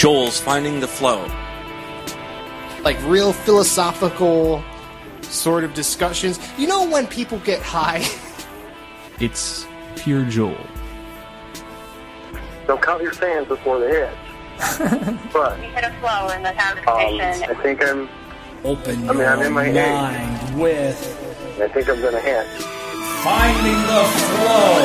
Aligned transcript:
Joel's 0.00 0.40
Finding 0.40 0.80
the 0.80 0.88
Flow. 0.88 1.26
like 2.82 2.96
real 3.04 3.34
philosophical 3.34 4.64
sort 5.20 5.62
of 5.62 5.74
discussions. 5.74 6.40
You 6.56 6.68
know 6.68 6.88
when 6.88 7.06
people 7.06 7.38
get 7.40 7.60
high? 7.60 8.02
It's 9.20 9.66
pure 9.96 10.24
Joel. 10.24 10.56
Don't 12.66 12.80
count 12.80 13.02
your 13.02 13.12
fans 13.12 13.46
before 13.48 13.78
the 13.78 13.88
hit. 13.88 15.28
but 15.34 15.60
We 15.60 15.66
hit 15.66 15.84
a 15.84 15.92
flow 16.00 16.30
in 16.34 16.42
the 16.42 16.48
um, 16.56 16.78
conversation. 16.78 17.50
I 17.50 17.62
think 17.62 17.84
I'm. 17.86 18.08
Open 18.64 18.96
I 19.10 19.12
mean, 19.12 19.18
your 19.18 19.26
I'm 19.28 19.42
in 19.42 19.52
my 19.52 19.70
mind 19.70 20.48
age. 20.48 20.56
with 20.56 21.60
I 21.60 21.68
think 21.68 21.90
I'm 21.90 22.00
gonna 22.00 22.18
hit. 22.20 22.46
Finding 23.20 23.80
the 23.92 24.04
Flow 24.32 24.80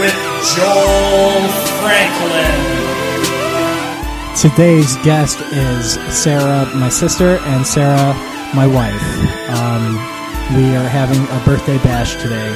with 0.00 0.16
Joel 0.56 1.48
Franklin. 1.84 2.91
Today's 4.42 4.96
guest 5.04 5.40
is 5.52 5.92
Sarah, 6.12 6.68
my 6.74 6.88
sister, 6.88 7.36
and 7.42 7.64
Sarah, 7.64 8.12
my 8.56 8.66
wife. 8.66 9.00
Um, 9.50 9.94
we 10.56 10.74
are 10.74 10.88
having 10.88 11.22
a 11.22 11.44
birthday 11.44 11.78
bash 11.78 12.20
today. 12.20 12.52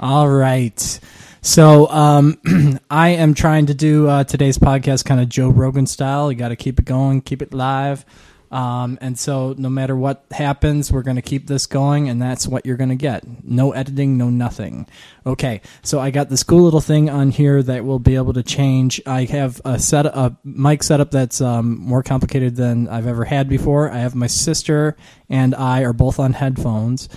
All 0.00 0.26
right. 0.26 1.00
So 1.42 1.90
um, 1.90 2.38
I 2.90 3.10
am 3.10 3.34
trying 3.34 3.66
to 3.66 3.74
do 3.74 4.08
uh, 4.08 4.24
today's 4.24 4.56
podcast 4.56 5.04
kind 5.04 5.20
of 5.20 5.28
Joe 5.28 5.50
Rogan 5.50 5.84
style. 5.84 6.32
You 6.32 6.38
got 6.38 6.48
to 6.48 6.56
keep 6.56 6.78
it 6.78 6.86
going, 6.86 7.20
keep 7.20 7.42
it 7.42 7.52
live. 7.52 8.06
Um, 8.52 8.98
and 9.00 9.18
so 9.18 9.54
no 9.56 9.70
matter 9.70 9.96
what 9.96 10.26
happens, 10.30 10.92
we're 10.92 11.02
going 11.02 11.16
to 11.16 11.22
keep 11.22 11.46
this 11.46 11.64
going, 11.64 12.10
and 12.10 12.20
that's 12.20 12.46
what 12.46 12.66
you're 12.66 12.76
going 12.76 12.90
to 12.90 12.96
get. 12.96 13.24
No 13.42 13.72
editing, 13.72 14.18
no 14.18 14.28
nothing. 14.28 14.86
Okay, 15.24 15.62
so 15.82 15.98
I 15.98 16.10
got 16.10 16.28
this 16.28 16.42
cool 16.42 16.62
little 16.62 16.82
thing 16.82 17.08
on 17.08 17.30
here 17.30 17.62
that 17.62 17.86
will 17.86 17.98
be 17.98 18.14
able 18.14 18.34
to 18.34 18.42
change. 18.42 19.00
I 19.06 19.24
have 19.24 19.62
a 19.64 19.78
set 19.78 20.04
a 20.04 20.36
mic 20.44 20.82
setup 20.82 21.10
that's 21.10 21.40
um, 21.40 21.78
more 21.78 22.02
complicated 22.02 22.54
than 22.56 22.88
I've 22.88 23.06
ever 23.06 23.24
had 23.24 23.48
before. 23.48 23.90
I 23.90 23.98
have 23.98 24.14
my 24.14 24.26
sister 24.26 24.96
and 25.30 25.54
I 25.54 25.82
are 25.84 25.94
both 25.94 26.18
on 26.18 26.34
headphones, 26.34 27.08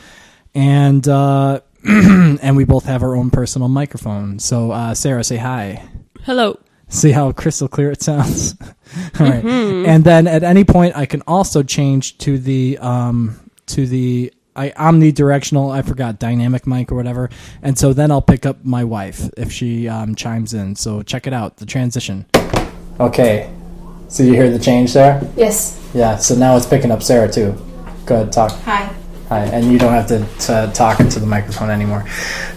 and 0.54 1.06
uh, 1.06 1.60
and 1.84 2.56
we 2.56 2.64
both 2.64 2.86
have 2.86 3.04
our 3.04 3.14
own 3.14 3.30
personal 3.30 3.68
microphone. 3.68 4.40
So 4.40 4.72
uh, 4.72 4.94
Sarah, 4.94 5.24
say 5.26 5.38
hi. 5.38 5.84
Hello. 6.24 6.58
See 6.96 7.12
how 7.12 7.32
crystal 7.34 7.68
clear 7.68 7.92
it 7.92 8.02
sounds. 8.02 8.56
All 9.20 9.28
right. 9.28 9.44
And 9.44 10.04
then 10.04 10.28
at 10.28 10.44
any 10.44 10.64
point, 10.64 10.96
I 10.96 11.06
can 11.06 11.22
also 11.28 11.62
change 11.62 12.18
to 12.20 12.38
the 12.38 12.78
um, 12.78 13.52
to 13.68 13.86
the 13.86 14.34
I, 14.56 14.70
omnidirectional. 14.70 15.74
I 15.74 15.82
forgot 15.82 16.20
dynamic 16.20 16.66
mic 16.66 16.92
or 16.92 16.96
whatever. 16.96 17.30
And 17.62 17.78
so 17.78 17.92
then 17.92 18.12
I'll 18.12 18.22
pick 18.22 18.46
up 18.46 18.64
my 18.64 18.86
wife 18.86 19.30
if 19.36 19.52
she 19.52 19.90
um, 19.90 20.16
chimes 20.16 20.54
in. 20.54 20.78
So 20.78 21.02
check 21.04 21.28
it 21.28 21.34
out. 21.34 21.58
The 21.58 21.66
transition. 21.66 22.26
Okay. 23.00 23.54
So 24.08 24.24
you 24.24 24.34
hear 24.34 24.50
the 24.50 24.60
change 24.60 24.94
there? 24.94 25.22
Yes. 25.36 25.78
Yeah. 25.94 26.16
So 26.16 26.36
now 26.36 26.56
it's 26.56 26.66
picking 26.66 26.92
up 26.92 27.04
Sarah 27.04 27.30
too. 27.30 27.54
Go 28.06 28.22
ahead, 28.22 28.32
talk. 28.32 28.52
Hi. 28.62 28.96
Hi, 29.30 29.46
and 29.46 29.72
you 29.72 29.80
don't 29.80 29.92
have 29.92 30.06
to, 30.08 30.24
to 30.46 30.72
talk 30.74 31.00
into 31.00 31.20
the 31.20 31.26
microphone 31.26 31.72
anymore. 31.72 32.08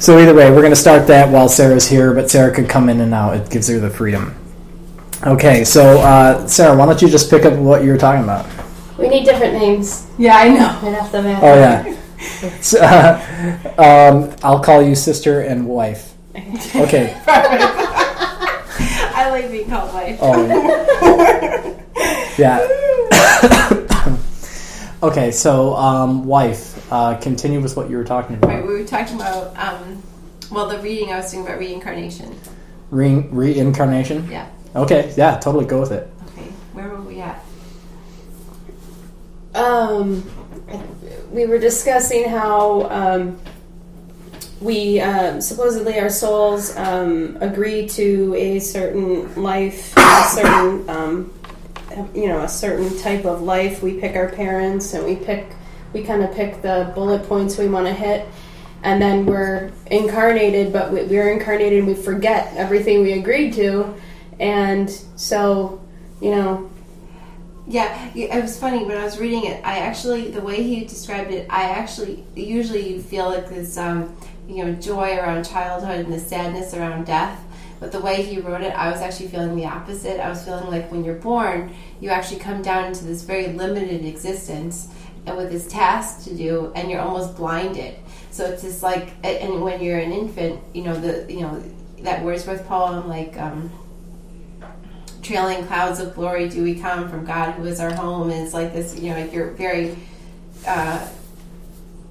So 0.00 0.18
either 0.18 0.34
way, 0.34 0.50
we're 0.50 0.60
going 0.60 0.68
to 0.70 0.76
start 0.76 1.06
that 1.06 1.30
while 1.30 1.48
Sarah's 1.48 1.88
here, 1.88 2.12
but 2.12 2.30
Sarah 2.30 2.54
could 2.54 2.68
come 2.68 2.90
in 2.90 3.00
and 3.00 3.14
out. 3.14 3.34
It 3.36 3.48
gives 3.48 3.68
her 3.68 3.78
the 3.78 3.88
freedom. 3.88 4.34
Okay, 5.26 5.64
so 5.64 6.00
uh, 6.00 6.46
Sarah, 6.46 6.76
why 6.76 6.84
don't 6.84 7.00
you 7.00 7.08
just 7.08 7.30
pick 7.30 7.46
up 7.46 7.58
what 7.58 7.82
you 7.82 7.90
were 7.90 7.96
talking 7.96 8.22
about? 8.22 8.46
We 8.98 9.08
need 9.08 9.24
different 9.24 9.54
names. 9.54 10.06
Yeah, 10.18 10.36
I 10.36 10.48
know. 10.50 10.78
Right 10.82 10.94
off 11.00 11.10
the 11.10 11.22
bat. 11.22 11.42
Oh 11.42 11.54
yeah. 11.54 11.94
So, 12.60 12.80
uh, 12.80 13.18
um, 14.12 14.36
I'll 14.42 14.60
call 14.60 14.82
you 14.82 14.94
sister 14.94 15.40
and 15.40 15.66
wife. 15.66 16.12
Okay. 16.36 17.18
I 17.26 19.30
like 19.30 19.50
being 19.50 19.68
called 19.68 19.94
wife. 19.94 20.18
Oh. 20.20 21.74
Yeah. 22.38 22.60
Okay, 25.02 25.30
so 25.30 25.74
um, 25.76 26.24
wife, 26.24 26.90
uh, 26.92 27.16
continue 27.16 27.60
with 27.60 27.76
what 27.76 27.90
you 27.90 27.96
were 27.96 28.04
talking 28.04 28.36
about. 28.36 28.50
Right, 28.50 28.66
we 28.66 28.74
were 28.74 28.84
talking 28.84 29.16
about, 29.16 29.56
um, 29.56 30.02
well, 30.50 30.68
the 30.68 30.78
reading, 30.78 31.12
I 31.12 31.16
was 31.16 31.26
talking 31.26 31.46
about 31.46 31.58
reincarnation. 31.58 32.38
Re- 32.90 33.26
reincarnation. 33.30 34.30
Yeah. 34.30 34.48
Okay. 34.74 35.12
Yeah. 35.16 35.38
Totally. 35.38 35.66
Go 35.66 35.80
with 35.80 35.92
it. 35.92 36.10
Okay, 36.28 36.48
where 36.72 36.88
were 36.88 37.00
we 37.02 37.20
at? 37.20 37.44
Um, 39.54 40.24
we 41.32 41.46
were 41.46 41.58
discussing 41.58 42.28
how 42.28 42.88
um, 42.90 43.40
we 44.60 45.00
um, 45.00 45.40
supposedly 45.40 45.98
our 45.98 46.10
souls 46.10 46.76
um, 46.76 47.36
agree 47.40 47.88
to 47.88 48.34
a 48.36 48.58
certain 48.58 49.34
life, 49.34 49.96
a 49.96 50.24
certain 50.30 50.88
um, 50.88 51.32
you 52.14 52.28
know, 52.28 52.42
a 52.42 52.48
certain 52.48 52.96
type 52.98 53.24
of 53.24 53.42
life. 53.42 53.82
We 53.82 54.00
pick 54.00 54.16
our 54.16 54.28
parents, 54.28 54.94
and 54.94 55.04
we 55.04 55.16
pick 55.16 55.52
we 55.92 56.02
kind 56.02 56.22
of 56.22 56.34
pick 56.34 56.62
the 56.62 56.92
bullet 56.94 57.26
points 57.28 57.58
we 57.58 57.68
want 57.68 57.86
to 57.86 57.92
hit. 57.92 58.26
And 58.82 59.02
then 59.02 59.26
we're 59.26 59.72
incarnated, 59.86 60.72
but 60.72 60.92
we, 60.92 61.02
we're 61.04 61.32
incarnated 61.32 61.80
and 61.80 61.88
we 61.88 61.94
forget 61.94 62.52
everything 62.54 63.02
we 63.02 63.14
agreed 63.14 63.52
to. 63.54 63.94
And 64.38 64.88
so, 65.16 65.80
you 66.20 66.30
know, 66.30 66.70
yeah, 67.66 68.10
it 68.14 68.40
was 68.40 68.58
funny 68.58 68.84
when 68.84 68.96
I 68.96 69.04
was 69.04 69.18
reading 69.18 69.44
it. 69.44 69.64
I 69.64 69.80
actually, 69.80 70.30
the 70.30 70.40
way 70.40 70.62
he 70.62 70.84
described 70.84 71.32
it, 71.32 71.46
I 71.50 71.64
actually 71.64 72.24
usually 72.34 72.94
you 72.94 73.02
feel 73.02 73.26
like 73.26 73.48
this, 73.48 73.76
um, 73.76 74.16
you 74.48 74.64
know, 74.64 74.72
joy 74.74 75.16
around 75.16 75.44
childhood 75.44 76.06
and 76.06 76.12
the 76.12 76.20
sadness 76.20 76.72
around 76.72 77.04
death. 77.04 77.38
But 77.80 77.92
the 77.92 78.00
way 78.00 78.22
he 78.22 78.40
wrote 78.40 78.62
it, 78.62 78.72
I 78.72 78.90
was 78.90 79.00
actually 79.00 79.28
feeling 79.28 79.54
the 79.54 79.66
opposite. 79.66 80.20
I 80.20 80.28
was 80.28 80.44
feeling 80.44 80.68
like 80.70 80.90
when 80.90 81.04
you're 81.04 81.14
born, 81.14 81.74
you 82.00 82.10
actually 82.10 82.40
come 82.40 82.62
down 82.62 82.86
into 82.86 83.04
this 83.04 83.22
very 83.22 83.48
limited 83.48 84.04
existence, 84.04 84.88
and 85.26 85.36
with 85.36 85.50
this 85.50 85.66
task 85.66 86.24
to 86.24 86.34
do, 86.34 86.72
and 86.74 86.90
you're 86.90 87.00
almost 87.00 87.36
blinded. 87.36 87.94
So 88.30 88.46
it's 88.46 88.62
just 88.62 88.82
like, 88.82 89.10
and 89.24 89.62
when 89.62 89.82
you're 89.82 89.98
an 89.98 90.12
infant, 90.12 90.60
you 90.74 90.82
know 90.82 90.98
the, 90.98 91.32
you 91.32 91.40
know 91.40 91.62
that 92.00 92.24
Wordsworth 92.24 92.66
poem, 92.66 93.08
like. 93.08 93.38
Um, 93.38 93.70
trailing 95.20 95.66
clouds 95.66 96.00
of 96.00 96.14
glory 96.14 96.48
do 96.48 96.62
we 96.62 96.74
come 96.74 97.06
from 97.10 97.26
God 97.26 97.52
who 97.52 97.64
is 97.64 97.80
our 97.80 97.92
home 97.92 98.30
and 98.30 98.40
it's 98.42 98.54
like 98.54 98.72
this 98.72 98.98
you 98.98 99.10
know 99.10 99.20
like 99.20 99.32
you're 99.32 99.50
very 99.50 99.94
uh, 100.66 101.06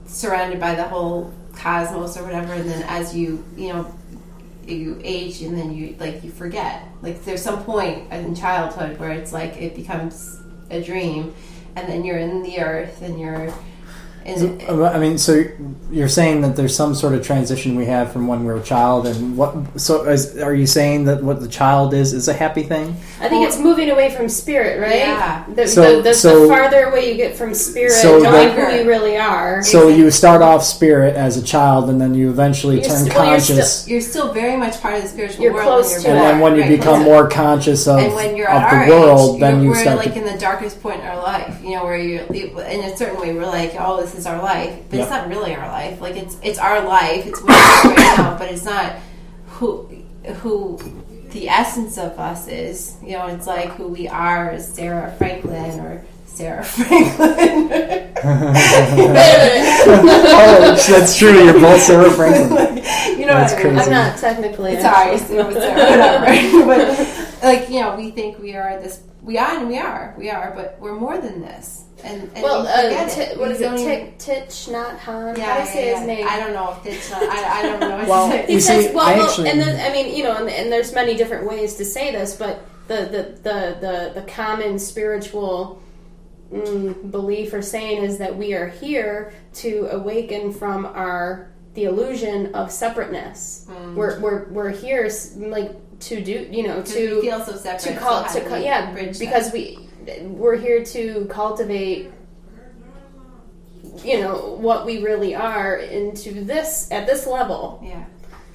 surrounded 0.06 0.60
by 0.60 0.76
the 0.76 0.84
whole 0.84 1.34
cosmos 1.54 2.16
or 2.16 2.24
whatever 2.24 2.54
and 2.54 2.70
then 2.70 2.84
as 2.84 3.16
you 3.16 3.44
you 3.56 3.74
know 3.74 3.92
you 4.76 5.00
age 5.04 5.42
and 5.42 5.58
then 5.58 5.74
you 5.74 5.96
like 6.00 6.24
you 6.24 6.32
forget. 6.32 6.84
Like 7.02 7.24
there's 7.24 7.42
some 7.42 7.64
point 7.64 8.12
in 8.12 8.36
childhood 8.36 9.00
where 9.00 9.12
it's 9.12 9.34
like 9.34 9.58
it 9.58 9.76
becomes 9.76 10.42
a 10.70 10.82
dream 10.82 11.34
and 11.76 11.88
then 11.88 12.04
you're 12.04 12.18
in 12.18 12.42
the 12.44 12.60
earth 12.60 13.02
and 13.02 13.20
you're 13.20 13.54
in, 14.28 14.62
Uh, 14.70 14.84
I 14.94 15.00
mean, 15.00 15.18
so 15.18 15.44
you're 15.90 16.10
saying 16.10 16.42
that 16.42 16.56
there's 16.56 16.76
some 16.76 16.94
sort 16.94 17.14
of 17.14 17.26
transition 17.26 17.76
we 17.76 17.86
have 17.86 18.12
from 18.12 18.28
when 18.28 18.44
we're 18.44 18.58
a 18.58 18.62
child, 18.64 19.08
and 19.08 19.38
what? 19.38 19.80
So, 19.80 20.04
is, 20.06 20.38
are 20.38 20.54
you 20.54 20.68
saying 20.68 21.06
that 21.06 21.24
what 21.24 21.40
the 21.40 21.48
child 21.48 21.94
is 21.94 22.14
is 22.14 22.28
a 22.28 22.34
happy 22.34 22.64
thing? 22.64 22.96
I 23.22 23.30
think 23.30 23.48
it's 23.48 23.58
moving 23.58 23.90
away 23.90 24.10
from 24.14 24.28
spirit, 24.30 24.82
right? 24.82 24.96
Yeah. 24.98 25.46
The, 25.56 25.68
So- 25.68 25.98
the, 25.98 26.02
the, 26.02 26.14
so- 26.14 26.42
the 26.42 26.48
farther 26.50 26.84
away 26.86 27.10
you 27.10 27.16
get 27.16 27.38
from 27.38 27.54
spirit, 27.54 27.92
So 27.94 28.20
knowing 28.20 28.50
who 28.52 28.68
you 28.76 28.88
really 28.88 29.18
are. 29.18 29.64
So 29.64 29.88
you 29.88 30.12
start 30.12 30.42
off 30.42 30.64
spirit 30.64 31.16
as 31.16 31.38
a 31.38 31.44
child, 31.44 31.90
and 31.90 32.00
then 32.02 32.14
you 32.14 32.30
eventually 32.30 32.76
You're 32.82 32.84
turn 32.90 32.98
st- 33.06 33.14
well, 33.16 33.24
you're 33.26 33.34
conscious, 33.38 33.74
still- 33.82 33.92
You're 33.94 34.02
still 34.02 34.34
very 34.34 34.58
much 34.58 34.82
part 34.82 34.96
of 34.96 35.04
the 35.04 35.08
spiritual 35.10 35.44
You're 35.44 35.54
world. 35.54 35.68
close 35.86 35.92
when 35.94 36.02
to 36.02 36.08
you're 36.10 36.18
and 36.18 36.26
it. 36.26 36.32
then 36.32 36.40
when 36.42 36.56
you 36.56 36.62
Right, 36.64 36.72
become 36.78 36.96
close 37.04 37.06
more 37.06 37.28
conscious 37.30 37.88
of, 37.88 38.00
and 38.00 38.14
when 38.14 38.36
you're 38.36 38.50
of 38.50 38.62
at 38.62 38.86
the 38.86 38.92
world, 38.92 39.36
age, 39.36 39.40
then 39.42 39.54
you're, 39.56 39.64
you 39.64 39.70
we're 39.70 39.76
start 39.82 39.98
like 39.98 40.14
to. 40.14 40.20
in 40.20 40.26
the 40.34 40.38
darkest 40.40 40.82
point 40.84 41.00
in 41.02 41.08
our 41.08 41.18
life. 41.18 41.56
You 41.64 41.76
know, 41.76 41.84
where 41.86 41.98
you're 41.98 42.24
in 42.24 42.82
a 42.84 42.96
certain 42.98 43.20
way, 43.22 43.34
we're 43.34 43.46
like, 43.46 43.74
oh, 43.80 44.02
this 44.02 44.16
is 44.18 44.26
our 44.26 44.42
life, 44.42 44.80
but 44.90 45.00
it's 45.00 45.10
not 45.10 45.28
really 45.30 45.56
our 45.56 45.68
life. 45.68 46.02
Like 46.02 46.16
it's 46.16 46.38
it's 46.42 46.60
our 46.60 46.82
life. 46.82 47.26
It's 47.26 47.42
what 47.42 47.50
we 47.50 47.94
are 47.94 47.96
right 47.96 48.18
now, 48.18 48.38
but 48.38 48.52
it's 48.52 48.66
not 48.66 48.96
who 49.48 49.84
who 50.42 50.80
the 51.32 51.50
essence 51.50 51.98
of 51.98 52.18
us 52.20 52.48
is. 52.48 52.98
You 53.04 53.14
know, 53.18 53.28
it's 53.28 53.48
like 53.48 53.70
who 53.72 53.88
we 53.88 54.08
are 54.08 54.52
as 54.52 54.74
Sarah 54.74 55.14
Franklin 55.18 55.80
or 55.80 56.04
Sarah 56.26 56.64
Franklin. 56.66 58.14
oh, 59.86 60.76
that's 60.88 61.18
true. 61.18 61.44
You're 61.44 61.54
both 61.60 61.82
Sarah 61.82 62.12
Franklin. 62.12 62.78
you 63.20 63.26
know 63.26 63.34
That's 63.34 63.54
what 63.54 63.62
I 63.62 63.70
mean? 63.70 63.76
crazy. 63.76 63.80
I'm 63.80 63.92
not 63.92 64.18
technically. 64.18 64.80
Sorry, 64.80 65.16
actually. 65.16 65.38
it 65.38 65.46
was 65.48 65.56
whatever. 65.56 66.66
but 66.66 67.44
like 67.44 67.70
you 67.70 67.82
know, 67.82 67.96
we 67.96 68.12
think 68.12 68.40
we 68.40 68.56
are 68.56 68.80
this. 68.80 69.02
We 69.28 69.38
are, 69.38 69.58
and 69.60 69.68
we 69.68 69.78
are, 69.78 70.16
we 70.18 70.30
are, 70.30 70.54
but 70.56 70.78
we're 70.80 70.96
more 70.96 71.18
than 71.18 71.42
this. 71.42 71.84
And, 72.02 72.24
and 72.34 72.42
Well, 72.44 72.62
we 72.64 72.70
uh, 72.70 72.82
forget 72.84 73.10
Ti- 73.12 73.22
it. 73.34 73.38
what 73.38 73.50
We 73.50 73.56
is 73.56 73.60
it? 73.60 73.64
don't 73.66 73.78
Thich, 74.18 74.70
Nhat 74.72 74.98
Hanh. 75.00 75.38
Yeah, 75.38 75.46
How 75.46 75.56
do 75.56 75.60
I 75.62 75.66
yeah, 75.66 75.66
say 75.66 75.88
yeah. 75.92 75.98
his 76.00 76.08
name? 76.08 76.26
I 76.30 76.40
don't 76.40 76.54
know 76.54 76.72
if 76.80 76.86
it's. 76.86 77.12
Not, 77.12 77.24
I, 77.24 77.60
I 77.60 77.62
don't 77.64 77.80
know. 77.82 77.98
What 77.98 78.08
Well, 78.08 78.28
to 78.32 78.38
say. 78.38 78.46
He 78.48 78.54
You 78.54 78.60
says, 78.62 78.86
see, 78.88 78.96
well, 78.96 79.06
I 79.06 79.18
well, 79.18 79.28
actually- 79.30 79.50
and 79.50 79.60
then 79.60 79.92
I 79.92 79.94
mean, 79.94 80.16
you 80.16 80.24
know, 80.24 80.32
and, 80.38 80.50
and 80.50 80.72
there's 80.72 80.94
many 80.94 81.14
different 81.18 81.46
ways 81.46 81.76
to 81.76 81.84
say 81.84 82.14
this, 82.14 82.38
but 82.38 82.66
the 82.88 82.96
the 82.96 83.24
the 83.44 83.78
the, 84.16 84.22
the 84.22 84.28
common 84.32 84.80
spiritual 84.80 85.84
mm, 86.50 87.12
belief 87.12 87.52
or 87.54 87.62
saying 87.62 88.04
is 88.04 88.18
that 88.20 88.34
we 88.38 88.54
are 88.54 88.68
here 88.70 89.34
to 89.56 89.90
awaken 89.92 90.54
from 90.54 90.86
our 90.86 91.52
the 91.74 91.84
illusion 91.84 92.56
of 92.56 92.72
separateness. 92.72 93.68
We're, 93.94 94.20
we're 94.22 94.46
we're 94.50 94.70
here 94.72 95.10
like 95.36 95.76
to 96.00 96.22
do 96.22 96.48
you 96.52 96.64
know. 96.68 96.76
'Cause 96.82 96.94
to 96.94 97.16
we 97.16 97.22
feel 97.22 97.42
so 97.44 97.56
separate, 97.56 97.94
to 97.94 98.00
call 98.00 98.24
how 98.24 98.34
to 98.34 98.40
do 98.50 98.56
yeah 98.64 98.92
bridge 98.92 99.18
that? 99.18 99.20
because 99.20 99.52
we 99.52 99.80
we're 100.22 100.56
here 100.56 100.84
to 100.84 101.26
cultivate 101.30 102.12
you 104.04 104.20
know 104.22 104.58
what 104.60 104.86
we 104.86 105.02
really 105.02 105.36
are 105.36 105.76
into 105.78 106.44
this 106.44 106.88
at 106.92 107.06
this 107.08 107.26
level 107.26 107.82
Yeah. 107.84 108.04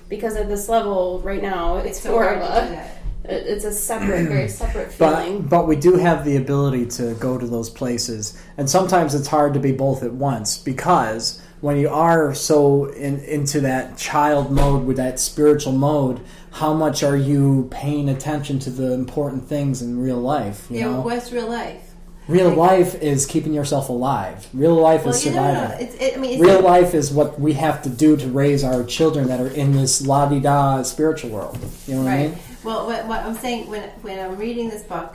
because 0.08 0.36
at 0.36 0.48
this 0.48 0.68
level 0.68 1.20
right 1.24 1.42
now 1.42 1.76
it's, 1.78 1.88
It's 1.88 2.00
so 2.00 2.10
four 2.10 2.28
of 2.28 2.40
to 2.40 2.46
us 2.46 2.88
it's 3.24 3.64
a 3.64 3.72
separate 3.72 4.28
very 4.28 4.48
separate 4.62 4.92
But 4.98 5.24
feeling 5.24 5.42
but 5.42 5.66
we 5.66 5.76
do 5.76 5.94
have 5.96 6.24
the 6.24 6.36
ability 6.36 6.86
to 6.98 7.14
go 7.14 7.38
to 7.38 7.46
those 7.46 7.70
places, 7.70 8.36
and 8.56 8.68
sometimes 8.68 9.14
it's 9.14 9.28
hard 9.28 9.54
to 9.54 9.60
be 9.60 9.72
both 9.72 10.02
at 10.02 10.12
once 10.12 10.58
because 10.58 11.40
when 11.62 11.78
you 11.78 11.88
are 11.88 12.34
so 12.34 12.86
in, 12.86 13.20
into 13.20 13.60
that 13.60 13.96
child 13.96 14.50
mode 14.50 14.84
with 14.84 14.98
that 14.98 15.18
spiritual 15.18 15.72
mode, 15.72 16.20
how 16.50 16.74
much 16.74 17.02
are 17.02 17.16
you 17.16 17.68
paying 17.70 18.08
attention 18.10 18.58
to 18.58 18.68
the 18.70 18.92
important 18.92 19.44
things 19.48 19.80
in 19.80 19.98
real 20.02 20.18
life? 20.20 20.66
You 20.68 20.78
Yeah, 20.80 20.90
know, 20.90 21.00
what's 21.00 21.32
real 21.32 21.48
life? 21.48 21.88
real 22.28 22.50
life 22.54 23.00
is 23.02 23.26
keeping 23.26 23.52
yourself 23.52 23.88
alive. 23.88 24.46
Real 24.52 24.74
life 24.74 25.04
Well, 25.04 25.14
is 25.14 25.24
you 25.24 25.32
know, 25.32 25.42
no, 25.42 25.54
no, 25.54 25.60
surviving. 25.68 25.86
it's, 25.86 25.94
it, 25.96 26.16
I 26.16 26.20
mean, 26.20 26.40
Real 26.40 26.60
life 26.60 26.94
is 26.94 27.12
what 27.12 27.40
we 27.40 27.52
have 27.54 27.82
to 27.82 27.88
do 27.88 28.16
to 28.16 28.26
raise 28.28 28.64
our 28.64 28.82
children 28.84 29.28
that 29.28 29.40
are 29.40 29.48
in 29.48 29.72
this 29.72 30.04
la 30.06 30.26
di 30.26 30.40
da 30.40 30.82
spiritual 30.82 31.30
world. 31.30 31.58
You 31.86 31.94
know 31.94 32.02
what 32.02 32.10
I 32.10 32.16
Right. 32.16 32.30
mean? 32.30 32.38
Well, 32.64 32.86
what, 32.86 33.06
what 33.06 33.20
I'm 33.20 33.34
saying 33.36 33.70
when 33.70 33.88
when 34.02 34.18
I'm 34.18 34.36
reading 34.36 34.68
this 34.68 34.82
book, 34.82 35.14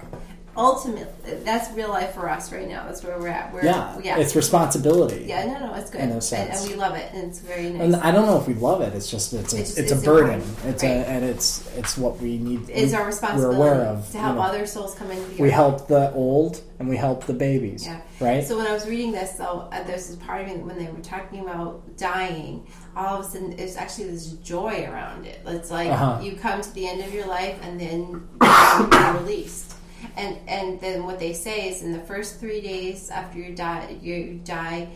ultimately, 0.57 1.05
that's 1.43 1.71
real 1.75 1.89
life 1.89 2.13
for 2.13 2.27
us 2.29 2.51
right 2.51 2.67
now. 2.67 2.85
That's 2.85 3.03
where 3.03 3.17
we're 3.19 3.27
at. 3.27 3.53
We're, 3.53 3.63
Yeah, 3.63 3.99
yeah, 4.03 4.17
it's 4.17 4.35
responsibility. 4.35 5.25
yeah. 5.27 5.45
No, 5.45 5.67
no, 5.67 5.73
it's 5.75 5.89
good, 5.89 6.01
in 6.01 6.09
a 6.09 6.13
and, 6.13 6.23
sense. 6.23 6.61
and 6.61 6.71
we 6.71 6.75
love 6.77 6.95
it, 6.95 7.11
and 7.13 7.23
it's 7.29 7.39
very 7.39 7.69
nice. 7.69 7.81
And 7.81 7.95
I 7.97 8.11
don't 8.11 8.25
know 8.25 8.39
if 8.39 8.47
we 8.47 8.53
love 8.55 8.81
it. 8.81 8.93
It's 8.93 9.09
just 9.09 9.33
it's 9.33 9.53
a, 9.53 9.59
It's 9.59 9.77
it's, 9.77 9.89
just- 9.91 10.03
a 10.03 10.05
burden. 10.05 10.41
It's 10.65 10.83
right. 10.83 10.89
a 10.89 11.07
and 11.07 11.23
it's 11.23 11.67
it's 11.77 11.97
what 11.97 12.17
we 12.19 12.37
need. 12.37 12.69
it's 12.69 12.91
we- 12.91 12.97
our 12.97 13.05
responsibility 13.05 13.59
We're 13.59 13.71
aware 13.73 13.85
of 13.85 14.11
to 14.11 14.17
help 14.17 14.35
you 14.35 14.41
know. 14.41 14.47
other 14.47 14.65
souls 14.65 14.95
come 14.95 15.11
in 15.11 15.17
here. 15.31 15.41
We 15.45 15.51
help 15.51 15.87
the 15.87 16.11
old 16.13 16.61
and 16.79 16.87
we 16.89 16.97
help 16.97 17.25
the 17.25 17.33
babies. 17.33 17.85
Yeah. 17.85 18.01
Right. 18.19 18.43
So 18.45 18.57
when 18.57 18.67
I 18.67 18.73
was 18.73 18.87
reading 18.87 19.11
this, 19.11 19.31
though, 19.33 19.67
uh, 19.71 19.83
there's 19.83 20.07
this 20.07 20.15
part 20.17 20.41
of 20.41 20.47
me 20.47 20.55
when 20.57 20.77
they 20.77 20.91
were 20.91 21.01
talking 21.01 21.41
about 21.41 21.97
dying. 21.97 22.67
All 22.95 23.19
of 23.19 23.25
a 23.25 23.29
sudden, 23.29 23.53
it's 23.59 23.77
actually 23.77 24.09
this 24.09 24.25
joy 24.43 24.85
around 24.89 25.25
it. 25.25 25.39
It's 25.45 25.69
like 25.71 25.89
Uh-huh. 25.91 26.19
you 26.21 26.35
come 26.35 26.61
to 26.61 26.71
the 26.73 26.87
end 26.87 27.01
of 27.01 27.13
your 27.13 27.27
life, 27.27 27.57
and 27.63 27.79
then 27.79 28.27
you're 28.41 29.13
released. 29.21 29.73
And 30.15 30.37
and 30.47 30.79
then 30.79 31.05
what 31.05 31.19
they 31.19 31.33
say 31.33 31.69
is, 31.69 31.81
in 31.81 31.91
the 31.91 31.99
first 31.99 32.39
three 32.39 32.61
days 32.61 33.09
after 33.09 33.39
you 33.39 33.55
die, 33.55 33.97
you 34.01 34.39
die, 34.43 34.89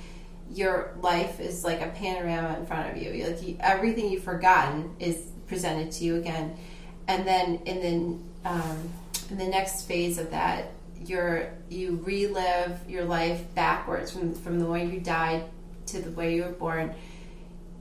your 0.51 0.93
life 1.01 1.39
is 1.39 1.63
like 1.63 1.81
a 1.81 1.89
panorama 1.89 2.57
in 2.59 2.65
front 2.65 2.91
of 2.91 3.01
you. 3.01 3.25
Like 3.25 3.41
you, 3.41 3.57
everything 3.59 4.09
you've 4.11 4.23
forgotten 4.23 4.95
is 4.99 5.17
presented 5.47 5.91
to 5.93 6.03
you 6.03 6.15
again, 6.15 6.55
and 7.07 7.25
then 7.27 7.61
and 7.65 7.81
then 7.81 8.29
um, 8.45 8.89
in 9.29 9.37
the 9.37 9.47
next 9.47 9.83
phase 9.83 10.17
of 10.17 10.31
that, 10.31 10.71
you're 11.05 11.49
you 11.69 12.01
relive 12.03 12.79
your 12.87 13.05
life 13.05 13.53
backwards 13.55 14.11
from 14.11 14.33
from 14.35 14.59
the 14.59 14.65
way 14.65 14.85
you 14.85 14.99
died 14.99 15.43
to 15.87 16.01
the 16.01 16.11
way 16.11 16.35
you 16.35 16.43
were 16.43 16.49
born. 16.49 16.93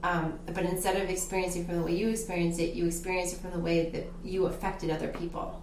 Um, 0.03 0.39
but 0.47 0.63
instead 0.63 0.99
of 0.99 1.09
experiencing 1.09 1.65
from 1.65 1.77
the 1.77 1.83
way 1.83 1.95
you 1.95 2.09
experienced 2.09 2.59
it, 2.59 2.73
you 2.73 2.87
experience 2.87 3.33
it 3.33 3.39
from 3.39 3.51
the 3.51 3.59
way 3.59 3.89
that 3.89 4.07
you 4.23 4.47
affected 4.47 4.89
other 4.89 5.09
people. 5.09 5.60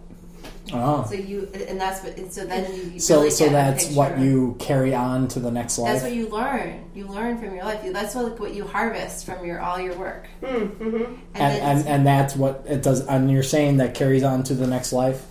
Oh. 0.73 1.05
So 1.07 1.15
you, 1.15 1.49
and 1.67 1.79
that's 1.79 2.03
what. 2.03 2.17
And 2.17 2.31
so 2.31 2.45
then 2.45 2.73
you, 2.73 2.81
you 2.93 2.99
So 2.99 3.17
really 3.17 3.29
so 3.31 3.45
get 3.45 3.51
that's 3.53 3.85
picture 3.85 3.97
what 3.97 4.19
you 4.19 4.55
carry 4.59 4.93
on 4.93 5.27
to 5.29 5.39
the 5.39 5.51
next 5.51 5.77
life. 5.77 5.93
That's 5.93 6.03
what 6.03 6.13
you 6.13 6.27
learn. 6.29 6.89
You 6.93 7.07
learn 7.07 7.37
from 7.37 7.55
your 7.55 7.63
life. 7.63 7.81
That's 7.91 8.15
what 8.15 8.39
what 8.39 8.53
you 8.53 8.65
harvest 8.65 9.25
from 9.25 9.45
your 9.45 9.59
all 9.59 9.79
your 9.79 9.97
work. 9.97 10.27
mm-hmm. 10.41 10.85
And, 10.85 11.17
and, 11.35 11.79
and 11.79 11.87
and 11.87 12.07
that's 12.07 12.35
what 12.35 12.65
it 12.67 12.83
does. 12.83 13.05
And 13.07 13.31
you're 13.31 13.43
saying 13.43 13.77
that 13.77 13.95
carries 13.95 14.23
on 14.23 14.43
to 14.43 14.53
the 14.53 14.67
next 14.67 14.93
life. 14.93 15.25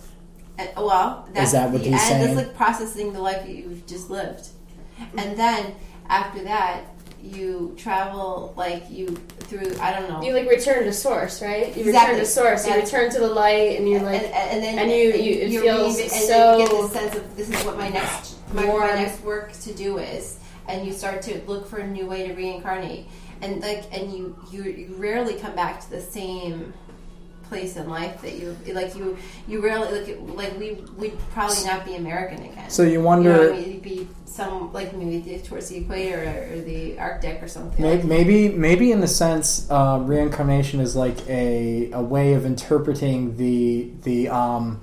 and- 0.57 0.69
well, 0.75 1.27
that's 1.33 1.53
that 1.53 1.71
what 1.71 1.83
the 1.83 1.89
he's 1.89 2.01
end. 2.01 2.01
saying? 2.01 2.35
That's 2.35 2.47
like 2.47 2.55
processing 2.57 3.13
the 3.13 3.21
life 3.21 3.41
that 3.43 3.49
you've 3.49 3.85
just 3.87 4.09
lived, 4.09 4.49
and 5.17 5.37
then 5.37 5.75
after 6.09 6.43
that, 6.43 6.83
you 7.23 7.73
travel 7.77 8.53
like 8.55 8.89
you 8.89 9.07
through. 9.39 9.75
I 9.79 9.91
don't 9.93 10.09
know. 10.09 10.21
you 10.23 10.33
like 10.33 10.49
return 10.49 10.83
to 10.85 10.93
source 10.93 11.41
right 11.41 11.75
you 11.75 11.83
Exactly. 11.85 11.91
return 11.91 12.15
to 12.19 12.25
source 12.25 12.67
you 12.67 12.75
return 12.75 13.09
to 13.11 13.19
the 13.19 13.27
light 13.27 13.77
and 13.79 13.89
you're 13.89 14.01
like 14.01 14.21
and, 14.23 14.33
and 14.33 14.63
then 14.63 14.79
and 14.79 14.91
you- 14.91 15.13
you- 15.13 15.41
it 15.57 15.61
feels 15.61 15.99
and 15.99 16.11
so 16.11 16.57
you 16.57 16.67
get 16.67 16.71
the 16.81 16.87
sense 16.89 17.15
of 17.15 17.35
this 17.35 17.49
is 17.49 17.65
what 17.65 17.77
my 17.77 17.89
next 17.89 18.37
my, 18.53 18.65
my 18.65 18.93
next 18.95 19.21
work 19.23 19.51
to 19.53 19.73
do 19.73 19.97
is, 19.99 20.39
and 20.67 20.85
you 20.85 20.91
start 20.91 21.21
to 21.23 21.39
look 21.45 21.67
for 21.67 21.77
a 21.79 21.87
new 21.87 22.07
way 22.07 22.27
to 22.27 22.33
reincarnate, 22.33 23.05
and 23.41 23.61
like 23.61 23.83
and 23.91 24.11
you 24.11 24.35
you, 24.51 24.63
you 24.63 24.95
rarely 24.97 25.35
come 25.35 25.53
back 25.55 25.79
to 25.81 25.89
the 25.91 26.01
same 26.01 26.73
place 27.49 27.75
in 27.75 27.89
life 27.89 28.21
that 28.21 28.35
you 28.35 28.55
like 28.73 28.95
you 28.95 29.17
you 29.47 29.61
rarely 29.61 29.99
like 29.99 30.19
like 30.37 30.59
we 30.59 30.73
would 30.97 31.17
probably 31.31 31.63
not 31.65 31.83
be 31.83 31.95
American 31.95 32.43
again. 32.45 32.69
So 32.69 32.83
you 32.83 32.91
you 32.91 32.97
know 32.99 33.05
wonder. 33.05 33.49
I 33.49 33.55
mean? 33.57 33.69
It'd 33.69 33.81
be 33.81 34.07
some 34.25 34.71
like 34.71 34.95
maybe 34.95 35.41
towards 35.43 35.69
the 35.69 35.77
equator 35.77 36.23
or, 36.23 36.53
or 36.53 36.61
the 36.61 36.97
Arctic 36.99 37.41
or 37.43 37.47
something. 37.47 37.81
May- 37.83 37.95
like 37.97 38.05
Maybe, 38.05 38.49
maybe 38.49 38.91
in 38.91 39.01
the 39.01 39.07
sense, 39.07 39.69
uh, 39.69 39.99
reincarnation 40.01 40.79
is 40.79 40.95
like 40.95 41.27
a, 41.27 41.91
a 41.91 42.01
way 42.01 42.33
of 42.33 42.45
interpreting 42.45 43.35
the 43.37 43.91
the 44.03 44.29
um, 44.29 44.79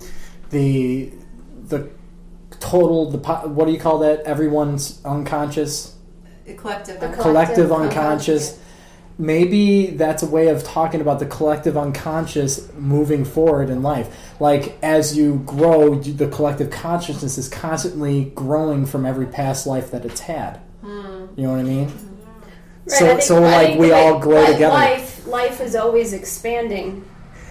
the 0.50 1.12
the 1.68 1.88
total 2.60 3.10
the 3.10 3.18
what 3.48 3.66
do 3.66 3.72
you 3.72 3.78
call 3.78 4.00
that? 4.00 4.20
Everyone's 4.22 5.00
unconscious, 5.04 5.94
the 6.44 6.54
collective. 6.54 7.00
The 7.00 7.06
unconscious. 7.06 7.22
collective 7.22 7.68
Collective 7.68 7.96
unconscious. 7.96 8.60
Maybe 9.18 9.86
that's 9.86 10.22
a 10.22 10.26
way 10.26 10.48
of 10.48 10.62
talking 10.62 11.00
about 11.00 11.20
the 11.20 11.26
collective 11.26 11.76
unconscious 11.76 12.70
moving 12.74 13.24
forward 13.24 13.70
in 13.70 13.82
life. 13.82 14.14
Like 14.40 14.76
as 14.82 15.16
you 15.16 15.42
grow, 15.46 15.94
the 15.94 16.28
collective 16.28 16.70
consciousness 16.70 17.38
is 17.38 17.48
constantly 17.48 18.26
growing 18.34 18.84
from 18.84 19.06
every 19.06 19.26
past 19.26 19.66
life 19.66 19.90
that 19.90 20.04
it's 20.04 20.20
had. 20.20 20.58
Hmm. 20.82 21.26
You 21.34 21.46
know 21.46 21.52
what 21.52 21.60
I 21.60 21.62
mean? 21.62 21.86
Right, 21.86 21.92
so, 22.88 23.06
I 23.06 23.08
think- 23.08 23.22
so 23.22 23.40
like 23.40 23.78
we 23.78 23.92
all 23.92 24.18
grow 24.18 24.44
together. 24.44 24.74
Life, 24.74 25.26
life 25.26 25.60
is 25.62 25.74
always 25.74 26.12
expanding. 26.12 27.02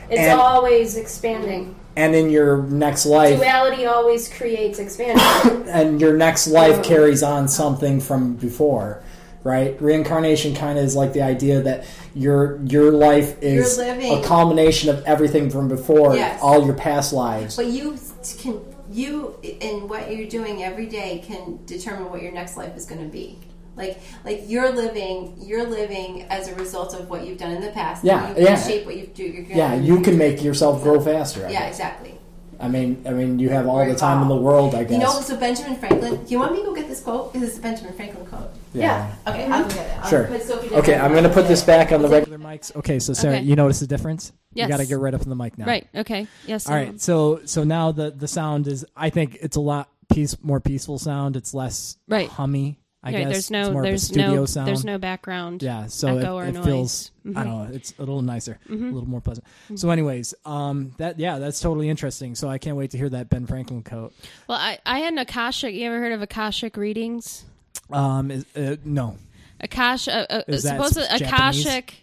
It's 0.09 0.19
And- 0.19 0.39
always 0.39 0.97
expanding. 0.97 1.75
and 1.95 2.13
in 2.13 2.29
your 2.29 2.61
next 2.63 3.05
life 3.05 3.39
Duality 3.39 3.85
always 3.85 4.27
creates 4.27 4.77
expansion. 4.77 5.65
and 5.69 5.99
your 5.99 6.13
next 6.13 6.45
life 6.45 6.75
hmm. 6.75 6.81
carries 6.83 7.23
on 7.23 7.47
something 7.47 7.99
from 7.99 8.35
before 8.35 9.01
right 9.45 9.79
reincarnation 9.79 10.55
kind 10.55 10.77
of 10.79 10.83
is 10.83 10.95
like 10.95 11.13
the 11.13 11.21
idea 11.21 11.61
that 11.61 11.85
your 12.15 12.59
your 12.65 12.91
life 12.91 13.41
is 13.41 13.77
a 13.79 14.21
culmination 14.23 14.89
of 14.89 15.03
everything 15.05 15.49
from 15.49 15.67
before 15.67 16.15
Yes. 16.15 16.39
all 16.41 16.65
your 16.65 16.73
past 16.75 17.13
lives 17.13 17.55
But 17.55 17.67
you 17.67 17.97
can 18.39 18.59
you 18.91 19.35
in 19.43 19.87
what 19.87 20.13
you're 20.15 20.27
doing 20.27 20.63
every 20.63 20.87
day 20.87 21.23
can 21.25 21.59
determine 21.65 22.09
what 22.09 22.21
your 22.23 22.31
next 22.31 22.55
life 22.57 22.75
is 22.75 22.85
going 22.85 23.01
to 23.01 23.07
be. 23.07 23.37
Like 23.75 23.99
like 24.23 24.43
you're 24.47 24.71
living 24.71 25.35
you're 25.39 25.67
living 25.67 26.23
as 26.23 26.47
a 26.47 26.55
result 26.55 26.93
of 26.93 27.09
what 27.09 27.25
you've 27.25 27.37
done 27.37 27.51
in 27.51 27.61
the 27.61 27.71
past. 27.71 28.03
Yeah, 28.03 28.29
you 28.29 28.35
can 28.35 28.43
yeah. 28.43 28.55
shape 28.61 28.85
what 28.85 28.95
you 28.95 29.07
do. 29.07 29.45
Yeah 29.49 29.75
you 29.75 30.01
can 30.01 30.17
make 30.17 30.41
yourself 30.43 30.81
grow 30.81 30.99
faster 30.99 31.45
I 31.45 31.51
Yeah, 31.51 31.59
guess. 31.61 31.69
exactly. 31.75 32.14
I 32.59 32.67
mean 32.67 33.01
i 33.07 33.11
mean 33.11 33.39
you 33.39 33.49
have 33.49 33.67
all 33.67 33.79
Or 33.79 33.87
the 33.89 33.95
time 33.95 34.21
in 34.21 34.27
the 34.27 34.35
world 34.35 34.75
i 34.75 34.83
guess 34.83 34.91
You 34.93 34.99
know, 34.99 35.19
so 35.21 35.35
Benjamin 35.37 35.75
Franklin. 35.77 36.23
Do 36.23 36.31
you 36.31 36.39
want 36.39 36.53
me 36.53 36.59
to 36.59 36.65
go 36.65 36.75
get 36.75 36.87
this 36.87 37.01
quote? 37.01 37.33
This 37.33 37.43
is 37.43 37.55
the 37.55 37.61
Benjamin 37.61 37.93
Franklin 37.93 38.25
quote. 38.27 38.49
yeah. 38.73 39.13
Okay, 39.27 39.45
I'll 39.45 39.63
go 39.63 39.69
get 39.69 39.85
it. 39.87 39.97
I'll 39.99 40.09
sure. 40.09 40.23
Put 40.25 40.73
okay, 40.73 40.95
I'm 40.95 41.13
gonna 41.13 41.29
put 41.29 41.47
this 41.47 41.63
back 41.63 41.91
on 41.91 42.01
the 42.01 42.07
regular 42.07 42.37
regular 42.37 42.57
mics 42.57 42.75
okay 42.75 42.99
so 42.99 43.13
sarah 43.13 43.35
Okay. 43.37 43.43
you 43.45 43.55
notice 43.55 43.79
the 43.79 43.87
difference 43.87 44.31
Yes. 44.53 44.67
you 44.67 44.73
gotta 44.73 44.85
get 44.85 44.99
right 44.99 45.13
up 45.13 45.21
in 45.21 45.29
the 45.29 45.35
mic 45.35 45.57
now 45.57 45.65
Right. 45.65 45.87
Okay. 45.95 46.27
Yes. 46.47 46.67
all 46.67 46.75
right 46.75 46.89
um, 46.89 46.97
so 46.97 47.41
so 47.45 47.63
now 47.63 47.91
the 47.91 48.11
the 48.11 48.27
sound 48.27 48.67
is 48.67 48.85
i 48.95 49.09
think 49.09 49.37
it's 49.41 49.57
a 49.57 49.61
lot 49.61 49.89
peace 50.11 50.35
more 50.41 50.59
peaceful 50.59 50.97
sound 50.99 51.35
it's 51.35 51.53
less 51.53 51.97
Right. 52.07 52.29
hummy 52.29 52.79
i 53.05 53.11
Right, 53.13 53.23
guess 53.23 53.31
there's 53.31 53.51
no 53.51 53.81
there's 53.83 54.09
of 54.09 54.09
a 54.09 54.13
studio 54.13 54.33
no 54.35 54.45
sound 54.47 54.67
there's 54.67 54.83
no 54.83 54.97
background. 54.97 55.61
Yeah, 55.61 55.85
so 55.85 56.17
echo 56.17 56.35
or 56.37 56.45
it, 56.45 56.49
it 56.49 56.53
noise. 56.55 56.65
feels 56.65 57.11
I 57.23 57.27
Mhm. 57.29 57.33
don't 57.35 57.45
know, 57.69 57.75
it's 57.75 57.93
a 57.97 58.01
little 58.01 58.21
nicer, 58.23 58.57
Mhm. 58.67 58.81
a 58.91 58.93
little 58.93 59.07
more 59.09 59.21
pleasant. 59.21 59.45
So, 59.75 59.89
anyways, 59.91 60.33
um, 60.45 60.91
that 60.97 61.19
yeah, 61.19 61.37
that's 61.39 61.59
totally 61.59 61.87
interesting. 61.89 62.33
So 62.35 62.49
I 62.49 62.57
can't 62.57 62.77
wait 62.77 62.91
to 62.91 62.97
hear 62.97 63.09
that 63.09 63.29
Ben 63.29 63.45
Franklin 63.45 63.83
quote. 63.83 64.13
Well, 64.47 64.57
I 64.57 64.79
I 64.85 64.99
had 64.99 65.13
an 65.13 65.19
akashic. 65.19 65.73
You 65.75 65.85
ever 65.87 65.99
heard 65.99 66.13
of 66.13 66.21
akashic 66.23 66.75
readings? 66.77 67.45
Um, 67.91 68.31
is, 68.31 68.45
uh, 68.55 68.77
no, 68.83 69.17
Akash, 69.63 70.07
uh, 70.07 70.25
uh, 70.29 70.57
supposed 70.57 70.95
Japanese? 70.95 71.21
akashic. 71.21 71.93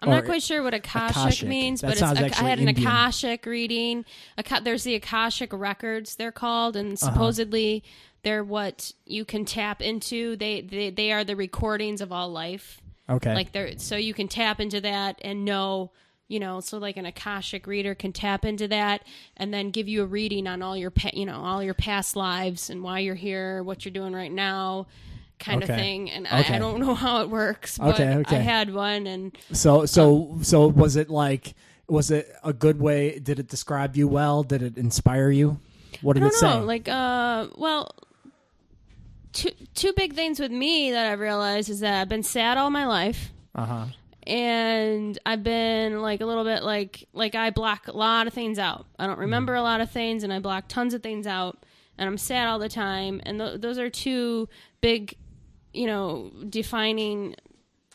I'm 0.00 0.10
not 0.10 0.26
quite 0.26 0.44
sure 0.44 0.62
what 0.62 0.74
akashic, 0.74 1.16
Akashic. 1.16 1.48
means, 1.48 1.80
That 1.80 1.88
but 1.88 1.94
it's, 1.94 2.38
I 2.40 2.44
had 2.44 2.60
an 2.60 2.68
Indian. 2.68 2.86
akashic 2.86 3.44
reading. 3.46 4.04
Aka- 4.38 4.60
there's 4.60 4.84
the 4.84 4.94
akashic 4.94 5.52
records 5.52 6.14
they're 6.14 6.30
called, 6.30 6.76
and 6.76 6.92
Uh-huh. 7.02 7.10
They're 8.28 8.44
what 8.44 8.92
you 9.06 9.24
can 9.24 9.46
tap 9.46 9.80
into. 9.80 10.36
They 10.36 10.60
they 10.60 10.90
they 10.90 11.12
are 11.12 11.24
the 11.24 11.34
recordings 11.34 12.02
of 12.02 12.12
all 12.12 12.28
life. 12.30 12.80
okay, 13.08 13.34
Like 13.34 13.52
they're 13.52 13.78
so 13.78 13.96
you 13.96 14.12
can 14.12 14.28
tap 14.28 14.60
into 14.60 14.80
that 14.82 15.18
and 15.22 15.44
know 15.46 15.92
you 16.30 16.38
know, 16.38 16.60
so 16.60 16.76
like 16.76 16.98
an 16.98 17.06
akashic 17.06 17.66
reader 17.66 17.94
can 17.94 18.12
tap 18.12 18.44
into 18.44 18.68
that 18.68 19.02
and 19.38 19.52
then 19.54 19.70
give 19.70 19.88
you 19.88 20.02
a 20.02 20.06
reading 20.06 20.46
on 20.46 20.60
all 20.60 20.76
your, 20.76 20.90
pa- 20.90 21.08
you 21.14 21.24
know, 21.24 21.40
all 21.40 21.62
your 21.62 21.72
past 21.72 22.16
lives 22.16 22.68
and 22.68 22.82
why 22.82 22.98
you're 22.98 23.14
here, 23.14 23.62
what 23.62 23.82
you're 23.86 23.94
doing 23.94 24.12
right 24.12 24.30
now, 24.30 24.86
kind 25.38 25.62
Okay. 25.62 25.72
of 25.72 25.78
thing. 25.78 26.10
And 26.10 26.26
I, 26.28 26.40
Okay. 26.40 26.56
I 26.56 26.58
don't 26.58 26.80
know 26.80 26.94
how 26.94 27.22
it 27.22 27.30
works, 27.30 27.78
but 27.78 27.94
Okay, 27.94 28.14
okay. 28.16 28.36
I 28.36 28.40
had 28.40 28.74
one, 28.74 29.06
and 29.06 29.38
So 29.52 29.86
so 29.86 30.38
so 30.42 30.66
was 30.66 30.96
it 30.96 31.08
like 31.08 31.54
was 31.88 32.10
it 32.10 32.30
a 32.44 32.52
good 32.52 32.78
way? 32.78 33.18
Did 33.18 33.38
it 33.38 33.48
describe 33.48 33.96
you 33.96 34.06
well? 34.06 34.42
Did 34.42 34.60
it 34.60 34.76
inspire 34.76 35.30
you? 35.30 35.58
What 36.02 36.12
did 36.12 36.24
I 36.24 36.26
it 36.26 36.32
don't 36.32 36.40
say? 36.40 36.58
know, 36.60 36.66
like, 36.66 36.88
uh, 36.90 37.46
well, 37.56 37.90
two 39.38 39.50
two 39.74 39.92
big 39.94 40.14
things 40.14 40.40
with 40.40 40.50
me 40.50 40.90
that 40.92 41.06
I've 41.10 41.20
realized 41.20 41.70
is 41.70 41.80
that 41.80 42.00
I've 42.00 42.08
been 42.08 42.22
sad 42.22 42.58
all 42.58 42.70
my 42.70 42.86
life. 42.86 43.32
uh 43.54 43.64
huh. 43.64 43.84
and 44.26 45.18
I've 45.24 45.42
been 45.42 46.02
like 46.02 46.20
a 46.20 46.26
little 46.26 46.44
bit 46.44 46.62
like 46.62 47.08
like 47.12 47.34
I 47.34 47.50
block 47.50 47.88
a 47.88 47.96
lot 47.96 48.26
of 48.26 48.34
things 48.34 48.58
out. 48.58 48.86
I 48.98 49.06
don't 49.06 49.18
remember 49.18 49.54
a 49.54 49.62
lot 49.62 49.80
of 49.80 49.90
things, 49.90 50.22
and 50.24 50.32
I 50.32 50.38
block 50.40 50.64
tons 50.68 50.92
of 50.94 51.02
things 51.02 51.26
out, 51.26 51.64
and 51.96 52.08
I'm 52.08 52.18
sad 52.18 52.48
all 52.48 52.58
the 52.58 52.68
time. 52.68 53.20
And 53.24 53.38
th- 53.40 53.60
those 53.60 53.78
are 53.78 53.88
two 53.90 54.48
big, 54.80 55.14
you 55.72 55.86
know, 55.86 56.30
defining 56.48 57.34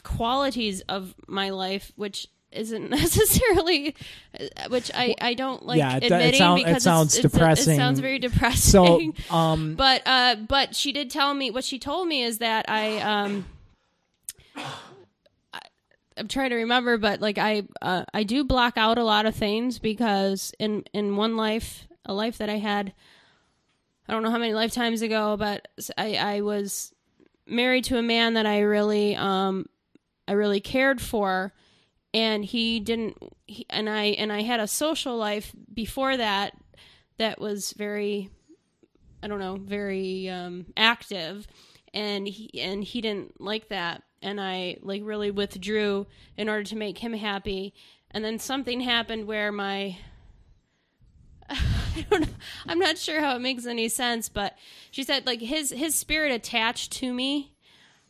qualities 0.03 0.81
of 0.89 1.13
my 1.27 1.50
life, 1.50 1.91
which 1.95 2.27
isn't 2.55 2.89
necessarily 3.01 3.95
which 4.69 4.91
I 4.93 5.15
I 5.19 5.33
don't 5.33 5.65
like 5.65 5.77
Yeah, 5.79 5.98
it- 5.98 6.03
it 6.03 6.12
admitting 6.12 6.38
sound- 6.39 6.62
it 6.62 6.65
because 6.65 6.83
sounds 6.83 7.15
it's, 7.15 7.19
it's- 7.25 7.31
depressing. 7.31 7.74
it 7.75 7.77
sounds 7.77 8.00
very 8.00 8.17
So 8.22 8.29
depressing. 8.29 9.15
um 9.29 9.75
but 9.77 10.01
uh 10.05 10.36
but 10.48 10.75
she 10.75 10.91
did 10.91 11.10
tell 11.10 11.33
me 11.33 11.51
what 11.51 11.63
she 11.63 11.79
told 11.79 12.07
me 12.07 12.24
is 12.24 12.38
that 12.39 12.65
i 12.69 12.98
um 13.00 13.45
I, 14.55 15.60
i'm 16.17 16.27
trying 16.27 16.50
to 16.51 16.55
remember 16.57 16.98
but 16.98 17.22
like 17.22 17.38
i 17.38 17.63
uh, 17.81 18.05
i 18.13 18.24
do 18.24 18.43
block 18.43 18.74
out 18.77 18.98
a 18.98 19.03
lot 19.03 19.25
of 19.25 19.36
things 19.36 19.79
because 19.79 20.53
in 20.60 20.83
in 20.93 21.15
one 21.15 21.36
life 21.38 21.88
a 22.05 22.13
life 22.13 22.38
that 22.38 22.50
i 22.50 22.57
had 22.57 22.93
i 24.07 24.13
don't 24.13 24.24
know 24.24 24.29
how 24.31 24.38
many 24.38 24.53
lifetimes 24.53 25.01
ago 25.01 25.36
but 25.38 25.67
i 25.98 26.15
i 26.15 26.41
was 26.41 26.93
married 27.48 27.83
to 27.86 27.98
a 27.98 28.01
man 28.01 28.36
that 28.36 28.45
i 28.45 28.60
really 28.60 29.15
um 29.15 29.65
i 30.27 30.33
really 30.33 30.60
cared 30.62 31.01
for 31.01 31.51
and 32.13 32.46
he 32.46 32.79
didn't 32.79 33.17
he, 33.46 33.65
and 33.70 33.89
i 33.89 34.05
and 34.05 34.32
i 34.32 34.41
had 34.41 34.60
a 34.60 34.67
social 34.67 35.17
life 35.17 35.53
before 35.74 36.17
that 36.17 36.53
that 37.17 37.39
was 37.39 37.74
very 37.74 38.29
I 39.24 39.27
don't 39.27 39.39
know, 39.39 39.55
very 39.55 40.29
um, 40.29 40.65
active, 40.75 41.48
and 41.93 42.27
he 42.27 42.60
and 42.62 42.84
he 42.84 43.00
didn't 43.00 43.39
like 43.39 43.70
that, 43.70 44.03
and 44.22 44.39
I 44.39 44.77
like 44.82 45.01
really 45.05 45.32
withdrew 45.32 46.08
in 46.36 46.50
order 46.50 46.63
to 46.63 46.75
make 46.75 46.98
him 46.98 47.13
happy, 47.13 47.74
and 48.12 48.24
then 48.24 48.38
something 48.38 48.82
happened 48.82 49.25
where 49.25 49.50
my 49.53 49.98
I 51.50 52.05
don't 52.10 52.22
know, 52.22 52.34
I'm 52.67 52.79
not 52.79 52.98
sure 52.98 53.22
how 53.22 53.38
it 53.38 53.39
makes 53.39 53.65
any 53.65 53.88
sense, 53.88 54.27
but 54.27 54.58
she 54.91 55.03
said 55.03 55.25
like 55.25 55.39
his 55.39 55.70
his 55.70 55.96
spirit 55.96 56.34
attached 56.34 56.91
to 56.93 57.13
me, 57.13 57.53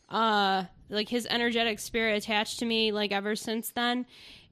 uh, 0.08 0.64
like 0.88 1.08
his 1.08 1.26
energetic 1.30 1.78
spirit 1.78 2.16
attached 2.16 2.58
to 2.60 2.64
me 2.66 2.92
like 2.92 3.12
ever 3.12 3.34
since 3.36 3.70
then. 3.70 4.06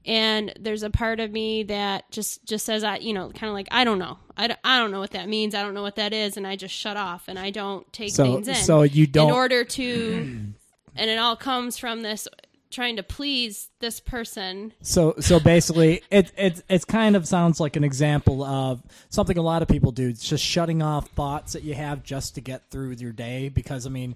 And 0.05 0.53
there's 0.59 0.83
a 0.83 0.89
part 0.89 1.21
of 1.21 1.31
me 1.31 1.63
that 1.63 2.11
just 2.11 2.45
just 2.45 2.65
says 2.65 2.83
I 2.83 2.97
you 2.97 3.13
know 3.13 3.29
kind 3.29 3.49
of 3.49 3.53
like 3.53 3.69
I 3.71 3.83
don't 3.85 3.99
know 3.99 4.17
I 4.35 4.47
don't, 4.47 4.59
I 4.63 4.79
don't 4.79 4.91
know 4.91 4.99
what 4.99 5.11
that 5.11 5.29
means 5.29 5.55
I 5.55 5.61
don't 5.61 5.73
know 5.73 5.81
what 5.81 5.95
that 5.95 6.11
is 6.11 6.35
and 6.35 6.45
I 6.45 6.55
just 6.57 6.73
shut 6.75 6.97
off 6.97 7.25
and 7.29 7.39
I 7.39 7.51
don't 7.51 7.91
take 7.93 8.11
So- 8.11 8.23
things 8.25 8.47
in 8.49 8.55
so 8.55 8.81
you 8.83 9.07
don't- 9.07 9.29
in 9.29 9.33
order 9.33 9.63
to 9.63 10.53
and 10.95 11.09
it 11.09 11.17
all 11.17 11.37
comes 11.37 11.77
from 11.77 12.01
this 12.01 12.27
trying 12.69 12.95
to 12.97 13.03
please 13.03 13.69
this 13.79 13.99
person 14.01 14.73
So 14.81 15.13
so 15.21 15.39
basically, 15.39 16.01
it 16.11 16.31
it 16.35 16.63
it 16.67 16.87
kind 16.87 17.15
of 17.15 17.25
sounds 17.27 17.59
like 17.61 17.75
an 17.77 17.83
example 17.85 18.43
of 18.43 18.81
something 19.09 19.37
a 19.37 19.41
lot 19.43 19.61
of 19.61 19.67
people 19.69 19.91
do. 19.91 20.09
It's 20.09 20.27
just 20.27 20.43
shutting 20.43 20.81
off 20.81 21.07
thoughts 21.09 21.53
that 21.53 21.61
you 21.63 21.75
have 21.75 22.03
just 22.03 22.33
to 22.35 22.41
get 22.41 22.69
through 22.71 22.91
your 22.93 23.11
day. 23.11 23.49
Because 23.49 23.85
I 23.85 23.89
mean, 23.89 24.15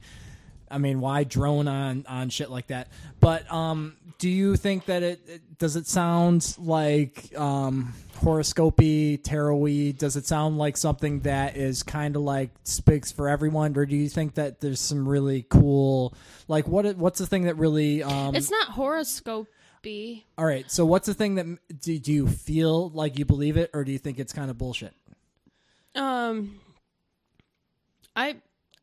I 0.69 0.77
mean, 0.77 0.99
why 0.99 1.23
drone 1.23 1.67
on 1.67 2.05
on 2.07 2.29
shit 2.29 2.49
like 2.49 2.67
that? 2.67 2.87
But 3.19 3.51
um, 3.51 3.97
do 4.17 4.29
you 4.29 4.55
think 4.55 4.85
that 4.85 5.03
it, 5.03 5.21
it 5.27 5.57
does 5.57 5.75
it 5.75 5.87
sound 5.87 6.55
like 6.57 7.35
um 7.37 7.93
horoscopy, 8.15 9.17
tarot-y? 9.17 9.93
Does 9.97 10.15
it 10.15 10.25
sound 10.25 10.57
like 10.57 10.77
something 10.77 11.21
that 11.21 11.55
is 11.57 11.83
kind 11.83 12.15
of 12.15 12.21
like 12.23 12.49
speaks 12.63 13.11
for 13.11 13.29
everyone, 13.29 13.77
or 13.77 13.85
do 13.85 13.95
you 13.95 14.09
think 14.09 14.35
that 14.35 14.59
there's 14.59 14.81
some 14.81 15.07
really 15.07 15.45
cool 15.49 16.13
like 16.47 16.67
what 16.67 16.97
what's 16.97 17.19
the 17.19 17.27
thing 17.27 17.43
that 17.43 17.57
really 17.57 18.03
um 18.03 18.35
it's 18.35 18.51
not 18.51 18.69
horoscopy 18.69 19.47
all 20.37 20.45
right. 20.45 20.69
So, 20.69 20.85
what's 20.85 21.05
the 21.05 21.13
thing 21.13 21.35
that 21.35 21.45
do, 21.81 21.97
do 21.97 22.11
you 22.11 22.27
feel 22.27 22.89
like 22.89 23.17
you 23.17 23.25
believe 23.25 23.55
it, 23.57 23.69
or 23.73 23.83
do 23.83 23.91
you 23.91 23.97
think 23.99 24.19
it's 24.19 24.33
kind 24.33 24.49
of 24.49 24.57
bullshit? 24.57 24.93
um 25.95 26.59
I 28.15 28.37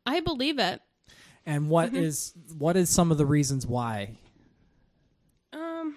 I 0.06 0.20
believe 0.20 0.58
it 0.58 0.80
And 1.46 1.68
what 1.68 1.94
is 1.94 2.32
what 2.56 2.76
is 2.76 2.88
some 2.88 3.10
of 3.10 3.18
the 3.18 3.26
reasons 3.26 3.66
why? 3.66 4.16
um 5.52 5.94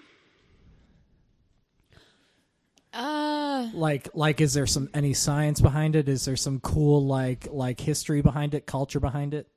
uh 2.93 3.69
Like, 3.73 4.09
like, 4.13 4.41
is 4.41 4.53
there 4.53 4.67
some 4.67 4.89
any 4.93 5.13
science 5.13 5.61
behind 5.61 5.95
it? 5.95 6.09
Is 6.09 6.25
there 6.25 6.35
some 6.35 6.59
cool 6.59 7.05
like 7.05 7.47
like 7.51 7.79
history 7.79 8.21
behind 8.21 8.53
it, 8.53 8.65
culture 8.65 8.99
behind 8.99 9.33
it? 9.33 9.47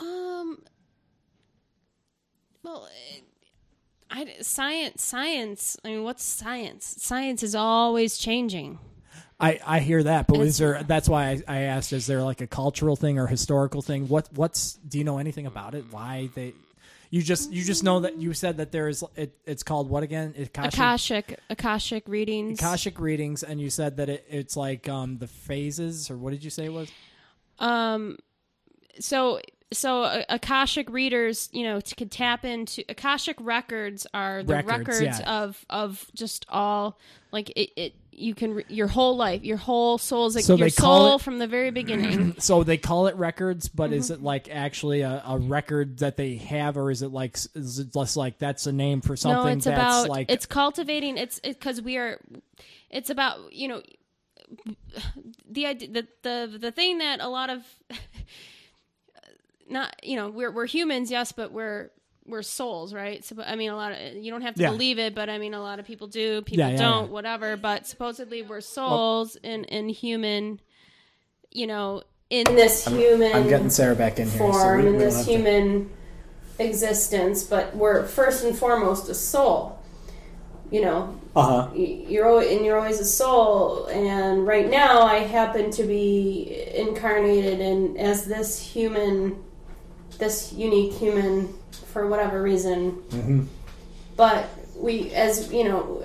Um. 0.00 0.62
Well, 2.62 2.88
I 4.10 4.36
science 4.40 5.02
science. 5.04 5.76
I 5.84 5.88
mean, 5.88 6.04
what's 6.04 6.24
science? 6.24 6.96
Science 6.98 7.42
is 7.42 7.54
always 7.54 8.16
changing. 8.18 8.78
I 9.40 9.60
I 9.64 9.80
hear 9.80 10.02
that, 10.02 10.26
but 10.26 10.40
is 10.40 10.58
there? 10.58 10.82
That's 10.82 11.08
why 11.08 11.28
I, 11.30 11.42
I 11.46 11.58
asked. 11.62 11.92
Is 11.92 12.06
there 12.06 12.22
like 12.22 12.40
a 12.40 12.46
cultural 12.46 12.96
thing 12.96 13.18
or 13.18 13.26
historical 13.26 13.82
thing? 13.82 14.08
What 14.08 14.28
what's? 14.34 14.74
Do 14.74 14.98
you 14.98 15.04
know 15.04 15.18
anything 15.18 15.46
about 15.46 15.74
it? 15.74 15.84
Why 15.90 16.28
they? 16.34 16.54
You 17.10 17.22
just 17.22 17.50
you 17.50 17.64
just 17.64 17.84
know 17.84 18.00
that 18.00 18.18
you 18.18 18.34
said 18.34 18.58
that 18.58 18.72
there 18.72 18.88
is 18.88 19.02
it, 19.16 19.34
it's 19.46 19.62
called 19.62 19.88
what 19.88 20.02
again? 20.02 20.34
Akashic, 20.36 20.74
Akashic 20.74 21.40
Akashic 21.48 22.08
readings. 22.08 22.58
Akashic 22.58 22.98
readings, 23.00 23.42
and 23.42 23.60
you 23.60 23.70
said 23.70 23.96
that 23.96 24.08
it, 24.08 24.26
it's 24.28 24.56
like 24.56 24.88
um 24.88 25.18
the 25.18 25.28
phases 25.28 26.10
or 26.10 26.18
what 26.18 26.32
did 26.32 26.44
you 26.44 26.50
say 26.50 26.66
it 26.66 26.72
was? 26.72 26.90
Um. 27.60 28.18
So 29.00 29.40
so 29.72 30.02
uh, 30.02 30.22
Akashic 30.28 30.90
readers, 30.90 31.48
you 31.52 31.62
know, 31.62 31.80
to, 31.80 31.94
could 31.94 32.10
tap 32.10 32.44
into 32.44 32.84
Akashic 32.88 33.36
records 33.40 34.06
are 34.12 34.42
the 34.42 34.54
Records, 34.54 35.00
records, 35.00 35.20
yeah. 35.20 35.42
of 35.42 35.64
of 35.70 36.10
just 36.14 36.44
all 36.48 36.98
like 37.32 37.50
it. 37.50 37.70
it 37.76 37.94
you 38.18 38.34
can 38.34 38.54
re- 38.54 38.64
your 38.68 38.86
whole 38.88 39.16
life, 39.16 39.44
your 39.44 39.56
whole 39.56 39.98
soul's 39.98 40.34
like 40.34 40.44
So 40.44 40.56
your 40.56 40.68
they 40.68 40.70
call 40.74 41.06
soul 41.06 41.16
it- 41.16 41.22
from 41.22 41.38
the 41.38 41.46
very 41.46 41.70
beginning. 41.70 42.34
So 42.40 42.62
they 42.64 42.76
call 42.76 43.06
it 43.06 43.16
records, 43.16 43.68
but 43.68 43.92
is 43.92 44.06
Mm-hmm. 44.06 44.14
it 44.14 44.22
like 44.22 44.48
actually 44.50 45.00
a, 45.02 45.22
a 45.26 45.38
record 45.38 45.98
that 45.98 46.16
they 46.16 46.36
have, 46.36 46.76
or 46.76 46.90
is 46.90 47.02
it 47.02 47.08
like 47.12 47.36
is 47.54 47.78
it 47.78 47.92
just 47.92 48.16
like 48.16 48.38
that's 48.38 48.66
a 48.66 48.72
name 48.72 49.00
for 49.00 49.16
something 49.16 49.44
no, 49.44 49.48
it's 49.56 49.64
that's 49.64 49.76
about 50.04 50.08
like 50.08 50.30
it's 50.30 50.46
cultivating. 50.46 51.16
It's 51.16 51.40
because 51.40 51.80
we 51.82 51.96
are. 51.96 52.20
It's 52.90 53.10
about 53.10 53.52
you 53.52 53.68
know 53.68 53.82
the 55.50 55.66
idea 55.66 55.88
the 55.90 56.06
the 56.22 56.58
the 56.58 56.72
thing 56.72 56.98
that 56.98 57.20
a 57.20 57.28
lot 57.28 57.50
of 57.50 57.62
not 59.68 59.94
you 60.02 60.16
know 60.16 60.30
we're 60.30 60.50
we're 60.50 60.66
humans 60.66 61.10
yes 61.10 61.32
but 61.32 61.52
we're 61.52 61.90
we're 62.28 62.42
souls 62.42 62.92
right 62.94 63.24
so 63.24 63.34
i 63.44 63.56
mean 63.56 63.70
a 63.70 63.76
lot 63.76 63.92
of 63.92 64.14
you 64.16 64.30
don't 64.30 64.42
have 64.42 64.54
to 64.54 64.62
Yeah. 64.62 64.70
believe 64.70 64.98
it 64.98 65.14
but 65.14 65.28
i 65.28 65.38
mean 65.38 65.54
a 65.54 65.60
lot 65.60 65.78
of 65.78 65.86
people 65.86 66.06
do 66.06 66.42
people 66.42 66.58
Yeah, 66.66 66.70
yeah, 66.70 66.76
don't 66.78 67.06
yeah. 67.06 67.12
whatever 67.12 67.56
but 67.56 67.86
supposedly 67.86 68.42
we're 68.42 68.60
souls 68.60 69.36
in 69.36 69.64
in 69.64 69.88
human 69.88 70.60
you 71.50 71.66
know 71.66 72.02
in 72.30 72.46
in 72.48 72.56
this 72.56 72.86
human 72.86 73.34
I'm 73.34 73.48
getting 73.48 73.70
Sarah 73.70 73.94
back 73.96 74.18
in 74.18 74.26
form, 74.28 74.86
in 74.86 74.98
this 74.98 75.24
human 75.26 75.90
existence, 76.58 77.42
but 77.44 77.74
we're 77.74 78.06
first 78.06 78.44
and 78.44 78.56
foremost 78.56 79.08
a 79.08 79.14
soul. 79.14 79.78
You 80.70 80.82
know, 80.82 81.18
Uh 81.34 81.42
huh. 81.42 81.74
you're 81.74 82.28
always, 82.28 82.50
and 82.54 82.62
you're 82.66 82.76
always 82.78 83.00
a 83.00 83.04
soul. 83.04 83.86
And 83.86 84.46
right 84.46 84.68
now, 84.68 85.00
I 85.00 85.20
happen 85.20 85.70
to 85.70 85.82
be 85.84 86.66
incarnated 86.74 87.60
in 87.60 87.96
as 87.96 88.26
this 88.26 88.60
human, 88.60 89.42
this 90.18 90.52
unique 90.52 90.92
human, 90.94 91.54
for 91.92 92.06
whatever 92.06 92.42
reason. 92.42 92.92
Mm-hmm. 93.10 93.44
But 94.16 94.48
we, 94.76 95.12
as 95.12 95.52
you 95.52 95.64
know, 95.64 96.02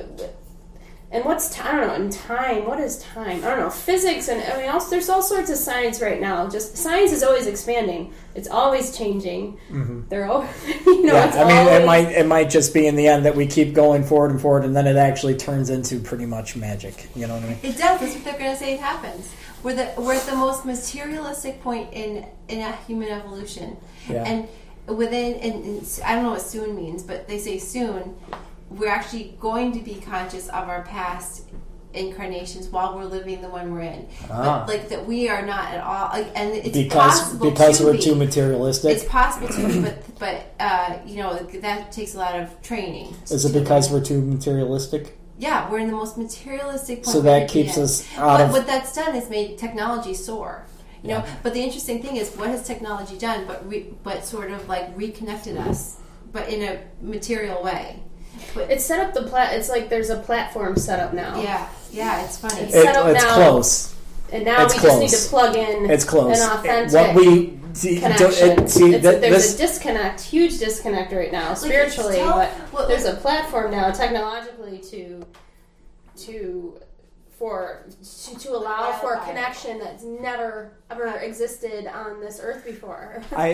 and 1.13 1.23
what's 1.25 1.53
time? 1.53 1.75
I 1.75 1.79
don't 1.79 1.87
know. 1.87 2.05
In 2.05 2.09
time, 2.09 2.65
what 2.65 2.79
is 2.79 2.97
time? 2.97 3.43
I 3.45 3.49
don't 3.49 3.59
know. 3.59 3.69
Physics 3.69 4.29
and 4.29 4.41
I 4.41 4.57
mean, 4.57 4.69
also, 4.69 4.89
there's 4.89 5.09
all 5.09 5.21
sorts 5.21 5.51
of 5.51 5.57
science 5.57 6.01
right 6.01 6.19
now. 6.19 6.49
Just 6.49 6.75
science 6.75 7.11
is 7.11 7.21
always 7.21 7.45
expanding. 7.45 8.11
It's 8.33 8.47
always 8.47 8.97
changing. 8.97 9.59
Mm-hmm. 9.69 10.09
They're 10.09 10.25
all, 10.25 10.41
you 10.87 11.05
know, 11.05 11.13
Yeah, 11.13 11.27
it's 11.27 11.37
I 11.37 11.43
mean, 11.47 11.57
always, 11.57 11.81
it 11.81 11.85
might 11.85 12.07
it 12.09 12.25
might 12.25 12.49
just 12.49 12.73
be 12.73 12.87
in 12.87 12.95
the 12.95 13.07
end 13.07 13.25
that 13.25 13.35
we 13.35 13.45
keep 13.45 13.75
going 13.75 14.03
forward 14.03 14.31
and 14.31 14.41
forward, 14.41 14.65
and 14.65 14.75
then 14.75 14.87
it 14.87 14.95
actually 14.95 15.35
turns 15.35 15.69
into 15.69 15.99
pretty 15.99 16.25
much 16.25 16.55
magic. 16.55 17.07
You 17.15 17.27
know 17.27 17.35
what 17.35 17.43
I 17.43 17.47
mean? 17.49 17.59
It 17.61 17.77
does. 17.77 17.99
That's 17.99 18.15
what 18.15 18.23
they're 18.23 18.39
going 18.39 18.51
to 18.51 18.57
say 18.57 18.73
It 18.73 18.79
happens. 18.79 19.31
We're 19.63 19.75
the 19.75 20.01
we're 20.01 20.13
at 20.15 20.25
the 20.25 20.35
most 20.35 20.65
materialistic 20.65 21.61
point 21.61 21.93
in 21.93 22.25
in 22.49 22.59
a 22.59 22.71
human 22.87 23.09
evolution, 23.09 23.77
Yeah. 24.09 24.23
and 24.25 24.47
within 24.97 25.35
and, 25.35 25.63
and 25.65 26.01
I 26.05 26.15
don't 26.15 26.23
know 26.25 26.31
what 26.31 26.41
soon 26.41 26.75
means, 26.75 27.01
but 27.03 27.27
they 27.27 27.39
say 27.39 27.57
soon. 27.59 28.15
we're 28.69 28.89
actually 28.89 29.35
going 29.39 29.71
to 29.71 29.79
be 29.79 29.95
conscious 30.01 30.47
of 30.49 30.67
our 30.67 30.81
past 30.83 31.43
incarnations 31.93 32.67
while 32.69 32.95
we're 32.97 33.05
living 33.05 33.39
the 33.41 33.49
one 33.49 33.71
we're 33.71 33.81
in. 33.81 34.07
Ah. 34.31 34.63
But 34.65 34.73
like 34.73 34.89
that 34.89 35.05
we 35.05 35.29
are 35.29 35.45
not 35.45 35.65
at 35.73 35.81
all 35.83 36.09
like 36.11 36.31
and 36.35 36.53
it's 36.55 36.69
because 36.75 37.19
possible 37.21 37.51
because 37.51 37.77
to 37.77 37.83
we're 37.85 37.93
be. 37.93 37.99
too 38.01 38.15
materialistic. 38.15 38.91
It's 38.95 39.05
possible 39.05 39.47
to 39.47 39.67
be, 39.67 39.79
but 39.79 40.19
but 40.19 40.53
uh, 40.59 40.97
you 41.05 41.17
know 41.17 41.37
that 41.37 41.91
takes 41.91 42.15
a 42.15 42.17
lot 42.17 42.35
of 42.39 42.59
training. 42.63 43.13
Is 43.29 43.45
it 43.45 43.53
because 43.57 43.91
we're 43.91 44.03
too 44.03 44.21
materialistic? 44.21 45.17
Yeah, 45.43 45.69
we're 45.69 45.79
in 45.79 45.87
the 45.87 45.93
most 46.03 46.17
materialistic 46.17 47.03
point. 47.03 47.13
So 47.13 47.19
we 47.19 47.25
that 47.25 47.49
could 47.49 47.53
be 47.53 47.63
keeps 47.63 47.77
us 47.77 48.07
out 48.17 48.37
But 48.37 48.41
of- 48.45 48.51
what 48.53 48.65
that's 48.65 48.95
done 48.95 49.13
is 49.13 49.29
made 49.29 49.57
technology 49.57 50.13
soar. 50.13 50.65
You 51.01 51.09
know, 51.09 51.25
but 51.43 51.53
the 51.53 51.59
interesting 51.61 52.01
thing 52.01 52.15
is, 52.15 52.33
what 52.37 52.47
has 52.47 52.65
technology 52.65 53.17
done? 53.17 53.43
But 53.45 53.69
re, 53.69 53.87
but 54.03 54.23
sort 54.23 54.51
of 54.51 54.69
like 54.69 54.85
reconnected 54.95 55.57
us, 55.57 55.97
but 56.31 56.47
in 56.47 56.63
a 56.63 56.79
material 57.01 57.61
way. 57.61 57.99
But 58.55 58.71
It's 58.71 58.85
set 58.85 59.01
up 59.05 59.13
the 59.13 59.23
plat. 59.23 59.53
It's 59.53 59.67
like 59.67 59.89
there's 59.89 60.09
a 60.09 60.17
platform 60.17 60.77
set 60.77 61.01
up 61.01 61.13
now. 61.13 61.41
yeah, 61.41 61.67
yeah, 61.91 62.23
it's 62.23 62.37
funny. 62.37 62.61
It's 62.61 62.71
set 62.71 62.95
up 62.95 63.07
it's 63.07 63.21
now. 63.21 63.35
close. 63.35 63.93
And 64.31 64.45
now 64.45 64.63
It's 64.63 64.75
we 64.75 64.81
just 64.81 64.99
need 65.01 65.09
to 65.09 65.29
plug 65.29 65.55
in 65.57 65.91
It's 65.91 66.05
close. 66.05 66.39
an 66.39 66.49
authentic 66.57 66.93
what 66.95 67.15
we 67.15 67.59
see, 67.73 67.99
connection. 67.99 68.59
it- 68.63 68.69
see 68.69 68.93
It's- 68.93 69.01
th- 69.03 69.21
there's 69.21 69.33
this 69.35 69.55
a 69.55 69.57
disconnect, 69.57 70.21
huge 70.21 70.57
disconnect 70.59 71.11
right 71.13 71.31
now, 71.31 71.53
spiritually. 71.53 72.15
tell- 72.17 72.33
but 72.37 72.51
well, 72.71 72.87
there's 72.87 73.05
a 73.05 73.15
platform 73.15 73.71
now, 73.71 73.91
technologically, 73.91 74.79
to 74.91 75.25
to 76.25 76.79
for 77.37 77.85
to, 78.25 78.39
to 78.39 78.51
allow 78.55 78.91
for 79.01 79.13
a 79.15 79.25
connection 79.25 79.79
that's 79.79 80.03
never 80.03 80.71
ever 80.91 81.07
existed 81.17 81.87
on 81.87 82.19
this 82.21 82.39
earth 82.41 82.63
before. 82.63 83.21
I, 83.35 83.47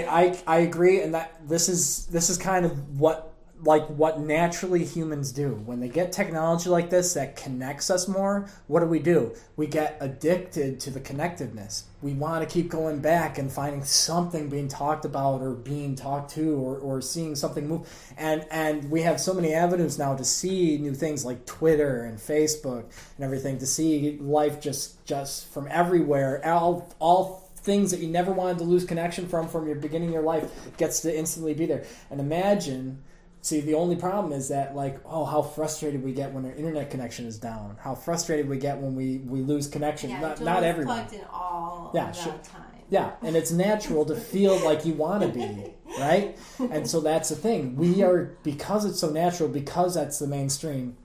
I 0.48 0.56
I 0.56 0.60
agree, 0.70 1.02
and 1.02 1.14
that 1.14 1.40
this 1.48 1.70
is 1.70 2.06
this 2.08 2.30
is 2.30 2.38
kind 2.38 2.66
of 2.66 3.00
what 3.00 3.34
like 3.64 3.86
what 3.88 4.20
naturally 4.20 4.86
humans 4.86 5.32
do 5.32 5.50
when 5.66 5.80
they 5.80 5.90
get 5.90 6.12
technology 6.12 6.70
like 6.70 6.90
this 6.90 7.14
that 7.14 7.36
connects 7.36 7.90
us 7.90 8.08
more. 8.08 8.50
What 8.68 8.80
do 8.80 8.86
we 8.86 9.00
do? 9.00 9.36
We 9.58 9.68
get 9.68 9.98
addicted 10.00 10.80
to 10.82 10.92
the 10.92 11.00
connectedness. 11.02 11.84
We 12.02 12.14
want 12.14 12.48
to 12.48 12.54
keep 12.54 12.70
going 12.70 13.00
back 13.00 13.38
and 13.38 13.52
finding 13.52 13.84
something 13.84 14.50
being 14.50 14.70
talked 14.70 15.04
about 15.04 15.42
or 15.42 15.52
being 15.52 15.96
talked 15.96 16.32
to 16.36 16.56
or, 16.56 16.78
or 16.78 17.02
seeing 17.02 17.36
something 17.36 17.68
move. 17.68 17.90
And 18.18 18.46
and 18.50 18.90
we 18.90 19.02
have 19.02 19.20
so 19.20 19.34
many 19.34 19.54
avenues 19.54 20.00
now 20.00 20.16
to 20.16 20.24
see 20.24 20.78
new 20.78 20.94
things 20.94 21.26
like 21.26 21.46
Twitter 21.46 22.06
and 22.06 22.18
Facebook 22.18 22.86
and 23.18 23.26
everything 23.26 23.58
to 23.60 23.66
see 23.66 24.18
life 24.22 24.62
just 24.62 25.04
just 25.06 25.52
from 25.52 25.68
everywhere. 25.70 26.42
All 26.46 26.94
all 27.00 27.50
things 27.58 27.92
that 27.92 28.00
you 28.00 28.08
never 28.08 28.32
wanted 28.32 28.58
to 28.60 28.64
lose 28.64 28.86
connection 28.86 29.28
from 29.28 29.50
from 29.50 29.68
your 29.68 29.76
beginning 29.76 30.08
of 30.10 30.14
your 30.14 30.24
life 30.24 30.50
gets 30.78 31.02
to 31.02 31.16
instantly 31.16 31.54
be 31.54 31.66
there. 31.66 31.84
And 32.10 32.22
imagine, 32.22 33.04
see, 33.42 33.62
the 33.62 33.74
only 33.74 33.96
problem 33.96 34.34
is 34.34 34.50
that 34.50 34.76
like, 34.76 35.00
oh, 35.06 35.26
how 35.26 35.42
frustrated 35.42 36.04
we 36.04 36.14
get 36.14 36.34
when 36.34 36.46
our 36.46 36.52
internet 36.54 36.90
connection 36.92 37.26
is 37.26 37.38
down. 37.38 37.78
How 37.80 37.96
frustrated 37.96 38.48
we 38.50 38.58
get 38.58 38.78
when 38.80 38.96
we 38.96 39.18
we 39.20 39.42
lose 39.42 39.68
connection. 39.68 40.10
yeah, 40.10 40.20
not 40.22 40.42
not 40.42 40.64
everyone. 40.64 40.98
plugged 40.98 41.14
in 41.14 41.24
all 41.32 41.92
Yeah, 41.94 42.12
sure. 42.12 42.34
time. 42.44 42.64
Yeah, 42.92 43.12
and 43.22 43.36
it's 43.36 43.52
natural 43.52 44.04
to 44.06 44.16
feel 44.16 44.58
like 44.66 44.84
you 44.84 44.94
want 44.94 45.22
to 45.22 45.30
be, 45.30 45.74
right? 46.00 46.36
And 46.60 46.90
so 46.90 47.02
that's 47.02 47.30
the 47.30 47.36
thing. 47.36 47.76
We 47.76 48.02
are 48.02 48.36
because 48.42 48.84
it's 48.84 49.00
so 49.00 49.12
natural 49.12 49.48
because 49.48 49.94
that's 49.94 50.18
the 50.18 50.26
mainstream. 50.26 50.98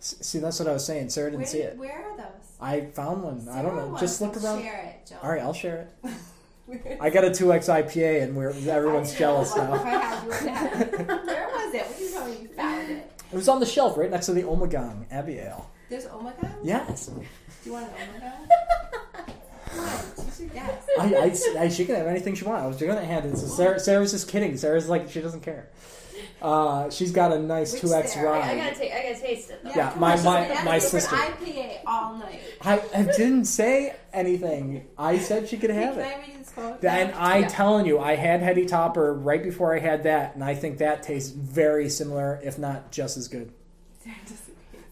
See, 0.00 0.38
that's 0.40 0.58
what 0.58 0.68
I 0.68 0.72
was 0.72 0.84
saying. 0.84 1.10
Sarah 1.10 1.30
didn't 1.30 1.42
Where, 1.42 1.46
see 1.46 1.58
it. 1.58 1.76
where 1.78 2.02
are 2.04 2.16
those? 2.16 2.26
I 2.60 2.80
found 2.86 3.22
one. 3.22 3.46
I 3.48 3.62
don't 3.62 3.76
know. 3.76 3.96
Just 3.98 4.20
look 4.20 4.36
around. 4.36 4.62
Share 4.62 4.80
it, 5.02 5.06
Joel. 5.08 5.18
All 5.22 5.30
right, 5.30 5.42
I'll 5.42 5.52
share 5.52 5.88
it. 6.04 6.10
I 7.00 7.10
got 7.10 7.24
a 7.24 7.32
two 7.32 7.52
X 7.52 7.68
IPA, 7.68 8.22
and 8.22 8.36
we're 8.36 8.50
everyone's 8.70 9.14
jealous 9.14 9.54
now. 9.54 9.76
had, 9.84 10.22
you 10.22 10.28
would 10.28 10.38
have. 10.38 10.88
Where 11.26 11.48
was 11.48 11.74
it? 11.74 11.86
What 11.86 11.98
did 11.98 12.00
you 12.00 12.08
me 12.26 12.42
you 12.42 12.48
found 12.48 12.90
it? 12.90 13.22
It 13.32 13.36
was 13.36 13.48
on 13.48 13.60
the 13.60 13.66
shelf 13.66 13.96
right 13.98 14.10
next 14.10 14.26
to 14.26 14.32
the 14.32 14.42
Omegang 14.42 15.06
Abbey 15.10 15.38
Ale. 15.38 15.70
There's 15.88 16.06
Omega? 16.06 16.54
Yes, 16.62 17.06
Do 17.06 17.22
you 17.64 17.72
want 17.72 17.86
an 17.88 18.08
Omega? 18.08 18.34
Come 19.66 19.80
on, 19.80 20.04
you 20.18 20.32
should 20.36 20.52
guess. 20.52 20.86
I, 20.98 21.14
I, 21.14 21.62
I, 21.64 21.68
she 21.68 21.84
can 21.84 21.96
have 21.96 22.06
anything 22.06 22.34
she 22.34 22.44
wants. 22.44 22.62
I 22.62 22.66
was 22.66 22.76
going 22.78 22.96
to 22.96 23.04
hand 23.04 23.26
it. 23.26 23.36
So 23.36 23.46
Sarah, 23.46 23.78
Sarah's 23.78 24.12
just 24.12 24.28
kidding. 24.28 24.56
Sarah's 24.56 24.88
like 24.88 25.10
she 25.10 25.20
doesn't 25.20 25.42
care. 25.42 25.68
Uh, 26.44 26.90
she's 26.90 27.10
got 27.10 27.32
a 27.32 27.38
nice 27.38 27.72
two 27.80 27.92
X 27.94 28.12
Sarah? 28.12 28.36
I 28.38 28.40
rye. 28.40 28.56
gotta 28.56 28.76
take. 28.76 28.92
I 28.92 29.02
gotta 29.02 29.20
taste 29.20 29.50
it. 29.50 29.64
Though. 29.64 29.70
Yeah, 29.74 29.90
come 29.92 30.00
my- 30.00 30.22
my- 30.22 30.62
my 30.62 30.78
sister. 30.78 31.16
IPA 31.16 31.78
all 31.86 32.16
night. 32.18 32.40
I, 32.60 32.82
I 32.94 33.02
didn't 33.04 33.46
say 33.46 33.96
anything. 34.12 34.86
I 34.98 35.18
said 35.18 35.48
she 35.48 35.56
could 35.56 35.70
have 35.82 35.96
it. 35.96 36.02
I 36.02 36.18
read 36.20 36.38
this 36.40 36.50
quote? 36.50 36.84
And 36.84 37.12
I 37.14 37.38
Yeah. 37.38 37.48
telling 37.48 37.86
you, 37.86 37.98
I 37.98 38.16
had 38.16 38.42
Heady 38.42 38.66
Topper 38.66 39.14
right 39.14 39.42
before 39.42 39.74
I 39.74 39.78
had 39.78 40.02
that, 40.02 40.34
and 40.34 40.44
I 40.44 40.54
think 40.54 40.76
that 40.78 41.02
tastes 41.02 41.30
very 41.30 41.88
similar, 41.88 42.38
if 42.44 42.58
not 42.58 42.92
just 42.92 43.16
as 43.16 43.26
good. 43.26 43.50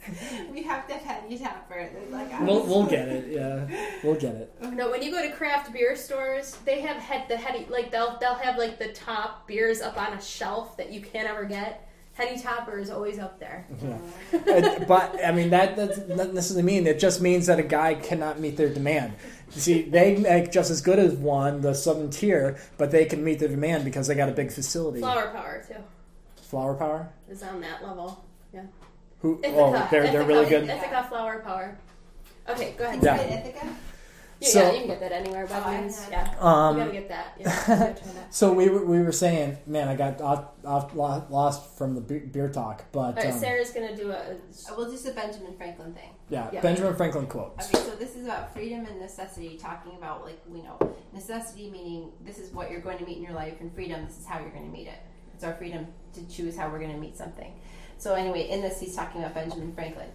Sarah 0.04 0.14
disagrees. 0.18 0.50
we 0.52 0.62
have 0.62 0.86
to 0.88 0.94
have 0.94 1.30
you 1.30 1.38
topper. 1.38 1.88
They're 1.92 2.10
Like, 2.10 2.32
I 2.32 2.42
We'll, 2.44 2.64
we'll 2.66 2.86
get 2.86 3.08
it. 3.08 3.28
Yeah, 3.30 3.66
we'll 4.02 4.14
get 4.14 4.34
it. 4.34 4.54
No, 4.72 4.90
when 4.90 5.02
you 5.02 5.10
go 5.10 5.22
to 5.22 5.32
craft 5.34 5.72
beer 5.72 5.94
stores, 5.96 6.56
they 6.64 6.80
have 6.80 6.96
head 6.96 7.26
the 7.28 7.36
heady 7.36 7.66
like 7.68 7.90
they'll 7.90 8.18
they'll 8.18 8.34
have 8.34 8.56
like 8.58 8.78
the 8.78 8.88
top 8.92 9.46
beers 9.46 9.80
up 9.80 9.96
on 10.00 10.12
a 10.14 10.20
shelf 10.20 10.76
that 10.76 10.92
you 10.92 11.00
can't 11.00 11.28
ever 11.28 11.44
get. 11.44 11.88
Heady 12.14 12.38
Topper 12.38 12.78
is 12.78 12.90
always 12.90 13.18
up 13.18 13.40
there. 13.40 13.66
Yeah. 13.82 13.98
It- 14.32 14.86
but 14.88 15.18
I 15.24 15.32
mean 15.32 15.50
that 15.50 15.76
doesn't 15.76 16.34
necessarily 16.34 16.62
mean 16.62 16.86
it 16.86 16.98
just 16.98 17.20
means 17.22 17.46
that 17.46 17.58
a 17.58 17.62
guy 17.62 17.94
cannot 17.94 18.38
meet 18.40 18.56
their 18.58 18.68
demand. 18.68 19.14
You 19.54 19.60
see, 19.60 19.82
they 19.82 20.16
make 20.16 20.50
just 20.52 20.70
as 20.70 20.80
good 20.80 20.98
as 20.98 21.14
one, 21.14 21.60
the 21.60 21.74
southern 21.74 22.10
tier, 22.10 22.58
but 22.78 22.90
they 22.90 23.04
can 23.04 23.22
meet 23.22 23.38
the 23.38 23.48
demand 23.48 23.84
because 23.84 24.06
they 24.06 24.14
got 24.14 24.28
a 24.28 24.32
big 24.32 24.50
facility. 24.52 25.00
Flower 25.00 25.30
Power 25.30 25.62
too 25.66 25.82
Flower 26.42 26.74
power. 26.74 27.08
is 27.30 27.42
on 27.42 27.60
that 27.62 27.82
level. 27.82 28.24
Yeah. 29.22 29.30
Who? 29.30 29.38
Ithaca. 29.42 29.56
Oh, 29.56 29.88
they're 29.90 30.12
they're 30.12 30.24
really 30.26 30.48
good. 30.48 30.64
Ithaca 30.68 31.06
Flower 31.08 31.40
Power. 31.40 31.76
Okay, 32.48 32.74
go 32.76 32.84
ahead. 32.84 33.02
Yeah. 33.02 33.16
Ithaca? 33.20 33.66
Yeah, 34.40 34.48
So- 34.48 34.58
yeah, 34.60 34.72
you 34.72 34.78
can 34.80 34.86
get 34.88 35.00
that 35.00 35.12
anywhere. 35.12 35.46
By 35.46 35.62
Oh, 35.64 35.80
means, 35.80 36.02
had- 36.02 36.10
yeah. 36.12 36.34
Um, 36.40 36.76
you 36.76 36.82
gotta 36.84 36.92
get 36.98 37.08
that. 37.10 37.26
Yeah, 37.38 37.44
you 37.70 37.78
gotta 37.78 38.02
try 38.02 38.12
that. 38.14 38.34
So 38.34 38.52
we 38.52 38.68
were, 38.68 38.84
we 38.84 39.00
were 39.00 39.12
saying, 39.12 39.58
man, 39.68 39.86
I 39.86 39.94
got 39.94 40.20
off, 40.20 40.46
off 40.66 40.92
lost 40.96 41.78
from 41.78 41.94
the 41.94 42.00
beer 42.00 42.48
talk, 42.48 42.84
but 42.90 42.98
All 42.98 43.12
right, 43.12 43.26
um, 43.32 43.38
Sarah's 43.38 43.70
gonna 43.70 43.94
do 43.96 44.10
a. 44.10 44.14
Uh, 44.16 44.34
We'll 44.76 44.90
do 44.90 44.98
the 44.98 45.12
Benjamin 45.12 45.54
Franklin 45.56 45.94
thing. 45.94 46.10
yeah, 46.28 46.48
Yeah. 46.52 46.60
Benjamin 46.60 46.96
Franklin 46.96 47.28
quotes. 47.28 47.72
Okay, 47.72 47.84
so 47.88 47.94
this 47.94 48.16
is 48.16 48.24
about 48.24 48.52
freedom 48.52 48.84
and 48.86 48.98
necessity, 48.98 49.56
talking 49.56 49.92
about 49.96 50.24
like 50.24 50.40
we 50.48 50.60
know 50.62 50.76
necessity 51.12 51.70
meaning 51.70 52.10
this 52.24 52.38
is 52.38 52.52
what 52.52 52.68
you're 52.72 52.80
going 52.80 52.98
to 52.98 53.04
meet 53.04 53.18
in 53.18 53.22
your 53.22 53.34
life, 53.34 53.54
and 53.60 53.72
freedom 53.72 54.04
this 54.04 54.18
is 54.18 54.26
how 54.26 54.40
you're 54.40 54.50
going 54.50 54.64
to 54.66 54.72
meet 54.76 54.88
it. 54.88 54.98
It's 55.42 55.48
our 55.48 55.56
freedom 55.56 55.88
to 56.14 56.24
choose 56.28 56.56
how 56.56 56.68
we're 56.68 56.78
going 56.78 56.92
to 56.92 57.00
meet 57.00 57.16
something. 57.16 57.52
So 57.98 58.14
anyway, 58.14 58.48
in 58.48 58.62
this 58.62 58.78
he's 58.78 58.94
talking 58.94 59.20
about 59.20 59.34
Benjamin 59.34 59.74
Franklin. 59.74 60.06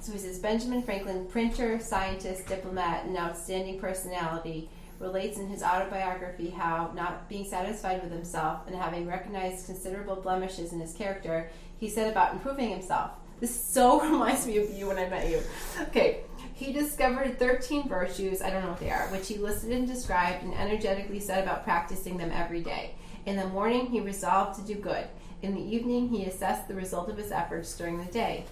So 0.00 0.12
he 0.12 0.18
says 0.18 0.38
Benjamin 0.38 0.82
Franklin, 0.82 1.26
printer, 1.28 1.80
scientist, 1.80 2.46
diplomat, 2.46 3.06
and 3.06 3.16
outstanding 3.16 3.80
personality, 3.80 4.68
relates 5.00 5.38
in 5.38 5.48
his 5.48 5.62
autobiography 5.62 6.50
how, 6.50 6.92
not 6.94 7.26
being 7.26 7.46
satisfied 7.46 8.02
with 8.02 8.12
himself 8.12 8.66
and 8.66 8.76
having 8.76 9.06
recognized 9.06 9.64
considerable 9.64 10.16
blemishes 10.16 10.74
in 10.74 10.80
his 10.80 10.92
character, 10.92 11.50
he 11.78 11.88
set 11.88 12.10
about 12.10 12.34
improving 12.34 12.68
himself. 12.68 13.12
This 13.40 13.58
so 13.58 14.02
reminds 14.10 14.46
me 14.46 14.58
of 14.58 14.70
you 14.70 14.88
when 14.88 14.98
I 14.98 15.08
met 15.08 15.30
you. 15.30 15.40
Okay, 15.88 16.20
he 16.52 16.70
discovered 16.74 17.38
13 17.38 17.88
virtues, 17.88 18.42
I 18.42 18.50
don't 18.50 18.62
know 18.62 18.68
what 18.68 18.80
they 18.80 18.90
are, 18.90 19.08
which 19.08 19.26
he 19.26 19.38
listed 19.38 19.70
and 19.70 19.88
described 19.88 20.44
and 20.44 20.52
energetically 20.52 21.20
set 21.20 21.42
about 21.42 21.64
practicing 21.64 22.18
them 22.18 22.30
every 22.30 22.60
day. 22.60 22.94
In 23.26 23.34
the 23.34 23.48
morning, 23.48 23.86
he 23.86 23.98
resolved 23.98 24.56
to 24.56 24.64
do 24.64 24.80
good. 24.80 25.08
In 25.42 25.54
the 25.54 25.60
evening, 25.60 26.08
he 26.08 26.24
assessed 26.24 26.68
the 26.68 26.74
result 26.74 27.08
of 27.08 27.18
his 27.18 27.32
efforts 27.32 27.76
during 27.76 27.98
the 27.98 28.12
day. 28.12 28.44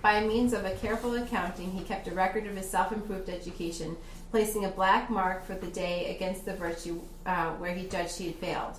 By 0.00 0.24
means 0.24 0.54
of 0.54 0.64
a 0.64 0.74
careful 0.76 1.14
accounting, 1.14 1.72
he 1.72 1.84
kept 1.84 2.08
a 2.08 2.14
record 2.14 2.46
of 2.46 2.56
his 2.56 2.68
self 2.68 2.90
improved 2.90 3.28
education, 3.28 3.98
placing 4.30 4.64
a 4.64 4.70
black 4.70 5.10
mark 5.10 5.44
for 5.44 5.54
the 5.54 5.66
day 5.66 6.14
against 6.16 6.46
the 6.46 6.54
virtue 6.54 7.02
uh, 7.26 7.52
where 7.52 7.74
he 7.74 7.86
judged 7.86 8.16
he 8.16 8.28
had 8.28 8.36
failed. 8.36 8.78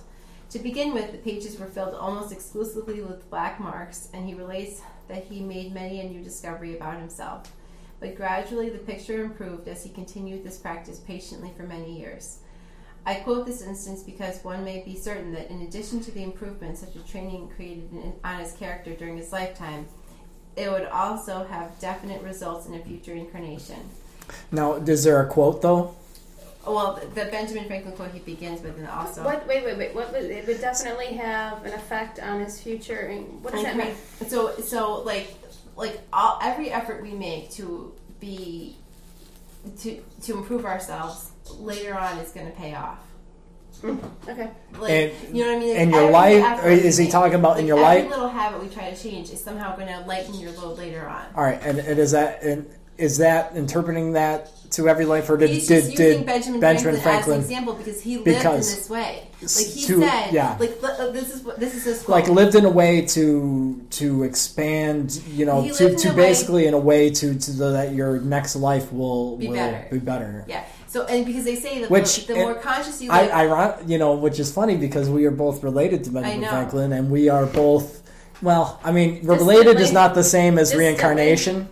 To 0.50 0.58
begin 0.58 0.92
with, 0.92 1.12
the 1.12 1.18
pages 1.18 1.58
were 1.60 1.66
filled 1.66 1.94
almost 1.94 2.32
exclusively 2.32 3.00
with 3.00 3.30
black 3.30 3.60
marks, 3.60 4.08
and 4.12 4.26
he 4.28 4.34
relates 4.34 4.82
that 5.06 5.24
he 5.24 5.40
made 5.40 5.72
many 5.72 6.00
a 6.00 6.04
new 6.04 6.24
discovery 6.24 6.76
about 6.76 6.98
himself. 6.98 7.52
But 8.00 8.16
gradually, 8.16 8.68
the 8.68 8.78
picture 8.78 9.22
improved 9.22 9.68
as 9.68 9.84
he 9.84 9.90
continued 9.90 10.42
this 10.42 10.58
practice 10.58 10.98
patiently 10.98 11.52
for 11.56 11.62
many 11.62 11.98
years. 11.98 12.40
I 13.06 13.16
quote 13.16 13.44
this 13.46 13.60
instance 13.62 14.02
because 14.02 14.42
one 14.42 14.64
may 14.64 14.82
be 14.82 14.96
certain 14.96 15.32
that, 15.32 15.50
in 15.50 15.60
addition 15.62 16.00
to 16.00 16.10
the 16.10 16.22
improvement 16.22 16.78
such 16.78 16.96
a 16.96 17.00
training 17.00 17.50
created 17.54 17.90
in, 17.92 18.14
on 18.24 18.40
his 18.40 18.52
character 18.52 18.94
during 18.94 19.16
his 19.18 19.30
lifetime, 19.32 19.86
it 20.56 20.70
would 20.70 20.86
also 20.86 21.44
have 21.44 21.78
definite 21.80 22.22
results 22.22 22.66
in 22.66 22.74
a 22.74 22.78
future 22.80 23.12
incarnation. 23.12 23.78
Now, 24.50 24.74
is 24.74 25.04
there 25.04 25.20
a 25.20 25.26
quote 25.26 25.60
though? 25.60 25.94
Well, 26.66 26.94
the, 26.98 27.06
the 27.24 27.30
Benjamin 27.30 27.66
Franklin 27.66 27.94
quote 27.94 28.12
he 28.12 28.20
begins 28.20 28.62
with, 28.62 28.78
and 28.78 28.88
also 28.88 29.22
What? 29.22 29.46
Wait, 29.46 29.64
wait, 29.66 29.76
wait. 29.76 29.94
What? 29.94 30.10
would- 30.12 30.24
It 30.24 30.46
would 30.46 30.62
definitely 30.62 31.08
have 31.16 31.62
an 31.66 31.74
effect 31.74 32.18
on 32.20 32.40
his 32.40 32.58
future. 32.58 33.00
and 33.00 33.44
What 33.44 33.52
does 33.52 33.64
that 33.64 33.76
mean? 33.76 33.94
So, 34.28 34.56
so 34.62 35.02
like, 35.02 35.34
like 35.76 36.00
all, 36.10 36.38
every 36.40 36.70
effort 36.70 37.02
we 37.02 37.12
make 37.12 37.50
to 37.52 37.92
be 38.18 38.76
to 39.80 40.02
to 40.22 40.32
improve 40.38 40.64
ourselves 40.64 41.30
later 41.58 41.94
on 41.96 42.18
is 42.18 42.30
going 42.32 42.46
to 42.46 42.52
pay 42.52 42.74
off. 42.74 42.98
Okay. 43.84 44.50
Like, 44.78 44.90
And- 44.90 45.36
you 45.36 45.44
know 45.44 45.50
what 45.52 45.56
I 45.56 45.58
mean? 45.60 45.68
Like, 45.70 45.78
and 45.78 45.90
your 45.90 46.10
life- 46.10 46.64
or 46.64 46.68
is 46.70 46.96
he 46.96 47.08
talking 47.08 47.34
about 47.34 47.58
in 47.58 47.66
your 47.66 47.76
every 47.78 47.84
life? 47.84 47.98
Every 48.04 48.10
little 48.10 48.28
habit 48.28 48.62
we 48.62 48.68
try 48.68 48.90
to 48.90 48.96
change 48.96 49.30
is 49.30 49.42
somehow 49.42 49.76
going 49.76 49.88
to 49.88 50.00
lighten 50.06 50.34
your 50.34 50.52
load 50.52 50.78
later 50.78 51.06
on. 51.06 51.24
All 51.36 51.42
right, 51.44 51.60
and, 51.62 51.78
and 51.80 51.98
is 51.98 52.12
that 52.12 52.42
and 52.42 52.66
is 52.96 53.18
that 53.18 53.56
interpreting 53.56 54.12
that 54.12 54.50
to 54.70 54.88
every 54.88 55.04
life, 55.04 55.28
or 55.28 55.36
did 55.36 55.50
He's 55.50 55.66
did, 55.66 55.84
just 55.84 55.96
did 55.96 56.06
using 56.12 56.24
Benjamin, 56.24 56.60
Benjamin 56.60 56.94
Franklin, 57.00 57.02
Franklin, 57.02 57.38
as 57.40 57.44
an 57.46 57.50
example 57.50 57.74
because 57.74 58.00
he 58.00 58.14
lived 58.16 58.24
Because 58.24 58.70
in 58.72 58.76
this 58.78 58.90
way. 58.90 59.28
Like 59.42 59.66
he 59.66 59.86
to- 59.86 60.00
said, 60.00 60.32
yeah. 60.32 60.56
like 60.58 60.78
uh, 60.82 61.08
this 61.10 61.34
is 61.34 61.42
this 61.58 61.74
is 61.74 61.84
his 61.84 62.08
like 62.08 62.28
lived 62.28 62.54
in 62.54 62.64
a 62.64 62.70
way 62.70 63.02
to 63.06 63.84
to 63.90 64.22
expand, 64.22 65.20
you 65.28 65.44
know, 65.44 65.62
He 65.62 65.70
to, 65.72 65.94
to 65.96 66.08
in 66.08 66.14
a 66.14 66.16
way- 66.16 66.16
basically 66.16 66.66
in 66.66 66.74
a 66.74 66.78
way 66.78 67.10
to 67.10 67.34
to 67.38 67.50
the, 67.52 67.70
that 67.72 67.92
your 67.94 68.20
next 68.20 68.56
life 68.56 68.90
will 68.92 69.36
Be 69.36 69.48
will 69.48 69.54
better. 69.54 69.88
be 69.90 69.98
better. 69.98 70.44
yeah. 70.48 70.64
So 70.94 71.04
and 71.06 71.26
because 71.26 71.42
they 71.42 71.56
say 71.56 71.80
that 71.80 71.90
Which 71.90 72.28
the, 72.28 72.34
the 72.34 72.38
more 72.38 72.54
conscious 72.54 73.02
you 73.02 73.10
I, 73.10 73.46
live, 73.46 73.52
I, 73.52 73.80
you 73.84 73.98
know, 73.98 74.14
which 74.14 74.38
is 74.38 74.52
funny 74.52 74.76
because 74.76 75.10
we 75.10 75.24
are 75.24 75.32
both 75.32 75.64
related 75.64 76.04
to 76.04 76.10
Benjamin. 76.10 76.48
Franklin, 76.48 76.92
and 76.92 77.10
we 77.10 77.28
are 77.28 77.46
both. 77.46 78.04
Well, 78.40 78.78
I 78.84 78.92
mean, 78.92 79.26
related 79.26 79.80
is 79.80 79.90
not 79.90 80.14
the 80.14 80.22
same 80.22 80.56
as 80.56 80.72
reincarnation. 80.72 81.68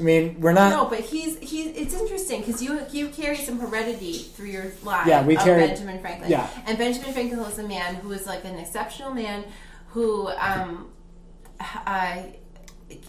I 0.00 0.02
mean, 0.02 0.40
we're 0.40 0.54
not. 0.54 0.70
no, 0.70 0.86
but 0.86 1.00
he's 1.00 1.38
he. 1.40 1.64
It's 1.64 1.92
interesting 1.92 2.40
because 2.40 2.62
you 2.62 2.80
you 2.90 3.10
carry 3.10 3.36
some 3.36 3.60
heredity 3.60 4.14
through 4.14 4.46
your 4.46 4.72
line. 4.82 5.06
Yeah, 5.06 5.22
we 5.22 5.36
carry- 5.36 5.66
Benjamin 5.66 6.00
Franklin. 6.00 6.30
yeah. 6.30 6.48
and 6.64 6.78
Benjamin 6.78 7.12
Franklin 7.12 7.40
was 7.40 7.58
a 7.58 7.68
man 7.68 7.96
who 7.96 8.08
was 8.08 8.26
like 8.26 8.46
an 8.46 8.54
exceptional 8.54 9.12
man 9.12 9.44
who, 9.88 10.28
um, 10.28 10.90
uh, 11.60 12.22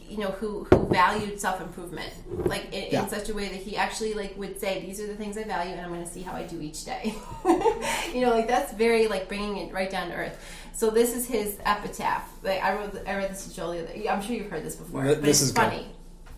you 0.10 0.17
know, 0.17 0.32
who 0.32 0.65
who 0.65 0.88
valued 0.88 1.39
self 1.39 1.62
improvement, 1.62 2.12
like 2.48 2.65
in, 2.74 2.91
Yeah. 2.91 3.04
in 3.04 3.10
such 3.10 3.30
a 3.30 3.34
way 3.34 3.48
that 3.50 3.58
he 3.58 3.76
actually 3.78 4.13
like 4.13 4.38
would 4.38 4.60
say, 4.60 4.82
"These 4.86 5.00
are 5.00 5.08
the 5.08 5.15
things 5.15 5.38
I 5.38 5.43
value, 5.43 5.72
and 5.72 5.82
I'm 5.82 5.89
going 5.91 6.04
to 6.04 6.10
see 6.12 6.22
how 6.22 6.34
I 6.34 6.43
do 6.43 6.60
each 6.62 6.86
day." 6.86 7.13
you 8.13 8.22
know, 8.22 8.32
like 8.32 8.48
that's 8.48 8.74
very 8.74 9.08
like 9.08 9.28
bringing 9.28 9.58
it 9.58 9.74
right 9.74 9.89
down 9.89 10.10
to 10.10 10.15
earth. 10.15 10.38
So 10.74 10.89
this 10.89 11.15
is 11.15 11.28
his 11.28 11.58
epitaph. 11.65 12.24
Like 12.43 12.63
I 12.63 12.74
wrote, 12.76 12.96
I 13.08 13.15
read 13.15 13.32
this 13.32 13.54
to 13.54 13.63
other. 13.63 13.88
I'm 14.10 14.22
sure 14.22 14.36
you've 14.36 14.50
heard 14.50 14.63
this 14.63 14.76
before, 14.76 15.04
but 15.04 15.22
this 15.22 15.41
it's 15.41 15.50
is 15.50 15.52
good. 15.52 15.62
funny. 15.62 15.88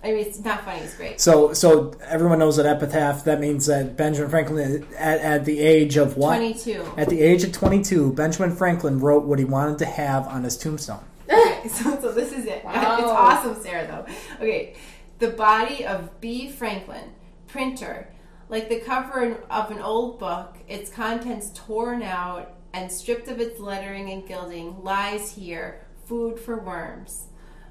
I 0.03 0.09
mean, 0.09 0.27
it's 0.27 0.39
not 0.43 0.63
funny. 0.63 0.81
It's 0.81 0.95
great. 0.95 1.19
So, 1.19 1.51
so 1.53 1.95
everyone 2.05 2.37
knows 2.37 2.57
that 2.57 2.67
epitaph. 2.67 3.23
That 3.23 3.39
means 3.39 3.65
that 3.65 3.97
Benjamin 3.97 4.29
Franklin, 4.29 4.85
at, 4.99 5.19
at 5.19 5.45
the 5.45 5.59
age 5.59 5.97
of 5.97 6.15
what? 6.15 6.35
22. 6.35 6.85
At 6.95 7.09
the 7.09 7.21
age 7.21 7.43
of 7.43 7.51
22, 7.51 8.13
Benjamin 8.13 8.55
Franklin 8.55 8.99
wrote 8.99 9.23
what 9.23 9.39
he 9.39 9.45
wanted 9.45 9.79
to 9.79 9.85
have 9.85 10.27
on 10.27 10.43
his 10.43 10.57
tombstone. 10.57 11.03
Okay, 11.29 11.67
so, 11.67 11.99
so 11.99 12.11
this 12.11 12.31
is 12.31 12.45
it. 12.45 12.63
Wow. 12.75 12.97
It's 12.97 13.07
awesome, 13.07 13.61
Sarah, 13.61 13.87
though. 13.87 14.13
Okay, 14.43 14.75
the 15.19 15.29
body 15.29 15.85
of 15.85 16.19
B. 16.21 16.49
Franklin, 16.49 17.11
printer. 17.47 18.09
Like 18.47 18.69
the 18.69 18.79
cover 18.79 19.43
of 19.49 19.71
an 19.71 19.79
old 19.79 20.19
book, 20.19 20.57
its 20.67 20.91
contents 20.91 21.51
torn 21.55 22.03
out 22.03 22.53
and 22.73 22.91
stripped 22.91 23.27
of 23.27 23.39
its 23.39 23.59
lettering 23.59 24.11
and 24.11 24.27
gilding, 24.27 24.83
lies 24.83 25.31
here, 25.31 25.81
food 26.05 26.39
for 26.39 26.59
worms. 26.59 27.27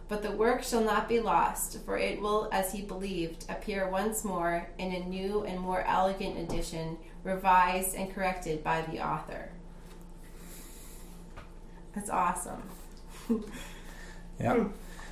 But 0.09 0.23
the 0.23 0.33
work 0.33 0.63
shall 0.63 0.83
not 0.83 1.09
be 1.09 1.21
lost, 1.21 1.85
for 1.85 1.97
it 1.97 2.21
will, 2.21 2.49
as 2.53 2.73
he 2.73 2.83
believed, 2.83 3.47
appear 3.49 3.89
once 3.89 4.25
more 4.25 4.69
in 4.79 4.93
a 4.93 5.05
new 5.05 5.45
and 5.45 5.59
more 5.59 5.83
elegant 5.83 6.39
edition, 6.39 6.99
revised 7.23 7.95
and 7.95 8.15
corrected 8.15 8.63
by 8.63 8.83
the 8.83 9.05
author. 9.05 9.51
That's 11.95 12.11
awesome. 12.11 12.63
Yeah. 14.41 14.65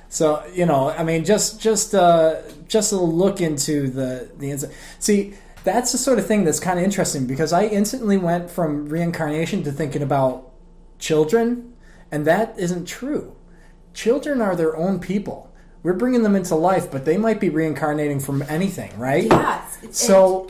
So 0.09 0.45
you 0.53 0.65
know, 0.65 0.89
I 0.89 1.03
mean, 1.03 1.25
just 1.25 1.59
just 1.59 1.95
uh, 1.95 2.41
just 2.67 2.91
a 2.91 2.97
look 2.97 3.41
into 3.41 3.89
the 3.89 4.29
the 4.37 4.51
inside. 4.51 4.71
See, 4.99 5.33
that's 5.63 5.91
the 5.91 5.97
sort 5.97 6.19
of 6.19 6.27
thing 6.27 6.43
that's 6.43 6.59
kind 6.59 6.77
of 6.77 6.85
interesting 6.85 7.25
because 7.25 7.53
I 7.53 7.65
instantly 7.65 8.17
went 8.17 8.49
from 8.49 8.87
reincarnation 8.87 9.63
to 9.63 9.71
thinking 9.71 10.01
about 10.01 10.51
children, 10.99 11.73
and 12.11 12.25
that 12.25 12.53
isn't 12.59 12.85
true. 12.85 13.35
Children 13.93 14.41
are 14.41 14.55
their 14.55 14.75
own 14.75 14.99
people. 14.99 15.51
We're 15.83 15.93
bringing 15.93 16.23
them 16.23 16.35
into 16.35 16.55
life, 16.55 16.91
but 16.91 17.05
they 17.05 17.17
might 17.17 17.39
be 17.39 17.49
reincarnating 17.49 18.19
from 18.21 18.41
anything, 18.43 18.97
right? 18.97 19.25
Yes. 19.25 19.79
So, 19.91 20.49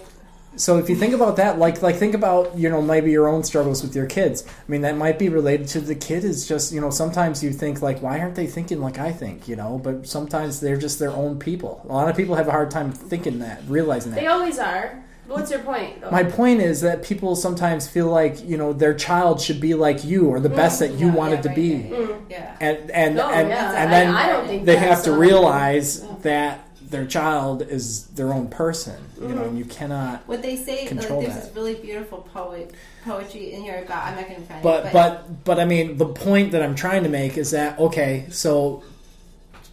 so 0.55 0.77
if 0.77 0.89
you 0.89 0.95
think 0.95 1.13
about 1.13 1.37
that, 1.37 1.57
like 1.57 1.81
like 1.81 1.95
think 1.95 2.13
about 2.13 2.57
you 2.57 2.69
know 2.69 2.81
maybe 2.81 3.11
your 3.11 3.27
own 3.27 3.43
struggles 3.43 3.81
with 3.81 3.95
your 3.95 4.05
kids. 4.05 4.43
I 4.47 4.71
mean, 4.71 4.81
that 4.81 4.95
might 4.97 5.17
be 5.17 5.29
related 5.29 5.67
to 5.69 5.81
the 5.81 5.95
kid. 5.95 6.23
Is 6.23 6.47
just 6.47 6.71
you 6.71 6.81
know 6.81 6.89
sometimes 6.89 7.43
you 7.43 7.51
think 7.51 7.81
like 7.81 8.01
why 8.01 8.19
aren't 8.19 8.35
they 8.35 8.47
thinking 8.47 8.79
like 8.81 8.99
I 8.99 9.11
think 9.11 9.47
you 9.47 9.55
know, 9.55 9.79
but 9.83 10.07
sometimes 10.07 10.59
they're 10.59 10.77
just 10.77 10.99
their 10.99 11.11
own 11.11 11.39
people. 11.39 11.81
A 11.89 11.93
lot 11.93 12.09
of 12.09 12.15
people 12.15 12.35
have 12.35 12.47
a 12.47 12.51
hard 12.51 12.71
time 12.71 12.91
thinking 12.91 13.39
that, 13.39 13.63
realizing 13.67 14.11
that. 14.11 14.19
They 14.21 14.27
always 14.27 14.59
are. 14.59 15.03
What's 15.25 15.49
your 15.51 15.61
point? 15.61 16.01
Though? 16.01 16.11
My 16.11 16.23
point 16.23 16.59
is 16.59 16.81
that 16.81 17.01
people 17.03 17.35
sometimes 17.35 17.87
feel 17.87 18.07
like 18.07 18.43
you 18.43 18.57
know 18.57 18.73
their 18.73 18.93
child 18.93 19.41
should 19.41 19.61
be 19.61 19.73
like 19.73 20.03
you 20.03 20.27
or 20.27 20.39
the 20.39 20.49
best 20.49 20.79
that 20.79 20.91
you 20.93 21.07
Yeah, 21.07 21.13
wanted 21.15 21.35
yeah, 21.37 21.41
to 21.41 21.47
right, 21.49 21.55
be, 21.55 21.75
right, 21.75 22.09
right. 22.09 22.21
Yeah. 22.29 22.57
and 22.59 22.91
and 22.91 23.15
No, 23.15 23.29
and, 23.31 23.49
yeah, 23.49 23.81
and 23.81 23.91
then 23.91 24.13
I 24.13 24.27
don't 24.27 24.47
think 24.47 24.65
they 24.65 24.75
that's, 24.75 24.87
have 24.87 25.03
to 25.05 25.13
um, 25.13 25.19
realize 25.19 26.05
that 26.21 26.67
their 26.93 27.05
child 27.05 27.63
is 27.63 28.05
their 28.07 28.31
own 28.31 28.47
person. 28.47 29.03
You 29.19 29.29
know, 29.29 29.43
and 29.43 29.57
you 29.57 29.65
cannot. 29.65 30.25
What 30.27 30.41
they 30.41 30.55
say, 30.55 30.87
like, 30.87 31.07
there's 31.07 31.07
that. 31.07 31.45
this 31.45 31.55
really 31.55 31.75
beautiful 31.75 32.19
poet 32.33 32.73
poetry 33.03 33.53
in 33.53 33.63
here. 33.63 33.83
God, 33.87 34.09
I'm 34.09 34.15
not 34.15 34.27
going 34.27 34.41
to 34.41 34.47
find 34.47 34.63
but 34.63 34.85
it. 34.85 34.93
but 34.93 35.27
but 35.27 35.43
but 35.43 35.59
I 35.59 35.65
mean 35.65 35.97
the 35.97 36.05
point 36.05 36.51
that 36.51 36.61
I'm 36.61 36.75
trying 36.75 37.03
to 37.03 37.09
make 37.09 37.35
is 37.37 37.51
that 37.51 37.79
okay, 37.79 38.27
so 38.29 38.83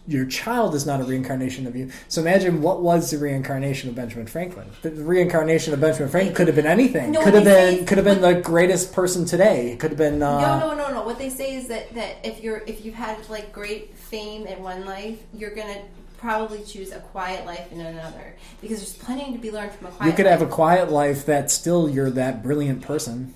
your 0.07 0.25
child 0.25 0.73
is 0.73 0.85
not 0.85 0.99
a 0.99 1.03
reincarnation 1.03 1.67
of 1.67 1.75
you. 1.75 1.91
So 2.07 2.21
imagine 2.21 2.61
what 2.61 2.81
was 2.81 3.11
the 3.11 3.17
reincarnation 3.17 3.87
of 3.87 3.95
Benjamin 3.95 4.25
Franklin. 4.25 4.67
The 4.81 4.89
reincarnation 4.91 5.73
of 5.73 5.79
Benjamin 5.79 6.09
Franklin 6.09 6.35
could 6.35 6.47
have 6.47 6.55
been 6.55 6.65
anything. 6.65 7.11
No, 7.11 7.23
could 7.23 7.35
have 7.35 7.43
been 7.43 7.85
could 7.85 7.97
have 7.97 8.05
been 8.05 8.21
the 8.21 8.41
greatest 8.41 8.93
person 8.93 9.25
today. 9.25 9.71
It 9.71 9.79
could 9.79 9.91
have 9.91 9.97
been 9.97 10.23
uh, 10.23 10.59
no, 10.59 10.75
no, 10.75 10.75
no, 10.75 10.93
no. 10.93 11.03
What 11.03 11.19
they 11.19 11.29
say 11.29 11.55
is 11.55 11.67
that 11.67 11.93
that 11.93 12.17
if 12.23 12.41
you're 12.41 12.63
if 12.65 12.83
you've 12.83 12.95
had 12.95 13.29
like 13.29 13.53
great 13.53 13.95
fame 13.95 14.47
in 14.47 14.63
one 14.63 14.85
life, 14.85 15.19
you're 15.33 15.55
gonna 15.55 15.83
probably 16.21 16.63
choose 16.63 16.91
a 16.91 16.99
quiet 16.99 17.45
life 17.45 17.71
in 17.71 17.81
another 17.81 18.35
because 18.61 18.77
there's 18.77 18.93
plenty 18.93 19.33
to 19.33 19.39
be 19.39 19.51
learned 19.51 19.71
from 19.71 19.87
a 19.87 19.89
quiet. 19.89 20.09
You 20.09 20.15
could 20.15 20.25
life. 20.25 20.39
have 20.39 20.47
a 20.47 20.51
quiet 20.51 20.91
life 20.91 21.25
that 21.25 21.49
still 21.49 21.89
you're 21.89 22.11
that 22.11 22.43
brilliant 22.43 22.83
person. 22.83 23.33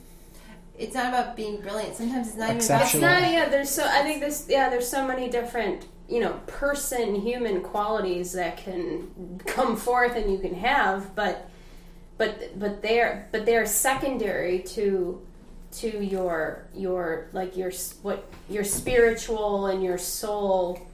It's 0.77 0.93
not 0.93 1.07
about 1.07 1.35
being 1.35 1.61
brilliant. 1.61 1.95
Sometimes 1.95 2.27
it's 2.27 2.37
not 2.37 2.45
even 2.45 2.57
It's 2.57 2.65
about. 2.67 2.81
Exceptional. 2.81 3.09
not. 3.09 3.31
Yeah, 3.31 3.49
there's 3.49 3.69
so. 3.69 3.85
I 3.85 4.03
think 4.03 4.21
this. 4.21 4.45
Yeah, 4.47 4.69
there's 4.69 4.87
so 4.87 5.07
many 5.07 5.29
different, 5.29 5.85
you 6.07 6.19
know, 6.19 6.33
person, 6.47 7.15
human 7.15 7.61
qualities 7.61 8.33
that 8.33 8.57
can 8.57 9.39
come 9.45 9.75
forth 9.77 10.15
and 10.15 10.31
you 10.31 10.37
can 10.37 10.53
have, 10.53 11.15
but, 11.15 11.49
but, 12.17 12.59
but 12.59 12.81
they're, 12.81 13.27
but 13.31 13.45
they're 13.45 13.65
secondary 13.65 14.59
to, 14.59 15.25
to 15.77 16.05
your, 16.05 16.67
your 16.75 17.29
like 17.31 17.57
your 17.57 17.71
what 18.01 18.29
your 18.49 18.63
spiritual 18.63 19.67
and 19.67 19.81
your 19.81 19.97
soul. 19.97 20.85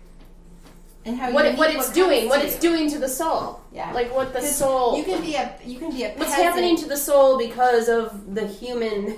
And 1.05 1.17
how 1.17 1.31
What 1.31 1.45
you 1.45 1.51
it, 1.51 1.57
what 1.57 1.69
it's 1.71 1.83
comes 1.85 1.95
doing, 1.95 2.29
what 2.29 2.41
to 2.41 2.45
it's 2.45 2.55
you. 2.55 2.61
doing 2.69 2.89
to 2.91 2.99
the 2.99 3.07
soul. 3.09 3.59
Yeah. 3.73 3.91
Like 3.91 4.13
what 4.15 4.33
the 4.33 4.39
'Cause 4.39 4.55
soul. 4.55 4.97
You 4.97 5.03
can 5.03 5.21
be 5.21 5.33
a 5.35 5.51
you 5.65 5.79
can 5.79 5.89
be 5.91 6.03
a 6.03 6.11
what's 6.11 6.33
happening 6.33 6.75
to 6.77 6.87
the 6.87 6.97
soul 6.97 7.37
because 7.39 7.89
of 7.89 8.35
the 8.35 8.45
human 8.45 9.17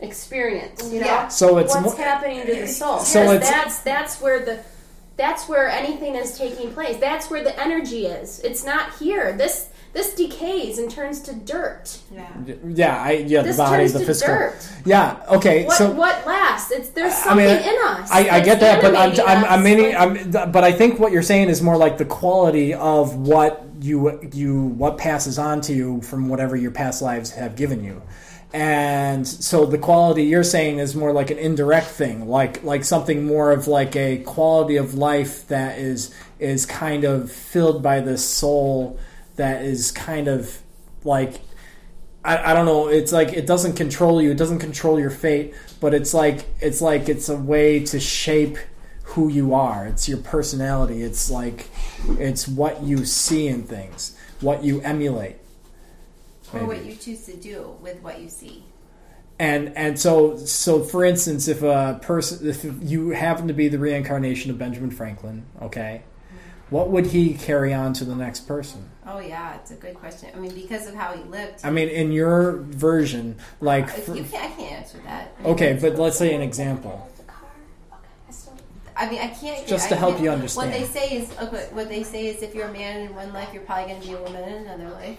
experience 0.00 0.92
you 0.92 1.00
know 1.00 1.06
Yeah. 1.06 1.28
So 1.28 1.58
it's 1.58 1.74
what's 1.74 1.96
mo- 1.98 2.04
happening 2.04 2.46
to 2.46 2.54
the 2.54 2.66
soul 2.68 3.00
So 3.00 3.20
Because 3.22 3.36
it's- 3.36 3.50
that's 3.50 3.78
that's 3.80 4.20
where 4.20 4.38
the 4.44 4.58
that's 5.16 5.48
where 5.48 5.68
anything 5.68 6.14
is 6.14 6.38
taking 6.38 6.72
place 6.72 6.96
that's 6.98 7.28
where 7.30 7.42
the 7.42 7.58
energy 7.60 8.06
is 8.06 8.38
it's 8.40 8.64
not 8.64 8.94
here 8.98 9.32
this 9.32 9.67
this 9.92 10.14
decays 10.14 10.78
and 10.78 10.90
turns 10.90 11.20
to 11.22 11.32
dirt 11.34 11.98
Yeah. 12.12 12.28
Yeah, 12.66 13.02
I 13.02 13.12
yeah 13.12 13.42
This 13.42 13.56
the 13.56 13.62
body, 13.62 13.76
turns 13.78 13.92
the 13.94 13.98
to 14.00 14.04
physical. 14.06 14.34
dirt. 14.34 14.68
Yeah. 14.84 15.24
Okay. 15.28 15.64
what 15.64 15.76
so 15.76 15.90
what 15.92 16.26
lasts 16.26 16.70
it's 16.70 16.90
there's 16.90 17.12
I 17.12 17.16
something 17.16 17.46
mean, 17.46 17.56
in 17.58 17.74
us 17.86 18.10
I, 18.10 18.18
I 18.20 18.24
that's 18.24 18.44
get 18.44 18.60
that, 18.60 18.82
but 18.82 18.94
I'm, 18.96 19.12
I'm, 19.26 19.44
I'm 19.44 19.60
us. 19.60 19.64
meaning, 19.64 19.94
Like, 19.94 20.34
I'm, 20.34 20.52
but 20.52 20.64
I 20.64 20.72
think 20.72 20.98
what 21.00 21.12
you're 21.12 21.22
saying 21.22 21.48
is 21.48 21.62
more 21.62 21.76
like 21.76 21.98
the 21.98 22.04
quality 22.04 22.74
of 22.74 23.16
what 23.16 23.64
you 23.80 24.20
you 24.32 24.60
what 24.60 24.98
passes 24.98 25.38
on 25.38 25.60
to 25.62 25.72
you 25.74 26.00
from 26.02 26.28
whatever 26.28 26.56
your 26.56 26.70
past 26.72 27.00
lives 27.02 27.30
have 27.30 27.54
given 27.56 27.82
you, 27.84 28.02
and 28.52 29.26
so 29.26 29.66
the 29.66 29.78
quality 29.78 30.24
you're 30.24 30.42
saying 30.44 30.78
is 30.78 30.96
more 30.96 31.12
like 31.12 31.30
an 31.30 31.38
indirect 31.38 31.86
thing, 31.88 32.28
like 32.28 32.62
like 32.64 32.84
something 32.84 33.24
more 33.26 33.52
of 33.52 33.68
like 33.68 33.94
a 33.96 34.18
quality 34.18 34.76
of 34.76 34.94
life 34.94 35.46
that 35.48 35.78
is 35.78 36.14
is 36.38 36.66
kind 36.66 37.04
of 37.04 37.30
filled 37.30 37.82
by 37.82 38.00
the 38.00 38.16
soul 38.18 38.98
that 39.38 39.64
is 39.64 39.90
kind 39.90 40.28
of 40.28 40.60
like 41.02 41.40
I, 42.24 42.50
I 42.50 42.54
don't 42.54 42.66
know. 42.66 42.88
It's 42.88 43.12
like 43.12 43.32
it 43.32 43.46
doesn't 43.46 43.74
control 43.74 44.20
you. 44.20 44.30
It 44.30 44.36
doesn't 44.36 44.58
control 44.58 45.00
your 45.00 45.10
fate. 45.10 45.54
But 45.80 45.94
it's 45.94 46.12
like 46.12 46.44
it's 46.60 46.80
like 46.82 47.08
it's 47.08 47.28
a 47.28 47.36
way 47.36 47.80
to 47.86 47.98
shape 47.98 48.58
who 49.04 49.28
you 49.28 49.54
are. 49.54 49.86
It's 49.86 50.08
your 50.08 50.18
personality. 50.18 51.02
It's 51.02 51.30
like 51.30 51.68
it's 52.18 52.46
what 52.46 52.82
you 52.82 53.04
see 53.06 53.48
in 53.48 53.62
things, 53.62 54.16
what 54.40 54.62
you 54.62 54.80
emulate, 54.82 55.36
Or 56.52 56.66
what 56.66 56.84
you 56.84 56.94
choose 56.94 57.24
to 57.26 57.36
do 57.36 57.76
with 57.80 58.02
what 58.02 58.20
you 58.20 58.28
see. 58.28 58.64
and 59.38 59.72
and 59.76 59.98
so 59.98 60.36
so 60.36 60.82
for 60.82 61.04
instance, 61.04 61.48
if 61.48 61.62
a 61.62 61.98
person 62.02 62.46
if 62.46 62.64
you 62.82 63.10
happen 63.10 63.48
to 63.48 63.54
be 63.54 63.68
the 63.68 63.78
reincarnation 63.78 64.50
of 64.50 64.58
Benjamin 64.58 64.90
Franklin, 64.90 65.46
okay, 65.62 66.02
what 66.70 66.90
would 66.90 67.06
he 67.06 67.34
carry 67.34 67.72
on 67.72 67.92
to 67.94 68.04
the 68.04 68.14
next 68.14 68.40
person? 68.40 68.88
Oh 69.06 69.20
yeah, 69.20 69.54
it's 69.56 69.70
a 69.70 69.74
good 69.74 69.94
question. 69.94 70.28
I 70.34 70.38
mean, 70.38 70.54
because 70.54 70.86
of 70.86 70.94
how 70.94 71.12
he 71.14 71.22
lived. 71.24 71.60
I 71.64 71.70
mean, 71.70 71.88
in 71.88 72.12
your 72.12 72.58
version, 72.58 73.36
like, 73.60 73.88
for- 73.88 74.14
you 74.14 74.24
can't, 74.24 74.52
I 74.52 74.54
can't 74.56 74.72
answer 74.72 74.98
that. 75.04 75.34
okay, 75.44 75.78
but 75.80 75.96
let's 75.96 76.18
say 76.18 76.34
an 76.34 76.42
example. 76.42 77.08
I 78.96 79.08
mean, 79.08 79.20
I 79.20 79.28
can't. 79.28 79.64
Just 79.66 79.86
I 79.86 79.90
to 79.90 79.96
help 79.96 80.20
you 80.20 80.28
understand. 80.28 80.72
What 80.72 80.78
they 80.78 80.84
say 80.84 81.16
is, 81.18 81.30
oh, 81.38 81.46
okay, 81.46 81.68
what 81.70 81.88
they 81.88 82.02
say 82.02 82.26
is, 82.26 82.42
if 82.42 82.52
you're 82.52 82.66
a 82.66 82.72
man 82.72 83.02
in 83.06 83.14
one 83.14 83.32
life, 83.32 83.50
you're 83.54 83.62
probably 83.62 83.90
going 83.92 84.02
to 84.02 84.08
be 84.08 84.14
a 84.14 84.20
woman 84.20 84.42
in 84.42 84.66
another 84.66 84.90
life. 84.90 85.18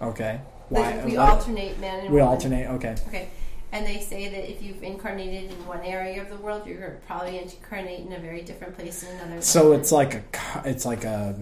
Okay, 0.00 0.40
Like, 0.70 0.96
why? 0.96 1.04
we 1.04 1.16
what- 1.18 1.28
alternate 1.28 1.78
man 1.78 2.00
and 2.00 2.08
We 2.08 2.20
woman. 2.20 2.28
alternate. 2.34 2.66
Okay, 2.76 2.94
Okay. 3.08 3.28
And 3.70 3.86
they 3.86 4.00
say 4.00 4.28
that 4.28 4.50
if 4.50 4.62
you've 4.62 4.82
incarnated 4.82 5.50
in 5.50 5.66
one 5.66 5.82
area 5.82 6.22
of 6.22 6.30
the 6.30 6.36
world, 6.36 6.66
you're 6.66 6.80
gonna 6.80 7.00
probably 7.06 7.38
incarnate 7.38 8.00
in 8.00 8.12
a 8.12 8.18
very 8.18 8.40
different 8.42 8.76
place 8.76 9.02
in 9.02 9.14
another. 9.16 9.42
so 9.42 9.68
life. 9.70 9.80
it's 9.80 9.92
like 9.92 10.14
a 10.14 10.22
it's 10.64 10.86
like 10.86 11.04
a 11.04 11.36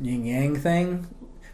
yin 0.00 0.24
yang 0.24 0.56
thing. 0.56 1.06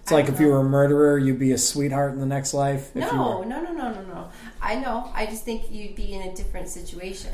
It's 0.03 0.13
I 0.13 0.17
like 0.17 0.29
if 0.29 0.41
you 0.41 0.49
were 0.49 0.61
a 0.61 0.65
murderer, 0.65 1.19
you'd 1.19 1.39
be 1.39 1.53
a 1.53 1.59
sweetheart 1.59 2.13
in 2.13 2.21
the 2.21 2.27
next 2.27 2.53
life. 2.53 2.91
If 2.95 3.05
you 3.11 3.17
no, 3.17 3.39
were, 3.41 3.45
no, 3.47 3.63
no, 3.63 3.73
no, 3.73 3.93
no, 3.93 4.03
no. 4.03 4.31
I 4.61 4.77
know. 4.77 5.11
I 5.15 5.27
just 5.27 5.45
think 5.45 5.71
you'd 5.71 5.95
be 5.95 6.13
in 6.15 6.23
a 6.23 6.35
different 6.35 6.69
situation. 6.69 7.33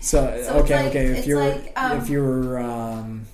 So, 0.00 0.42
So 0.44 0.54
okay, 0.60 0.76
like- 0.76 0.86
okay. 0.88 1.06
If 1.06 1.26
you're 1.26 1.44
like, 1.44 1.72
um, 1.76 1.98
if 1.98 2.08
you 2.08 2.22
were 2.22 2.58
um, 2.58 3.26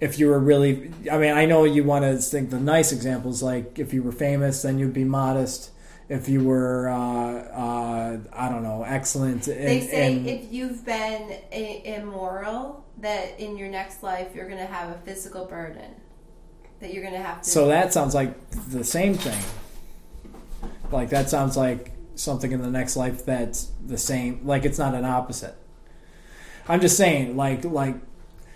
if 0.00 0.18
you 0.18 0.28
were 0.28 0.38
really, 0.38 0.90
I 1.10 1.18
mean, 1.18 1.32
I 1.32 1.46
know 1.46 1.64
you 1.64 1.84
want 1.84 2.04
to 2.04 2.16
think 2.18 2.50
the 2.50 2.60
nice 2.60 2.92
examples. 2.92 3.42
Like 3.42 3.78
if 3.78 3.92
you 3.94 4.02
were 4.02 4.12
famous, 4.12 4.62
then 4.62 4.78
you'd 4.78 4.92
be 4.92 5.04
modest. 5.04 5.70
If 6.08 6.28
you 6.28 6.44
were, 6.44 6.88
uh, 6.88 6.94
uh, 6.96 8.18
I 8.32 8.48
don't 8.48 8.62
know, 8.62 8.84
excellent. 8.84 9.42
They 9.42 9.80
say 9.80 10.12
and- 10.18 10.26
if 10.26 10.52
you've 10.52 10.84
been 10.84 11.32
i- 11.52 11.82
immoral, 11.84 12.84
that 12.98 13.38
in 13.40 13.56
your 13.58 13.68
next 13.68 14.02
life 14.02 14.28
you're 14.34 14.46
going 14.48 14.60
to 14.60 14.66
have 14.66 14.90
a 14.90 14.98
physical 15.00 15.44
burden. 15.46 15.90
That 16.80 16.92
you're 16.94 17.02
going 17.02 17.14
to 17.14 17.22
have 17.22 17.42
to. 17.42 17.50
so 17.50 17.66
that 17.68 17.92
sounds 17.92 18.14
like 18.14 18.34
the 18.70 18.84
same 18.84 19.14
thing. 19.14 19.42
Like 20.92 21.08
that 21.10 21.28
sounds 21.28 21.56
like 21.56 21.92
something 22.14 22.52
in 22.52 22.62
the 22.62 22.70
next 22.70 22.96
life 22.96 23.24
that's 23.24 23.70
the 23.84 23.98
same. 23.98 24.46
Like 24.46 24.64
it's 24.64 24.78
not 24.78 24.94
an 24.94 25.04
opposite. 25.04 25.54
I'm 26.68 26.80
just 26.80 26.96
saying, 26.96 27.36
like, 27.36 27.64
like 27.64 27.96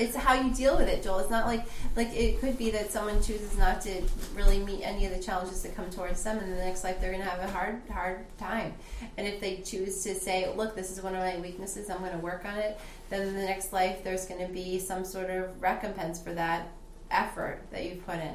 it's 0.00 0.16
how 0.16 0.34
you 0.34 0.50
deal 0.52 0.76
with 0.76 0.88
it, 0.88 1.02
Joel. 1.02 1.18
It's 1.20 1.30
not 1.30 1.46
like 1.46 1.66
like 1.94 2.08
it 2.14 2.40
could 2.40 2.56
be 2.56 2.70
that 2.70 2.90
someone 2.90 3.22
chooses 3.22 3.56
not 3.58 3.80
to 3.82 4.02
really 4.34 4.58
meet 4.58 4.82
any 4.82 5.04
of 5.06 5.12
the 5.14 5.22
challenges 5.22 5.62
that 5.62 5.76
come 5.76 5.90
towards 5.90 6.22
them, 6.22 6.38
and 6.38 6.50
in 6.50 6.56
the 6.56 6.64
next 6.64 6.82
life 6.84 7.00
they're 7.00 7.12
going 7.12 7.22
to 7.22 7.28
have 7.28 7.40
a 7.40 7.52
hard 7.52 7.82
hard 7.92 8.24
time. 8.38 8.74
And 9.16 9.26
if 9.26 9.40
they 9.40 9.56
choose 9.58 10.02
to 10.04 10.14
say, 10.14 10.52
"Look, 10.56 10.74
this 10.74 10.90
is 10.90 11.02
one 11.02 11.14
of 11.14 11.20
my 11.20 11.38
weaknesses. 11.38 11.90
I'm 11.90 11.98
going 11.98 12.12
to 12.12 12.18
work 12.18 12.44
on 12.44 12.56
it," 12.58 12.78
then 13.10 13.28
in 13.28 13.34
the 13.34 13.42
next 13.42 13.72
life 13.72 14.02
there's 14.02 14.26
going 14.26 14.44
to 14.46 14.52
be 14.52 14.78
some 14.78 15.04
sort 15.04 15.30
of 15.30 15.60
recompense 15.60 16.20
for 16.22 16.32
that 16.34 16.68
effort 17.10 17.60
that 17.70 17.84
you 17.84 18.02
put 18.06 18.16
in. 18.16 18.34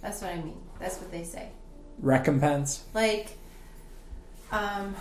That's 0.00 0.22
what 0.22 0.30
I 0.32 0.36
mean. 0.36 0.60
That's 0.78 0.98
what 0.98 1.10
they 1.10 1.24
say. 1.24 1.50
recompense. 1.98 2.84
Like, 2.94 3.36
um, 4.52 4.94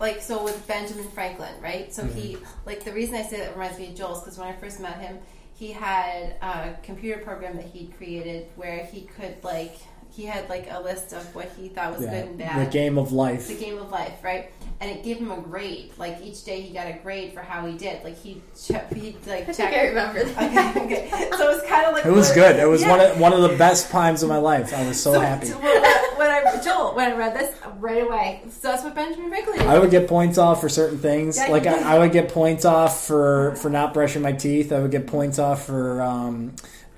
like 0.00 0.22
so 0.22 0.42
with 0.44 0.66
Benjamin 0.66 1.08
Franklin, 1.10 1.52
right? 1.62 1.92
So 1.94 2.04
he, 2.06 2.38
like, 2.64 2.84
the 2.84 2.92
reason 2.92 3.14
I 3.16 3.22
say 3.22 3.38
that 3.38 3.52
reminds 3.54 3.78
me 3.78 3.88
of 3.88 3.94
Joel's 3.96 4.22
because 4.22 4.38
when 4.38 4.48
I 4.48 4.52
first 4.54 4.80
met 4.80 4.98
him, 5.00 5.18
he 5.58 5.72
had 5.72 6.36
a 6.42 6.74
computer 6.82 7.20
program 7.22 7.56
that 7.56 7.66
he'd 7.66 7.96
created 7.96 8.46
where 8.56 8.84
he 8.84 9.02
could 9.02 9.42
like 9.42 9.76
he 10.10 10.24
had 10.24 10.48
like 10.48 10.66
a 10.70 10.80
list 10.80 11.12
of 11.12 11.34
what 11.34 11.50
he 11.58 11.68
thought 11.68 11.92
was 11.96 12.02
Yeah, 12.02 12.20
good 12.20 12.28
and 12.30 12.38
bad. 12.38 12.66
the 12.66 12.70
game 12.70 12.96
of 12.96 13.12
life. 13.12 13.48
The 13.48 13.54
game 13.54 13.76
of 13.78 13.90
life, 13.90 14.22
right? 14.24 14.50
And 14.78 14.90
it 14.90 15.02
gave 15.02 15.16
him 15.16 15.30
a 15.30 15.38
grade. 15.40 15.92
Like 15.96 16.20
each 16.22 16.44
day, 16.44 16.60
he 16.60 16.74
got 16.74 16.86
a 16.86 16.92
grade 17.02 17.32
for 17.32 17.40
how 17.40 17.64
he 17.66 17.78
did. 17.78 18.04
Like 18.04 18.18
he, 18.18 18.42
che- 18.60 18.82
he 18.94 19.16
like. 19.26 19.48
I 19.48 19.52
think 19.52 19.72
I 19.72 19.86
remember 19.86 20.22
that. 20.24 20.76
Okay, 20.76 21.06
okay. 21.08 21.30
So 21.36 21.50
it's 21.50 21.66
kind 21.66 21.86
of 21.86 21.94
like 21.94 22.04
It 22.04 22.12
was 22.12 22.30
good. 22.32 22.56
It 22.58 22.68
was 22.68 22.82
yeah. 22.82 22.90
one 22.90 23.00
of 23.00 23.18
one 23.20 23.32
of 23.32 23.40
the 23.50 23.56
best 23.56 23.90
times 23.90 24.22
of 24.22 24.28
my 24.28 24.36
life. 24.36 24.74
I 24.74 24.86
was 24.86 25.02
so, 25.02 25.14
So, 25.14 25.20
happy. 25.20 25.46
so 25.46 25.58
when, 25.58 25.82
when 26.18 26.30
I 26.30 26.60
Joel, 26.62 26.94
when 26.94 27.10
I 27.10 27.16
read 27.16 27.34
this 27.34 27.54
right 27.78 28.02
away, 28.02 28.42
so 28.50 28.68
that's 28.68 28.82
what 28.84 28.94
Benjamin 28.94 29.30
Franklin. 29.30 29.60
I 29.66 29.78
would 29.78 29.90
get 29.90 30.08
points 30.08 30.36
off 30.36 30.60
for 30.60 30.68
certain 30.68 30.98
things. 30.98 31.38
Yeah, 31.38 31.48
like 31.48 31.66
I. 31.66 31.96
I 31.96 31.98
would 31.98 32.12
get 32.12 32.28
points 32.28 32.64
off 32.66 33.06
for 33.06 33.54
for 33.56 33.70
not 33.70 33.94
brushing 33.94 34.20
my 34.20 34.32
teeth. 34.32 34.72
I 34.72 34.80
would 34.80 34.90
get 34.90 35.06
points 35.06 35.38
off 35.38 35.64
for 35.64 36.02
um, 36.02 36.54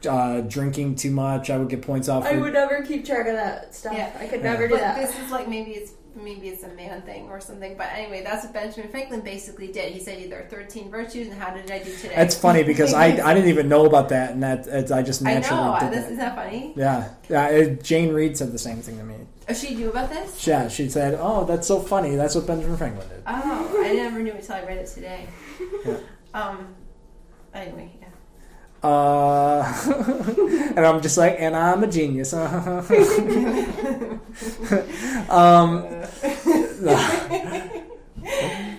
uh, 0.08 0.40
drinking 0.42 0.96
too 0.96 1.10
much. 1.12 1.48
I 1.50 1.58
would 1.58 1.68
get 1.68 1.82
points 1.82 2.08
off. 2.08 2.24
I 2.24 2.36
would 2.36 2.52
never 2.54 2.82
keep 2.82 3.04
track 3.04 3.26
of 3.28 3.34
that 3.34 3.74
stuff. 3.74 3.92
Yeah. 3.94 4.10
I 4.18 4.26
could 4.26 4.40
Yeah. 4.40 4.50
never 4.52 4.66
do 4.68 4.74
But 4.74 4.80
that. 4.80 4.96
this 5.00 5.16
is 5.18 5.30
like 5.30 5.48
maybe 5.48 5.72
it's 5.72 5.92
maybe 6.22 6.48
it's 6.48 6.62
a 6.62 6.68
man 6.68 7.02
thing 7.02 7.28
or 7.28 7.40
something. 7.40 7.76
But 7.76 7.88
anyway, 7.92 8.22
that's 8.22 8.44
what 8.44 8.52
Benjamin 8.54 8.90
Franklin 8.90 9.20
basically 9.20 9.68
did. 9.68 9.92
He 9.92 10.00
said 10.00 10.31
there 10.31 10.40
are 10.44 10.48
thirteen 10.48 10.90
virtues, 10.90 11.28
and 11.28 11.37
how 11.40 11.54
did 11.54 11.70
I 11.70 11.78
do 11.83 11.94
today? 11.96 12.14
That's 12.16 12.37
funny 12.37 12.62
because 12.62 12.92
I, 12.94 13.07
I 13.24 13.35
didn't 13.35 13.48
even 13.50 13.68
know 13.68 13.87
about 13.87 14.09
that, 14.11 14.33
and 14.33 14.42
that 14.42 14.66
it's, 14.66 14.90
I 14.90 15.02
just 15.02 15.24
I 15.24 15.35
naturally 15.35 15.62
know. 15.62 15.78
did 15.81 15.92
This, 15.92 16.04
that. 16.04 16.12
is 16.12 16.18
that 16.18 16.35
funny? 16.37 16.72
Yeah, 16.76 17.09
yeah. 17.28 17.48
It, 17.48 17.83
Jane 17.83 18.12
Reed 18.12 18.37
said 18.37 18.52
the 18.52 18.59
same 18.59 18.78
thing 18.78 18.98
to 18.98 19.04
me. 19.04 19.16
Oh, 19.48 19.54
she 19.54 19.74
knew 19.74 19.90
about 19.90 20.11
this? 20.11 20.46
Yeah, 20.46 20.68
she 20.68 20.88
said, 20.90 21.16
"Oh, 21.20 21.44
that's 21.44 21.66
so 21.66 21.81
funny. 21.81 22.16
That's 22.16 22.35
what 22.35 22.46
Benjamin 22.46 22.76
Franklin 22.76 23.09
did." 23.09 23.22
Oh, 23.26 23.83
I 23.85 23.92
never 23.94 24.18
knew 24.20 24.33
until 24.33 24.57
I 24.57 24.64
read 24.64 24.78
it 24.78 24.87
today. 24.87 25.26
Yeah. 25.87 25.96
Um. 26.35 26.74
Anyway. 27.54 27.90
Uh, 28.88 29.62
and 30.77 30.81
I'm 30.81 31.03
just 31.03 31.18
like, 31.18 31.37
and 31.38 31.55
I'm 31.55 31.85
a 31.85 31.87
genius. 31.87 32.33
um, 32.33 32.48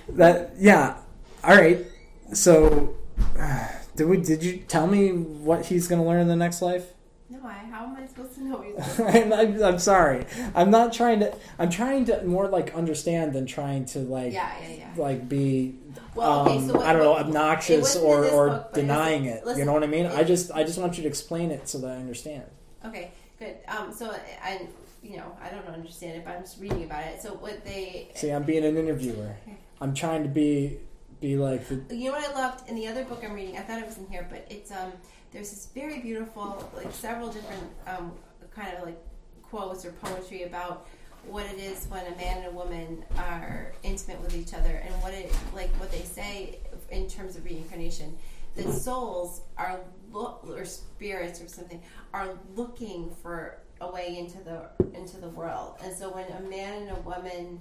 that 0.10 0.52
yeah. 0.58 0.98
All 1.43 1.56
right. 1.56 1.86
So, 2.34 2.95
did 3.95 4.08
we? 4.08 4.17
Did 4.17 4.43
you 4.43 4.58
tell 4.67 4.88
me 4.88 5.12
what 5.12 5.67
he's 5.67 5.88
going 5.88 6.02
to 6.02 6.08
learn 6.08 6.22
in 6.22 6.28
the 6.28 6.36
next 6.36 6.63
life? 6.63 6.88
No, 7.30 7.39
I. 7.43 7.54
How 7.69 7.86
am 7.86 7.95
I 7.95 8.08
supposed 8.08 8.34
to 8.36 8.43
know? 8.43 8.65
I'm, 9.06 9.32
I'm, 9.32 9.63
I'm 9.63 9.80
sorry. 9.80 10.26
I'm 10.56 10.72
not 10.72 10.91
trying 10.91 11.19
to. 11.19 11.36
I'm 11.60 11.69
trying 11.69 12.06
to 12.06 12.24
more 12.24 12.48
like 12.48 12.74
understand 12.74 13.34
than 13.34 13.45
trying 13.45 13.86
to 13.88 14.00
like 14.00 14.34
yeah, 14.34 14.52
yeah, 14.60 14.76
yeah. 14.76 14.89
like 14.98 15.30
be 15.30 15.76
Well, 16.19 16.41
okay, 16.47 16.58
um, 16.58 16.67
so 16.67 16.73
what- 16.75 16.86
I 16.86 16.93
don't 16.93 17.03
know 17.03 17.15
obnoxious 17.15 17.95
or, 17.95 18.25
or 18.25 18.49
book, 18.49 18.69
it 18.71 18.73
denying 18.75 19.25
it. 19.25 19.45
listen, 19.45 19.60
you 19.60 19.65
know 19.65 19.73
what 19.73 19.84
I 19.84 19.88
mean? 19.88 20.05
I 20.05 20.23
just 20.23 20.51
I 20.51 20.63
just 20.63 20.77
want 20.77 20.97
you 20.97 21.03
to 21.03 21.10
explain 21.10 21.51
it 21.51 21.67
so 21.67 21.77
that 21.79 21.91
I 21.91 21.95
understand. 21.95 22.43
Okay, 22.86 23.12
good. 23.39 23.58
Um, 23.67 23.93
so 23.93 24.12
I, 24.43 24.67
you 25.01 25.17
know, 25.17 25.38
I 25.41 25.49
don't 25.49 25.67
understand 25.67 26.17
it, 26.17 26.25
but 26.25 26.36
I'm 26.36 26.41
just 26.41 26.60
reading 26.60 26.84
about 26.84 27.03
it. 27.05 27.21
So 27.21 27.34
what 27.36 27.63
they, 27.65 28.10
See, 28.15 28.29
I'm 28.29 28.43
being 28.43 28.63
an 28.65 28.77
interviewer. 28.77 29.36
I'm 29.82 29.93
trying 29.93 30.23
to 30.23 30.29
be 30.29 30.77
be 31.21 31.36
like 31.36 31.67
the, 31.67 31.95
you 31.95 32.05
know, 32.05 32.17
what 32.17 32.29
I 32.29 32.34
loved 32.34 32.69
in 32.69 32.75
the 32.75 32.88
other 32.88 33.03
book 33.03 33.21
I'm 33.25 33.34
reading. 33.34 33.58
I 33.58 33.62
thought 33.62 33.79
it 33.79 33.86
was 33.86 33.97
in 33.97 34.08
here, 34.08 34.25
but 34.29 34.45
it's 34.49 34.71
um, 34.71 34.91
there's 35.32 35.49
this 35.49 35.67
very 35.73 35.99
beautiful, 35.99 36.69
like 36.75 36.91
several 36.93 37.29
different 37.29 37.63
um, 37.88 38.13
kind 38.55 38.75
of 38.77 38.86
like 38.86 38.97
quotes 39.41 39.86
or 39.86 39.91
poetry 39.93 40.43
about 40.43 40.88
what 41.27 41.45
it 41.45 41.60
is 41.60 41.86
when 41.88 42.05
a 42.05 42.15
man 42.15 42.38
and 42.39 42.47
a 42.47 42.51
woman 42.51 43.03
are 43.17 43.73
intimate 43.84 44.19
with 44.21 44.36
each 44.36 44.53
other, 44.53 44.82
and 44.86 44.93
what 45.01 45.13
it 45.13 45.34
like 45.53 45.69
what 45.79 45.91
they 45.91 46.01
say 46.01 46.60
in 46.89 47.08
terms 47.08 47.36
of 47.36 47.45
reincarnation. 47.45 48.17
That 48.55 48.71
souls 48.73 49.41
are 49.58 49.79
look 50.12 50.43
or 50.49 50.65
spirits 50.65 51.39
or 51.39 51.47
something 51.47 51.82
are 52.13 52.29
looking 52.55 53.12
for 53.21 53.60
a 53.79 53.89
way 53.89 54.17
into 54.17 54.39
the 54.43 54.69
into 54.93 55.17
the 55.17 55.29
world, 55.29 55.75
and 55.84 55.95
so 55.95 56.10
when 56.10 56.25
a 56.32 56.41
man 56.49 56.88
and 56.88 56.97
a 56.97 57.01
woman 57.01 57.60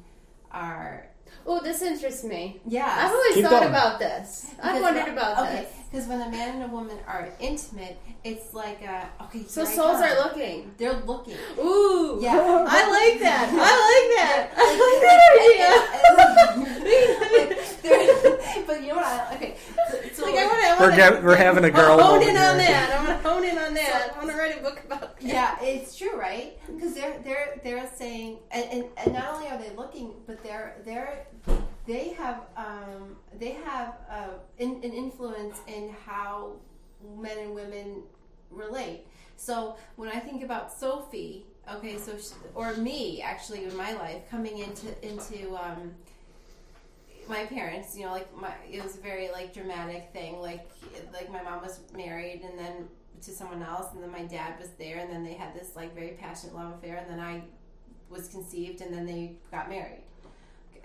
are 0.50 1.06
oh, 1.46 1.60
this 1.62 1.82
interests 1.82 2.24
me. 2.24 2.60
yeah 2.66 2.92
I've 2.98 3.12
always 3.12 3.34
Keep 3.34 3.44
thought 3.44 3.60
going. 3.62 3.68
about 3.70 3.98
this. 3.98 4.50
I've 4.62 4.80
wondered 4.82 5.04
when- 5.04 5.12
about 5.12 5.38
okay, 5.46 5.62
this. 5.62 5.72
because 5.90 6.06
when 6.08 6.20
a 6.20 6.28
man 6.30 6.54
and 6.56 6.64
a 6.64 6.74
woman 6.74 6.96
are 7.06 7.28
intimate, 7.40 7.98
it's 8.24 8.52
like 8.54 8.82
a 8.82 9.08
okay. 9.24 9.44
So 9.46 9.62
here 9.64 9.70
I 9.72 9.74
souls 9.76 10.00
come. 10.00 10.04
are 10.04 10.16
looking. 10.24 10.72
They're 10.78 11.00
looking. 11.06 11.36
Ooh. 11.58 12.18
Yeah. 12.20 12.36
I 12.68 12.80
like 12.90 13.20
that. 13.20 13.48
I 13.52 13.72
like 13.88 14.08
that. 14.18 14.50
I 14.56 14.66
like 14.84 15.00
that 15.06 15.20
idea. 15.38 17.08
They're- 17.82 18.38
but 18.66 18.82
you 18.82 18.88
know 18.88 18.96
what? 18.96 19.06
I, 19.06 19.34
okay, 19.36 19.56
so, 20.12 20.24
like 20.24 20.34
I 20.34 20.46
want 20.46 20.78
to. 20.78 20.84
we're 20.84 20.96
get, 20.96 21.22
we're 21.24 21.36
having 21.36 21.64
a 21.64 21.70
girl. 21.70 21.98
hone 22.00 22.22
in 22.22 22.36
on 22.36 22.58
that. 22.58 22.90
I'm 22.98 23.06
gonna 23.06 23.18
hone 23.22 23.44
in 23.44 23.56
on 23.56 23.72
that. 23.74 24.12
I 24.14 24.18
want 24.18 24.30
to 24.30 24.36
write 24.36 24.58
a 24.58 24.62
book 24.62 24.82
about 24.84 25.00
that. 25.18 25.22
yeah, 25.22 25.56
it's 25.62 25.96
true, 25.96 26.18
right? 26.18 26.58
Because 26.66 26.94
they're 26.94 27.18
they're 27.24 27.60
they're 27.64 27.88
saying, 27.96 28.38
and, 28.50 28.64
and, 28.70 28.84
and 28.98 29.14
not 29.14 29.34
only 29.34 29.48
are 29.48 29.58
they 29.58 29.70
looking, 29.76 30.14
but 30.26 30.42
they're 30.42 30.82
they're 30.84 31.17
they 31.86 32.10
have 32.10 32.42
um, 32.56 33.16
they 33.38 33.52
have 33.64 33.94
uh, 34.10 34.28
in, 34.58 34.80
an 34.84 34.92
influence 34.92 35.60
in 35.66 35.94
how 36.04 36.52
men 37.16 37.38
and 37.38 37.54
women 37.54 38.02
relate. 38.50 39.06
So 39.36 39.76
when 39.96 40.10
I 40.10 40.18
think 40.18 40.42
about 40.42 40.72
Sophie, 40.72 41.46
okay, 41.72 41.96
so 41.96 42.18
she, 42.18 42.34
or 42.54 42.74
me 42.74 43.22
actually 43.22 43.64
in 43.64 43.76
my 43.76 43.92
life 43.94 44.28
coming 44.30 44.58
into 44.58 44.88
into 45.06 45.56
um, 45.56 45.94
my 47.28 47.46
parents, 47.46 47.96
you 47.96 48.04
know, 48.04 48.12
like 48.12 48.28
my 48.36 48.52
it 48.70 48.82
was 48.82 48.96
a 48.96 49.00
very 49.00 49.30
like 49.30 49.54
dramatic 49.54 50.10
thing. 50.12 50.40
Like 50.40 50.68
like 51.12 51.30
my 51.32 51.42
mom 51.42 51.62
was 51.62 51.80
married 51.94 52.42
and 52.44 52.58
then 52.58 52.88
to 53.22 53.30
someone 53.30 53.62
else, 53.62 53.94
and 53.94 54.02
then 54.02 54.10
my 54.10 54.24
dad 54.24 54.58
was 54.60 54.70
there, 54.78 54.98
and 54.98 55.10
then 55.10 55.24
they 55.24 55.34
had 55.34 55.54
this 55.54 55.74
like 55.74 55.94
very 55.94 56.16
passionate 56.20 56.54
love 56.54 56.74
affair, 56.74 56.96
and 56.96 57.10
then 57.10 57.20
I 57.20 57.42
was 58.10 58.28
conceived, 58.28 58.80
and 58.80 58.94
then 58.94 59.06
they 59.06 59.32
got 59.50 59.68
married. 59.68 60.02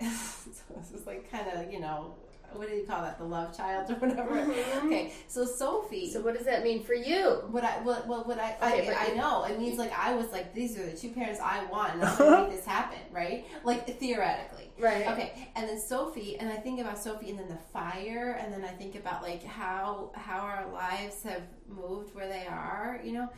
so 0.00 0.74
this 0.76 1.00
is 1.00 1.06
like 1.06 1.30
kind 1.30 1.48
of 1.48 1.72
you 1.72 1.80
know 1.80 2.14
what 2.56 2.68
do 2.68 2.74
you 2.76 2.84
call 2.84 3.02
that? 3.02 3.18
The 3.18 3.24
love 3.24 3.56
child 3.56 3.90
or 3.90 3.94
whatever. 3.94 4.30
Mm-hmm. 4.30 4.86
Okay, 4.86 5.12
so 5.28 5.44
Sophie. 5.44 6.10
So 6.10 6.20
what 6.20 6.36
does 6.36 6.46
that 6.46 6.62
mean 6.62 6.84
for 6.84 6.94
you? 6.94 7.42
What 7.50 7.64
I 7.64 7.80
what 7.80 8.06
what, 8.06 8.26
what 8.26 8.38
I 8.38 8.56
Okay, 8.62 8.94
I, 8.94 9.10
I 9.10 9.14
know 9.14 9.44
it 9.44 9.58
means 9.58 9.78
like 9.78 9.92
I 9.92 10.14
was 10.14 10.30
like 10.32 10.54
these 10.54 10.78
are 10.78 10.86
the 10.86 10.96
two 10.96 11.10
parents 11.10 11.40
I 11.42 11.64
want 11.66 11.94
and 11.94 12.04
I'm 12.04 12.16
gonna 12.18 12.42
make 12.48 12.56
this 12.56 12.64
happen 12.64 12.98
right 13.12 13.44
like 13.64 13.98
theoretically 13.98 14.70
Right. 14.78 15.06
okay 15.08 15.48
and 15.54 15.68
then 15.68 15.80
Sophie 15.80 16.36
and 16.38 16.48
I 16.50 16.56
think 16.56 16.80
about 16.80 16.98
Sophie 16.98 17.30
and 17.30 17.38
then 17.38 17.48
the 17.48 17.58
fire 17.72 18.38
and 18.40 18.52
then 18.52 18.64
I 18.64 18.72
think 18.72 18.96
about 18.96 19.22
like 19.22 19.44
how 19.44 20.10
how 20.14 20.40
our 20.40 20.66
lives 20.72 21.22
have 21.22 21.42
moved 21.68 22.14
where 22.14 22.28
they 22.28 22.46
are 22.46 23.00
you 23.04 23.12
know 23.12 23.28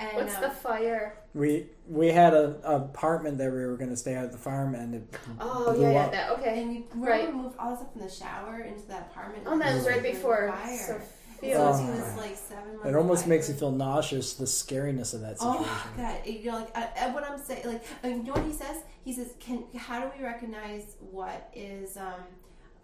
and 0.00 0.10
What's 0.16 0.34
um, 0.36 0.42
the 0.42 0.50
fire? 0.50 1.16
We 1.34 1.66
we 1.88 2.08
had 2.08 2.34
a, 2.34 2.56
a 2.64 2.76
apartment 2.76 3.38
that 3.38 3.50
we 3.52 3.64
were 3.66 3.76
going 3.76 3.90
to 3.90 3.96
stay 3.96 4.14
at 4.14 4.32
the 4.32 4.38
farm, 4.38 4.74
and 4.74 4.94
it 4.94 5.02
Oh 5.40 5.72
blew 5.72 5.82
yeah, 5.84 5.92
yeah, 5.92 6.08
that 6.10 6.30
okay. 6.38 6.62
and 6.62 6.70
we 6.70 6.84
remember 6.90 7.10
Right. 7.10 7.28
we 7.34 7.40
moved 7.42 7.56
all 7.58 7.70
this 7.72 7.80
up 7.80 7.92
from 7.92 8.02
the 8.02 8.08
shower 8.10 8.60
into 8.60 8.86
that 8.88 9.08
apartment 9.10 9.44
Oh, 9.46 9.58
that 9.58 9.74
was 9.74 9.86
right 9.86 10.02
before 10.02 10.48
fire. 10.52 10.76
Sophia 10.78 11.58
Oh. 11.58 11.68
was 11.70 11.78
Sophie 11.78 11.90
my 11.90 11.96
was 11.98 12.08
God. 12.08 12.18
like 12.18 12.36
seven 12.36 12.72
months 12.74 12.88
It 12.88 12.94
almost 12.96 13.26
away. 13.26 13.36
makes 13.36 13.48
you 13.48 13.54
feel 13.54 13.72
nauseous, 13.72 14.34
the 14.34 14.44
scariness 14.46 15.12
of 15.14 15.20
that 15.22 15.38
situation. 15.38 15.64
Oh 15.66 15.88
God! 15.96 16.16
You 16.26 16.50
know, 16.50 16.58
like 16.58 16.76
I, 16.76 16.88
I, 17.02 17.10
what 17.12 17.24
I'm 17.28 17.38
saying, 17.38 17.66
like 17.66 17.84
I 18.02 18.08
mean, 18.08 18.18
you 18.18 18.24
know 18.24 18.32
what 18.32 18.44
he 18.44 18.52
says? 18.52 18.78
He 19.04 19.12
says, 19.12 19.34
"Can 19.40 19.64
how 19.76 20.00
do 20.00 20.10
we 20.16 20.24
recognize 20.24 20.96
what 21.00 21.50
is 21.54 21.96
um, 21.96 22.22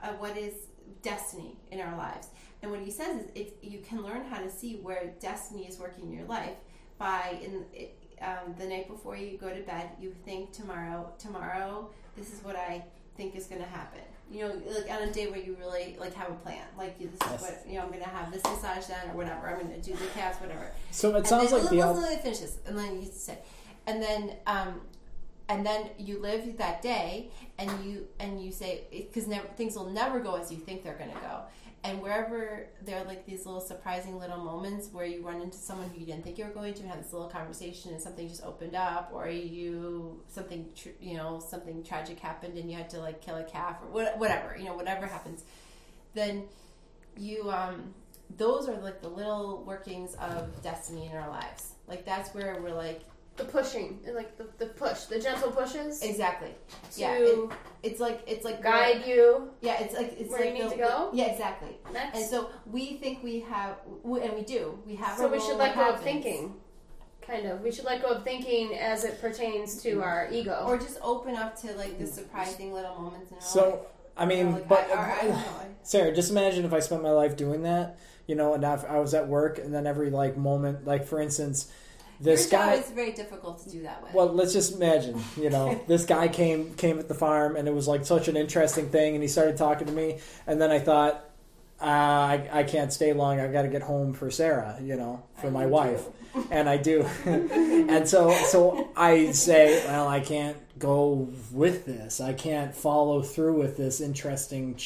uh, 0.02 0.08
what 0.18 0.36
is 0.36 0.54
destiny 1.02 1.56
in 1.70 1.80
our 1.80 1.96
lives?" 1.96 2.28
And 2.62 2.70
what 2.70 2.80
he 2.80 2.90
says 2.90 3.22
is, 3.24 3.30
if 3.34 3.48
you 3.62 3.78
can 3.80 4.02
learn 4.02 4.24
how 4.24 4.38
to 4.42 4.50
see 4.50 4.76
where 4.76 5.14
destiny 5.20 5.66
is 5.66 5.78
working 5.78 6.04
in 6.04 6.12
your 6.12 6.26
life 6.26 6.56
by 7.00 7.38
in 7.42 7.64
um, 8.20 8.54
the 8.58 8.66
night 8.66 8.86
before 8.86 9.16
you 9.16 9.36
go 9.38 9.48
to 9.48 9.62
bed, 9.62 9.88
you 10.00 10.14
think 10.26 10.52
tomorrow, 10.52 11.10
tomorrow, 11.18 11.88
this 12.16 12.32
is 12.32 12.44
what 12.44 12.54
I 12.54 12.84
think 13.16 13.34
is 13.34 13.46
going 13.46 13.62
to 13.62 13.66
happen. 13.66 14.02
You 14.30 14.40
know, 14.46 14.54
like 14.76 14.88
on 14.90 15.08
a 15.08 15.12
day 15.12 15.26
where 15.28 15.40
you 15.40 15.56
really 15.58 15.96
like 15.98 16.14
have 16.14 16.30
a 16.30 16.34
plan, 16.34 16.62
like 16.78 16.96
this 17.00 17.08
is 17.12 17.18
Yes. 17.22 17.40
what 17.42 17.64
you 17.66 17.74
know. 17.76 17.82
I'm 17.84 17.88
going 17.88 18.02
to 18.04 18.08
have 18.08 18.30
this 18.30 18.44
massage 18.44 18.86
done 18.86 19.10
or 19.10 19.16
whatever. 19.16 19.48
I'm 19.48 19.58
going 19.66 19.72
to 19.72 19.80
do 19.80 19.96
the 19.96 20.06
calves, 20.14 20.38
whatever. 20.40 20.70
So 20.92 21.10
it 21.10 21.16
And 21.16 21.26
sounds 21.26 21.50
then, 21.50 21.60
like 21.62 21.70
the 21.70 21.76
let's 21.76 21.96
al- 21.98 22.02
let 22.02 22.12
it 22.18 22.22
finish 22.22 22.38
this, 22.38 22.58
and 22.66 22.78
then 22.78 23.00
you 23.00 23.08
say, 23.10 23.38
and 23.88 24.00
then 24.00 24.36
um, 24.46 24.82
and 25.48 25.66
then 25.66 25.90
you 25.98 26.20
live 26.20 26.58
that 26.58 26.80
day, 26.82 27.30
and 27.58 27.68
you 27.84 28.06
and 28.20 28.40
you 28.40 28.52
say 28.52 28.84
because 28.92 29.26
never 29.26 29.48
things 29.56 29.74
will 29.74 29.90
never 29.90 30.20
go 30.20 30.34
as 30.36 30.52
you 30.52 30.58
think 30.58 30.84
they're 30.84 30.98
going 30.98 31.10
to 31.10 31.20
go, 31.20 31.40
and 31.82 32.02
wherever 32.02 32.66
there 32.84 33.00
are 33.00 33.04
like 33.04 33.24
these 33.24 33.46
little 33.46 33.60
surprising 33.60 34.18
little 34.18 34.38
moments 34.38 34.88
where 34.92 35.06
you 35.06 35.22
run 35.26 35.40
into 35.40 35.56
someone 35.56 35.88
who 35.88 36.00
you 36.00 36.06
didn't 36.06 36.24
think 36.24 36.36
you 36.38 36.44
were 36.44 36.50
going 36.50 36.74
to, 36.74 36.80
and 36.80 36.90
have 36.90 37.02
this 37.02 37.12
little 37.12 37.28
conversation, 37.28 37.92
and 37.92 38.00
something 38.00 38.28
just 38.28 38.44
opened 38.44 38.74
up, 38.74 39.10
or 39.14 39.28
you 39.28 40.20
something 40.28 40.68
tr- 40.76 40.88
you 41.00 41.16
know 41.16 41.38
something 41.40 41.82
tragic 41.82 42.18
happened, 42.18 42.58
and 42.58 42.70
you 42.70 42.76
had 42.76 42.90
to 42.90 42.98
like 42.98 43.22
kill 43.22 43.36
a 43.36 43.44
calf 43.44 43.76
or 43.82 43.88
what, 43.88 44.18
whatever 44.18 44.56
you 44.58 44.64
know 44.64 44.74
whatever 44.74 45.06
happens, 45.06 45.44
then 46.14 46.44
you 47.16 47.50
um 47.50 47.94
those 48.36 48.68
are 48.68 48.76
like 48.76 49.00
the 49.02 49.08
little 49.08 49.64
workings 49.64 50.14
of 50.14 50.62
destiny 50.62 51.06
in 51.06 51.16
our 51.16 51.28
lives. 51.28 51.72
Like 51.88 52.04
that's 52.04 52.32
where 52.34 52.60
we're 52.62 52.74
like 52.74 53.02
the 53.40 53.46
pushing, 53.50 53.98
like 54.14 54.36
the, 54.38 54.46
the 54.58 54.66
push, 54.66 55.04
the 55.04 55.18
gentle 55.20 55.50
pushes 55.50 56.02
exactly 56.02 56.50
yeah 56.96 57.16
it- 57.18 57.50
it's 57.82 58.00
like 58.00 58.20
it's 58.26 58.44
like 58.44 58.62
guide 58.62 59.02
you. 59.06 59.50
yeah 59.60 59.80
it's 59.80 59.94
like 59.94 60.14
it's 60.18 60.30
where 60.30 60.40
like 60.40 60.48
you 60.48 60.54
need 60.54 60.64
the- 60.70 60.76
to 60.76 60.82
go? 60.82 61.10
yeah 61.12 61.26
exactly 61.26 61.76
That's 61.92 62.18
and 62.18 62.26
so 62.28 62.50
we 62.66 62.96
think 62.96 63.22
we 63.22 63.40
have 63.40 63.76
we- 64.02 64.20
and 64.22 64.34
we 64.34 64.42
do 64.42 64.78
we 64.86 64.94
have 64.96 65.16
so 65.16 65.26
a 65.26 65.30
we 65.30 65.40
should 65.40 65.56
let 65.56 65.74
go 65.74 65.90
of 65.94 66.00
thinking. 66.00 66.54
Kind 67.26 67.46
of. 67.46 67.60
We 67.60 67.70
should 67.70 67.84
let 67.84 68.02
go 68.02 68.08
of 68.08 68.24
thinking 68.24 68.74
as 68.76 69.04
it 69.04 69.20
pertains 69.20 69.80
to 69.82 69.90
mm-hmm. 69.90 70.02
our 70.02 70.28
ego. 70.32 70.64
or 70.66 70.76
just 70.78 70.98
open 71.02 71.36
up 71.36 71.54
to 71.60 71.68
like 71.74 71.96
the 71.98 72.04
mm-hmm. 72.04 72.12
surprising 72.12 72.72
little 72.72 72.94
moments 72.96 73.30
in 73.30 73.36
our 73.36 73.40
life 73.40 73.48
So 73.50 73.86
I 74.16 74.26
mean, 74.26 74.48
Or, 74.48 74.52
like, 74.52 74.68
but 74.68 74.90
I- 74.90 75.28
or 75.28 75.32
I. 75.32 75.66
Sarah, 75.82 76.12
just 76.12 76.30
imagine 76.30 76.64
if 76.64 76.72
I 76.72 76.80
spent 76.80 77.02
my 77.02 77.10
life 77.10 77.36
doing 77.36 77.62
that, 77.62 77.98
you 78.26 78.34
know, 78.34 78.54
and 78.54 78.64
if 78.64 78.84
I 78.84 78.98
was 78.98 79.14
at 79.14 79.28
work, 79.28 79.58
and 79.58 79.72
then 79.72 79.86
every 79.86 80.10
like 80.10 80.36
moment, 80.36 80.86
like 80.86 81.06
for 81.06 81.20
instance, 81.20 81.70
this 82.20 82.52
Your 82.52 82.60
guy. 82.60 82.74
is 82.74 82.90
very 82.90 83.12
difficult 83.12 83.62
to 83.64 83.70
do 83.70 83.82
that 83.82 84.02
with 84.02 84.12
Well, 84.12 84.26
let's 84.26 84.52
just 84.52 84.74
imagine, 84.74 85.20
you 85.36 85.48
know, 85.48 85.80
this 85.88 86.04
guy 86.04 86.28
came 86.28 86.74
came 86.74 86.98
at 86.98 87.08
the 87.08 87.14
farm, 87.14 87.56
and 87.56 87.66
it 87.66 87.74
was 87.74 87.88
like 87.88 88.04
such 88.04 88.28
an 88.28 88.36
interesting 88.36 88.90
thing, 88.90 89.14
and 89.14 89.22
he 89.22 89.28
started 89.28 89.56
talking 89.56 89.86
to 89.86 89.92
me, 89.92 90.18
and 90.46 90.60
then 90.60 90.70
I 90.70 90.78
thought, 90.78 91.24
uh, 91.80 91.84
I 91.84 92.48
I 92.52 92.62
can't 92.64 92.92
stay 92.92 93.12
long. 93.14 93.40
I've 93.40 93.52
got 93.52 93.62
to 93.62 93.68
get 93.68 93.82
home 93.82 94.12
for 94.12 94.30
Sarah, 94.30 94.78
you 94.82 94.96
know, 94.96 95.22
for 95.36 95.46
And 95.46 95.54
my 95.54 95.66
wife, 95.66 96.04
do. 96.34 96.46
and 96.50 96.68
I 96.68 96.76
do, 96.76 97.06
and 97.24 98.06
so 98.06 98.32
so 98.32 98.90
I 98.96 99.32
say, 99.32 99.82
well, 99.86 100.06
I 100.06 100.20
can't 100.20 100.58
go 100.78 101.28
with 101.52 101.86
this. 101.86 102.20
I 102.20 102.34
can't 102.34 102.74
follow 102.74 103.22
through 103.22 103.58
with 103.58 103.78
this 103.78 104.00
interesting 104.00 104.76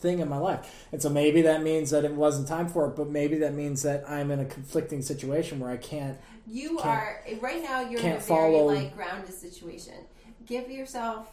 thing 0.00 0.20
in 0.20 0.28
my 0.28 0.38
life. 0.38 0.86
And 0.92 1.02
so 1.02 1.08
maybe 1.08 1.42
that 1.42 1.62
means 1.62 1.90
that 1.90 2.04
it 2.04 2.12
wasn't 2.12 2.48
time 2.48 2.68
for 2.68 2.86
it, 2.86 2.96
but 2.96 3.08
maybe 3.08 3.38
that 3.38 3.54
means 3.54 3.82
that 3.82 4.08
I'm 4.08 4.30
in 4.30 4.40
a 4.40 4.44
conflicting 4.44 5.02
situation 5.02 5.60
where 5.60 5.70
I 5.70 5.76
can't 5.76 6.18
you 6.48 6.76
Can't- 6.78 6.86
are 6.86 7.20
right 7.40 7.62
now 7.62 7.80
you're 7.80 8.00
in 8.00 8.06
a 8.06 8.08
very 8.10 8.20
follow- 8.20 8.66
like 8.66 8.96
grounded 8.96 9.32
situation 9.34 9.94
give 10.46 10.70
yourself 10.70 11.26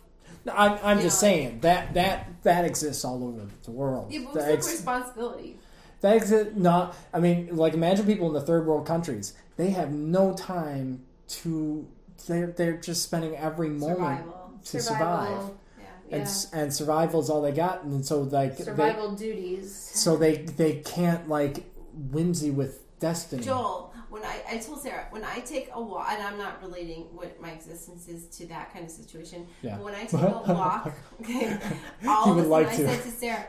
No, 0.43 0.53
I'm, 0.55 0.77
I'm 0.83 0.97
You 0.97 1.03
just 1.03 1.21
know, 1.21 1.27
saying 1.27 1.59
that 1.61 1.93
that 1.93 2.27
that 2.43 2.65
exists 2.65 3.05
all 3.05 3.23
over 3.23 3.41
the 3.63 3.71
world. 3.71 4.11
yeah, 4.11 4.21
but 4.25 4.33
that, 4.35 4.51
ex- 4.51 4.71
responsibility 4.71 5.57
that 6.01 6.15
exists 6.17 6.53
not. 6.55 6.95
I 7.13 7.19
mean, 7.19 7.55
like 7.55 7.73
imagine 7.73 8.05
people 8.05 8.27
in 8.27 8.33
the 8.33 8.41
third 8.41 8.65
world 8.67 8.85
countries. 8.85 9.33
They 9.57 9.69
have 9.71 9.91
no 9.93 10.33
time 10.33 11.03
to. 11.39 11.87
They're 12.27 12.47
they're 12.47 12.77
just 12.77 13.03
spending 13.03 13.35
every 13.37 13.69
moment 13.69 13.97
survival 14.19 14.51
to 14.65 14.81
Survival. 14.81 15.25
survive, 15.25 15.49
yeah 15.79 15.85
Yeah. 16.09 16.17
and 16.17 16.47
and 16.53 16.73
survival 16.73 17.19
is 17.21 17.29
all 17.29 17.41
they 17.41 17.51
got. 17.51 17.83
And 17.83 18.05
so 18.05 18.21
like 18.21 18.57
they, 18.57 18.63
Survival 18.65 19.11
duties. 19.13 19.73
so 19.75 20.15
they 20.17 20.37
they 20.37 20.77
can't 20.81 21.29
like 21.29 21.63
whimsy 22.11 22.51
with 22.51 22.81
destiny. 22.99 23.43
Joel, 23.43 23.84
when 24.15 24.23
I, 24.23 24.37
I 24.49 24.57
told 24.59 24.81
Sarah, 24.81 25.07
when 25.09 25.25
I 25.25 25.39
take 25.41 25.69
a 25.73 25.81
walk, 25.81 26.07
and 26.09 26.23
I'm 26.23 26.37
not 26.37 26.63
relating 26.63 27.01
what 27.17 27.39
my 27.41 27.51
existence 27.51 28.07
is 28.07 28.27
to 28.37 28.45
that 28.47 28.71
kind 28.71 28.85
of 28.85 28.91
situation, 28.91 29.45
Yeah. 29.61 29.75
but 29.75 29.83
when 29.83 29.93
I 29.95 30.05
take 30.13 30.21
a 30.21 30.53
walk, 30.53 30.93
okay, 31.21 31.57
all 32.07 32.31
of 32.31 32.37
a 32.37 32.39
sudden 32.41 32.49
like 32.49 32.67
I 32.67 32.75
to. 32.77 32.87
said 32.87 33.03
to 33.03 33.11
Sarah, 33.11 33.45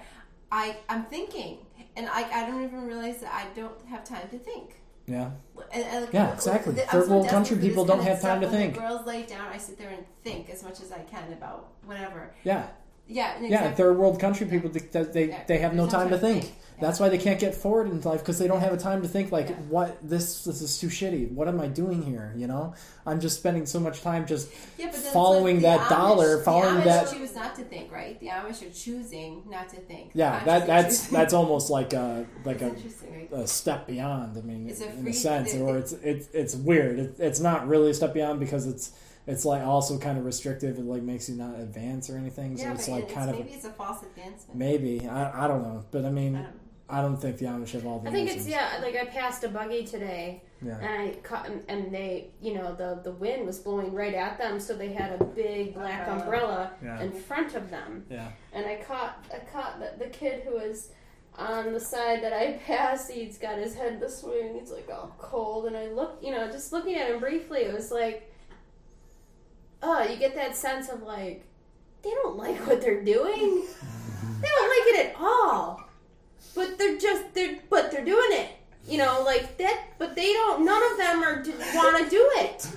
I, 0.50 0.76
I'm 0.88 1.04
thinking, 1.04 1.58
and 1.96 2.08
I, 2.08 2.22
I 2.38 2.46
don't 2.48 2.64
even 2.64 2.84
realize 2.84 3.18
that 3.20 3.32
I 3.32 3.44
don't 3.54 3.78
have 3.86 4.02
time 4.04 4.28
to 4.30 4.38
think. 4.38 4.80
Yeah, 5.06 5.30
And, 5.72 5.84
and 5.84 6.08
Yeah, 6.12 6.32
exactly. 6.34 6.74
Third 6.74 7.08
world 7.08 7.28
country 7.28 7.56
people 7.58 7.84
don't 7.84 8.02
have 8.02 8.20
time 8.20 8.40
to 8.40 8.48
think. 8.48 8.76
girls 8.76 9.06
lay 9.06 9.22
down, 9.22 9.46
I 9.52 9.58
sit 9.58 9.78
there 9.78 9.90
and 9.90 10.04
think 10.24 10.50
as 10.50 10.64
much 10.64 10.80
as 10.80 10.90
I 10.90 10.98
can 11.12 11.32
about 11.32 11.68
whatever. 11.84 12.34
yeah, 12.42 12.66
Yeah, 13.06 13.38
yeah. 13.38 13.46
exactly. 13.46 13.76
Third 13.84 13.98
world 13.98 14.18
country 14.18 14.46
people 14.48 14.68
they 14.70 14.80
they, 15.04 15.28
Yeah, 15.28 15.44
they 15.46 15.58
have 15.58 15.74
no 15.74 15.82
there's 15.86 15.92
no 15.92 15.98
time 16.00 16.08
to 16.10 16.18
time 16.18 16.20
to 16.22 16.26
think. 16.26 16.44
think. 16.46 16.56
That's 16.78 17.00
why 17.00 17.08
they 17.08 17.18
can't 17.18 17.40
get 17.40 17.54
forward 17.54 17.88
in 17.88 18.00
life 18.02 18.20
because 18.20 18.38
they 18.38 18.46
don't 18.46 18.60
have 18.60 18.72
a 18.72 18.76
time 18.76 19.00
to 19.02 19.08
think 19.08 19.32
like 19.32 19.48
Yeah. 19.48 19.54
what 19.68 19.96
this 20.02 20.44
this 20.44 20.60
is 20.60 20.78
too 20.78 20.88
shitty. 20.88 21.32
What 21.32 21.48
am 21.48 21.60
I 21.60 21.68
doing 21.68 22.02
here? 22.02 22.32
You 22.36 22.46
know, 22.46 22.74
I'm 23.06 23.18
just 23.20 23.38
spending 23.38 23.64
so 23.66 23.80
much 23.80 24.02
time 24.02 24.26
just 24.26 24.48
Yeah, 24.78 24.86
but 24.86 24.92
then 24.92 25.00
it's 25.02 25.12
following 25.12 25.62
like 25.62 25.78
that 25.80 25.88
dollar, 25.88 26.42
following 26.42 26.74
the 26.76 26.80
Amish 26.80 26.84
that- 26.84 27.12
choose 27.12 27.34
not 27.34 27.54
to 27.56 27.64
think, 27.64 27.90
right? 27.90 28.18
The 28.20 28.26
Amish 28.26 28.60
are 28.66 28.72
choosing 28.72 29.42
not 29.48 29.68
to 29.70 29.76
think. 29.76 30.10
yeah. 30.14 30.44
That 30.44 30.66
that's 30.66 30.98
choosing. 31.04 31.14
that's 31.14 31.32
almost 31.34 31.70
like 31.70 31.92
a 31.92 32.26
like 32.44 32.60
a, 32.62 32.70
right? 32.70 33.32
a 33.32 33.46
step 33.46 33.86
beyond. 33.86 34.36
I 34.36 34.42
mean, 34.42 34.68
It's 34.68 34.80
a 34.82 34.90
in 34.90 35.06
a 35.08 35.12
sense, 35.12 35.54
or 35.54 35.78
it's 35.78 35.92
it's 35.92 36.28
it's 36.34 36.54
weird. 36.54 36.98
It, 36.98 37.16
it's 37.18 37.40
not 37.40 37.66
really 37.68 37.90
a 37.90 37.94
step 37.94 38.12
beyond 38.12 38.38
because 38.40 38.66
it's 38.66 38.92
it's 39.26 39.44
like 39.44 39.62
also 39.62 39.98
kind 39.98 40.18
of 40.18 40.24
restrictive. 40.24 40.78
It 40.78 40.84
like 40.84 41.02
makes 41.02 41.28
you 41.28 41.36
not 41.36 41.58
advance 41.58 42.10
or 42.10 42.16
anything. 42.18 42.56
So 42.58 42.64
yeah, 42.64 42.74
it's 42.74 42.86
like 42.88 43.04
it's, 43.04 43.12
kind 43.14 43.30
of 43.30 43.36
maybe 43.36 43.50
it's 43.52 43.64
a 43.64 43.70
false 43.70 44.02
advancement. 44.02 44.54
maybe 44.58 45.08
I 45.08 45.44
I 45.46 45.48
don't 45.48 45.62
know, 45.62 45.84
but 45.90 46.04
I 46.04 46.10
mean. 46.10 46.36
I. 46.36 46.44
I 46.88 47.02
don't 47.02 47.16
think 47.16 47.38
the 47.38 47.46
Amish 47.46 47.72
have 47.72 47.84
all 47.84 47.98
the 47.98 48.08
I 48.08 48.12
think 48.12 48.28
answers. 48.28 48.46
it's 48.46 48.52
yeah. 48.54 48.78
Like 48.80 48.94
I 48.96 49.06
passed 49.06 49.42
a 49.42 49.48
buggy 49.48 49.84
today, 49.84 50.42
Yeah. 50.64 50.78
and 50.78 50.86
I 51.10 51.14
caught 51.22 51.48
and- 51.48 51.64
and 51.68 51.92
they, 51.92 52.30
you 52.40 52.54
know, 52.54 52.74
the 52.74 53.00
the 53.02 53.10
wind 53.10 53.44
was 53.44 53.58
blowing 53.58 53.92
right 53.92 54.14
at 54.14 54.38
them, 54.38 54.60
so 54.60 54.74
they 54.76 54.92
had 54.92 55.20
a 55.20 55.24
big 55.24 55.74
black 55.74 56.06
Umbrella. 56.06 56.22
umbrella 56.22 56.72
Yeah. 56.84 57.02
in 57.02 57.10
front 57.12 57.54
of 57.56 57.70
them. 57.70 58.06
Yeah. 58.08 58.28
And 58.52 58.64
I 58.66 58.76
caught 58.76 59.24
I 59.34 59.38
caught 59.52 59.80
the, 59.80 59.94
the 60.04 60.10
kid 60.10 60.42
who 60.44 60.52
was 60.54 60.90
on 61.36 61.72
the 61.72 61.80
side 61.80 62.22
that 62.22 62.32
I 62.32 62.52
passed. 62.66 63.10
He's 63.10 63.36
got 63.36 63.58
his 63.58 63.74
head 63.74 63.98
this 64.00 64.22
way, 64.22 64.42
and 64.42 64.54
he's 64.58 64.70
like 64.70 64.88
all 64.88 65.12
cold. 65.18 65.66
And 65.66 65.76
I 65.76 65.88
looked, 65.88 66.22
you 66.24 66.30
know, 66.30 66.50
just 66.50 66.72
looking 66.72 66.94
at 66.94 67.10
him 67.10 67.18
briefly, 67.18 67.62
it 67.62 67.74
was 67.74 67.90
like, 67.90 68.32
oh, 69.82 70.02
you 70.04 70.16
get 70.16 70.34
that 70.36 70.56
sense 70.56 70.88
of 70.88 71.02
like 71.02 71.44
they 72.02 72.10
don't 72.10 72.36
like 72.36 72.64
what 72.66 72.80
they're 72.80 73.02
doing. 73.02 73.64
They 74.38 74.48
don't 74.48 74.68
like 74.68 74.94
it 74.94 75.06
at 75.06 75.16
all. 75.18 75.80
But 76.56 76.78
they're 76.78 76.98
just 76.98 77.34
they're 77.34 77.58
but 77.70 77.92
they're 77.92 78.04
doing 78.04 78.30
it. 78.32 78.48
You 78.88 78.98
know, 78.98 79.22
like 79.24 79.58
that. 79.58 79.84
But 79.98 80.16
they 80.16 80.32
don't. 80.32 80.64
None 80.64 80.82
of 80.92 80.98
them 80.98 81.22
are 81.22 81.44
want 81.74 82.04
to 82.04 82.10
do 82.10 82.30
it. 82.36 82.68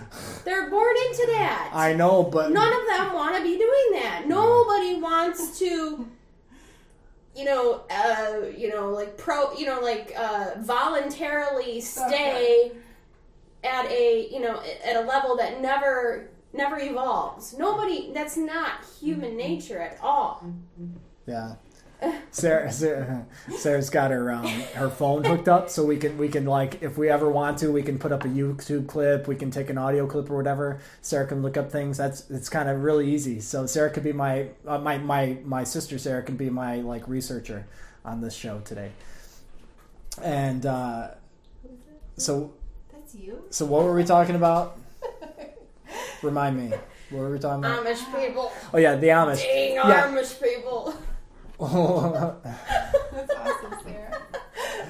They're 0.44 0.70
born 0.70 0.96
into 1.08 1.26
that. 1.34 1.72
I 1.74 1.94
know, 1.94 2.24
but 2.24 2.52
None 2.52 2.68
of 2.74 2.88
them 2.88 3.14
want 3.14 3.36
to 3.38 3.44
be 3.44 3.58
doing 3.58 4.02
that. 4.02 4.24
Nobody 4.28 4.96
wants 5.00 5.60
to, 5.60 6.08
you 7.36 7.46
know, 7.46 7.82
uh, 7.92 8.48
you 8.58 8.70
know, 8.70 8.90
like 8.90 9.18
pro, 9.18 9.54
you 9.54 9.66
know, 9.66 9.80
like 9.82 10.14
uh, 10.18 10.52
voluntarily 10.60 11.80
stay 11.82 12.72
at 13.64 13.86
a, 13.92 14.28
you 14.32 14.40
know, 14.40 14.62
at 14.84 14.96
a 14.96 15.02
level 15.02 15.38
that 15.38 15.62
never, 15.62 16.30
never 16.54 16.80
evolves. 16.80 17.56
Nobody. 17.58 18.12
That's 18.14 18.36
not 18.38 18.84
human 19.00 19.38
nature 19.38 19.80
at 19.80 20.00
all. 20.02 20.44
yeah. 21.28 21.54
Sarah, 22.32 22.72
Sarah, 22.72 23.26
Sarah's 23.58 23.90
got 23.90 24.12
her 24.12 24.32
um, 24.32 24.46
her 24.76 24.90
phone 24.90 25.24
hooked 25.24 25.48
up, 25.48 25.70
so 25.70 25.84
we 25.84 25.98
can 25.98 26.18
we 26.18 26.30
can 26.30 26.46
like 26.46 26.82
if 26.82 26.98
we 26.98 27.10
ever 27.10 27.30
want 27.30 27.58
to, 27.60 27.72
we 27.72 27.82
can 27.82 27.98
put 27.98 28.12
up 28.12 28.24
a 28.24 28.28
YouTube 28.28 28.88
clip, 28.88 29.28
we 29.28 29.36
can 29.36 29.52
take 29.52 29.70
an 29.70 29.78
audio 29.78 30.08
clip 30.08 30.30
or 30.30 30.38
whatever. 30.38 30.80
Sarah 31.02 31.28
can 31.28 31.42
look 31.42 31.58
up 31.58 31.72
things. 31.72 31.98
That's 31.98 32.30
it's 32.30 32.48
kind 32.50 32.70
of 32.70 32.84
really 32.84 33.12
easy. 33.12 33.40
So 33.42 33.66
Sarah 33.66 33.90
could 33.90 34.04
be 34.04 34.14
my 34.14 34.50
uh, 34.68 34.78
my 34.78 34.98
my 34.98 35.38
my 35.44 35.64
sister. 35.64 35.98
Sarah 35.98 36.24
can 36.24 36.38
be 36.38 36.50
my 36.50 36.78
like 36.78 37.08
researcher 37.08 37.66
on 38.06 38.22
this 38.22 38.36
show 38.36 38.60
today. 38.60 38.92
And 40.22 40.66
uh, 40.66 41.10
so 42.18 42.54
That's 42.94 43.16
you. 43.16 43.44
so 43.50 43.66
what 43.66 43.84
were 43.84 43.96
we 43.96 44.04
talking 44.04 44.36
about? 44.36 44.78
Remind 46.22 46.58
me. 46.58 46.78
What 47.10 47.22
were 47.22 47.32
we 47.32 47.40
talking 47.40 47.64
about? 47.64 47.86
Amish 47.86 48.06
people. 48.16 48.52
Oh 48.74 48.78
yeah, 48.78 48.96
the 48.96 49.08
Amish. 49.08 49.42
Dang 49.42 49.76
Yeah. 49.76 50.08
Amish 50.08 50.42
people. 50.42 50.94
That's 53.12 53.34
awesome, 53.36 53.74
Sarah. 53.84 54.22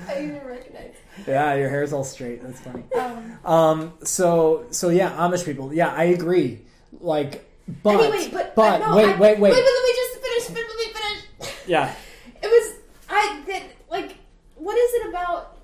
I 0.07 0.13
didn't 0.13 0.35
even 0.35 0.47
recognize. 0.47 0.93
Yeah, 1.27 1.55
your 1.55 1.69
hair's 1.69 1.91
all 1.93 2.03
straight. 2.03 2.41
That's 2.43 2.59
funny. 2.61 2.83
Um, 2.95 3.39
Um. 3.43 3.93
So 4.03 4.65
so 4.69 4.89
yeah, 4.89 5.11
Amish 5.17 5.45
people. 5.45 5.73
Yeah, 5.73 5.91
I 5.93 6.05
agree. 6.05 6.61
Like, 7.01 7.49
but 7.83 7.99
anyway, 7.99 8.29
but 8.31 8.55
but 8.55 8.79
no, 8.79 8.95
wait 8.95 9.05
I- 9.05 9.19
wait 9.19 9.39
wait. 9.39 9.39
Wait, 9.39 9.49
but 9.51 9.57
let 9.57 9.83
me 9.83 9.93
just 9.95 10.21
finish. 10.21 10.49
Let 10.49 10.77
me 10.77 10.93
finish. 10.93 11.53
Yeah. 11.67 11.93
It 12.41 12.47
was 12.47 12.75
I 13.09 13.41
that 13.47 13.63
like 13.91 14.15
what 14.55 14.77
is 14.77 14.93
it 14.93 15.09
about? 15.09 15.57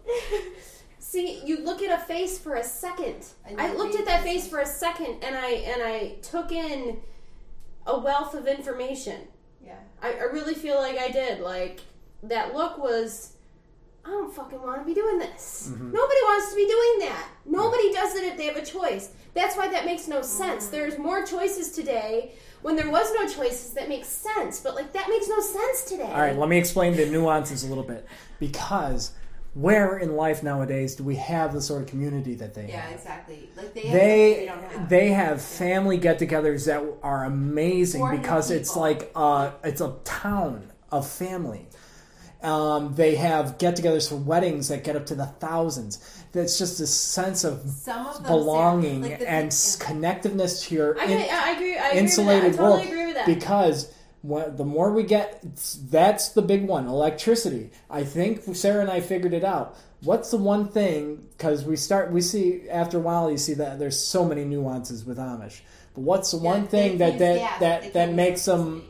See, 0.99 1.41
you 1.45 1.63
look 1.63 1.81
at 1.81 1.97
a 1.97 2.03
face 2.03 2.37
for 2.37 2.55
a 2.55 2.63
second. 2.63 3.27
I 3.57 3.73
looked 3.73 3.95
at 3.95 4.05
that 4.05 4.23
face 4.23 4.45
for 4.47 4.59
a 4.59 4.65
second, 4.65 5.23
and 5.23 5.35
I 5.37 5.49
and 5.51 5.81
I 5.81 6.15
took 6.21 6.51
in 6.51 6.97
a 7.87 7.97
wealth 7.97 8.33
of 8.33 8.47
information. 8.47 9.21
I, 10.01 10.13
I 10.13 10.23
really 10.23 10.53
feel 10.53 10.77
like 10.77 10.97
I 10.97 11.09
did. 11.09 11.39
Like 11.41 11.81
that 12.23 12.53
look 12.53 12.77
was. 12.77 13.33
I 14.05 14.09
don't 14.09 14.31
fucking 14.31 14.61
want 14.61 14.81
to 14.81 14.85
be 14.85 14.93
doing 14.93 15.17
this. 15.17 15.71
Mm-hmm. 15.71 15.91
Nobody 15.91 16.19
wants 16.25 16.51
to 16.51 16.55
be 16.55 16.67
doing 16.67 17.09
that. 17.09 17.27
Nobody 17.43 17.91
does 17.91 18.13
it 18.13 18.23
if 18.23 18.37
they 18.37 18.45
have 18.45 18.55
a 18.55 18.63
choice. 18.63 19.09
That's 19.33 19.57
why 19.57 19.67
that 19.69 19.83
makes 19.85 20.07
no 20.07 20.21
sense. 20.21 20.67
There's 20.67 20.99
more 20.99 21.25
choices 21.25 21.71
today. 21.71 22.33
When 22.61 22.75
there 22.75 22.89
was 22.91 23.11
no 23.15 23.27
choices, 23.27 23.73
that 23.73 23.89
makes 23.89 24.07
sense. 24.07 24.59
But 24.59 24.75
like 24.75 24.93
that 24.93 25.09
makes 25.09 25.27
no 25.27 25.39
sense 25.39 25.85
today. 25.85 26.03
All 26.03 26.21
right. 26.21 26.37
Let 26.37 26.49
me 26.49 26.57
explain 26.57 26.95
the 26.95 27.07
nuances 27.07 27.63
a 27.63 27.67
little 27.67 27.83
bit 27.83 28.07
because 28.39 29.11
where 29.55 29.97
in 29.97 30.15
life 30.15 30.43
nowadays 30.43 30.95
do 30.95 31.03
we 31.03 31.15
have 31.15 31.53
the 31.53 31.61
sort 31.61 31.81
of 31.81 31.87
community 31.87 32.35
that 32.35 32.53
they 32.53 32.67
Yeah, 32.67 32.81
have? 32.81 32.89
Yeah, 32.91 32.95
exactly. 32.97 33.49
Like 33.55 33.73
they 33.73 33.81
have 33.81 33.93
They 33.93 34.45
don't 34.45 34.63
have. 34.63 34.89
they 34.89 35.07
have 35.11 35.41
family 35.41 35.97
get-togethers 35.97 36.65
that 36.65 36.83
are 37.01 37.23
amazing 37.23 38.01
400 38.01 38.21
because 38.21 38.51
it's 38.51 38.75
like 38.75 39.11
uh 39.15 39.51
it's 39.63 39.81
a 39.81 39.95
town 40.03 40.71
of 40.91 41.07
family. 41.09 41.67
Um, 42.43 42.93
they 42.93 43.15
have 43.15 43.57
get-togethers 43.57 44.07
for 44.09 44.17
weddings 44.17 44.67
that 44.67 44.83
get 44.83 44.95
up 44.95 45.07
to 45.07 45.15
the 45.15 45.25
thousands. 45.25 45.99
That's 46.31 46.59
just 46.59 46.79
a 46.79 46.85
sense 46.85 47.43
of 47.43 47.61
Some 47.67 48.05
of 48.05 48.23
belonging 48.27 49.01
like 49.03 49.19
the- 49.19 49.27
and 49.29 49.47
s- 49.47 49.77
connectiveness 49.77 50.67
to 50.67 50.75
your 50.75 50.99
I, 50.99 51.05
in- 51.05 51.29
I 51.31 51.51
agree. 51.55 51.77
I 51.77 51.87
agree 51.87 51.99
insulated. 52.01 52.53
I 52.53 52.57
totally 52.57 52.69
world 52.69 52.85
agree 52.87 53.05
with 53.07 53.15
that. 53.15 53.25
because 53.25 53.91
the 54.27 54.65
more 54.65 54.91
we 54.91 55.03
get, 55.03 55.41
that's 55.89 56.29
the 56.29 56.41
big 56.41 56.67
one. 56.67 56.87
Electricity. 56.87 57.71
I 57.89 58.03
think 58.03 58.41
Sarah 58.55 58.81
and 58.81 58.89
I 58.89 59.01
figured 59.01 59.33
it 59.33 59.43
out. 59.43 59.77
What's 60.01 60.31
the 60.31 60.37
one 60.37 60.67
thing? 60.67 61.25
Because 61.37 61.63
we 61.65 61.75
start, 61.75 62.11
we 62.11 62.21
see 62.21 62.69
after 62.69 62.97
a 62.97 63.01
while, 63.01 63.31
you 63.31 63.37
see 63.37 63.53
that 63.55 63.79
there's 63.79 63.99
so 63.99 64.25
many 64.25 64.43
nuances 64.45 65.03
with 65.05 65.17
Amish. 65.17 65.61
But 65.93 66.01
what's 66.01 66.31
the 66.31 66.37
Yeah, 66.37 66.43
one 66.43 66.67
thing 66.67 66.97
that 66.99 67.13
use 67.13 67.19
that 67.19 67.35
gas, 67.37 67.59
that 67.59 67.93
that 67.93 68.13
makes 68.13 68.45
them? 68.45 68.83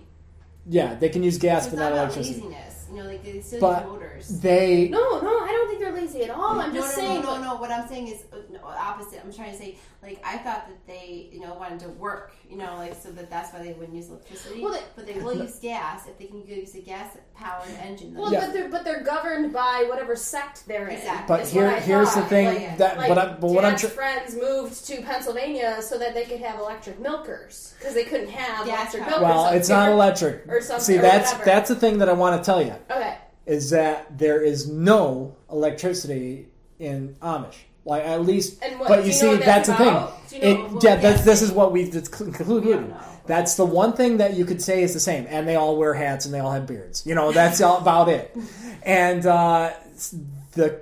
Yeah, 0.67 0.95
they 0.95 1.09
can 1.09 1.21
use 1.23 1.37
gas, 1.37 1.67
but 1.67 1.77
not 1.77 1.91
not 1.91 1.99
electricity. 1.99 2.41
laziness. 2.41 2.87
You 2.91 2.97
know, 2.97 3.05
like 3.05 3.23
they 3.23 3.41
still 3.41 3.59
But 3.61 3.83
use 3.83 3.91
motors. 3.93 4.41
they 4.41 4.89
no, 4.89 5.21
no, 5.21 5.39
I 5.39 5.47
don't 5.51 5.64
think 5.64 5.64
they're 5.64 5.64
lazy 5.95 6.23
at 6.23 6.29
all. 6.29 6.59
I'm 6.59 6.73
no, 6.73 6.81
just 6.81 6.97
no, 6.97 7.03
saying. 7.03 7.21
no, 7.23 7.37
no, 7.37 7.43
no. 7.43 7.55
What 7.55 7.71
I'm 7.71 7.87
saying 7.87 8.07
is 8.09 8.23
uh, 8.31 8.37
no, 8.51 8.59
opposite. 8.63 9.21
I'm 9.23 9.33
trying 9.33 9.51
to 9.51 9.57
say, 9.57 9.75
like, 10.03 10.21
I 10.23 10.37
thought 10.37 10.67
that 10.67 10.85
they, 10.85 11.29
you 11.31 11.39
know, 11.39 11.53
wanted 11.55 11.79
to 11.81 11.89
work, 11.89 12.31
you 12.49 12.57
know, 12.57 12.75
like, 12.77 12.93
so 12.95 13.11
that 13.13 13.29
that's 13.29 13.51
why 13.53 13.63
they 13.63 13.73
wouldn't 13.73 13.95
use 13.95 14.09
electricity. 14.09 14.61
Well, 14.61 14.73
they- 14.73 14.83
but 14.95 15.07
they 15.07 15.19
will 15.19 15.33
use 15.35 15.57
gas 15.59 16.07
if 16.07 16.17
they 16.19 16.25
can 16.25 16.45
use 16.45 16.75
a 16.75 16.81
gas-powered 16.81 17.69
engine. 17.81 18.13
Well, 18.13 18.31
Yeah. 18.31 18.41
but 18.41 18.53
they're 18.53 18.69
but 18.69 18.83
they're 18.83 19.01
governed 19.03 19.51
by 19.53 19.85
whatever 19.89 20.15
sect 20.15 20.67
they're 20.67 20.87
in. 20.87 20.97
Exactly. 20.97 21.37
But 21.37 21.47
here- 21.47 21.65
what 21.65 21.73
I 21.75 21.79
here's 21.79 22.13
the 22.13 22.21
thing 22.23 22.45
Like, 22.47 22.77
that- 22.77 22.97
like 22.97 23.09
but 23.09 23.17
I- 23.17 23.33
but 23.33 23.49
what 23.49 23.65
I'm 23.65 23.71
Dad's 23.71 23.81
tr- 23.81 23.87
friends 23.87 24.35
moved 24.35 24.85
to 24.87 25.01
Pennsylvania 25.01 25.81
so 25.81 25.97
that 25.97 26.13
they 26.13 26.25
could 26.25 26.39
have 26.41 26.59
electric 26.59 26.99
milkers 26.99 27.73
because 27.79 27.93
they 27.93 28.03
couldn't 28.03 28.29
have 28.29 28.65
Gas 28.65 28.93
electric 28.93 29.03
powered. 29.03 29.21
milkers. 29.21 29.35
well, 29.35 29.53
it's 29.53 29.69
not 29.69 29.89
electric. 29.89 30.43
or 30.47 30.61
something, 30.61 30.83
See, 30.83 30.97
or 30.97 31.01
that's 31.01 31.31
whatever. 31.31 31.45
that's 31.45 31.69
the 31.69 31.75
thing 31.75 31.97
that 31.99 32.09
I 32.09 32.13
want 32.13 32.41
to 32.41 32.45
tell 32.45 32.61
you. 32.61 32.75
Okay. 32.91 33.17
Is 33.45 33.69
that 33.69 34.17
there 34.17 34.41
is 34.41 34.67
no 34.67 35.35
electricity 35.51 36.47
in 36.79 37.15
Amish. 37.21 37.55
Like 37.85 38.03
at 38.03 38.25
least, 38.25 38.63
And 38.63 38.79
what- 38.79 38.89
but 38.89 39.05
you 39.05 39.11
see, 39.11 39.35
that's, 39.35 39.67
the 39.67 39.75
thing. 39.75 39.87
you 39.87 39.93
know 39.93 40.65
It, 40.77 40.83
yeah, 40.83 40.95
that's, 40.95 41.23
this 41.23 41.41
is? 41.43 41.51
what 41.51 41.71
we've 41.71 41.91
concluded. 42.11 42.93
That's 43.27 43.55
the 43.55 43.65
one 43.65 43.93
thing 43.93 44.17
that 44.17 44.33
you 44.35 44.45
could 44.45 44.61
say 44.61 44.81
is 44.83 44.93
the 44.93 44.99
same, 44.99 45.25
and 45.29 45.47
they 45.47 45.55
all 45.55 45.77
wear 45.77 45.93
hats 45.93 46.25
and 46.25 46.33
they 46.33 46.39
all 46.39 46.51
have 46.51 46.65
beards. 46.67 47.05
You 47.05 47.13
know, 47.15 47.31
that's 47.31 47.61
all 47.61 47.77
about 47.77 48.09
it. 48.09 48.35
And 48.83 49.25
uh, 49.25 49.71
the 50.51 50.79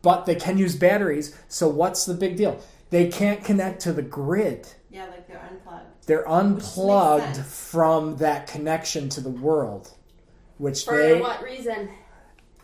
but 0.00 0.24
they 0.24 0.34
can 0.36 0.56
use 0.56 0.74
batteries. 0.74 1.36
So 1.48 1.68
what's 1.68 2.06
the 2.06 2.14
big 2.14 2.36
deal? 2.38 2.58
They 2.88 3.08
can't 3.08 3.44
connect 3.44 3.82
to 3.82 3.92
the 3.92 4.00
grid. 4.00 4.66
Yeah, 4.90 5.04
like 5.06 5.28
they're 5.28 5.42
unplugged. 5.50 6.06
They're 6.06 6.26
unplugged 6.26 7.36
from 7.44 8.16
that 8.16 8.46
connection 8.46 9.10
to 9.10 9.20
the 9.20 9.28
world, 9.28 9.90
which 10.56 10.84
For 10.86 10.96
they 10.96 11.20
what 11.20 11.42
reason? 11.42 11.90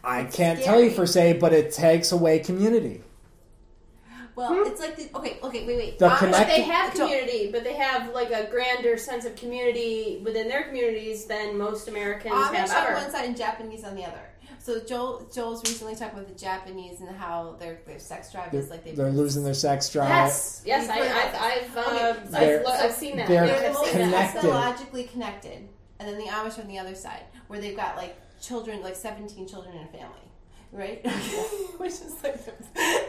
I 0.09 0.25
can't 0.25 0.61
tell 0.63 0.81
you 0.81 0.91
for 0.91 1.07
say, 1.07 1.33
but 1.35 1.53
it 1.53 1.73
takes 1.73 2.13
away 2.13 2.39
community. 2.39 3.03
Well, 4.35 4.65
it's 4.67 4.81
like 4.81 4.95
the 4.97 5.11
okay, 5.19 5.39
okay, 5.43 5.67
wait, 5.67 5.77
wait. 5.77 5.99
The 5.99 6.07
Um, 6.07 6.11
But 6.13 6.19
connect- 6.21 6.49
they 6.51 6.63
have 6.63 6.95
community, 6.95 7.51
but 7.53 7.65
they 7.65 7.75
have 7.75 8.15
like 8.15 8.31
a 8.31 8.45
grander 8.49 8.97
sense 8.97 9.25
of 9.25 9.35
community 9.35 10.23
within 10.25 10.47
their 10.49 10.63
communities 10.63 11.25
than 11.25 11.59
most 11.59 11.89
Americans 11.89 12.33
Amish 12.35 12.55
have 12.55 12.71
on 12.71 12.87
ever. 12.87 12.95
one 13.03 13.11
side 13.11 13.25
and 13.25 13.37
Japanese 13.37 13.83
on 13.85 13.97
the 13.97 14.05
other. 14.05 14.21
So 14.61 14.81
Joel, 14.81 15.29
Joel's 15.35 15.63
recently 15.69 15.97
talked 15.97 16.13
about 16.15 16.29
the 16.29 16.35
Japanese 16.39 17.01
and 17.01 17.09
how 17.17 17.57
their 17.59 17.81
their 17.87 17.99
sex 17.99 18.31
drive 18.31 18.53
They're, 18.53 18.61
is 18.61 18.71
like 18.71 18.85
they 18.85 18.93
they're 18.93 19.11
losing 19.11 19.43
their 19.43 19.55
sex 19.55 19.91
drive. 19.91 20.09
Yes, 20.09 20.63
yes, 20.65 20.83
You've 20.83 20.91
I, 20.91 20.99
heard 21.09 21.29
about 21.31 21.43
I've, 21.43 21.63
I've, 21.63 21.77
uh, 21.77 21.81
Okay, 21.81 22.09
I've, 22.21 22.31
They're- 22.31 22.63
lo- 22.65 22.71
I've 22.73 22.93
seen 22.93 23.17
that. 23.17 23.27
they're 23.29 23.43
I've 23.43 23.49
They're 23.49 23.73
the 23.73 23.79
that. 23.79 23.91
connected. 23.91 24.41
psychologically 24.43 25.05
connected, 25.05 25.69
and 25.99 26.09
then 26.09 26.17
the 26.19 26.27
Amish 26.27 26.61
on 26.61 26.69
the 26.69 26.79
other 26.79 26.95
side, 26.95 27.23
where 27.49 27.61
they've 27.61 27.77
got 27.77 27.97
like 27.97 28.17
children, 28.41 28.82
like 28.82 28.97
seventeen 28.97 29.47
children 29.49 29.74
in 29.76 29.82
a 29.84 29.86
family, 29.89 30.26
right? 30.72 31.05
Which 31.78 31.93
is 31.93 32.14
like 32.22 32.39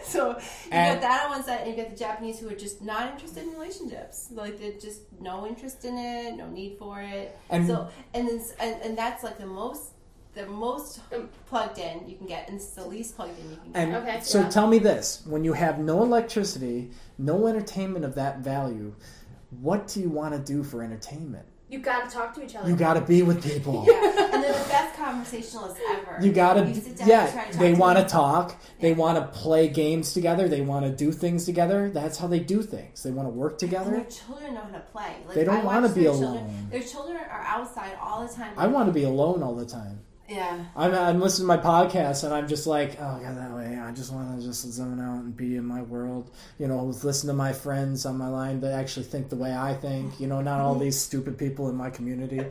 so. 0.03 0.30
You 0.32 0.36
And- 0.71 0.99
got 0.99 1.01
that 1.01 1.23
on 1.25 1.30
one 1.32 1.43
side, 1.43 1.61
and 1.67 1.71
you 1.77 1.84
got 1.84 1.91
the 1.91 1.97
Japanese 1.97 2.39
who 2.39 2.49
are 2.49 2.55
just 2.55 2.82
not 2.82 3.11
interested 3.11 3.43
in 3.43 3.51
relationships. 3.53 4.30
Like 4.32 4.59
they're 4.59 4.73
just 4.73 5.01
no 5.19 5.45
interest 5.47 5.86
in 5.86 5.97
it, 5.97 6.36
no 6.36 6.47
need 6.49 6.77
for 6.77 7.01
it. 7.01 7.38
And- 7.49 7.67
so, 7.67 7.88
and 8.13 8.27
then 8.27 8.41
and, 8.59 8.82
and 8.82 8.97
that's 8.97 9.23
like 9.23 9.38
the 9.38 9.45
most. 9.45 9.91
The 10.36 10.45
most 10.45 10.99
um, 11.13 11.27
plugged 11.47 11.80
in 11.80 12.07
you 12.07 12.15
can 12.15 12.27
get, 12.27 12.47
and 12.47 12.57
it's 12.57 12.67
the 12.67 12.86
least 12.86 13.15
plugged 13.15 13.38
in 13.39 13.49
you 13.49 13.57
can 13.57 13.71
get. 13.71 13.82
And 13.88 13.95
Okay, 13.95 14.19
so 14.21 14.41
yeah. 14.41 14.49
tell 14.49 14.67
me 14.67 14.77
this: 14.77 15.23
when 15.25 15.43
you 15.43 15.53
have 15.53 15.80
no 15.80 16.03
electricity, 16.03 16.91
no 17.17 17.47
entertainment 17.47 18.05
of 18.05 18.13
that 18.13 18.38
value, 18.39 18.93
what 19.59 19.88
do 19.88 19.99
you 19.99 20.07
want 20.07 20.36
to 20.36 20.39
do 20.39 20.63
for 20.63 20.84
entertainment? 20.84 21.47
You 21.70 21.80
got 21.80 22.09
to 22.09 22.15
talk 22.15 22.34
to 22.36 22.43
each 22.43 22.55
other. 22.55 22.67
You 22.67 22.76
got 22.76 22.95
to 22.95 23.01
be 23.01 23.22
with 23.22 23.43
people. 23.43 23.86
Yeah, 23.88 24.34
and 24.34 24.43
they're 24.43 24.51
the 24.53 24.70
best 24.70 24.95
conversationalists 24.97 25.80
ever. 25.89 26.17
You 26.22 26.32
gotta, 26.32 26.65
You 26.67 26.74
sit 26.76 26.97
down 26.97 26.99
and 26.99 27.07
try 27.07 27.07
yeah. 27.07 27.26
to 27.28 27.34
talk 27.51 27.59
They 27.59 27.74
to 27.74 27.80
want 27.80 27.97
to 27.97 28.01
them. 28.03 28.09
talk. 28.11 28.55
They 28.80 28.89
Yeah. 28.89 28.95
want 28.95 29.17
to 29.17 29.39
play 29.39 29.67
games 29.67 30.13
together. 30.13 30.47
They 30.49 30.61
want 30.61 30.86
to 30.86 30.91
do 30.91 31.11
things 31.11 31.45
together. 31.45 31.89
That's 31.91 32.17
how 32.17 32.28
they 32.28 32.39
do 32.39 32.61
things. 32.63 33.03
They 33.03 33.11
want 33.11 33.28
to 33.28 33.32
work 33.32 33.53
And 33.53 33.59
together. 33.59 33.91
their 33.91 34.03
children 34.05 34.53
know 34.55 34.61
how 34.61 34.70
to 34.78 34.80
play. 34.91 35.15
Like, 35.28 35.36
They 35.36 35.43
don't 35.43 35.57
I 35.57 35.63
wanna 35.63 35.89
be 35.89 36.01
their 36.01 36.09
alone. 36.11 36.22
Children, 36.38 36.67
their 36.72 36.82
children 36.84 37.17
are 37.17 37.43
outside 37.47 37.91
all 38.01 38.26
the 38.28 38.34
time. 38.34 38.53
I 38.57 38.67
want 38.67 38.88
to 38.88 38.93
be 38.93 39.03
alone 39.03 39.43
all 39.43 39.53
the 39.55 39.65
time. 39.65 40.01
Yeah. 40.30 40.63
I'm, 40.75 40.93
I'm 40.93 41.19
listening 41.19 41.47
to 41.47 41.55
my 41.55 41.57
podcast 41.57 42.23
and 42.23 42.32
I'm 42.32 42.47
just 42.47 42.67
like, 42.67 42.97
oh 42.99 43.19
god, 43.19 43.36
that 43.36 43.51
way. 43.51 43.80
I 43.80 43.91
just 43.91 44.13
want 44.13 44.39
to 44.39 44.45
just 44.45 44.61
zone 44.71 44.99
out 44.99 45.23
and 45.23 45.36
be 45.36 45.55
in 45.55 45.65
my 45.65 45.82
world. 45.82 46.30
You 46.59 46.67
know, 46.67 46.84
listen 46.86 47.27
to 47.30 47.34
my 47.34 47.51
friends 47.51 48.05
on 48.05 48.17
my 48.17 48.27
line 48.27 48.59
that 48.61 48.73
actually 48.73 49.07
think 49.07 49.30
the 49.30 49.36
way 49.36 49.55
I 49.55 49.73
think. 49.73 50.19
You 50.19 50.27
know, 50.27 50.41
not 50.41 50.59
all 50.59 50.75
these 50.75 50.99
stupid 50.99 51.38
people 51.39 51.67
in 51.69 51.75
my 51.75 51.89
community. 51.89 52.45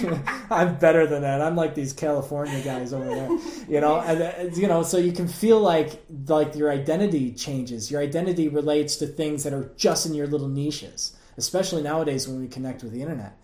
I'm 0.50 0.76
better 0.76 1.08
than 1.08 1.22
that. 1.22 1.40
I'm 1.40 1.56
like 1.56 1.74
these 1.74 1.92
California 1.92 2.60
guys 2.62 2.92
over 2.92 3.04
there. 3.04 3.30
You 3.68 3.80
know, 3.80 3.98
and 4.00 4.22
uh, 4.22 4.56
you 4.56 4.68
know, 4.68 4.84
so 4.84 4.98
you 4.98 5.12
can 5.12 5.26
feel 5.26 5.60
like 5.60 6.04
like 6.28 6.54
your 6.54 6.70
identity 6.70 7.32
changes. 7.32 7.90
Your 7.90 8.00
identity 8.00 8.46
relates 8.46 8.94
to 8.96 9.08
things 9.08 9.42
that 9.42 9.52
are 9.52 9.72
just 9.76 10.06
in 10.06 10.14
your 10.14 10.28
little 10.28 10.48
niches, 10.48 11.16
especially 11.36 11.82
nowadays 11.82 12.28
when 12.28 12.40
we 12.40 12.46
connect 12.46 12.84
with 12.84 12.92
the 12.92 13.02
internet. 13.02 13.36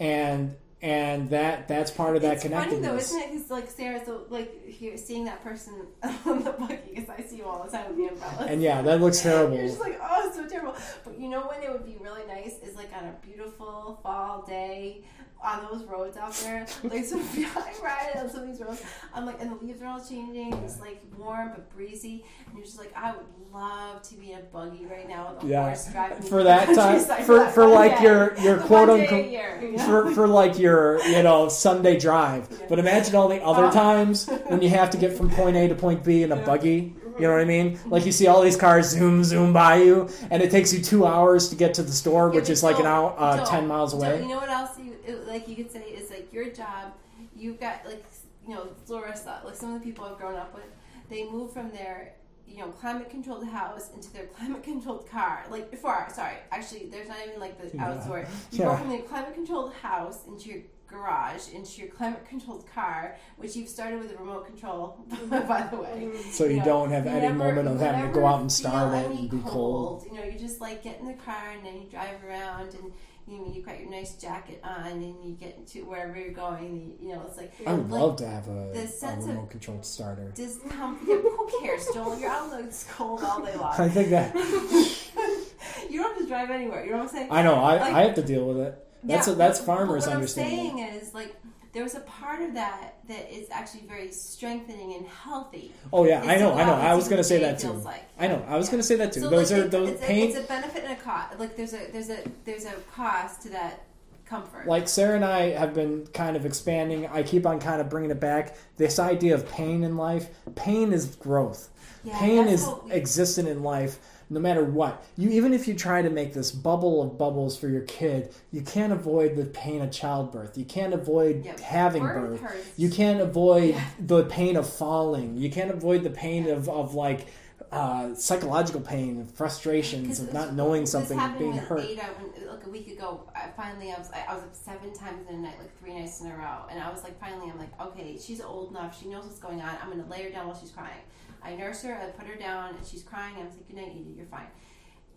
And 0.00 0.56
and 0.80 1.28
that 1.30 1.66
that's 1.66 1.90
part 1.90 2.14
of 2.14 2.22
that 2.22 2.34
It's 2.34 2.42
funny 2.44 2.54
connectedness. 2.54 2.88
though, 2.90 2.96
isn't 2.96 3.20
it? 3.20 3.32
Because 3.32 3.50
like 3.50 3.70
Sarah, 3.70 4.04
so 4.04 4.22
like 4.30 4.66
here 4.66 4.96
seeing 4.96 5.24
that 5.24 5.42
person 5.42 5.86
on 6.24 6.44
the 6.44 6.52
buggy, 6.52 6.78
because 6.94 7.10
I 7.10 7.22
see 7.22 7.36
you 7.36 7.44
all 7.44 7.64
the 7.64 7.70
time 7.70 7.88
with 7.88 7.96
the 7.96 8.06
umbrella. 8.14 8.46
And 8.48 8.62
yeah, 8.62 8.80
that 8.82 9.00
looks 9.00 9.20
terrible. 9.20 9.56
You're 9.56 9.66
just 9.66 9.80
like, 9.80 9.98
oh, 10.00 10.22
it's 10.26 10.36
so 10.36 10.46
terrible. 10.46 10.76
But 11.04 11.18
you 11.18 11.28
know 11.28 11.42
when 11.48 11.62
it 11.62 11.70
would 11.72 11.84
be 11.84 11.96
really 12.00 12.26
nice 12.28 12.58
is 12.62 12.76
like 12.76 12.90
on 12.96 13.04
a 13.06 13.14
beautiful 13.26 13.98
fall 14.02 14.44
day 14.46 15.02
on 15.42 15.66
those 15.70 15.84
roads 15.84 16.16
out 16.16 16.32
there. 16.34 16.66
Like 16.84 17.04
so, 17.04 17.18
I 17.36 17.72
ride 17.82 18.10
on 18.16 18.28
some 18.28 18.38
some 18.38 18.42
of 18.42 18.46
these 18.48 18.60
roads. 18.60 18.82
I'm 19.14 19.26
like, 19.26 19.40
and 19.40 19.50
the 19.52 19.64
leaves 19.64 19.80
are 19.82 19.86
all 19.86 20.00
changing. 20.04 20.52
It's 20.64 20.80
like 20.80 21.00
warm 21.18 21.50
but 21.50 21.74
breezy, 21.74 22.24
and 22.46 22.56
you're 22.56 22.64
just 22.64 22.78
like, 22.78 22.92
I 22.96 23.12
would 23.12 23.26
love 23.52 24.02
to 24.02 24.14
be 24.16 24.32
in 24.32 24.38
a 24.38 24.42
buggy 24.42 24.86
right 24.86 25.08
now 25.08 25.32
with 25.34 25.44
a 25.44 25.46
Yeah, 25.46 25.62
horse 25.64 25.86
driving 25.90 26.22
for 26.22 26.42
that 26.44 26.66
time, 26.74 27.00
for 27.24 27.46
for 27.48 27.66
like 27.66 27.98
day. 27.98 28.04
your 28.04 28.36
your 28.38 28.56
The 28.56 28.64
quote 28.64 28.90
unquote 28.90 29.26
year, 29.30 29.58
you 29.62 29.76
know? 29.76 29.84
for 29.84 30.10
for 30.14 30.26
like 30.28 30.58
your 30.58 31.02
you 31.06 31.22
know 31.22 31.48
Sunday 31.48 31.98
drive. 31.98 32.48
But 32.68 32.78
imagine 32.78 33.14
all 33.14 33.28
the 33.28 33.42
other 33.42 33.66
Oh. 33.66 33.70
times 33.70 34.28
when 34.48 34.60
you 34.62 34.68
have 34.70 34.90
to 34.90 34.98
get 34.98 35.16
from 35.16 35.30
point 35.30 35.56
A 35.56 35.68
to 35.68 35.74
point 35.74 36.04
B 36.04 36.22
in 36.22 36.32
a 36.32 36.36
buggy. 36.36 36.94
You 37.18 37.26
know 37.26 37.32
what 37.32 37.40
I 37.40 37.46
mean? 37.46 37.80
Like 37.86 38.06
you 38.06 38.12
see 38.12 38.28
all 38.28 38.42
these 38.42 38.56
cars 38.56 38.86
zoom 38.90 39.24
zoom 39.24 39.52
by 39.52 39.76
you, 39.82 40.08
and 40.30 40.40
it 40.40 40.50
takes 40.52 40.72
you 40.72 40.80
two 40.80 41.04
hours 41.04 41.48
to 41.48 41.56
get 41.56 41.74
to 41.74 41.82
the 41.82 41.90
store, 41.92 42.28
Yeah, 42.28 42.36
which 42.40 42.48
is 42.48 42.62
like 42.62 42.78
an 42.78 42.86
hour, 42.86 43.12
uh, 43.18 43.44
ten 43.44 43.66
miles 43.66 43.92
away. 43.92 44.22
you 44.22 44.28
know 44.28 44.36
what 44.36 44.48
else? 44.48 44.70
You 45.08 45.16
it, 45.16 45.26
like 45.26 45.48
you 45.48 45.56
could 45.56 45.70
say 45.70 45.80
is 45.82 46.10
like 46.10 46.32
your 46.32 46.50
job. 46.50 46.92
You've 47.36 47.60
got 47.60 47.84
like 47.86 48.04
you 48.46 48.54
know 48.54 48.68
Larissa, 48.88 49.42
like 49.44 49.56
some 49.56 49.74
of 49.74 49.80
the 49.80 49.84
people 49.86 50.04
I've 50.04 50.18
grown 50.18 50.36
up 50.36 50.54
with. 50.54 50.64
They 51.08 51.24
move 51.28 51.52
from 51.52 51.70
their 51.70 52.14
you 52.46 52.58
know 52.58 52.68
climate 52.68 53.10
controlled 53.10 53.46
house 53.46 53.90
into 53.94 54.12
their 54.12 54.26
climate 54.36 54.62
controlled 54.62 55.08
car. 55.10 55.44
Like 55.50 55.70
before, 55.70 56.06
sorry, 56.12 56.36
actually, 56.50 56.86
there's 56.86 57.08
not 57.08 57.18
even 57.26 57.40
like 57.40 57.60
the 57.60 57.74
Yeah. 57.76 57.88
outdoor. 57.90 58.20
You 58.20 58.58
Yeah. 58.60 58.64
go 58.70 58.76
from 58.76 58.90
the 58.90 58.98
climate 58.98 59.34
controlled 59.34 59.72
house 59.74 60.26
into 60.26 60.48
your 60.50 60.58
garage 60.90 61.50
into 61.52 61.82
your 61.82 61.90
climate 61.90 62.24
controlled 62.26 62.64
car, 62.74 63.14
which 63.36 63.54
you've 63.54 63.68
started 63.68 64.00
with 64.00 64.10
a 64.10 64.16
remote 64.16 64.46
control, 64.46 64.96
by 65.28 65.68
the 65.70 65.76
way. 65.76 66.08
Mm-hmm. 66.10 66.30
So 66.30 66.44
you 66.46 66.56
know, 66.60 66.64
don't 66.64 66.90
have 66.92 67.06
any 67.06 67.20
never- 67.20 67.34
moment 67.34 67.68
of 67.68 67.78
having 67.78 68.06
to 68.10 68.14
go 68.20 68.24
out 68.26 68.40
and 68.40 68.50
feel 68.50 68.70
start 68.70 68.94
it 68.94 69.10
and 69.10 69.30
be 69.30 69.38
cold. 69.44 70.04
You 70.10 70.16
know, 70.16 70.24
you 70.24 70.38
just 70.38 70.62
like 70.62 70.82
get 70.82 70.98
in 71.00 71.06
the 71.06 71.12
car 71.12 71.50
and 71.54 71.66
then 71.66 71.74
you 71.82 71.88
drive 71.90 72.24
around 72.26 72.72
and 72.74 72.90
you 73.28 73.38
know, 73.38 73.52
you've 73.54 73.66
got 73.66 73.78
your 73.80 73.90
nice 73.90 74.14
jacket 74.14 74.60
on 74.64 74.86
and 74.86 75.02
you 75.24 75.32
get 75.38 75.66
to 75.68 75.82
wherever 75.82 76.18
you're 76.18 76.32
going. 76.32 76.64
And, 76.64 76.96
you 77.00 77.14
know, 77.14 77.24
it's 77.28 77.36
like 77.36 77.52
I 77.66 77.74
would 77.74 77.90
like, 77.90 78.00
love 78.00 78.16
to 78.16 78.26
have 78.28 78.48
a, 78.48 78.70
the 78.72 78.80
a 78.84 78.86
sense 78.88 79.24
of 79.24 79.30
remote 79.30 79.50
controlled 79.50 79.84
starter. 79.84 80.32
discomfort. 80.34 81.06
Who 81.06 81.50
cares, 81.60 81.86
Joel? 81.92 82.18
You're 82.18 82.30
out 82.30 82.52
in 82.58 82.66
the 82.66 82.84
cold 82.90 83.22
all 83.22 83.42
day 83.44 83.54
long. 83.56 83.74
I 83.78 83.88
think 83.88 84.10
that 84.10 84.34
you 85.90 86.00
don't 86.02 86.12
have 86.14 86.18
to 86.22 86.26
drive 86.26 86.50
anywhere. 86.50 86.84
You 86.84 86.92
know 86.92 86.98
what 86.98 87.02
I'm 87.04 87.08
saying? 87.10 87.28
I 87.30 87.42
know 87.42 87.54
I, 87.56 87.76
Like- 87.78 87.92
I 87.94 88.02
have 88.02 88.14
to 88.16 88.22
deal 88.22 88.46
with 88.46 88.58
it. 88.58 88.84
That's 89.04 89.26
Yeah, 89.28 89.34
a, 89.34 89.36
that's 89.36 89.60
farmers 89.60 90.04
but 90.04 90.10
what 90.10 90.16
understanding. 90.16 90.70
I'm 90.70 90.76
saying 90.78 90.94
is 90.94 91.14
like 91.14 91.36
there's 91.72 91.94
a 91.94 92.00
part 92.00 92.40
of 92.42 92.54
that 92.54 92.94
that 93.08 93.30
is 93.32 93.48
actually 93.50 93.82
very 93.82 94.10
strengthening 94.10 94.94
and 94.94 95.06
healthy. 95.06 95.72
Oh 95.92 96.04
yeah, 96.06 96.22
is 96.22 96.28
I 96.28 96.36
know, 96.36 96.54
I 96.54 96.64
know. 96.64 96.74
I 96.74 96.94
was 96.94 97.08
gonna 97.08 97.24
say 97.24 97.38
that 97.40 97.58
too. 97.58 97.72
like. 97.72 98.04
I 98.18 98.26
know. 98.28 98.44
I 98.48 98.56
was 98.56 98.66
Yeah. 98.66 98.72
gonna 98.72 98.82
say 98.82 98.96
that 98.96 99.12
too. 99.12 99.20
So 99.20 99.30
those 99.30 99.52
like, 99.52 99.60
are 99.60 99.68
those 99.68 99.88
it's, 99.90 100.04
pain. 100.06 100.26
A, 100.26 100.30
it's 100.30 100.38
a 100.38 100.48
benefit 100.48 100.84
and 100.84 100.92
a 100.92 100.96
cost. 100.96 101.38
Like 101.38 101.56
there's 101.56 101.74
a 101.74 101.90
there's 101.92 102.10
a 102.10 102.18
there's 102.44 102.64
a 102.64 102.72
cost 102.94 103.42
to 103.42 103.50
that 103.50 103.84
comfort. 104.26 104.66
like 104.66 104.88
Sarah 104.88 105.16
and 105.16 105.24
I 105.24 105.50
have 105.50 105.74
been 105.74 106.06
kind 106.08 106.36
of 106.36 106.44
expanding. 106.46 107.06
I 107.06 107.22
keep 107.22 107.46
on 107.46 107.60
kind 107.60 107.80
of 107.80 107.88
bringing 107.88 108.10
it 108.10 108.20
back. 108.20 108.56
This 108.76 108.98
idea 108.98 109.34
of 109.34 109.48
pain 109.48 109.84
in 109.84 109.96
life. 109.96 110.28
Pain 110.54 110.92
is 110.92 111.16
growth. 111.16 111.68
Yeah, 112.04 112.18
pain 112.18 112.46
is 112.48 112.66
we- 112.84 112.92
existent 112.92 113.48
in 113.48 113.62
life. 113.62 113.98
No 114.30 114.40
matter 114.40 114.62
what, 114.62 115.04
you 115.16 115.30
even 115.30 115.54
if 115.54 115.66
you 115.66 115.74
try 115.74 116.02
to 116.02 116.10
make 116.10 116.34
this 116.34 116.50
bubble 116.52 117.02
of 117.02 117.16
bubbles 117.16 117.58
for 117.58 117.68
your 117.68 117.82
kid, 117.82 118.34
you 118.52 118.60
can't 118.60 118.92
avoid 118.92 119.36
the 119.36 119.46
pain 119.46 119.80
of 119.80 119.90
childbirth. 119.90 120.58
You 120.58 120.64
can't 120.66 120.92
avoid 120.92 121.44
Yeah, 121.44 121.58
having 121.60 122.02
birth 122.02 122.42
birth. 122.42 122.74
You 122.76 122.90
can't 122.90 123.20
avoid 123.20 123.74
the 123.98 124.24
pain 124.24 124.56
of 124.56 124.68
falling. 124.68 125.38
You 125.38 125.50
can't 125.50 125.70
avoid 125.70 126.02
the 126.02 126.10
pain 126.10 126.48
of, 126.48 126.68
of 126.68 126.94
like 126.94 127.28
uh, 127.70 128.14
psychological 128.14 128.80
pain, 128.80 129.26
frustrations 129.26 130.20
of 130.20 130.32
not 130.32 130.54
knowing 130.54 130.86
something, 130.86 131.18
happened 131.18 131.38
being 131.38 131.52
hurt. 131.52 131.80
Ada 131.80 132.02
when, 132.18 132.48
like 132.48 132.66
a 132.66 132.70
week 132.70 132.88
ago. 132.88 133.28
I 133.34 133.48
finally, 133.56 133.92
I 133.92 133.98
was 133.98 134.10
I, 134.10 134.24
I 134.28 134.34
was 134.34 134.44
up 134.44 134.54
seven 134.54 134.92
times 134.94 135.28
in 135.28 135.34
a 135.34 135.38
night, 135.38 135.58
like 135.58 135.78
three 135.78 135.98
nights 135.98 136.20
in 136.20 136.30
a 136.30 136.36
row, 136.36 136.66
and 136.70 136.82
I 136.82 136.90
was 136.90 137.02
like, 137.02 137.18
finally, 137.20 137.50
I'm 137.50 137.58
like, 137.58 137.78
okay, 137.80 138.18
she's 138.18 138.40
old 138.40 138.70
enough. 138.70 138.98
She 138.98 139.08
knows 139.08 139.24
what's 139.24 139.38
going 139.38 139.60
on. 139.60 139.76
I'm 139.82 139.90
gonna 139.90 140.08
lay 140.08 140.22
her 140.24 140.30
down 140.30 140.46
while 140.46 140.58
she's 140.58 140.70
crying. 140.70 141.00
I 141.42 141.54
nurse 141.54 141.82
her. 141.82 141.94
I 141.94 142.06
put 142.06 142.26
her 142.26 142.36
down, 142.36 142.74
and 142.74 142.86
she's 142.86 143.02
crying. 143.02 143.36
I 143.36 143.44
was 143.44 143.54
like, 143.54 143.66
good 143.68 143.76
night, 143.76 143.92
Ada. 143.94 144.10
You're 144.16 144.26
fine. 144.26 144.46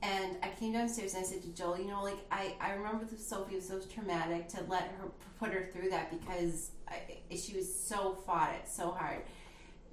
And 0.03 0.37
I 0.41 0.49
came 0.59 0.73
downstairs 0.73 1.13
and 1.13 1.23
I 1.23 1.27
said 1.27 1.43
to 1.43 1.49
Joel, 1.49 1.77
you 1.77 1.85
know, 1.87 2.01
like 2.01 2.17
I, 2.31 2.55
I 2.59 2.71
remember 2.71 3.05
with 3.05 3.21
Sophie 3.21 3.55
was 3.55 3.67
so 3.67 3.79
traumatic 3.79 4.47
to 4.49 4.63
let 4.67 4.83
her 4.97 5.09
put 5.39 5.53
her 5.53 5.69
through 5.71 5.91
that 5.91 6.09
because 6.09 6.71
I, 6.87 7.35
she 7.35 7.55
was 7.55 7.71
so 7.71 8.15
fought 8.25 8.51
it 8.55 8.67
so 8.67 8.89
hard. 8.89 9.21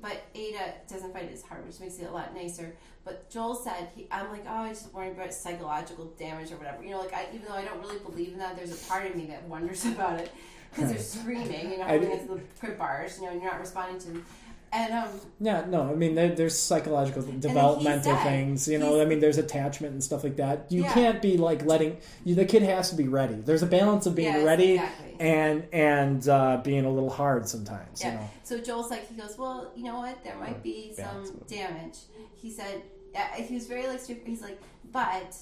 But 0.00 0.22
Ada 0.34 0.74
doesn't 0.88 1.12
fight 1.12 1.24
it 1.24 1.32
as 1.32 1.42
hard, 1.42 1.66
which 1.66 1.78
makes 1.80 1.98
it 1.98 2.08
a 2.08 2.10
lot 2.10 2.34
nicer. 2.34 2.74
But 3.04 3.28
Joel 3.28 3.54
said, 3.54 3.88
he, 3.94 4.06
I'm 4.10 4.30
like, 4.30 4.44
oh, 4.48 4.62
I 4.62 4.68
just 4.70 4.94
worry 4.94 5.10
about 5.10 5.34
psychological 5.34 6.06
damage 6.18 6.52
or 6.52 6.56
whatever. 6.56 6.82
You 6.82 6.90
know, 6.92 7.00
like 7.00 7.12
I, 7.12 7.26
even 7.34 7.46
though 7.46 7.54
I 7.54 7.64
don't 7.64 7.80
really 7.80 7.98
believe 7.98 8.32
in 8.32 8.38
that, 8.38 8.56
there's 8.56 8.72
a 8.72 8.88
part 8.88 9.06
of 9.06 9.14
me 9.14 9.26
that 9.26 9.44
wonders 9.44 9.84
about 9.86 10.20
it 10.20 10.32
because 10.70 10.90
they're 10.90 10.98
screaming, 11.22 11.72
you 11.72 11.78
know, 11.78 11.84
I- 11.84 11.98
holding 11.98 12.12
into 12.12 12.34
the 12.36 12.40
crib 12.60 12.78
bars, 12.78 13.18
you 13.18 13.24
know, 13.26 13.32
and 13.32 13.42
you're 13.42 13.50
not 13.50 13.60
responding 13.60 13.98
to 14.00 14.06
them. 14.08 14.26
And 14.70 14.92
um, 14.92 15.08
Yeah, 15.40 15.64
no, 15.66 15.82
I 15.90 15.94
mean 15.94 16.14
there, 16.14 16.28
there's 16.34 16.58
psychological 16.58 17.22
developmental 17.22 18.14
said- 18.14 18.22
things. 18.22 18.68
You 18.68 18.78
know, 18.78 19.00
I 19.00 19.04
mean 19.06 19.18
there's 19.20 19.38
attachment 19.38 19.92
and 19.94 20.04
stuff 20.04 20.22
like 20.24 20.36
that. 20.36 20.66
You 20.70 20.82
Yeah. 20.82 20.92
can't 20.92 21.22
be 21.22 21.36
like 21.38 21.64
letting 21.64 21.96
you, 22.24 22.34
the 22.34 22.44
kid 22.44 22.62
has 22.62 22.90
to 22.90 22.96
be 22.96 23.08
ready. 23.08 23.34
There's 23.36 23.62
a 23.62 23.66
balance 23.66 24.04
of 24.06 24.14
being 24.14 24.32
Yes, 24.34 24.44
ready 24.44 24.72
exactly. 24.74 25.16
and 25.20 25.66
and 25.72 26.28
uh, 26.28 26.60
being 26.62 26.84
a 26.84 26.90
little 26.90 27.08
hard 27.10 27.48
sometimes. 27.48 28.00
Yeah. 28.02 28.12
You 28.12 28.18
know, 28.18 28.30
So 28.44 28.60
Joel's 28.60 28.90
like, 28.90 29.08
he 29.08 29.14
goes, 29.14 29.38
well, 29.38 29.72
you 29.74 29.84
know 29.84 29.96
what? 30.00 30.22
There 30.22 30.36
might 30.36 30.62
be 30.62 30.92
balance 30.96 31.28
some 31.30 31.40
damage. 31.48 31.98
He 32.36 32.50
said, 32.50 32.82
uh, 33.16 33.20
he 33.42 33.54
was 33.54 33.66
very 33.66 33.86
like, 33.86 34.00
super- 34.00 34.26
he's 34.28 34.42
like, 34.42 34.60
but 34.92 35.34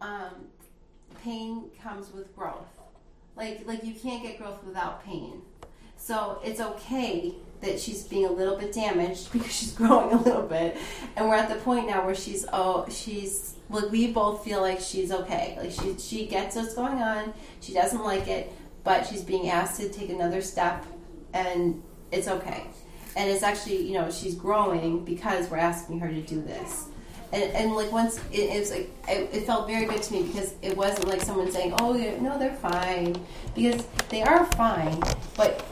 um, 0.00 0.46
pain 1.24 1.70
comes 1.82 2.12
with 2.12 2.34
growth. 2.36 2.68
Like, 3.36 3.66
like 3.66 3.84
you 3.84 3.94
can't 3.94 4.22
get 4.22 4.38
growth 4.38 4.62
without 4.64 5.04
pain. 5.04 5.42
So 5.96 6.40
it's 6.44 6.60
okay 6.60 7.34
that 7.60 7.78
she's 7.78 8.04
being 8.04 8.26
a 8.26 8.32
little 8.32 8.56
bit 8.56 8.72
damaged 8.72 9.32
because 9.32 9.52
she's 9.52 9.72
growing 9.72 10.12
a 10.12 10.22
little 10.22 10.42
bit, 10.42 10.76
and 11.16 11.28
we're 11.28 11.34
at 11.34 11.48
the 11.48 11.56
point 11.56 11.86
now 11.86 12.04
where 12.04 12.14
she's 12.14 12.46
oh 12.52 12.86
she's 12.88 13.54
like 13.68 13.90
we 13.90 14.12
both 14.12 14.44
feel 14.44 14.60
like 14.60 14.80
she's 14.80 15.12
okay. 15.12 15.56
Like 15.58 15.70
she 15.70 15.96
she 15.98 16.26
gets 16.26 16.56
what's 16.56 16.74
going 16.74 16.98
on. 16.98 17.32
She 17.60 17.72
doesn't 17.72 18.02
like 18.02 18.28
it, 18.28 18.52
but 18.84 19.06
she's 19.06 19.22
being 19.22 19.48
asked 19.48 19.80
to 19.80 19.88
take 19.88 20.10
another 20.10 20.40
step, 20.42 20.84
and 21.32 21.82
it's 22.10 22.28
okay. 22.28 22.66
And 23.16 23.30
it's 23.30 23.42
actually 23.42 23.86
you 23.86 23.94
know 23.94 24.10
she's 24.10 24.34
growing 24.34 25.04
because 25.04 25.48
we're 25.50 25.58
asking 25.58 26.00
her 26.00 26.08
to 26.08 26.20
do 26.22 26.42
this. 26.42 26.86
And, 27.32 27.44
and 27.52 27.72
like 27.76 27.92
once 27.92 28.18
it, 28.32 28.50
it 28.50 28.58
was 28.58 28.70
like 28.72 28.90
it, 29.08 29.30
it 29.32 29.46
felt 29.46 29.68
very 29.68 29.86
good 29.86 30.02
to 30.02 30.12
me 30.12 30.24
because 30.24 30.54
it 30.62 30.76
wasn't 30.76 31.06
like 31.06 31.20
someone 31.20 31.52
saying 31.52 31.74
oh 31.78 31.92
no 31.92 32.36
they're 32.36 32.56
fine 32.56 33.24
because 33.54 33.86
they 34.08 34.22
are 34.22 34.44
fine 34.54 35.00
but 35.36 35.64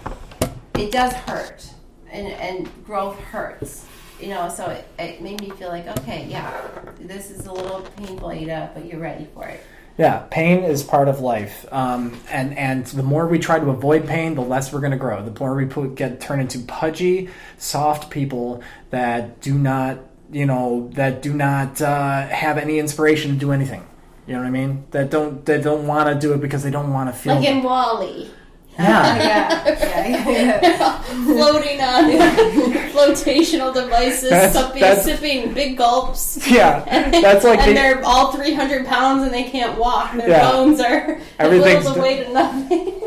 it 0.74 0.93
does 0.93 1.12
hurt 1.12 1.68
and 2.11 2.27
and 2.29 2.85
growth 2.85 3.19
hurts 3.19 3.87
you 4.21 4.29
know 4.29 4.49
so 4.49 4.67
it, 4.67 4.87
it 4.99 5.23
made 5.23 5.41
me 5.41 5.51
feel 5.51 5.69
like 5.69 5.87
okay 5.99 6.27
yeah 6.29 6.69
this 7.01 7.31
is 7.31 7.47
a 7.47 7.53
little 7.53 7.83
painful 7.97 8.31
ada 8.31 8.71
but 8.75 8.85
you're 8.85 9.01
ready 9.01 9.27
for 9.35 9.47
it 9.47 9.63
yeah, 9.99 10.27
pain 10.31 10.63
is 10.63 10.85
part 10.85 11.09
of 11.09 11.19
life, 11.19 11.67
um, 11.73 12.21
and 12.31 12.57
and 12.57 12.87
the 12.87 13.03
more 13.03 13.27
we 13.27 13.41
try 13.41 13.59
to 13.59 13.69
avoid 13.69 14.07
pain, 14.07 14.37
the 14.37 14.43
less 14.43 14.73
we're 14.73 14.79
going 14.79 14.93
to 14.93 14.97
grow. 14.97 15.29
The 15.29 15.37
more 15.41 15.57
we 15.57 15.67
put, 15.67 15.97
get 15.97 16.21
turn 16.21 16.39
into 16.39 16.61
pudgy, 16.61 17.31
soft 17.59 18.09
people 18.09 18.63
that 18.91 19.41
do 19.41 19.59
not, 19.59 19.99
you 20.31 20.47
know, 20.47 20.89
that 20.95 21.21
do 21.21 21.35
not 21.35 21.83
uh, 21.83 22.29
have 22.29 22.59
any 22.59 22.79
inspiration 22.79 23.33
to 23.33 23.37
do 23.39 23.51
anything. 23.51 23.85
You 24.29 24.35
know 24.35 24.41
what 24.41 24.47
I 24.47 24.51
mean? 24.51 24.87
That 24.93 25.11
don't 25.11 25.45
that 25.47 25.65
don't 25.65 25.89
want 25.89 26.09
to 26.15 26.27
do 26.27 26.33
it 26.33 26.41
because 26.41 26.63
they 26.63 26.71
don't 26.71 26.93
want 26.93 27.13
to 27.13 27.19
feel. 27.19 27.35
Like 27.35 27.45
it. 27.45 27.57
in 27.57 27.65
WALL-E, 27.65 28.31
yeah. 28.79 29.16
yeah 29.16 30.09
yeah 30.09 30.31
yeah, 30.31 30.61
yeah. 30.62 31.03
floating 31.24 31.81
on 31.81 32.05
flotational 32.93 33.74
devices, 33.74 34.31
That's- 34.31 34.53
sipping, 34.53 34.81
that's- 34.81 35.05
sipping 35.05 35.53
big 35.55 35.76
gulps. 35.76 36.39
Yeah, 36.49 36.85
And, 36.87 37.12
that's 37.24 37.45
like 37.45 37.59
and 37.62 37.70
the- 37.70 37.74
they're 37.74 38.05
all 38.05 38.33
300 38.33 38.87
pounds 38.87 39.24
and 39.24 39.33
they 39.35 39.45
can't 39.45 39.76
walk. 39.79 40.14
Their 40.14 40.29
Yeah. 40.29 40.51
bones 40.51 40.81
are 40.81 41.18
Everything's 41.39 41.85
little 41.87 41.95
to 41.95 42.01
d- 42.01 42.01
weight 42.01 42.26
of 42.26 42.33
nothing. 42.33 43.01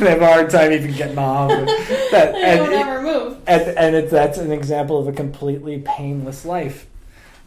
they 0.00 0.10
have 0.10 0.22
a 0.22 0.26
hard 0.26 0.50
time 0.50 0.72
even 0.72 0.92
getting 0.92 1.18
off. 1.18 1.48
That, 1.50 2.32
they 2.32 2.42
and, 2.42 2.58
don't 2.58 2.72
it- 2.72 2.80
ever 2.80 3.02
move. 3.02 3.38
and, 3.46 3.62
and 3.78 3.94
it's 3.96 4.10
that's 4.10 4.38
an 4.38 4.52
example 4.52 4.98
of 4.98 5.08
a 5.08 5.12
completely 5.12 5.80
painless 5.84 6.44
life. 6.44 6.86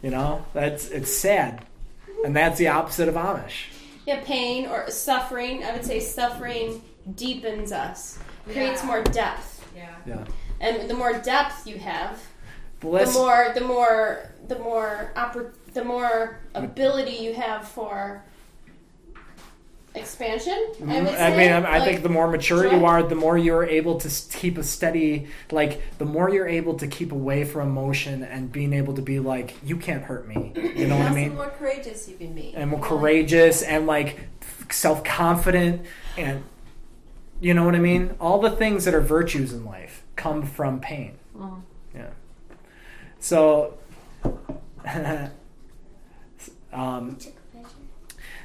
You 0.02 0.10
know, 0.10 0.44
that's 0.52 0.88
it's 0.88 1.10
sad, 1.14 1.64
and 2.24 2.34
that's 2.34 2.58
the 2.58 2.68
opposite 2.68 3.08
of 3.08 3.14
Amish. 3.14 3.66
Yeah, 4.14 4.24
pain 4.24 4.66
or 4.66 4.90
suffering. 4.90 5.64
I 5.64 5.72
would 5.72 5.84
say 5.84 6.00
suffering 6.00 6.82
deepens 7.14 7.72
us, 7.72 8.18
creates 8.44 8.80
Yeah. 8.82 8.86
more 8.86 9.02
depth, 9.02 9.66
yeah 9.74 9.88
Yeah, 10.06 10.24
and 10.60 10.88
the 10.88 10.94
more 10.94 11.14
depth 11.14 11.66
you 11.66 11.78
have, 11.78 12.18
but 12.80 13.06
the 13.06 13.12
more 13.12 13.52
the 13.54 13.60
more 13.60 14.30
the 14.48 14.58
more 14.58 15.12
oppor- 15.16 15.54
the 15.74 15.84
more 15.84 16.38
ability 16.54 17.16
you 17.16 17.34
have 17.34 17.66
for 17.66 18.22
expansion. 19.94 20.52
I 20.54 20.60
would 20.60 20.78
say. 20.78 21.14
Mm-hmm. 21.14 21.22
I 21.22 21.36
mean, 21.36 21.52
I, 21.52 21.56
I 21.58 21.78
Like, 21.78 21.84
think 21.88 22.02
the 22.02 22.08
more 22.08 22.28
mature 22.28 22.66
you 22.72 22.84
are, 22.86 23.02
the 23.02 23.14
more 23.14 23.36
you're 23.36 23.64
able 23.64 23.98
to 24.00 24.08
keep 24.38 24.56
a 24.58 24.62
steady, 24.64 25.26
like, 25.50 25.80
the 25.98 26.04
more 26.04 26.30
you're 26.30 26.48
able 26.48 26.74
to 26.74 26.86
keep 26.86 27.12
away 27.12 27.44
from 27.44 27.68
emotion 27.68 28.22
and 28.22 28.50
being 28.50 28.72
able 28.72 28.94
to 28.94 29.02
be 29.02 29.20
like, 29.20 29.54
you 29.64 29.76
can't 29.76 30.02
hurt 30.02 30.26
me. 30.26 30.52
You 30.56 30.86
know 30.88 30.96
what 30.96 31.02
I 31.04 31.08
also 31.08 31.14
mean? 31.14 31.34
more 31.34 31.50
courageous 31.50 32.08
you 32.08 32.16
can 32.16 32.32
be 32.32 32.54
and 32.54 32.70
more 32.70 32.78
You 32.78 32.82
like- 32.82 32.88
courageous 32.90 33.62
and 33.62 33.86
like 33.86 34.20
self 34.70 35.04
confident 35.04 35.84
and 36.16 36.42
You 37.40 37.52
know 37.54 37.64
what 37.64 37.74
I 37.74 37.78
mean? 37.80 38.14
All 38.20 38.40
the 38.40 38.50
things 38.52 38.84
that 38.86 38.94
are 38.94 39.00
virtues 39.00 39.52
in 39.52 39.64
life 39.64 40.04
come 40.16 40.42
from 40.46 40.80
pain. 40.80 41.18
Yeah. 41.94 42.10
So, 43.18 43.74
um, 46.72 47.18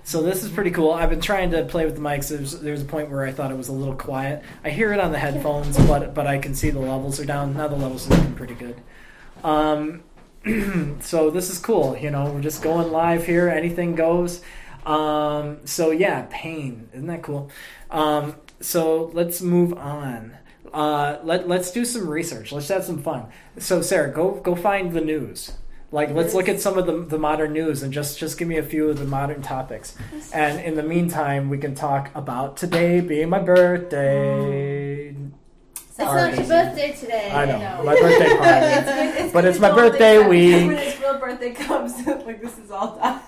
so 0.07 0.23
this 0.23 0.41
is 0.41 0.49
pretty 0.49 0.71
cool. 0.71 0.93
I've 0.93 1.09
been 1.09 1.19
trying 1.19 1.51
to 1.51 1.65
play 1.65 1.83
with 1.83 1.95
the 1.95 2.01
mics. 2.01 2.29
There's 2.29 2.61
there's 2.61 2.81
a 2.81 2.85
point 2.85 3.09
where 3.09 3.25
I 3.25 3.33
thought 3.33 3.51
it 3.51 3.57
was 3.57 3.67
a 3.67 3.73
little 3.73 3.93
quiet. 3.93 4.41
I 4.63 4.69
hear 4.69 4.93
it 4.93 5.01
on 5.01 5.11
the 5.11 5.19
headphones, 5.19 5.77
but 5.85 6.13
but 6.13 6.25
I 6.25 6.37
can 6.37 6.55
see 6.55 6.69
the 6.69 6.79
levels 6.79 7.19
are 7.19 7.25
down. 7.25 7.57
Now 7.57 7.67
the 7.67 7.75
levels 7.75 8.07
are 8.07 8.11
looking 8.11 8.33
pretty 8.33 8.53
good. 8.53 8.81
Um, 9.43 10.03
so 11.01 11.29
this 11.29 11.49
is 11.49 11.59
cool. 11.59 11.97
You 11.97 12.09
know, 12.09 12.31
we're 12.31 12.39
just 12.39 12.63
going 12.63 12.89
live 12.89 13.25
here. 13.25 13.49
Anything 13.49 13.95
goes. 13.95 14.41
Um, 14.85 15.57
so 15.65 15.91
yeah, 15.91 16.25
pain. 16.29 16.87
Isn't 16.93 17.07
that 17.07 17.21
cool? 17.21 17.51
Um, 17.91 18.37
so 18.61 19.07
let's 19.07 19.41
move 19.41 19.73
on. 19.73 20.37
Uh, 20.73 21.17
let 21.25 21.49
let's 21.49 21.69
do 21.71 21.83
some 21.83 22.07
research. 22.07 22.53
Let's 22.53 22.69
have 22.69 22.85
some 22.85 23.03
fun. 23.03 23.25
So 23.59 23.81
Sarah, 23.81 24.13
go 24.13 24.39
go 24.39 24.55
find 24.55 24.93
the 24.93 25.01
news. 25.01 25.51
Like 25.91 26.11
let's 26.11 26.33
look 26.33 26.49
at 26.49 26.59
some 26.59 26.77
of 26.77 26.85
the, 26.85 26.97
the 26.97 27.17
modern 27.17 27.53
news 27.53 27.81
and 27.81 27.93
just 27.93 28.19
just 28.19 28.37
give 28.37 28.47
me 28.47 28.57
a 28.57 28.63
few 28.63 28.89
of 28.89 28.99
the 28.99 29.05
modern 29.05 29.41
topics. 29.41 29.95
And 30.33 30.59
in 30.59 30.75
the 30.75 30.83
meantime, 30.83 31.49
we 31.49 31.57
can 31.57 31.75
talk 31.75 32.11
about 32.13 32.57
today 32.57 32.99
being 32.99 33.29
my 33.29 33.39
birthday. 33.39 35.15
It's 35.75 35.97
not 35.97 36.35
your 36.37 36.45
birthday 36.45 36.91
today. 36.93 37.31
I 37.31 37.45
know, 37.45 37.83
my 37.83 37.95
birthday 37.95 38.27
party. 38.37 38.65
It's- 38.65 39.19
it's 39.21 39.33
But 39.33 39.45
it's 39.45 39.59
my 39.59 39.71
birthday 39.73 40.19
When 40.19 40.29
week. 40.29 40.77
his 40.77 40.99
real 40.99 41.17
birthday 41.19 41.53
comes, 41.53 42.05
like 42.25 42.41
this 42.41 42.57
is 42.59 42.69
all 42.69 42.97
done. 42.97 43.21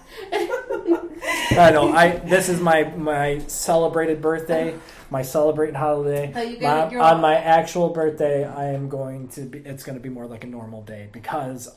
I 1.51 1.72
know. 1.72 1.91
I 1.93 2.18
this 2.26 2.49
is 2.49 2.60
my 2.60 2.84
my 2.95 3.39
celebrated 3.47 4.22
birthday, 4.22 4.76
my 5.10 5.22
celebrated 5.22 5.76
holiday. 5.76 6.28
You 6.55 6.60
My- 6.62 6.95
on 6.97 7.22
my 7.22 7.36
actual 7.36 7.89
birthday, 7.89 8.45
I 8.45 8.66
am 8.74 8.89
going 8.89 9.30
to 9.30 9.41
be. 9.43 9.60
It's 9.60 9.84
going 9.84 9.97
to 9.97 10.03
be 10.03 10.10
more 10.10 10.28
like 10.28 10.43
a 10.43 10.47
normal 10.47 10.84
day 10.84 11.07
because 11.12 11.70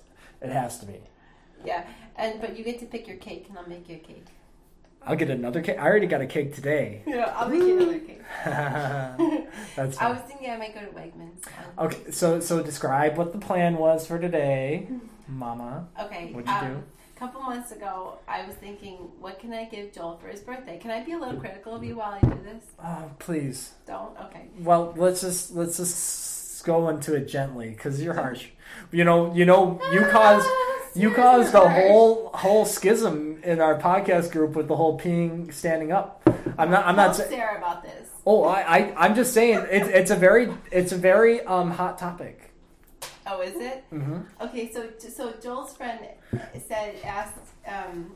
it 0.43 0.51
has 0.51 0.78
to 0.80 0.86
be. 0.86 1.01
Yeah, 1.64 1.84
and 2.16 2.40
but 2.40 2.57
you 2.59 2.64
get 2.64 2.78
to 2.80 2.86
pick 2.86 3.07
your 3.07 3.18
cake, 3.18 3.47
and 3.49 3.59
I'll 3.59 3.68
make 3.68 3.88
you 3.88 3.97
a 3.97 3.99
cake. 3.99 4.26
I'll 5.05 5.16
get 5.16 5.30
another 5.30 5.62
cake. 5.62 5.78
I 5.78 5.86
already 5.86 6.07
got 6.07 6.20
a 6.20 6.26
cake 6.26 6.55
today. 6.55 7.03
Yeah, 7.07 7.32
I'll 7.36 7.49
make 7.49 7.61
you 7.61 7.76
another 7.80 7.99
cake. 7.99 8.20
That's 9.76 9.99
I 9.99 10.11
was 10.11 10.20
thinking 10.22 10.51
I 10.51 10.57
might 10.57 10.74
go 10.74 10.80
to 10.80 10.86
Wegmans. 10.88 11.47
Um, 11.76 11.86
Okay, 11.86 12.11
so 12.11 12.40
so 12.40 12.62
describe 12.62 13.16
what 13.16 13.32
the 13.32 13.38
plan 13.38 13.76
was 13.76 14.07
for 14.07 14.18
today, 14.18 14.88
Mama. 15.28 15.88
Okay. 16.01 16.32
What'd 16.32 16.49
you 16.49 16.55
um, 16.55 16.68
do? 16.74 16.82
A 17.16 17.18
couple 17.18 17.40
months 17.43 17.70
ago, 17.72 18.18
I 18.26 18.45
was 18.47 18.57
thinking, 18.57 18.97
what 19.20 19.38
can 19.38 19.53
I 19.53 19.64
give 19.66 19.93
Joel 19.93 20.18
for 20.18 20.28
his 20.28 20.40
birthday? 20.40 20.78
Can 20.78 20.90
I 20.90 21.05
be 21.05 21.12
a 21.12 21.18
little 21.18 21.38
critical 21.38 21.74
of 21.74 21.84
you 21.84 21.97
while 21.97 22.12
I 22.12 22.20
do 22.20 22.38
this? 22.43 22.64
Oh, 22.84 23.11
please. 23.20 23.72
Don't. 23.86 24.18
Okay. 24.20 24.47
Well, 24.59 24.93
let's 24.97 25.20
just 25.20 25.53
let's 25.53 25.76
just 25.76 26.64
go 26.64 26.88
into 26.88 27.14
it 27.14 27.26
gently 27.26 27.70
because 27.70 28.01
you're 28.03 28.14
harsh. 28.14 28.47
You 28.91 29.05
know, 29.05 29.35
you 29.35 29.45
know, 29.45 29.81
you 29.93 30.05
caused 30.07 30.49
you 30.95 31.11
caused 31.12 31.55
a 31.55 31.68
whole 31.68 32.31
whole 32.35 32.64
schism 32.66 33.41
in 33.43 33.61
our 33.61 33.79
podcast 33.79 34.31
group 34.33 34.55
with 34.55 34.68
the 34.68 34.77
whole 34.77 34.99
peeing 34.99 35.53
standing 35.53 35.93
up. 35.93 36.23
I'm 36.59 36.70
not. 36.70 36.87
I'm 36.87 36.97
not. 36.97 37.16
Sa- 37.16 37.25
Sarah 37.25 37.59
about 37.59 37.83
this. 37.83 38.09
Oh, 38.27 38.45
I, 38.45 38.61
I 38.79 38.95
I'm 39.07 39.14
just 39.14 39.33
saying 39.33 39.66
it's 39.70 39.89
it's 39.89 40.11
a 40.11 40.16
very 40.16 40.53
it's 40.70 40.93
a 40.93 40.97
very 40.99 41.41
um 41.43 41.70
hot 41.70 41.99
topic. 41.99 42.53
Oh, 43.27 43.41
is 43.41 43.55
it? 43.57 43.85
Mm-hmm. 43.93 44.18
Okay, 44.43 44.70
so 44.73 44.89
so 44.99 45.33
Joel's 45.43 45.75
friend 45.77 46.01
said 46.68 46.97
asked 47.05 47.39
um, 47.66 48.12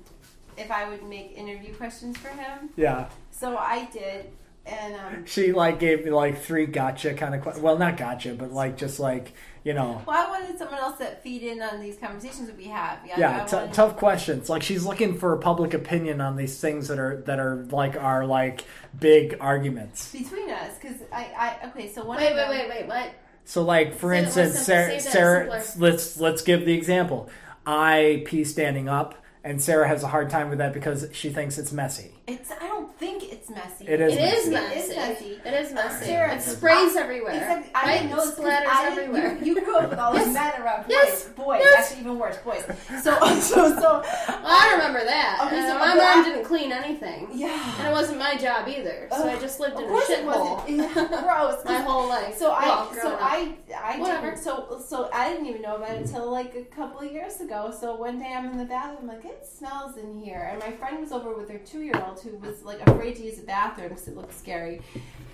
if 0.59 0.71
I 0.71 0.89
would 0.89 1.05
make 1.05 1.33
interview 1.37 1.75
questions 1.75 2.17
for 2.19 2.29
him. 2.29 2.71
Yeah, 2.77 3.09
So 3.31 3.57
I 3.57 3.85
did, 3.93 4.31
and 4.67 4.95
um, 4.97 5.27
she 5.27 5.53
like 5.53 5.79
gave 5.79 6.05
me 6.05 6.11
like 6.11 6.43
three 6.43 6.67
gotcha 6.67 7.15
kind 7.15 7.35
of 7.37 7.43
que- 7.45 7.63
well 7.63 7.79
not 7.79 7.97
gotcha 7.97 8.35
but 8.35 8.53
like 8.53 8.77
just 8.77 8.99
like 8.99 9.33
you 9.67 9.75
know 9.75 10.01
well, 10.07 10.27
I 10.27 10.31
wanted 10.31 10.57
someone 10.57 10.79
else 10.79 10.99
that 10.99 11.25
feed 11.25 11.43
in 11.43 11.61
on 11.61 11.81
these 11.81 11.97
conversations 11.97 12.47
that 12.47 12.57
we 12.57 12.67
have. 12.67 13.01
Yeah, 13.05 13.19
yeah 13.19 13.43
I 13.43 13.47
t- 13.47 13.57
wanted- 13.57 13.75
tough 13.75 13.97
questions 13.97 14.49
like 14.49 14.62
she's 14.62 14.87
looking 14.87 15.19
for 15.19 15.37
public 15.39 15.75
opinion 15.75 16.21
on 16.21 16.37
these 16.37 16.61
things 16.61 16.87
that 16.87 17.01
are 17.01 17.23
that 17.27 17.41
are 17.41 17.57
like 17.71 17.97
are 17.97 18.25
like 18.25 18.64
big 18.99 19.37
arguments 19.41 20.12
between 20.12 20.51
us 20.51 20.79
because 20.81 21.03
I, 21.12 21.59
I 21.62 21.67
okay. 21.71 21.93
So 21.93 22.05
one 22.05 22.19
Wait, 22.19 22.31
of 22.31 22.37
them, 22.37 22.49
wait, 22.49 22.69
wait, 22.69 22.79
wait. 22.81 22.87
What? 22.87 23.11
so 23.45 23.62
like 23.62 23.95
for 23.95 24.12
Say 24.12 24.25
instance 24.25 24.59
sarah, 24.61 25.01
sarah 25.01 25.62
let's 25.79 26.19
let's 26.19 26.43
give 26.43 26.64
the 26.64 26.73
example 26.75 27.31
i 27.64 28.25
pee 28.27 28.43
standing 28.45 28.89
up 28.89 29.14
and 29.45 29.62
sarah 29.62 29.87
has 29.87 30.03
a 30.03 30.09
hard 30.09 30.31
time 30.31 30.49
with 30.49 30.59
that 30.59 30.73
because 30.73 31.09
she 31.12 31.31
thinks 31.31 31.57
it's 31.57 31.73
messy 31.73 32.16
It's 32.29 32.51
I 32.51 32.66
don't 32.66 32.93
think 32.99 33.22
it's 33.33 33.49
messy. 33.51 33.87
It 33.87 34.01
is 34.01 34.12
It 34.14 34.20
is 34.20 34.49
messy. 34.49 34.51
messy. 34.51 34.74
It 34.74 34.79
is 34.83 34.97
messy. 34.97 35.41
It 35.45 35.55
is 35.55 35.72
messy. 35.72 36.05
Sarah, 36.07 36.35
it 36.35 36.43
sprays 36.43 36.97
I- 36.97 37.01
everywhere. 37.03 37.35
Except 37.35 37.68
I 37.77 37.83
right? 37.87 37.99
didn't 37.99 38.11
know 38.11 38.22
it 38.22 38.27
this 38.27 38.35
'cause 38.35 38.45
splatters 38.45 38.66
I 38.66 38.87
everywhere. 38.91 39.39
You, 39.43 39.55
you 39.55 39.64
grew 39.64 39.77
up 39.77 39.91
with 39.91 39.99
all 40.01 40.12
these 40.12 40.27
Yes. 40.27 40.35
men 40.35 40.62
around 40.62 40.83
boys. 40.83 40.91
Yes. 40.91 41.24
Boys, 41.37 41.61
Yes. 41.62 41.79
actually 41.87 42.01
even 42.01 42.18
worse, 42.18 42.37
boys. 42.39 42.64
So 43.03 43.14
so 43.41 43.79
so. 43.79 44.03
Well, 44.03 44.05
I 44.45 44.72
remember 44.72 45.05
that. 45.05 45.39
Okay, 45.47 45.61
so 45.68 45.77
uh, 45.77 45.79
my 45.79 45.95
mom 45.95 46.20
I- 46.20 46.24
didn't 46.24 46.45
clean 46.45 46.72
anything. 46.72 47.29
Yeah. 47.33 47.74
And 47.79 47.87
it 47.89 47.93
wasn't 47.93 48.18
my 48.18 48.37
job 48.37 48.66
either. 48.66 49.07
So 49.12 49.29
I 49.29 49.39
just 49.39 49.61
lived 49.61 49.79
in 49.79 49.85
a 49.85 49.89
course 49.89 50.11
it 50.11 50.24
shithole. 50.24 50.64
Yeah, 50.68 51.22
Gross. 51.22 51.64
my 51.64 51.81
whole 51.83 52.09
life. 52.09 52.37
So 52.37 52.51
I, 52.51 52.66
Well, 52.66 52.93
so 52.95 53.11
up. 53.14 53.18
I, 53.22 53.55
I 53.81 53.99
Whatever. 54.01 54.31
didn't, 54.31 54.43
so, 54.43 54.83
so 54.85 55.09
I 55.12 55.29
didn't 55.31 55.47
even 55.47 55.62
know 55.62 55.77
about 55.77 55.91
it 55.91 55.99
until 56.03 56.29
like 56.31 56.57
a 56.57 56.64
couple 56.64 57.01
of 57.07 57.12
years 57.12 57.41
ago. 57.41 57.72
So 57.79 57.95
one 57.95 58.18
day 58.18 58.33
I'm 58.37 58.47
in 58.51 58.59
the 58.59 58.64
bathroom, 58.64 59.07
like 59.07 59.24
it 59.24 59.47
smells 59.47 59.97
in 59.97 60.18
here, 60.18 60.49
and 60.51 60.59
my 60.59 60.72
friend 60.72 60.99
was 61.01 61.12
over 61.12 61.33
with 61.37 61.49
her 61.51 61.59
two 61.59 61.83
year 61.83 61.95
old 62.05 62.16
who 62.23 62.37
was 62.39 62.62
like 62.62 62.81
afraid 62.89 63.17
to 63.17 63.23
use 63.25 63.37
the 63.37 63.47
bathroom 63.47 63.89
because 63.91 64.09
it 64.09 64.17
looked 64.17 64.35
scary, 64.35 64.83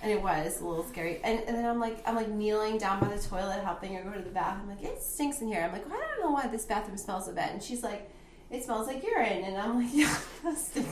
and 0.01 0.11
it 0.11 0.21
was 0.21 0.61
a 0.61 0.65
little 0.65 0.83
scary. 0.83 1.19
And, 1.23 1.39
and 1.47 1.55
then 1.55 1.65
I'm 1.65 1.79
like, 1.79 2.07
I'm 2.07 2.15
like 2.15 2.29
kneeling 2.29 2.77
down 2.77 2.99
by 2.99 3.07
the 3.07 3.21
toilet, 3.21 3.63
helping 3.63 3.93
her 3.95 4.03
go 4.03 4.11
to 4.11 4.21
the 4.21 4.29
bathroom. 4.29 4.69
I'm 4.69 4.75
like 4.77 4.85
it 4.85 5.01
stinks 5.01 5.41
in 5.41 5.47
here. 5.47 5.61
I'm 5.61 5.71
like, 5.71 5.85
I 5.87 5.89
don't 5.95 6.21
know 6.21 6.31
why 6.31 6.47
this 6.47 6.65
bathroom 6.65 6.97
smells 6.97 7.25
so 7.25 7.33
bad, 7.33 7.51
and 7.51 7.61
she's 7.63 7.83
like. 7.83 8.09
It 8.51 8.63
smells 8.63 8.85
like 8.85 9.01
urine, 9.03 9.43
and 9.45 9.57
I'm 9.57 9.79
like, 9.83 9.89
yeah, 9.93 10.15
that's 10.43 10.75
and, 10.75 10.85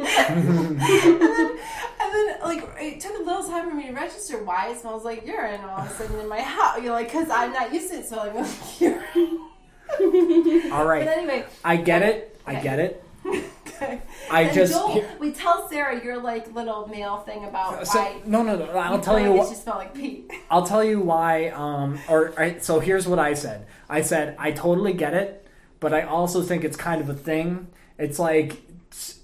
then, 0.00 1.58
and 2.00 2.12
then, 2.12 2.40
like, 2.42 2.64
it 2.80 2.98
took 2.98 3.16
a 3.16 3.22
little 3.22 3.44
time 3.44 3.68
for 3.68 3.74
me 3.76 3.86
to 3.86 3.92
register 3.92 4.42
why 4.42 4.70
it 4.72 4.78
smells 4.80 5.04
like 5.04 5.24
urine 5.24 5.60
all 5.60 5.82
of 5.82 5.86
a 5.86 5.90
sudden 5.94 6.18
in 6.18 6.26
my 6.28 6.40
house. 6.40 6.82
You're 6.82 6.90
like, 6.90 7.06
because 7.06 7.30
I'm 7.30 7.52
not 7.52 7.72
used 7.72 7.90
to 7.90 7.98
it 7.98 8.06
smelling 8.06 8.34
like 8.34 8.80
urine. 8.80 10.72
all 10.72 10.84
right 10.84 11.04
But 11.04 11.16
anyway, 11.16 11.46
i 11.64 11.76
get 11.76 12.02
it 12.02 12.40
i 12.46 12.54
get 12.56 12.78
it 12.80 13.04
okay. 13.24 14.02
I 14.30 14.42
and 14.42 14.54
just 14.54 15.18
we 15.18 15.32
tell 15.32 15.68
Sarah 15.68 16.02
your 16.02 16.20
like 16.20 16.54
little 16.54 16.86
male 16.86 17.18
thing 17.18 17.44
about 17.44 17.86
so, 17.86 17.98
why. 17.98 18.20
no 18.24 18.42
no 18.42 18.56
no 18.56 18.70
i'll 18.78 19.00
tell 19.00 19.18
you 19.18 19.30
like 19.30 19.38
what 19.40 19.52
it 19.52 19.56
smell 19.56 19.76
like 19.76 19.94
pee. 19.94 20.24
I'll 20.50 20.66
tell 20.66 20.82
you 20.82 21.00
why. 21.00 21.48
Um, 21.48 21.98
or 22.08 22.38
I, 22.38 22.58
so 22.58 22.80
here's 22.80 23.06
what 23.06 23.18
I 23.18 23.34
said. 23.34 23.66
I 23.88 24.02
said 24.02 24.34
I 24.38 24.50
totally 24.50 24.92
get 24.92 25.14
it, 25.14 25.46
but 25.78 25.94
I 25.94 26.02
also 26.02 26.42
think 26.42 26.64
it's 26.64 26.76
kind 26.76 27.00
of 27.00 27.08
a 27.08 27.14
thing. 27.14 27.68
It's 27.98 28.18
like 28.18 28.62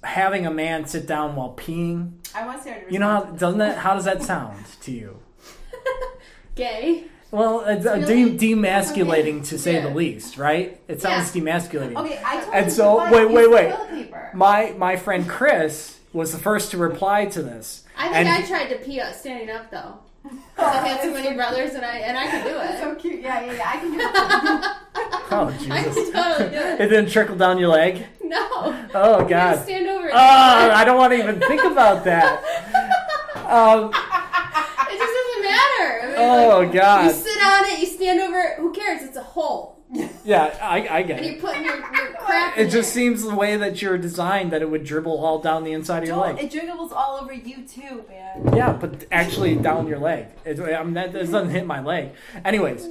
having 0.05 0.47
a 0.47 0.51
man 0.51 0.87
sit 0.87 1.07
down 1.07 1.35
while 1.35 1.55
peeing. 1.55 2.13
I 2.35 2.47
want 2.47 2.63
Sarah 2.63 2.85
to. 2.85 2.93
You 2.93 2.99
know 2.99 3.09
how 3.09 3.25
doesn't 3.25 3.59
that? 3.59 3.79
How 3.79 3.95
does 3.95 4.05
that 4.05 4.23
sound 4.23 4.65
to 4.83 4.93
you? 4.93 5.19
Gay. 6.55 7.07
Well, 7.31 7.61
it's 7.67 7.85
uh, 7.85 7.95
Really? 7.99 8.37
de- 8.37 8.55
demasculating 8.55 9.47
to 9.49 9.59
say 9.59 9.75
Yeah. 9.75 9.89
the 9.89 9.95
least, 9.95 10.39
right? 10.39 10.79
It 10.89 11.03
sounds 11.03 11.33
demasculating. 11.33 11.97
Okay, 11.97 12.21
I 12.25 12.41
told 12.41 12.55
And 12.55 12.65
him 12.67 12.71
so- 12.71 13.05
to 13.05 13.11
buy 13.11 13.25
wait, 13.27 13.31
wait, 13.51 13.51
wait. 13.51 14.13
My 14.35 14.75
my 14.79 14.97
friend 14.97 15.29
Chris 15.29 15.97
was 16.13 16.33
the 16.33 16.39
first 16.39 16.71
to 16.71 16.79
reply 16.79 17.27
to 17.27 17.43
this. 17.43 17.83
I 17.99 18.05
think 18.05 18.17
And 18.17 18.29
I 18.29 18.43
tried 18.43 18.69
to 18.69 18.77
pee 18.77 19.01
up 19.01 19.15
standing 19.15 19.51
up 19.51 19.71
though. 19.71 19.99
'Cause 20.57 20.75
I 20.75 20.87
had 20.89 21.01
so 21.03 21.11
many 21.13 21.35
brothers 21.37 21.75
and 21.75 21.85
I 21.85 21.97
and 21.99 22.17
I 22.19 22.27
could 22.31 22.45
do 22.45 22.55
That's 22.55 22.75
it. 22.75 22.81
so 22.81 22.95
cute. 22.95 23.21
Yeah, 23.21 23.45
yeah, 23.45 23.53
yeah. 23.53 23.71
I 23.75 23.77
can 23.79 23.91
do 23.93 24.01
it. 24.01 24.73
Oh 25.29 25.49
I 25.71 25.83
Jesus! 25.83 25.95
could 25.95 26.15
totally 26.15 26.51
do 26.51 26.57
It 26.57 26.81
it. 26.81 26.89
didn't 26.89 27.11
trickle 27.11 27.37
down 27.37 27.59
your 27.59 27.69
leg. 27.69 28.07
No. 28.23 28.47
Oh 28.95 29.23
You 29.23 29.29
God! 29.29 29.63
stand 29.65 29.87
over. 29.89 30.09
Oh, 30.13 30.17
I 30.17 30.85
don't 30.85 30.97
want 30.97 31.13
to 31.13 31.19
even 31.19 31.41
think 31.41 31.65
about 31.65 32.05
that. 32.05 32.43
Um, 33.47 33.91
It 33.91 34.99
just 34.99 35.13
doesn't 35.15 35.43
matter. 35.43 36.01
I 36.03 36.06
mean, 36.06 36.06
oh 36.17 36.59
like, 36.65 36.75
You 36.75 37.11
sit 37.13 37.43
on 37.45 37.65
it, 37.67 37.81
you 37.81 37.87
stand 37.87 38.21
over 38.21 38.39
it. 38.39 38.59
Who 38.59 38.73
cares? 38.73 39.03
It's 39.03 39.17
a 39.17 39.23
hole. 39.23 39.75
Yeah, 40.25 40.53
I, 40.61 40.89
I 40.89 41.03
get 41.03 41.21
it. 41.21 41.25
You 41.25 41.33
it. 41.35 41.41
put 41.41 41.57
your, 41.59 41.77
your 41.77 42.13
crap 42.19 42.59
in 42.59 42.67
It 42.67 42.71
just 42.73 42.93
there. 42.93 43.05
seems 43.05 43.23
the 43.23 43.37
way 43.37 43.57
that 43.57 43.81
you're 43.81 43.97
designed 43.97 44.51
that 44.51 44.61
it 44.61 44.69
would 44.69 44.83
dribble 44.83 45.25
all 45.25 45.39
down 45.39 45.63
the 45.63 45.71
inside 45.71 46.03
of 46.03 46.09
your 46.09 46.17
Joel, 46.17 46.35
leg. 46.35 46.43
it 46.45 46.51
dribbles 46.51 46.91
all 46.91 47.19
over 47.23 47.33
you 47.33 47.63
too, 47.65 48.05
man. 48.09 48.57
Yeah, 48.57 48.73
but 48.73 49.05
actually 49.13 49.55
down 49.55 49.87
your 49.87 50.01
leg. 50.01 50.27
It, 50.45 50.59
I 50.59 50.83
mean, 50.83 50.95
that 50.95 51.13
this 51.13 51.31
doesn't 51.31 51.51
hit 51.53 51.65
my 51.65 51.81
leg. 51.81 52.11
Anyways, 52.45 52.89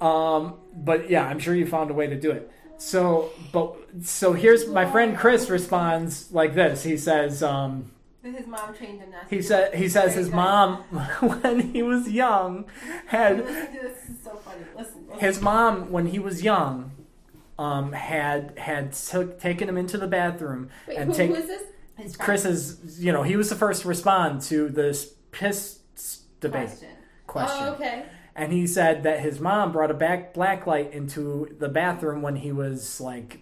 um, 0.00 0.54
but 0.74 1.10
yeah, 1.10 1.26
I'm 1.26 1.38
sure 1.38 1.54
you 1.54 1.66
found 1.66 1.90
a 1.90 1.94
way 1.94 2.06
to 2.06 2.18
do 2.18 2.30
it. 2.30 2.50
So, 2.78 3.30
but 3.52 3.76
so 4.02 4.32
here's 4.32 4.66
my 4.66 4.90
friend 4.90 5.14
Chris 5.18 5.50
responds 5.50 6.32
like 6.32 6.54
this. 6.54 6.82
He 6.82 6.96
says, 6.96 7.42
um, 7.42 7.90
His 8.22 8.46
mom 8.46 8.74
trained 8.74 9.00
him 9.00 9.10
not 9.10 9.30
he 9.30 9.40
said 9.40 9.74
he 9.74 9.88
says 9.88 10.14
his 10.14 10.30
mom 10.30 10.76
when 11.20 11.72
he 11.72 11.82
was 11.82 12.10
young 12.10 12.66
had 13.06 13.38
this. 13.38 13.68
This 13.72 14.10
is 14.10 14.22
so 14.22 14.36
funny. 14.36 14.62
Listen. 14.76 15.06
listen. 15.06 15.20
his 15.20 15.40
mom 15.40 15.90
when 15.90 16.06
he 16.06 16.18
was 16.18 16.42
young 16.42 16.92
um, 17.58 17.92
had 17.92 18.58
had 18.58 18.92
took, 18.92 19.40
taken 19.40 19.68
him 19.68 19.78
into 19.78 19.96
the 19.96 20.06
bathroom 20.06 20.68
Wait, 20.86 20.98
and 20.98 21.10
who, 21.10 21.16
take 21.16 21.30
who 21.30 21.36
is 21.36 21.46
this? 21.46 21.62
His 21.96 22.16
friend. 22.16 22.18
Chris 22.18 22.44
is 22.44 23.02
you 23.02 23.10
know 23.12 23.22
he 23.22 23.36
was 23.36 23.48
the 23.48 23.56
first 23.56 23.82
to 23.82 23.88
respond 23.88 24.42
to 24.42 24.68
this 24.68 25.14
piss 25.32 25.78
debate 26.40 26.68
Question. 26.68 26.88
question. 27.26 27.58
Oh, 27.60 27.72
okay. 27.72 28.04
And 28.34 28.52
he 28.52 28.66
said 28.66 29.02
that 29.02 29.20
his 29.20 29.40
mom 29.40 29.72
brought 29.72 29.90
a 29.90 29.94
back 29.94 30.34
black 30.34 30.66
light 30.66 30.92
into 30.92 31.54
the 31.58 31.68
bathroom 31.68 32.22
when 32.22 32.36
he 32.36 32.52
was 32.52 33.00
like 33.00 33.40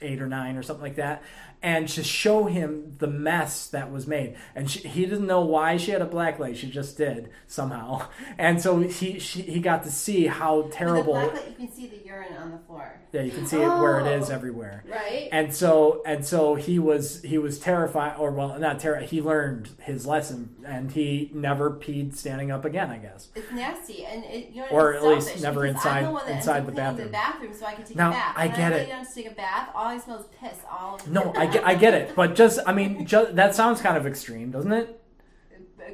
eight 0.00 0.20
or 0.20 0.26
nine 0.26 0.56
or 0.56 0.62
something 0.62 0.82
like 0.82 0.96
that, 0.96 1.22
and 1.62 1.88
to 1.90 2.02
show 2.02 2.44
him 2.44 2.94
the 2.98 3.06
mess 3.06 3.66
that 3.68 3.90
was 3.92 4.06
made. 4.06 4.36
And 4.54 4.70
she, 4.70 4.80
he 4.88 5.06
didn't 5.06 5.26
know 5.26 5.42
why 5.42 5.76
she 5.76 5.90
had 5.92 6.02
a 6.02 6.06
black 6.06 6.38
light; 6.38 6.56
she 6.56 6.68
just 6.70 6.96
did 6.96 7.30
somehow. 7.46 8.06
And 8.38 8.60
so 8.60 8.80
he 8.80 9.18
she, 9.18 9.42
he 9.42 9.60
got 9.60 9.84
to 9.84 9.90
see 9.90 10.26
how 10.26 10.62
With 10.62 10.72
terrible. 10.72 11.14
the 11.14 11.20
black 11.20 11.34
light, 11.34 11.48
you 11.50 11.66
can 11.66 11.72
see 11.74 11.86
the 11.86 12.04
urine 12.04 12.34
on 12.36 12.50
the 12.50 12.58
floor. 12.58 12.98
Yeah, 13.12 13.22
you 13.22 13.30
can 13.30 13.46
see 13.46 13.58
it 13.58 13.66
where 13.68 14.00
it 14.00 14.06
is 14.06 14.30
Oh. 14.30 14.34
everywhere. 14.34 14.84
Right. 14.88 15.28
And 15.30 15.54
so 15.54 16.02
and 16.06 16.24
so 16.24 16.54
he 16.54 16.78
was 16.78 17.20
he 17.22 17.36
was 17.38 17.58
terrified, 17.58 18.16
or 18.18 18.30
well, 18.30 18.58
not 18.58 18.80
terrified. 18.80 19.10
He 19.10 19.20
learned 19.20 19.68
his 19.82 20.06
lesson, 20.06 20.56
and 20.64 20.90
he 20.90 21.30
never 21.34 21.70
peed 21.70 22.14
standing 22.16 22.50
up 22.50 22.64
again. 22.64 22.90
I 22.90 22.96
guess. 22.98 23.28
It's 23.34 23.50
nasty, 23.52 24.04
and 24.06 24.24
it, 24.24 24.50
you 24.50 24.62
know, 24.62 24.68
Or 24.70 24.94
at 24.94 25.04
least 25.04 25.40
never 25.42 25.66
inside- 25.66 26.06
the 26.06 26.10
one 26.10 26.24
that 26.26 26.32
ends 26.32 26.46
inside 26.46 26.66
the 26.66 26.72
bathroom. 26.72 27.06
The 27.08 27.12
bathroom, 27.12 27.52
so 27.54 27.66
I 27.66 27.74
can 27.74 27.84
take 27.84 27.96
Now, 27.96 28.08
a 28.10 28.12
bath. 28.12 28.34
I 28.36 28.48
get 28.48 28.72
I 28.72 28.76
it. 28.76 28.88
down 28.88 29.06
to 29.06 29.14
take 29.14 29.30
a 29.30 29.34
bath. 29.34 29.68
All 29.74 29.86
I 29.86 29.98
smell 29.98 30.18
is 30.20 30.26
piss 30.40 30.56
all 30.70 30.94
over. 30.94 31.10
No, 31.10 31.32
I 31.36 31.46
get, 31.52 31.64
I 31.66 31.74
get 31.74 31.94
it, 31.94 32.14
but 32.16 32.34
just 32.34 32.58
I 32.66 32.72
mean, 32.72 33.06
just, 33.06 33.36
that 33.36 33.54
sounds 33.54 33.80
kind 33.80 33.96
of 33.96 34.06
extreme, 34.06 34.50
doesn't 34.50 34.72
it? 34.72 34.98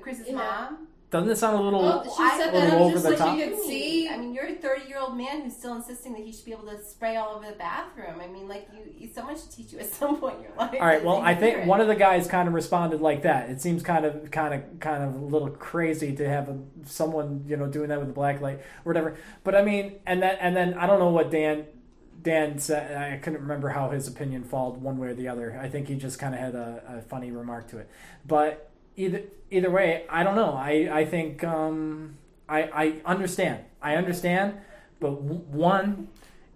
Chris's 0.03 0.29
Yeah. 0.29 0.35
mom. 0.37 0.85
Doesn't 1.11 1.31
it 1.31 1.39
sound 1.39 1.59
a 1.59 1.63
little? 1.63 1.81
Oh, 1.83 2.03
she 2.05 2.23
I- 2.23 2.37
said 2.39 2.51
a 2.51 2.53
little 2.53 2.71
that 2.71 2.81
over 2.81 2.91
just 2.93 3.05
the 3.05 3.11
like 3.11 3.19
top? 3.19 3.39
you 3.39 3.47
could 3.49 3.61
see. 3.63 4.09
I 4.11 4.19
mean, 4.19 4.35
you're 4.35 4.45
a 4.45 4.55
30 4.55 4.87
year 4.89 4.99
old 4.99 5.17
man 5.17 5.41
who's 5.41 5.57
still 5.57 5.75
insisting 5.75 6.13
that 6.13 6.23
he 6.23 6.31
should 6.31 6.45
be 6.45 6.53
able 6.53 6.67
to 6.67 6.83
spray 6.85 7.17
all 7.17 7.35
over 7.37 7.47
the 7.47 7.57
bathroom. 7.57 8.21
I 8.23 8.27
mean, 8.27 8.47
like 8.47 8.69
you, 8.75 8.93
you 9.07 9.09
someone 9.13 9.35
should 9.35 9.51
teach 9.51 9.73
you 9.73 9.79
at 9.79 9.87
some 9.87 10.17
point 10.21 10.37
in 10.37 10.43
your 10.43 10.53
life. 10.59 10.75
All 10.79 10.87
right. 10.87 11.03
Well, 11.03 11.17
I 11.23 11.35
think 11.35 11.65
one 11.65 11.81
of 11.81 11.89
the 11.89 11.95
guys 11.95 12.27
kind 12.27 12.47
of 12.47 12.53
responded 12.53 13.01
like 13.01 13.23
that. 13.23 13.49
It 13.49 13.63
seems 13.63 13.83
kind 13.83 14.05
of, 14.05 14.31
kind 14.31 14.53
of, 14.53 14.81
kind 14.81 15.03
of 15.03 15.15
a 15.15 15.25
little 15.25 15.49
crazy 15.49 16.15
to 16.17 16.29
have 16.29 16.51
a, 16.51 16.59
someone, 16.85 17.43
you 17.47 17.57
know, 17.57 17.67
doing 17.67 17.89
that 17.89 17.99
with 18.01 18.11
a 18.11 18.13
black 18.13 18.43
light 18.43 18.59
or 18.59 18.93
whatever. 18.93 19.17
But 19.45 19.55
I 19.55 19.63
mean, 19.63 20.01
and 20.05 20.23
then, 20.23 20.37
and 20.41 20.55
then 20.55 20.75
I 20.75 20.87
don't 20.87 20.99
know 20.99 21.09
what 21.09 21.31
Dan, 21.31 21.65
Dan 22.21 22.59
said. 22.59 22.97
I 22.97 23.17
couldn't 23.19 23.41
remember 23.41 23.69
how 23.71 23.91
his 23.91 24.09
opinion 24.09 24.45
falled 24.45 24.83
one 24.83 24.99
way 24.99 25.09
or 25.09 25.15
the 25.15 25.29
other. 25.29 25.59
I 25.61 25.69
think 25.69 25.89
he 25.89 25.95
just 25.95 26.19
kind 26.19 26.35
of 26.35 26.41
had 26.41 26.55
a, 26.55 26.99
a 26.99 27.03
funny 27.03 27.31
remark 27.31 27.69
to 27.69 27.79
it. 27.79 27.89
But 28.27 28.71
either, 28.97 29.23
either 29.51 29.71
way, 29.71 30.05
I 30.09 30.25
don't 30.25 30.35
know. 30.35 30.53
I, 30.53 30.89
I 30.93 31.05
think, 31.05 31.45
um, 31.45 32.17
I, 32.49 32.63
I 32.63 33.01
understand. 33.05 33.65
I 33.81 33.97
understand. 33.97 34.55
But 35.01 35.11
w- 35.11 35.45
one, 35.51 36.09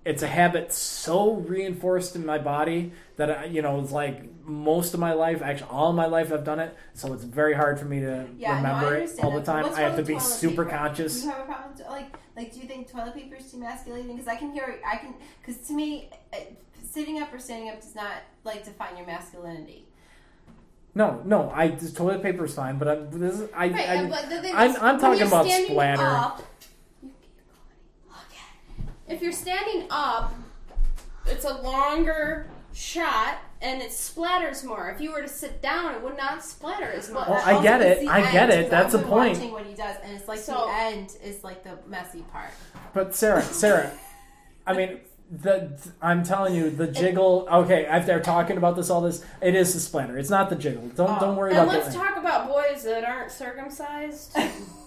it's 0.04 0.22
a 0.22 0.28
habit 0.28 0.72
so 0.72 1.34
reinforced 1.34 2.16
in 2.16 2.26
my 2.26 2.38
body 2.38 2.92
that 3.16 3.30
I, 3.30 3.44
you 3.44 3.62
know 3.62 3.80
it's 3.80 3.92
like 3.92 4.24
most 4.52 4.94
of 4.94 5.00
my 5.00 5.12
life 5.12 5.40
actually 5.42 5.70
all 5.70 5.92
my 5.92 6.06
life 6.06 6.32
i've 6.32 6.44
done 6.44 6.60
it 6.60 6.76
so 6.94 7.12
it's 7.12 7.24
very 7.24 7.54
hard 7.54 7.78
for 7.78 7.86
me 7.86 8.00
to 8.00 8.26
Yeah, 8.36 8.50
no, 8.50 8.56
remember 8.56 8.94
it 8.96 9.10
all 9.22 9.30
the 9.32 9.42
time 9.42 9.64
i 9.74 9.80
have 9.80 9.96
to 9.96 10.02
be 10.02 10.18
super 10.18 10.64
paper? 10.64 10.76
conscious 10.76 11.20
Do 11.20 11.26
you 11.26 11.32
have 11.32 11.40
a 11.40 11.44
problem? 11.44 11.72
with- 11.76 11.86
Like, 11.88 12.14
like, 12.36 12.52
do 12.52 12.60
you 12.60 12.66
think 12.68 12.90
toilet 12.90 13.14
paper 13.14 13.36
is 13.36 13.44
demasculating? 13.52 14.08
Because 14.12 14.26
I 14.28 14.36
can 14.36 14.52
hear, 14.52 14.80
I 14.86 14.96
can, 14.96 15.14
because 15.40 15.66
to 15.68 15.72
me, 15.74 16.08
uh, 16.32 16.36
sitting 16.82 17.20
up 17.20 17.32
or 17.32 17.38
standing 17.38 17.68
up 17.70 17.80
does 17.80 17.94
not 17.94 18.12
like 18.44 18.64
define 18.64 18.96
your 18.96 19.06
masculinity. 19.06 19.86
no 20.94 21.22
no 21.24 21.50
i 21.54 21.68
the 21.68 21.90
toilet 21.90 22.22
paper 22.22 22.44
is 22.44 22.54
fine 22.54 22.78
but 22.78 22.88
I'm, 22.88 23.10
this 23.10 23.38
is, 23.40 23.48
I, 23.54 23.68
Right, 23.68 23.88
I, 23.88 24.04
the 24.28 24.40
thing 24.42 24.52
I'm, 24.54 24.76
I'm 24.80 24.98
talking 25.00 25.26
about 25.26 25.46
splatter 25.48 26.02
Up, 26.06 26.42
if 29.08 29.20
you're 29.20 29.32
standing 29.32 29.86
up, 29.90 30.32
it's 31.26 31.44
a 31.44 31.54
longer 31.60 32.46
shot 32.72 33.38
and 33.62 33.80
it 33.80 33.90
splatters 33.90 34.64
more. 34.64 34.90
If 34.90 35.00
you 35.00 35.12
were 35.12 35.22
to 35.22 35.28
sit 35.28 35.62
down, 35.62 35.94
it 35.94 36.02
would 36.02 36.16
not 36.16 36.44
splatter 36.44 36.90
as 36.90 37.10
much. 37.10 37.28
Oh, 37.28 37.34
I 37.34 37.62
get 37.62 37.80
oh, 37.80 37.84
it. 37.84 37.90
It's 37.92 38.00
the 38.02 38.08
I 38.08 38.32
get 38.32 38.50
it. 38.50 38.70
That's 38.70 38.94
I've 38.94 39.00
the 39.00 39.06
point. 39.06 39.38
Watching 39.38 39.52
what 39.52 39.66
he 39.66 39.74
does, 39.74 39.96
and 40.02 40.16
it's 40.16 40.28
like 40.28 40.40
So- 40.40 40.66
the 40.66 40.72
end 40.72 41.16
is 41.22 41.44
like 41.44 41.62
the 41.62 41.78
messy 41.86 42.22
part. 42.32 42.50
but 42.92 43.14
sarah 43.14 43.42
sarah 43.42 43.90
i 44.66 44.72
mean 44.72 45.00
the 45.40 45.72
i'm 46.02 46.22
telling 46.22 46.54
you 46.54 46.68
the 46.68 46.86
jiggle 46.86 47.48
okay 47.50 47.86
if 47.90 48.04
they're 48.04 48.20
talking 48.20 48.58
about 48.58 48.76
this 48.76 48.90
all 48.90 49.00
this 49.00 49.24
it 49.40 49.54
is 49.54 49.72
the 49.72 49.80
splatter 49.80 50.18
it's 50.18 50.28
not 50.28 50.50
the 50.50 50.56
jiggle 50.56 50.86
don't 50.88 51.18
don't 51.20 51.30
oh. 51.30 51.38
worry 51.38 51.52
And 51.52 51.60
about 51.62 51.74
And 51.74 51.82
let's 51.84 51.94
that 51.96 52.04
talk 52.06 52.16
about 52.18 52.48
boys 52.48 52.84
that 52.84 53.02
aren't 53.04 53.30
circumcised. 53.30 54.36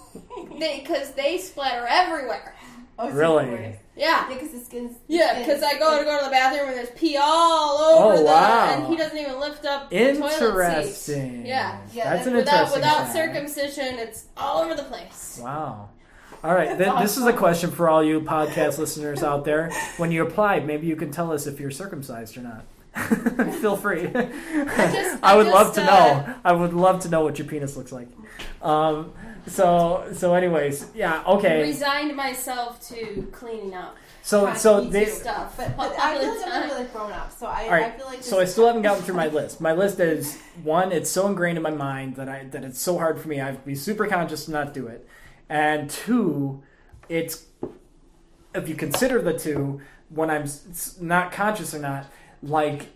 because 0.60 1.12
they 1.14 1.38
splatter 1.38 1.86
everywhere. 1.90 2.56
Oh, 2.98 3.10
Really? 3.12 3.46
boys. 3.46 3.60
Yeah. 3.60 3.76
Yeah, 3.98 4.28
because 4.34 4.52
the 4.52 4.60
skin's. 4.60 4.98
Yeah, 5.08 5.40
because 5.40 5.64
I 5.64 5.78
go 5.80 6.00
to 6.00 6.06
go 6.06 6.20
to 6.20 6.26
the 6.26 6.32
bathroom 6.32 6.68
and 6.70 6.78
there's 6.78 6.90
pee 6.92 7.18
all 7.18 7.78
oh, 7.80 8.04
over 8.04 8.14
Oh, 8.14 8.18
the, 8.20 8.24
wow. 8.26 8.74
and 8.74 8.88
he 8.88 8.96
doesn't 8.98 9.18
even 9.18 9.40
lift 9.40 9.66
up 9.66 9.90
the 9.90 9.98
toilet 10.14 10.32
seat. 10.32 11.14
interesting 11.14 11.46
Yeah, 11.46 11.80
Yeah, 11.94 12.14
that's 12.16 12.28
an 12.28 12.36
without 12.36 12.54
interesting 12.74 12.82
without 12.82 12.98
fact. 13.08 13.14
circumcision, 13.14 14.00
it's 14.00 14.26
all 14.38 14.62
over 14.64 14.76
the 14.76 14.84
place. 14.84 15.40
Wow. 15.42 15.90
All 16.46 16.54
right, 16.54 16.78
th- 16.78 17.00
this 17.02 17.18
is 17.18 17.26
a 17.26 17.34
question 17.34 17.72
for 17.72 17.90
all 17.90 18.04
you 18.04 18.22
podcast 18.22 18.78
listeners 18.78 19.24
out 19.24 19.46
there. 19.46 19.72
When 19.98 20.12
you 20.12 20.22
apply, 20.22 20.60
maybe 20.60 20.86
you 20.86 20.96
can 20.96 21.10
tell 21.10 21.32
us 21.32 21.48
if 21.48 21.60
you're 21.60 21.72
circumcised 21.72 22.38
or 22.38 22.42
not. 22.42 22.66
Feel 23.62 23.76
free. 23.76 24.08
I, 24.14 24.92
just- 24.94 25.24
I 25.24 25.36
would 25.36 25.48
love 25.48 25.74
to 25.74 25.82
uh, 25.82 25.86
know. 25.86 26.36
I 26.44 26.52
would 26.52 26.74
love 26.74 27.00
to 27.00 27.10
know 27.10 27.22
what 27.22 27.40
your 27.40 27.48
penis 27.48 27.76
looks 27.76 27.92
like. 27.92 28.10
Um, 28.62 29.12
so, 29.48 30.08
so, 30.14 30.36
anyways, 30.36 30.92
yeah, 30.94 31.24
okay. 31.26 31.58
I 31.58 31.62
resigned 31.62 32.16
myself 32.16 32.80
to 32.90 33.28
cleaning 33.32 33.74
up. 33.74 33.98
So, 34.22 34.54
so 34.54 34.82
Easy 34.82 34.90
they. 34.92 35.06
stuff. 35.06 35.58
But, 35.58 35.76
but 35.76 35.98
I 36.00 36.20
feel 36.20 36.36
like 36.42 36.48
I'm 36.48 36.70
really 36.70 36.86
grown 36.86 37.12
up, 37.12 37.32
so 37.32 37.48
I, 37.48 37.64
All 37.64 37.72
right, 37.72 37.86
I 37.86 37.98
feel 37.98 38.06
like. 38.06 38.22
so 38.22 38.40
I 38.40 38.46
still 38.46 38.68
haven't 38.68 38.84
gotten 38.84 39.02
through 39.04 39.16
my 39.16 39.28
list. 39.30 39.60
My 39.62 39.74
list 39.74 40.00
is 40.00 40.40
one. 40.64 40.92
It's 40.92 41.10
so 41.10 41.26
ingrained 41.28 41.58
in 41.58 41.64
my 41.64 41.72
mind 41.72 42.18
that 42.18 42.30
I 42.30 42.44
that 42.52 42.64
it's 42.64 42.80
so 42.80 43.00
hard 43.00 43.20
for 43.20 43.30
me. 43.30 43.42
I 43.42 43.48
have 43.48 43.60
to 43.62 43.66
be 43.66 43.76
super 43.76 44.06
conscious 44.06 44.46
to 44.46 44.52
not 44.52 44.74
do 44.76 44.86
it. 44.88 45.08
And 45.50 45.90
two, 45.90 46.64
it's 47.10 47.46
if 48.54 48.70
you 48.70 48.76
consider 48.76 49.22
the 49.22 49.38
two 49.38 49.82
when 50.10 50.30
I'm 50.30 50.46
not 51.02 51.32
conscious 51.32 51.74
or 51.74 51.80
not, 51.80 52.08
like 52.42 52.88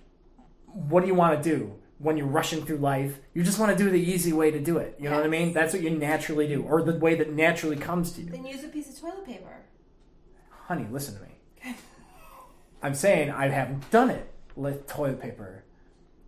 what 0.66 1.02
do 1.02 1.08
you 1.08 1.16
want 1.16 1.42
to 1.42 1.50
do 1.50 1.74
when 1.98 2.18
you're 2.18 2.28
rushing 2.28 2.66
through 2.66 2.78
life? 2.78 3.20
You 3.34 3.44
just 3.44 3.60
want 3.60 3.78
to 3.78 3.84
do 3.84 3.90
the 3.90 4.00
easy 4.00 4.34
way 4.34 4.52
to 4.52 4.60
do 4.60 4.78
it. 4.78 4.96
You 5.00 5.10
know 5.10 5.18
what 5.18 5.26
I 5.26 5.30
mean? 5.30 5.54
That's 5.54 5.74
what 5.74 5.82
you 5.82 5.90
naturally 5.90 6.48
do, 6.48 6.64
or 6.64 6.82
the 6.82 6.98
way 6.98 7.16
that 7.16 7.34
naturally 7.34 7.76
comes 7.76 8.12
to 8.14 8.22
you. 8.22 8.32
Then 8.32 8.46
use 8.46 8.64
a 8.64 8.68
piece 8.68 8.90
of 8.90 9.00
toilet 9.00 9.26
paper. 9.26 9.58
Honey, 10.68 10.88
listen 10.90 11.16
to 11.16 11.22
me. 11.22 11.76
I'm 12.84 12.96
saying 12.96 13.32
I 13.32 13.50
haven't 13.50 13.90
done 13.92 14.10
it 14.10 14.32
with 14.56 14.88
toilet 14.88 15.22
paper 15.22 15.64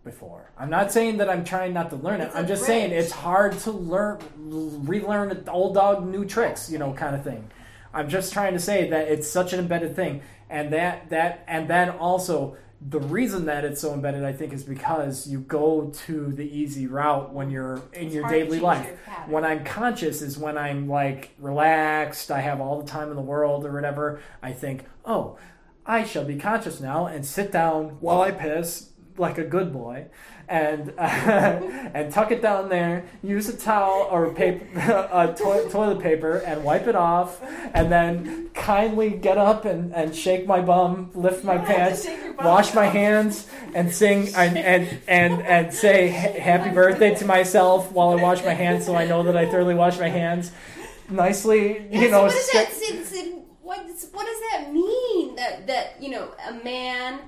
before. 0.04 0.50
I'm 0.58 0.70
not 0.70 0.92
saying 0.92 1.18
that 1.18 1.30
I'm 1.30 1.44
trying 1.44 1.72
not 1.72 1.90
to 1.90 1.96
learn 1.96 2.20
it. 2.20 2.24
It's 2.24 2.36
I'm 2.36 2.46
just 2.46 2.64
saying 2.64 2.92
it's 2.92 3.12
hard 3.12 3.58
to 3.60 3.70
learn, 3.70 4.18
relearn 4.84 5.44
old 5.48 5.74
dog 5.74 6.06
new 6.06 6.24
tricks, 6.24 6.70
you 6.70 6.78
know, 6.78 6.92
kind 6.92 7.14
of 7.14 7.22
thing. 7.22 7.50
I'm 7.94 8.08
just 8.08 8.32
trying 8.32 8.54
to 8.54 8.58
say 8.58 8.88
that 8.90 9.08
it's 9.08 9.28
such 9.28 9.52
an 9.52 9.58
embedded 9.60 9.94
thing, 9.94 10.22
and 10.48 10.72
that 10.72 11.10
that 11.10 11.44
and 11.46 11.68
then 11.68 11.90
also 11.90 12.56
the 12.88 13.00
reason 13.00 13.46
that 13.46 13.64
it's 13.64 13.80
so 13.80 13.92
embedded, 13.94 14.24
I 14.24 14.32
think, 14.32 14.52
is 14.52 14.64
because 14.64 15.28
you 15.28 15.40
go 15.40 15.92
to 16.06 16.32
the 16.32 16.44
easy 16.44 16.86
route 16.86 17.32
when 17.32 17.50
you're 17.50 17.76
in 17.92 18.06
It's 18.06 18.14
your 18.14 18.28
daily 18.28 18.58
life. 18.58 18.86
your. 19.06 19.16
When 19.28 19.44
I'm 19.44 19.64
conscious 19.64 20.20
is 20.20 20.36
when 20.36 20.58
I'm 20.58 20.88
like 20.88 21.30
relaxed, 21.38 22.30
I 22.30 22.40
have 22.40 22.60
all 22.60 22.80
the 22.80 22.88
time 22.88 23.10
in 23.10 23.16
the 23.16 23.22
world 23.22 23.64
or 23.64 23.72
whatever. 23.72 24.20
I 24.42 24.52
think, 24.52 24.84
oh, 25.04 25.38
I 25.86 26.04
shall 26.04 26.24
be 26.24 26.36
conscious 26.36 26.80
now 26.80 27.06
and 27.06 27.24
sit 27.24 27.52
down 27.52 27.96
while 28.00 28.20
I 28.20 28.32
piss 28.32 28.90
like 29.22 29.38
a 29.38 29.44
good 29.44 29.72
boy, 29.72 30.06
and 30.48 30.92
and 30.98 32.12
tuck 32.12 32.30
it 32.30 32.42
down 32.42 32.68
there. 32.68 33.04
Use 33.22 33.48
a 33.48 33.56
towel 33.56 34.08
or 34.10 34.34
paper, 34.34 34.66
uh, 35.10 35.28
to- 35.28 35.68
toilet 35.70 36.00
paper, 36.00 36.38
and 36.44 36.62
wipe 36.62 36.86
it 36.86 36.94
off, 36.96 37.40
and 37.72 37.90
then 37.90 38.50
kindly 38.52 39.10
get 39.10 39.38
up 39.38 39.64
and, 39.64 39.94
and 39.94 40.14
shake 40.14 40.46
my 40.46 40.60
bum, 40.60 41.10
lift 41.14 41.42
my 41.44 41.56
don't 41.56 41.66
have 41.66 41.74
to 41.76 41.80
pants, 41.84 42.04
shake 42.04 42.22
your 42.22 42.34
bum, 42.34 42.46
wash 42.46 42.74
my 42.74 42.86
hands, 42.86 43.48
and 43.74 43.90
sing 43.94 44.28
and 44.34 44.58
and 44.58 45.00
and, 45.08 45.42
and 45.42 45.72
say 45.72 46.08
happy 46.08 46.70
birthday 46.70 47.14
to 47.14 47.24
myself 47.24 47.90
while 47.92 48.10
I 48.10 48.16
wash 48.16 48.44
my 48.44 48.52
hands, 48.54 48.84
so 48.84 48.94
I 48.94 49.06
know 49.06 49.22
that 49.22 49.36
I 49.36 49.48
thoroughly 49.50 49.74
wash 49.74 49.98
my 49.98 50.08
hands 50.10 50.52
nicely. 51.08 51.78
You 51.90 52.00
Yeah, 52.00 52.02
so 52.04 52.10
know, 52.10 52.22
what 52.24 52.32
does 52.32 52.50
that? 52.52 52.72
See, 52.72 53.04
see, 53.04 53.30
what, 53.62 53.78
what 54.12 54.26
does 54.26 54.40
that 54.50 54.72
mean? 54.72 55.36
That 55.36 55.66
that 55.68 56.02
you 56.02 56.10
know, 56.10 56.28
a 56.48 56.54
man, 56.64 57.20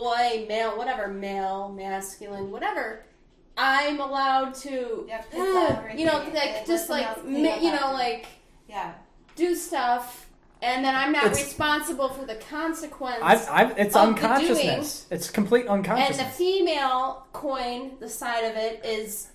boy, 0.00 0.46
male, 0.48 0.78
whatever, 0.78 1.08
male, 1.08 1.68
masculine, 1.68 2.50
whatever. 2.50 3.04
I'm 3.58 4.00
allowed 4.00 4.54
to, 4.56 5.04
Yeah, 5.08 5.18
piss 5.30 5.38
uh, 5.40 5.82
you 5.94 6.06
know, 6.06 6.18
like 6.18 6.32
let 6.32 6.66
just 6.66 6.88
like 6.88 7.22
ma- 7.24 7.56
you 7.56 7.72
know, 7.72 7.92
like 7.92 8.26
Yeah. 8.68 8.92
do 9.36 9.54
stuff, 9.54 10.30
and 10.62 10.82
then 10.84 10.94
I'm 10.94 11.12
not 11.12 11.24
It's- 11.26 11.42
responsible 11.44 12.08
for 12.08 12.24
the 12.24 12.36
consequence. 12.36 13.18
I've, 13.22 13.46
I've, 13.50 13.78
it's 13.78 13.94
of 13.96 14.02
the 14.02 14.08
unconsciousness. 14.24 15.06
It's 15.10 15.28
complete 15.28 15.66
unconsciousness. 15.66 16.18
and 16.20 16.28
the 16.28 16.32
female 16.32 17.26
coin, 17.32 17.96
the 17.98 18.08
side 18.08 18.44
of 18.44 18.56
it 18.56 18.82
is 18.84 19.28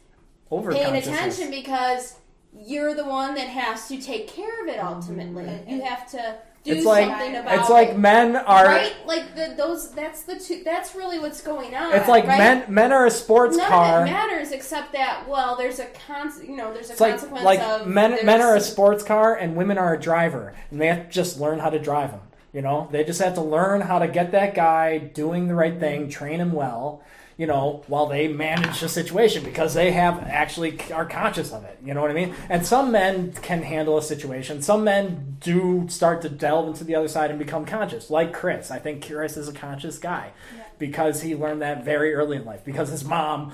Over 0.49 0.71
paying 0.71 0.95
attention 0.95 1.51
because 1.51 2.15
you're 2.57 2.95
the 2.95 3.05
one 3.05 3.35
that 3.35 3.47
has 3.49 3.87
to 3.89 4.01
take 4.01 4.27
care 4.29 4.63
of 4.63 4.69
it 4.69 4.79
ultimately. 4.79 5.59
You 5.67 5.81
have 5.81 6.09
to 6.11 6.37
do 6.65 6.73
It's 6.73 6.85
like 6.85 7.07
something 7.07 7.35
about 7.35 7.59
it's 7.59 7.69
like 7.69 7.95
men 7.95 8.35
are. 8.35 8.65
right? 8.65 8.95
Like 9.05 9.35
the, 9.35 9.53
those. 9.55 9.91
That's 9.91 10.23
the 10.23 10.39
two. 10.39 10.63
That's 10.65 10.95
really 10.95 11.19
what's 11.19 11.41
going 11.41 11.75
on. 11.75 11.93
It's 11.93 12.09
like 12.09 12.25
right? 12.25 12.37
men 12.37 12.65
men 12.67 12.91
are 12.91 13.05
a 13.05 13.11
sports 13.11 13.55
None 13.55 13.69
car. 13.69 14.01
it 14.01 14.05
matters 14.05 14.51
except 14.51 14.91
that 14.93 15.29
well, 15.29 15.55
there's 15.55 15.79
a 15.79 15.85
con. 16.07 16.31
You 16.43 16.57
know, 16.57 16.73
there's 16.73 16.89
a 16.89 16.93
It's 16.93 16.99
consequence 16.99 17.43
like 17.45 17.59
of 17.61 17.87
men 17.87 18.25
men 18.25 18.41
are 18.41 18.55
a 18.55 18.61
sports 18.61 19.03
car 19.03 19.35
and 19.35 19.55
women 19.55 19.77
are 19.77 19.93
a 19.93 19.99
driver, 19.99 20.53
and 20.71 20.81
they 20.81 20.87
have 20.87 21.05
to 21.05 21.09
just 21.11 21.39
learn 21.39 21.59
how 21.59 21.69
to 21.69 21.79
drive 21.79 22.11
them. 22.11 22.21
You 22.51 22.61
know, 22.61 22.87
they 22.91 23.03
just 23.03 23.21
have 23.21 23.35
to 23.35 23.41
learn 23.41 23.81
how 23.81 23.99
to 23.99 24.07
get 24.07 24.31
that 24.31 24.55
guy 24.55 24.97
doing 24.97 25.47
the 25.47 25.55
right 25.55 25.79
thing, 25.79 26.09
train 26.09 26.39
him 26.39 26.51
well. 26.53 27.03
You 27.37 27.47
know, 27.47 27.83
while 27.87 28.07
they 28.07 28.29
manage 28.29 28.79
the 28.79 28.87
situation 28.87 29.43
because 29.43 29.73
they 29.73 29.91
have 29.91 30.23
actually 30.23 30.79
are 30.93 31.05
conscious 31.05 31.51
of 31.51 31.65
it. 31.65 31.77
You 31.83 31.93
know 31.93 32.01
what 32.01 32.09
I 32.09 32.13
mean? 32.13 32.33
And 32.47 32.65
some 32.65 32.91
men 32.91 33.33
can 33.33 33.61
handle 33.61 33.97
a 33.97 34.01
situation. 34.01 34.61
Some 34.61 34.85
men 34.85 35.35
do 35.41 35.85
start 35.89 36.21
to 36.21 36.29
delve 36.29 36.67
into 36.67 36.85
the 36.85 36.95
other 36.95 37.09
side 37.09 37.31
and 37.31 37.37
become 37.37 37.65
conscious, 37.65 38.09
like 38.09 38.31
Chris. 38.31 38.71
I 38.71 38.79
think 38.79 39.05
Chris 39.05 39.35
is 39.35 39.49
a 39.49 39.53
conscious 39.53 39.97
guy 39.97 40.31
because 40.79 41.21
he 41.21 41.35
learned 41.35 41.61
that 41.61 41.83
very 41.83 42.13
early 42.13 42.37
in 42.37 42.45
life 42.45 42.63
because 42.63 42.89
his 42.89 43.03
mom 43.03 43.51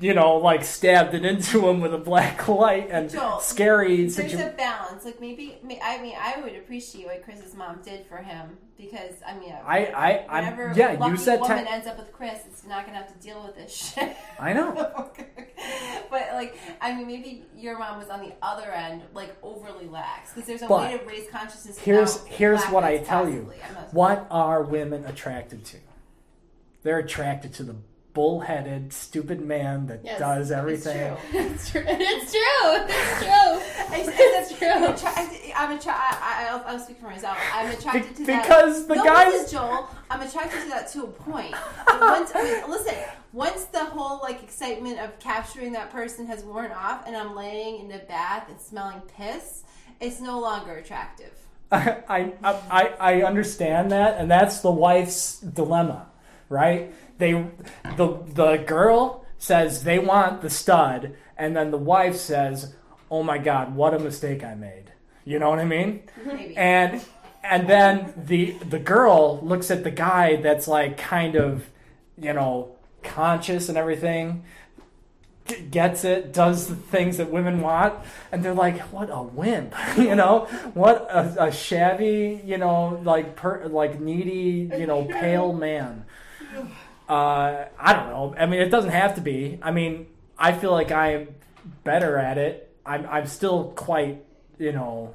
you 0.00 0.14
know, 0.14 0.36
like 0.36 0.64
stabbed 0.64 1.14
it 1.14 1.24
into 1.24 1.68
him 1.68 1.80
with 1.80 1.92
a 1.92 1.98
black 1.98 2.46
light 2.46 2.88
and 2.90 3.10
Joel, 3.10 3.40
scary 3.40 3.96
There's 3.96 4.14
situation. 4.14 4.40
a 4.40 4.52
balance. 4.52 5.04
Like 5.04 5.20
maybe, 5.20 5.58
I 5.82 6.00
mean, 6.00 6.14
I 6.20 6.40
would 6.40 6.54
appreciate 6.54 7.06
what 7.06 7.24
Chris's 7.24 7.54
mom 7.54 7.80
did 7.82 8.06
for 8.06 8.18
him 8.18 8.56
because 8.76 9.14
I 9.26 9.34
mean, 9.36 9.52
I, 9.52 9.86
I, 9.86 10.26
I'm, 10.28 10.76
yeah, 10.76 10.96
lucky 10.98 11.10
you 11.10 11.16
said 11.16 11.40
woman 11.40 11.64
ten. 11.64 11.66
ends 11.66 11.86
up 11.88 11.98
with 11.98 12.12
Chris, 12.12 12.40
it's 12.46 12.64
not 12.64 12.86
gonna 12.86 12.98
have 12.98 13.12
to 13.12 13.18
deal 13.26 13.42
with 13.44 13.56
this 13.56 13.74
shit. 13.74 14.16
I 14.38 14.52
know. 14.52 14.72
but 16.10 16.28
like, 16.34 16.56
I 16.80 16.94
mean, 16.94 17.08
maybe 17.08 17.44
your 17.56 17.76
mom 17.76 17.98
was 17.98 18.08
on 18.08 18.20
the 18.20 18.34
other 18.40 18.70
end, 18.70 19.02
like 19.14 19.36
overly 19.42 19.88
lax, 19.88 20.32
because 20.32 20.46
there's 20.46 20.62
a 20.62 20.68
But 20.68 20.92
way 20.92 20.98
to 20.98 21.04
raise 21.04 21.28
consciousness. 21.28 21.76
Here's 21.78 22.24
here's 22.26 22.64
what 22.66 22.84
I 22.84 22.98
tell 22.98 23.28
you. 23.28 23.50
possibly. 23.50 23.56
I'm 23.68 23.84
What 23.90 24.28
are 24.30 24.62
women 24.62 25.04
attracted 25.06 25.64
to? 25.66 25.78
They're 26.84 27.00
attracted 27.00 27.52
to 27.54 27.64
the 27.64 27.74
bullheaded, 28.18 28.92
stupid 28.92 29.40
man 29.40 29.86
that 29.86 30.00
Yes, 30.04 30.18
does 30.18 30.50
everything. 30.50 31.16
It's 31.32 31.70
true. 31.70 31.84
It's 31.86 32.32
true. 32.32 32.74
It's 32.88 33.22
true. 33.22 34.14
It's 34.40 34.58
true. 34.58 34.68
I'm, 34.68 34.82
attra- 34.82 35.54
I'm 35.56 35.70
attra- 35.76 35.92
I, 35.92 36.18
I, 36.20 36.48
I'll, 36.50 36.64
I'll 36.66 36.78
speak 36.80 36.98
for 36.98 37.06
myself. 37.06 37.38
I'm 37.54 37.70
attracted 37.70 38.16
to 38.16 38.24
that 38.24 38.42
because 38.42 38.88
the 38.88 38.96
no, 38.96 39.04
guys- 39.04 39.52
Joel, 39.52 39.88
I'm 40.10 40.20
attracted 40.20 40.62
to 40.64 40.68
that 40.70 40.88
to 40.94 41.04
a 41.04 41.06
point. 41.06 41.52
Once, 42.00 42.32
I 42.34 42.42
mean, 42.42 42.68
listen, 42.68 42.94
once 43.32 43.66
the 43.66 43.84
whole 43.84 44.18
like 44.20 44.42
excitement 44.42 44.98
of 44.98 45.16
capturing 45.20 45.70
that 45.74 45.90
person 45.92 46.26
has 46.26 46.42
worn 46.42 46.72
off, 46.72 47.06
and 47.06 47.16
I'm 47.16 47.36
laying 47.36 47.78
in 47.78 47.86
the 47.88 47.98
bath 48.08 48.48
and 48.48 48.60
smelling 48.60 49.00
piss, 49.16 49.62
it's 50.00 50.20
no 50.20 50.40
longer 50.40 50.72
attractive. 50.74 51.34
I, 51.70 52.32
I 52.42 52.94
I 52.98 53.22
understand 53.22 53.92
that, 53.92 54.18
and 54.18 54.28
that's 54.28 54.60
the 54.60 54.70
wife's 54.72 55.38
dilemma, 55.38 56.06
right? 56.48 56.92
They 57.18 57.32
the 57.96 58.18
the 58.34 58.56
girl 58.66 59.24
says 59.38 59.84
they 59.84 59.98
want 59.98 60.42
the 60.42 60.50
stud, 60.50 61.16
and 61.36 61.56
then 61.56 61.70
the 61.70 61.78
wife 61.78 62.16
says, 62.16 62.74
"Oh 63.10 63.22
my 63.22 63.38
God, 63.38 63.74
what 63.74 63.94
a 63.94 63.98
mistake 63.98 64.44
I 64.44 64.54
made." 64.54 64.92
You 65.24 65.38
know 65.38 65.50
what 65.50 65.58
I 65.58 65.64
mean? 65.64 66.04
Maybe. 66.24 66.56
And 66.56 67.04
and 67.42 67.68
then 67.68 68.12
the 68.16 68.52
the 68.68 68.78
girl 68.78 69.40
looks 69.42 69.70
at 69.70 69.84
the 69.84 69.90
guy 69.90 70.36
that's 70.36 70.68
like 70.68 70.96
kind 70.96 71.34
of, 71.36 71.68
you 72.16 72.32
know, 72.32 72.76
conscious 73.02 73.68
and 73.68 73.76
everything, 73.78 74.44
gets 75.70 76.04
it, 76.04 76.32
does 76.32 76.68
the 76.68 76.76
things 76.76 77.16
that 77.16 77.30
women 77.30 77.60
want, 77.60 77.94
and 78.32 78.44
they're 78.44 78.54
like, 78.54 78.80
"What 78.92 79.08
a 79.10 79.22
wimp!" 79.22 79.74
you 79.96 80.14
know, 80.14 80.46
what 80.74 81.08
a, 81.10 81.46
a 81.46 81.52
shabby, 81.52 82.40
you 82.44 82.58
know, 82.58 83.00
like 83.04 83.36
per, 83.36 83.66
like 83.66 84.00
needy, 84.00 84.70
you 84.78 84.86
know, 84.86 85.04
pale 85.04 85.52
man. 85.52 86.04
Uh, 87.08 87.64
I 87.78 87.92
don't 87.94 88.08
know. 88.10 88.34
I 88.38 88.46
mean, 88.46 88.60
it 88.60 88.68
doesn't 88.70 88.90
have 88.90 89.14
to 89.14 89.20
be. 89.20 89.58
I 89.62 89.70
mean, 89.70 90.06
I 90.38 90.52
feel 90.52 90.72
like 90.72 90.92
I'm 90.92 91.28
better 91.84 92.18
at 92.18 92.36
it. 92.38 92.74
I'm 92.84 93.06
I'm 93.06 93.26
still 93.26 93.72
quite, 93.76 94.24
you 94.58 94.72
know, 94.72 95.14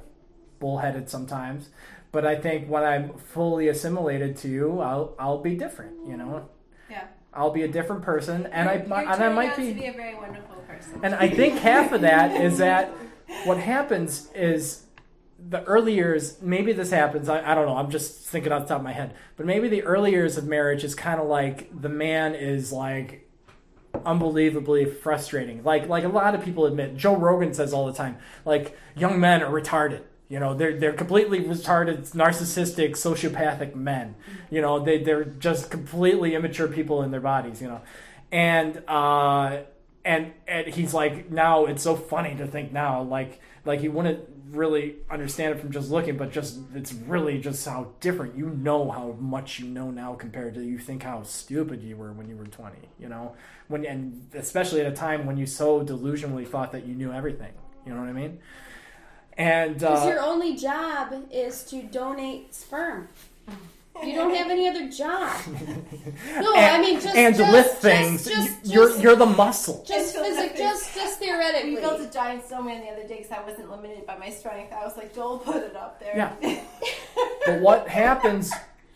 bullheaded 0.60 1.08
sometimes. 1.08 1.68
But 2.12 2.26
I 2.26 2.36
think 2.36 2.68
when 2.68 2.84
I'm 2.84 3.14
fully 3.18 3.68
assimilated 3.68 4.36
to 4.38 4.48
you, 4.48 4.80
I'll 4.80 5.14
I'll 5.18 5.38
be 5.40 5.54
different. 5.56 6.06
You 6.06 6.16
know, 6.16 6.48
Yeah. 6.90 7.04
I'll 7.32 7.50
be 7.50 7.62
a 7.62 7.68
different 7.68 8.02
person, 8.02 8.46
and 8.46 8.68
I 8.68 8.74
You're 8.76 8.86
might 8.86 9.08
and 9.08 9.22
I 9.24 9.28
might 9.32 9.56
be. 9.56 9.74
to 9.74 9.80
be 9.80 9.86
a 9.86 9.92
very 9.92 10.14
wonderful 10.14 10.56
person. 10.68 11.00
And 11.02 11.14
I 11.14 11.28
think 11.28 11.58
half 11.58 11.92
of 11.92 12.00
that 12.02 12.40
is 12.40 12.58
that 12.58 12.90
what 13.44 13.58
happens 13.58 14.30
is 14.34 14.83
the 15.46 15.62
early 15.64 15.94
years, 15.94 16.40
maybe 16.40 16.72
this 16.72 16.90
happens, 16.90 17.28
I, 17.28 17.52
I 17.52 17.54
don't 17.54 17.66
know, 17.66 17.76
I'm 17.76 17.90
just 17.90 18.24
thinking 18.26 18.52
off 18.52 18.62
the 18.62 18.68
top 18.68 18.78
of 18.78 18.84
my 18.84 18.92
head, 18.92 19.14
but 19.36 19.46
maybe 19.46 19.68
the 19.68 19.82
early 19.82 20.10
years 20.12 20.36
of 20.36 20.46
marriage 20.46 20.84
is 20.84 20.94
kind 20.94 21.20
of 21.20 21.26
like 21.26 21.68
the 21.80 21.88
man 21.88 22.34
is 22.34 22.72
like 22.72 23.28
unbelievably 24.04 24.86
frustrating. 24.86 25.62
Like 25.62 25.88
like 25.88 26.04
a 26.04 26.08
lot 26.08 26.34
of 26.34 26.44
people 26.44 26.66
admit, 26.66 26.96
Joe 26.96 27.16
Rogan 27.16 27.54
says 27.54 27.72
all 27.72 27.86
the 27.86 27.92
time, 27.92 28.16
like 28.44 28.76
young 28.96 29.20
men 29.20 29.42
are 29.42 29.50
retarded. 29.50 30.02
You 30.28 30.40
know, 30.40 30.54
they're 30.54 30.78
they're 30.78 30.94
completely 30.94 31.40
retarded, 31.40 32.10
narcissistic, 32.12 32.92
sociopathic 32.92 33.74
men. 33.74 34.16
You 34.50 34.62
know, 34.62 34.80
they 34.80 35.02
they're 35.02 35.24
just 35.24 35.70
completely 35.70 36.34
immature 36.34 36.68
people 36.68 37.02
in 37.02 37.10
their 37.10 37.20
bodies. 37.20 37.60
You 37.60 37.68
know, 37.68 37.80
and 38.32 38.82
uh, 38.88 39.58
and 40.04 40.32
and 40.48 40.66
he's 40.68 40.94
like, 40.94 41.30
now 41.30 41.66
it's 41.66 41.82
so 41.82 41.94
funny 41.94 42.34
to 42.36 42.46
think 42.46 42.72
now, 42.72 43.02
like 43.02 43.40
like 43.64 43.80
he 43.80 43.88
wouldn't 43.88 44.33
really 44.54 44.96
understand 45.10 45.54
it 45.54 45.60
from 45.60 45.70
just 45.70 45.90
looking, 45.90 46.16
but 46.16 46.32
just 46.32 46.58
it's 46.74 46.92
really 46.92 47.38
just 47.38 47.66
how 47.66 47.92
different. 48.00 48.36
You 48.36 48.50
know 48.50 48.90
how 48.90 49.16
much 49.20 49.58
you 49.58 49.66
know 49.66 49.90
now 49.90 50.14
compared 50.14 50.54
to 50.54 50.62
you 50.62 50.78
think 50.78 51.02
how 51.02 51.22
stupid 51.22 51.82
you 51.82 51.96
were 51.96 52.12
when 52.12 52.28
you 52.28 52.36
were 52.36 52.46
twenty. 52.46 52.88
You 52.98 53.08
know, 53.08 53.34
when 53.68 53.84
and 53.84 54.28
especially 54.34 54.80
at 54.80 54.86
a 54.86 54.94
time 54.94 55.26
when 55.26 55.36
you 55.36 55.46
so 55.46 55.84
delusionally 55.84 56.46
thought 56.46 56.72
that 56.72 56.86
you 56.86 56.94
knew 56.94 57.12
everything. 57.12 57.52
You 57.86 57.94
know 57.94 58.00
what 58.00 58.08
I 58.08 58.12
mean? 58.12 58.38
And 59.36 59.74
Because 59.74 60.06
uh, 60.06 60.10
your 60.10 60.20
only 60.20 60.56
job 60.56 61.12
is 61.30 61.64
to 61.64 61.82
donate 61.82 62.54
sperm. 62.54 63.08
You 64.02 64.14
don't 64.14 64.34
have 64.34 64.50
any 64.50 64.68
other 64.68 64.88
job. 64.88 65.40
No, 66.40 66.54
and, 66.54 66.76
I 66.76 66.80
mean 66.80 67.00
just 67.00 67.14
and 67.16 67.34
just, 67.34 67.52
lift 67.52 67.68
just- 67.68 67.82
things. 67.82 68.24
Just, 68.24 68.66
you're 68.66 68.88
just, 68.88 69.00
you're 69.02 69.16
the 69.16 69.26
muscle. 69.26 69.84
just 69.86 70.14
Just 70.14 70.24
physic, 70.24 70.56
just 70.56 70.94
just 70.94 71.18
theoretically. 71.18 71.74
We 71.74 71.80
built 71.80 72.00
a 72.00 72.10
giant 72.10 72.44
snowman 72.46 72.80
the 72.80 72.88
other 72.88 73.06
day 73.06 73.18
because 73.18 73.32
I 73.32 73.42
wasn't 73.42 73.70
limited 73.70 74.06
by 74.06 74.18
my 74.18 74.30
strength. 74.30 74.72
I 74.72 74.84
was 74.84 74.96
like, 74.96 75.14
Joel, 75.14 75.38
put 75.38 75.56
it 75.56 75.76
up 75.76 76.00
there. 76.00 76.16
Yeah. 76.42 76.60
But 77.46 77.60
what 77.60 77.88
happens 77.88 78.52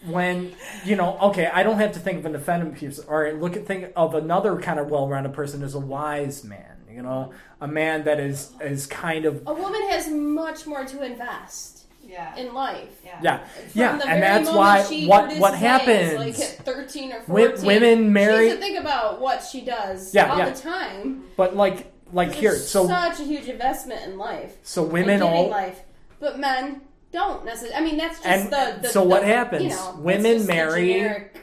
when 0.07 0.55
you 0.85 0.97
know? 0.97 1.19
Okay, 1.19 1.47
I 1.47 1.63
don't 1.63 1.79
have 1.79 1.93
to 1.93 1.99
think 2.01 2.19
of 2.21 2.27
an 2.27 2.33
defendant 2.33 2.77
piece. 2.77 2.99
All 2.99 3.19
right, 3.19 3.39
look 3.39 3.57
at 3.57 3.67
think 3.67 3.93
of 3.95 4.15
another 4.15 4.59
kind 4.59 4.81
of 4.81 4.89
well-rounded 4.89 5.33
person 5.35 5.63
as 5.63 5.75
a 5.75 5.79
wise 5.79 6.45
man. 6.45 6.77
You 6.91 7.03
know, 7.03 7.33
a 7.61 7.69
man 7.69 8.05
that 8.05 8.19
is 8.19 8.53
is 8.61 8.87
kind 8.87 9.25
of 9.27 9.43
a 9.47 9.53
woman 9.55 9.83
has 9.91 10.09
much 10.09 10.67
more 10.67 10.85
to 10.85 11.03
invest 11.05 11.85
yeah. 12.09 12.35
in 12.37 12.55
life. 12.55 13.01
yeah. 13.05 13.19
yeah 13.23 13.39
From 13.45 13.71
yeah, 13.75 13.97
the 13.99 14.07
and 14.09 14.21
very 14.21 14.21
that's 14.45 14.51
why 14.51 14.83
she 14.85 15.07
what 15.07 15.37
what 15.37 15.53
eggs, 15.53 15.61
happens. 15.61 16.15
like 16.19 16.39
at 16.41 16.65
thirteen 16.65 17.13
or 17.13 17.21
Wi- 17.21 17.49
fourteen, 17.49 17.67
women 17.67 18.13
marry- 18.13 18.45
She 18.47 18.49
has 18.51 18.57
to 18.59 18.61
think 18.63 18.79
about 18.81 19.21
what 19.21 19.43
she 19.45 19.61
does 19.61 20.15
Yeah, 20.15 20.33
all 20.33 20.39
yeah. 20.39 20.51
the 20.51 20.59
time. 20.61 21.25
but 21.37 21.55
like 21.55 21.93
like 22.13 22.29
It's 22.31 22.39
here, 22.39 22.55
so 22.57 22.87
such 22.87 23.21
a 23.21 23.25
huge 23.25 23.47
investment 23.49 24.03
in 24.07 24.17
life. 24.17 24.57
so 24.63 24.83
women 24.83 25.21
all 25.23 25.49
life, 25.51 25.83
but 26.19 26.39
men 26.39 26.81
don't 27.13 27.45
necessarily. 27.45 27.75
I 27.77 27.81
mean, 27.83 27.97
that's 27.99 28.17
just 28.19 28.27
And 28.27 28.51
the, 28.53 28.79
the. 28.83 28.89
so 28.89 29.03
the- 29.03 29.09
what 29.09 29.25
happens? 29.25 29.65
You 29.65 29.69
know, 29.71 29.97
Women 29.99 30.37
just 30.39 30.49
marry- 30.49 30.93
generic, 30.95 31.37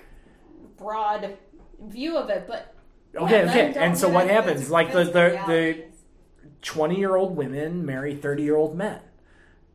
broad 0.78 1.38
view 1.82 2.18
of 2.18 2.30
it, 2.30 2.46
but 2.48 2.74
okay 3.16 3.46
yeah, 3.46 3.50
okay, 3.52 3.74
and 3.78 3.98
so 3.98 4.10
what 4.10 4.28
happens? 4.30 4.70
Like 4.70 4.92
the 4.92 5.04
the 5.06 5.40
the 5.48 5.84
twenty 6.62 6.98
year 6.98 7.16
old 7.16 7.36
women 7.36 7.86
marry 7.86 8.16
thirty 8.16 8.44
year 8.44 8.56
old 8.56 8.76
men 8.76 9.00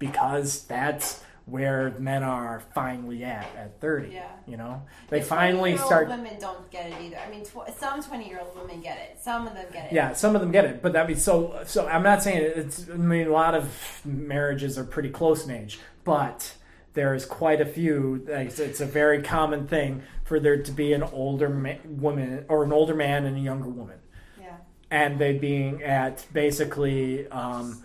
because 0.01 0.65
that's 0.65 1.23
where 1.47 1.91
men 1.99 2.23
are 2.23 2.63
finally 2.75 3.25
at 3.25 3.47
at 3.57 3.81
30 3.81 4.11
Yeah. 4.13 4.29
you 4.47 4.57
know 4.57 4.83
they 5.09 5.19
The 5.21 5.25
finally 5.27 5.71
20-year-old 5.73 5.87
start 5.87 6.09
Women 6.09 6.37
don't 6.41 6.71
get 6.71 6.87
it 6.91 6.95
either. 7.03 7.17
I 7.17 7.29
mean, 7.31 7.45
tw- 7.45 7.73
some 7.77 8.01
twenty-year-old 8.03 8.55
women 8.57 8.81
get 8.81 8.99
it. 8.99 9.19
Some 9.21 9.47
of 9.49 9.55
them 9.55 9.67
get 9.73 9.87
it. 9.87 9.93
yeah 9.93 10.13
some 10.13 10.35
of 10.35 10.41
them 10.43 10.51
get 10.53 10.65
it 10.65 10.81
but 10.83 10.93
that 10.93 11.07
means 11.09 11.23
so 11.23 11.61
so 11.67 11.87
i'm 11.89 12.03
not 12.03 12.23
saying 12.23 12.39
it's 12.43 12.89
i 12.91 12.97
mean 12.97 13.27
a 13.29 13.33
lot 13.33 13.55
of 13.55 14.01
marriages 14.05 14.77
are 14.79 14.85
pretty 14.85 15.11
close 15.11 15.45
in 15.45 15.51
age 15.51 15.79
but 16.05 16.55
there's 16.95 17.25
quite 17.25 17.61
a 17.61 17.67
few 17.67 18.25
it's, 18.29 18.59
it's 18.59 18.81
a 18.81 18.87
very 18.87 19.23
common 19.23 19.67
thing 19.67 20.03
for 20.25 20.39
there 20.41 20.63
to 20.63 20.73
be 20.73 20.93
an 20.93 21.03
older 21.03 21.49
ma- 21.49 21.75
woman 21.85 22.45
or 22.49 22.63
an 22.65 22.73
older 22.73 22.95
man 22.95 23.25
and 23.27 23.37
a 23.37 23.41
younger 23.41 23.69
woman 23.69 23.99
Yeah. 24.41 24.57
and 24.91 25.19
they 25.19 25.33
being 25.39 25.83
at 25.83 26.25
basically 26.33 27.27
um, 27.29 27.83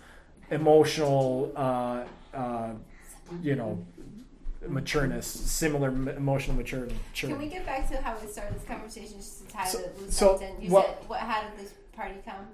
emotional, 0.50 1.52
uh, 1.56 2.04
uh, 2.34 2.70
you 3.42 3.54
know, 3.56 3.84
matureness, 4.68 5.24
similar 5.24 5.88
m- 5.88 6.08
emotional 6.08 6.56
maturity. 6.56 6.96
Can 7.14 7.38
we 7.38 7.46
get 7.48 7.64
back 7.66 7.88
to 7.90 7.96
how 7.98 8.16
we 8.20 8.26
started 8.26 8.56
this 8.56 8.64
conversation 8.66 9.16
just 9.18 9.46
to 9.46 9.52
tie 9.52 9.64
So- 9.66 9.78
the 9.78 10.00
loose 10.00 10.16
so 10.16 10.38
in? 10.38 10.60
You 10.60 10.70
what- 10.70 10.86
said, 10.86 11.08
what, 11.08 11.20
how 11.20 11.42
did 11.42 11.56
this 11.58 11.74
party 11.92 12.16
come? 12.24 12.46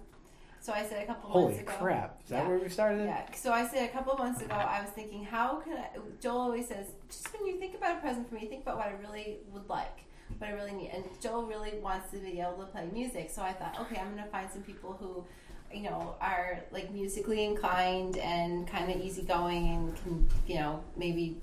So 0.61 0.72
I 0.72 0.84
said 0.84 1.03
a 1.03 1.07
couple 1.07 1.28
Holy 1.28 1.45
months 1.47 1.61
ago. 1.62 1.72
Holy 1.72 1.82
crap! 1.93 2.20
Is 2.22 2.28
that 2.30 2.43
Yeah. 2.43 2.49
where 2.49 2.59
we 2.59 2.68
started? 2.68 3.05
Yeah. 3.05 3.26
So 3.34 3.53
I 3.53 3.66
said 3.66 3.88
a 3.90 3.93
couple 3.93 4.16
months 4.16 4.43
ago, 4.43 4.55
I 4.55 4.80
was 4.80 4.90
thinking, 4.90 5.24
how 5.24 5.57
can 5.57 5.72
I? 5.76 5.88
Joel 6.20 6.38
always 6.40 6.68
says, 6.68 6.86
just 7.09 7.32
when 7.32 7.47
you 7.49 7.59
think 7.59 7.74
about 7.74 7.97
a 7.97 8.01
present 8.01 8.28
for 8.28 8.36
me, 8.36 8.47
think 8.47 8.62
about 8.62 8.76
what 8.76 8.86
I 8.86 8.93
really 8.93 9.38
would 9.53 9.68
like, 9.68 10.05
what 10.38 10.49
I 10.49 10.53
really 10.53 10.70
need. 10.70 10.90
And 10.95 11.05
Joel 11.20 11.47
really 11.47 11.78
wants 11.80 12.12
to 12.12 12.18
be 12.18 12.40
able 12.40 12.59
to 12.59 12.66
play 12.66 12.86
music. 12.93 13.28
So 13.30 13.43
I 13.43 13.53
thought, 13.55 13.76
okay, 13.80 13.99
I'm 14.01 14.12
going 14.12 14.22
to 14.22 14.30
find 14.30 14.49
some 14.53 14.62
people 14.62 14.93
who, 14.93 15.24
you 15.72 15.82
know, 15.82 16.14
are 16.20 16.60
like 16.70 16.92
musically 16.92 17.44
inclined 17.44 18.18
and 18.18 18.66
kind 18.66 18.90
of 18.90 19.00
easygoing 19.00 19.68
and 19.68 19.96
can, 20.02 20.28
you 20.46 20.56
know, 20.56 20.82
maybe 20.96 21.36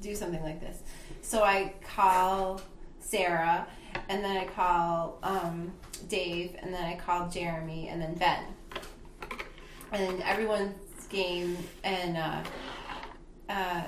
do 0.00 0.14
something 0.14 0.42
like 0.42 0.60
this. 0.60 0.78
So 1.22 1.42
I 1.42 1.74
call 1.82 2.60
Sarah, 3.00 3.66
and 4.08 4.24
then 4.24 4.36
I 4.36 4.44
call 4.46 5.18
um, 5.22 5.72
Dave, 6.08 6.56
and 6.60 6.72
then 6.72 6.84
I 6.84 6.96
call 6.96 7.28
Jeremy, 7.28 7.88
and 7.88 8.00
then 8.00 8.14
Ben 8.14 8.44
and 9.94 10.22
everyone's 10.22 11.06
game 11.08 11.56
and 11.82 12.16
uh, 12.16 12.42
uh, 13.48 13.82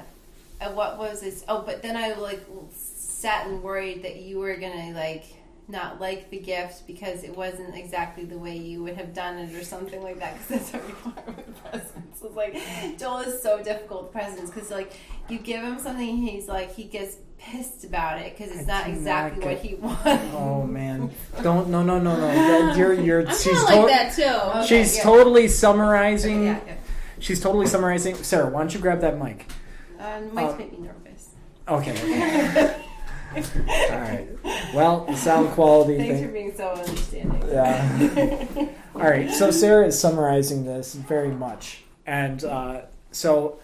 uh, 0.61 0.71
what 0.73 0.99
was 0.99 1.21
this? 1.21 1.45
Oh, 1.49 1.63
but 1.63 1.83
then 1.83 1.97
I 1.97 2.15
like 2.15 2.45
sat 2.75 3.47
and 3.47 3.63
worried 3.63 4.03
that 4.05 4.17
you 4.17 4.39
were 4.39 4.57
gonna 4.57 4.93
like 4.93 5.25
not 5.69 6.01
like 6.01 6.31
the 6.31 6.39
gift 6.39 6.87
because 6.87 7.25
it 7.25 7.37
wasn't 7.37 7.75
exactly 7.75 8.25
the 8.25 8.39
way 8.39 8.57
you 8.57 8.83
would 8.85 8.95
have 8.97 9.13
done 9.13 9.37
it 9.39 9.53
or 9.55 9.65
something 9.65 10.01
like 10.03 10.19
that 10.21 10.35
because 10.35 10.71
that's 10.71 10.73
you 10.75 10.81
are 11.07 11.23
with 11.27 11.65
presents. 11.65 12.23
It's 12.23 12.35
like 12.37 12.99
Joel 12.99 13.19
is 13.21 13.43
so 13.43 13.63
difficult 13.63 14.05
with 14.05 14.13
presents 14.13 14.51
because 14.53 14.71
like 14.71 14.93
you 15.29 15.39
give 15.39 15.63
him 15.63 15.79
something 15.79 16.09
and 16.09 16.19
he's 16.29 16.47
like 16.49 16.73
he 16.75 16.85
gets 16.85 17.17
pissed 17.39 17.85
about 17.85 18.21
it 18.21 18.37
because 18.37 18.57
it's 18.57 18.67
not 18.67 18.85
do 18.87 18.93
not 18.93 18.99
exactly 18.99 19.45
what 19.45 19.59
he 19.59 19.75
wants. 19.75 20.07
Oh 20.35 20.63
man! 20.63 21.11
Don't 21.43 21.69
no 21.69 21.83
no 21.83 21.99
no 21.99 22.15
no. 22.15 22.21
That- 22.29 22.77
You're 22.77 22.95
you're. 22.95 23.27
I'm 23.27 23.35
she's 23.37 23.59
of 23.59 23.65
like 23.65 23.81
to- 23.81 23.87
that 23.89 24.13
too. 24.15 24.59
Okay, 24.61 24.67
She's 24.67 24.97
yeah. 24.99 25.03
totally 25.03 25.49
summarizing. 25.49 26.45
Yeah, 26.45 26.61
yeah. 26.67 26.75
She's 27.19 27.41
totally 27.41 27.67
summarizing. 27.67 28.15
Sarah, 28.17 28.49
why 28.51 28.61
don't 28.61 28.73
you 28.73 28.79
grab 28.81 29.01
that 29.01 29.19
mic? 29.21 29.47
Um, 29.99 30.33
might 30.35 30.45
Um, 30.51 30.59
make 30.59 30.73
me 30.79 30.87
nervous. 30.87 31.31
Okay. 31.69 31.91
okay. 31.91 32.83
All 33.35 34.01
right. 34.01 34.29
Well, 34.75 35.05
the 35.07 35.17
sound 35.17 35.51
quality 35.51 35.97
Thanks 35.99 36.19
thing. 36.19 36.27
for 36.27 36.33
being 36.33 36.57
so 36.57 36.69
understanding. 36.69 37.43
Yeah. 37.49 38.69
All 38.95 39.03
right. 39.03 39.31
So 39.31 39.51
Sarah 39.51 39.87
is 39.87 39.99
summarizing 39.99 40.65
this 40.65 40.95
very 40.95 41.31
much, 41.31 41.83
and 42.07 42.43
uh, 42.45 42.83
so 43.11 43.59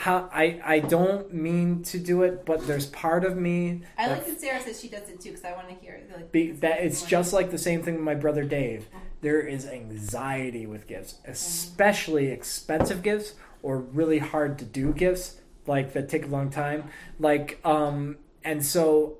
how 0.00 0.30
I 0.32 0.60
I 0.64 0.78
don't 0.80 1.32
mean 1.32 1.82
to 1.84 1.98
do 1.98 2.22
it, 2.22 2.46
but 2.46 2.66
there's 2.66 2.86
part 2.86 3.24
of 3.24 3.36
me 3.36 3.82
I 3.98 4.08
that 4.08 4.18
like 4.18 4.26
that 4.26 4.40
Sarah 4.40 4.60
says 4.60 4.80
she 4.80 4.88
does 4.88 5.08
it 5.10 5.20
too 5.20 5.30
because 5.30 5.44
I 5.44 5.52
want 5.52 5.68
to 5.68 5.74
hear 5.74 5.92
it. 5.92 6.10
Like, 6.14 6.32
be, 6.32 6.52
that 6.52 6.80
it's 6.80 7.02
just 7.02 7.34
like 7.34 7.50
the 7.50 7.58
same 7.58 7.82
thing 7.82 7.96
with 7.96 8.04
my 8.04 8.14
brother 8.14 8.42
Dave. 8.42 8.88
There 9.20 9.40
is 9.40 9.66
anxiety 9.66 10.64
with 10.64 10.86
gifts, 10.86 11.16
especially 11.26 12.28
expensive 12.28 13.02
gifts 13.02 13.34
or 13.62 13.78
really 13.78 14.18
hard 14.18 14.58
to 14.60 14.64
do 14.64 14.94
gifts, 14.94 15.39
like 15.66 15.92
that 15.92 16.08
take 16.08 16.24
a 16.24 16.28
long 16.28 16.50
time. 16.50 16.84
Like, 17.18 17.60
um, 17.64 18.16
and 18.44 18.64
so 18.64 19.18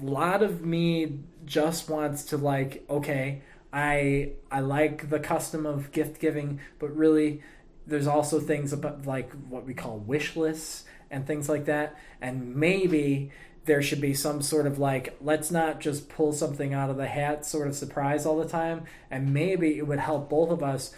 a 0.00 0.04
lot 0.04 0.42
of 0.42 0.64
me 0.64 1.20
just 1.44 1.88
wants 1.88 2.24
to 2.24 2.36
like, 2.36 2.84
okay, 2.88 3.42
I 3.72 4.32
I 4.50 4.60
like 4.60 5.10
the 5.10 5.20
custom 5.20 5.66
of 5.66 5.92
gift 5.92 6.20
giving, 6.20 6.60
but 6.78 6.94
really 6.96 7.42
there's 7.86 8.06
also 8.06 8.40
things 8.40 8.72
about 8.72 9.06
like 9.06 9.30
what 9.48 9.64
we 9.64 9.74
call 9.74 9.98
wish 9.98 10.36
lists 10.36 10.84
and 11.10 11.26
things 11.26 11.48
like 11.48 11.66
that. 11.66 11.96
And 12.20 12.56
maybe 12.56 13.30
there 13.64 13.82
should 13.82 14.00
be 14.00 14.14
some 14.14 14.42
sort 14.42 14.66
of 14.66 14.78
like, 14.78 15.16
let's 15.20 15.50
not 15.50 15.80
just 15.80 16.08
pull 16.08 16.32
something 16.32 16.72
out 16.72 16.90
of 16.90 16.96
the 16.96 17.06
hat 17.06 17.44
sort 17.44 17.68
of 17.68 17.74
surprise 17.74 18.24
all 18.26 18.38
the 18.38 18.48
time. 18.48 18.84
And 19.10 19.32
maybe 19.32 19.78
it 19.78 19.86
would 19.86 19.98
help 19.98 20.30
both 20.30 20.50
of 20.50 20.62
us 20.62 20.92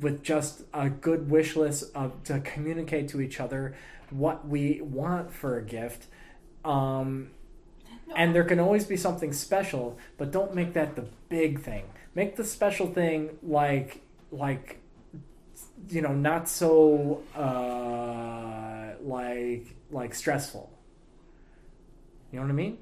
with 0.00 0.22
just 0.22 0.62
a 0.72 0.88
good 0.88 1.30
wish 1.30 1.54
list 1.54 1.84
of 1.94 2.22
to 2.24 2.40
communicate 2.40 3.08
to 3.08 3.20
each 3.20 3.40
other 3.40 3.74
what 4.12 4.46
we 4.46 4.80
want 4.80 5.32
for 5.32 5.58
a 5.58 5.62
gift. 5.62 6.06
Um, 6.64 7.30
and 8.14 8.34
there 8.34 8.44
can 8.44 8.60
always 8.60 8.84
be 8.84 8.96
something 8.96 9.32
special, 9.32 9.98
but 10.18 10.30
don't 10.30 10.54
make 10.54 10.74
that 10.74 10.96
the 10.96 11.06
big 11.28 11.60
thing. 11.60 11.84
Make 12.14 12.36
the 12.36 12.44
special 12.44 12.86
thing 12.86 13.38
like 13.42 14.02
like 14.30 14.80
you 15.88 16.02
know 16.02 16.12
not 16.12 16.48
so 16.48 17.22
uh, 17.34 18.94
like 19.02 19.74
like 19.90 20.14
stressful. 20.14 20.70
You 22.30 22.38
know 22.38 22.46
what 22.46 22.50
I 22.50 22.54
mean? 22.54 22.78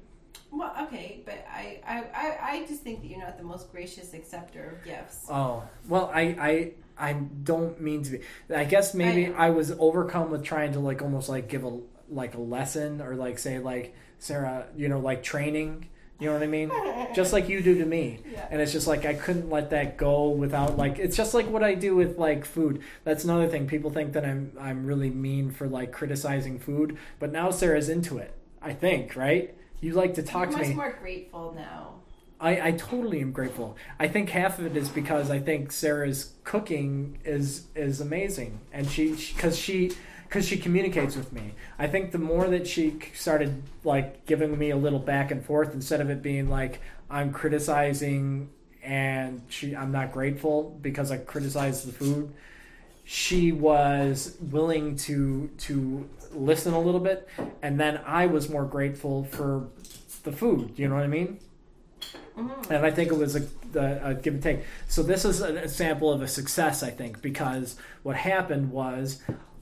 well, 0.51 0.75
okay, 0.83 1.21
but 1.25 1.45
I, 1.49 1.79
I, 1.87 2.03
I, 2.13 2.37
I 2.51 2.65
just 2.65 2.81
think 2.81 3.01
that 3.01 3.07
you're 3.07 3.19
not 3.19 3.37
the 3.37 3.43
most 3.43 3.71
gracious 3.71 4.13
acceptor 4.13 4.77
of 4.77 4.83
gifts. 4.85 5.25
Oh 5.29 5.63
well, 5.87 6.11
I 6.13 6.21
I 6.21 6.71
I 7.01 7.13
don't 7.13 7.81
mean 7.81 8.03
to 8.03 8.11
be. 8.11 8.21
I 8.55 8.63
guess 8.63 8.93
maybe 8.93 9.33
I, 9.33 9.49
was 9.49 9.73
overcome 9.79 10.29
with 10.29 10.43
trying 10.43 10.73
to 10.73 10.79
like 10.79 11.01
almost 11.01 11.29
like 11.29 11.49
give 11.49 11.63
a 11.63 11.79
like 12.09 12.35
a 12.35 12.39
lesson 12.39 13.01
or 13.01 13.15
like 13.15 13.39
say 13.39 13.59
like 13.59 13.95
Sarah, 14.19 14.67
you 14.75 14.87
know, 14.87 14.99
like 14.99 15.23
training. 15.23 15.87
You 16.19 16.27
know 16.27 16.33
what 16.33 16.43
I 16.43 16.47
mean? 16.47 16.71
just 17.15 17.33
like 17.33 17.49
you 17.49 17.63
do 17.63 17.79
to 17.79 17.85
me. 17.85 18.19
Yeah. 18.31 18.47
And 18.51 18.61
it's 18.61 18.71
just 18.71 18.85
like 18.85 19.05
I 19.05 19.15
couldn't 19.15 19.49
let 19.49 19.71
that 19.71 19.97
go 19.97 20.29
without 20.29 20.77
like 20.77 20.99
it's 20.99 21.17
just 21.17 21.33
like 21.33 21.47
what 21.47 21.63
I 21.63 21.73
do 21.73 21.95
with 21.95 22.19
like 22.19 22.45
food. 22.45 22.83
That's 23.03 23.23
another 23.23 23.47
thing. 23.47 23.65
People 23.65 23.89
think 23.89 24.13
that 24.13 24.23
I'm 24.23 24.51
I'm 24.59 24.85
really 24.85 25.09
mean 25.09 25.49
for 25.49 25.67
like 25.67 25.91
criticizing 25.91 26.59
food, 26.59 26.97
but 27.17 27.31
now 27.31 27.49
Sarah's 27.49 27.89
into 27.89 28.19
it. 28.19 28.35
I 28.61 28.73
think, 28.73 29.15
right? 29.15 29.55
You 29.79 29.93
like 29.93 30.13
to 30.13 30.23
talk 30.23 30.51
You're 30.51 30.51
to 30.51 30.57
much 30.59 30.67
me. 30.67 30.73
more 30.75 30.95
grateful 31.01 31.53
now. 31.55 32.00
I, 32.41 32.69
I 32.69 32.71
totally 32.71 33.21
am 33.21 33.31
grateful. 33.31 33.77
I 33.99 34.07
think 34.07 34.29
half 34.29 34.57
of 34.57 34.65
it 34.65 34.75
is 34.75 34.89
because 34.89 35.29
I 35.29 35.39
think 35.39 35.71
Sarah's 35.71 36.33
cooking 36.43 37.19
is 37.23 37.67
is 37.75 38.01
amazing, 38.01 38.59
and 38.73 38.89
she 38.89 39.11
because 39.11 39.57
she 39.57 39.91
because 40.27 40.47
she 40.47 40.57
communicates 40.57 41.15
with 41.15 41.31
me. 41.31 41.53
I 41.77 41.87
think 41.87 42.11
the 42.11 42.17
more 42.17 42.47
that 42.47 42.65
she 42.65 42.97
started 43.13 43.61
like 43.83 44.25
giving 44.25 44.57
me 44.57 44.71
a 44.71 44.75
little 44.75 44.99
back 44.99 45.29
and 45.29 45.45
forth 45.45 45.73
instead 45.75 46.01
of 46.01 46.09
it 46.09 46.23
being 46.23 46.49
like 46.49 46.81
I'm 47.11 47.31
criticizing 47.31 48.49
and 48.83 49.43
she 49.49 49.75
I'm 49.75 49.91
not 49.91 50.11
grateful 50.11 50.77
because 50.81 51.11
I 51.11 51.17
criticize 51.17 51.83
the 51.83 51.91
food. 51.93 52.33
She 53.05 53.51
was 53.51 54.35
willing 54.41 54.95
to 54.97 55.51
to 55.59 56.09
listen 56.33 56.73
a 56.73 56.81
little 56.81 57.01
bit, 57.01 57.27
and 57.61 57.79
then 57.79 57.99
I 58.05 58.25
was 58.25 58.49
more 58.49 58.65
grateful 58.65 59.25
for 59.25 59.67
the 60.23 60.31
food. 60.31 60.73
You 60.77 60.89
know 60.89 60.95
what 60.95 61.03
I 61.03 61.07
mean? 61.07 61.39
And 62.69 62.85
I 62.85 62.91
think 62.91 63.11
it 63.11 63.17
was 63.17 63.35
a, 63.35 63.43
a, 63.75 64.09
a 64.11 64.13
give 64.15 64.33
and 64.35 64.43
take. 64.43 64.59
So 64.87 65.03
this 65.03 65.25
is 65.25 65.41
an 65.41 65.57
example 65.57 66.11
of 66.11 66.21
a 66.21 66.27
success, 66.27 66.83
I 66.83 66.89
think, 66.89 67.21
because 67.21 67.75
what 68.03 68.15
happened 68.15 68.71
was 68.71 69.21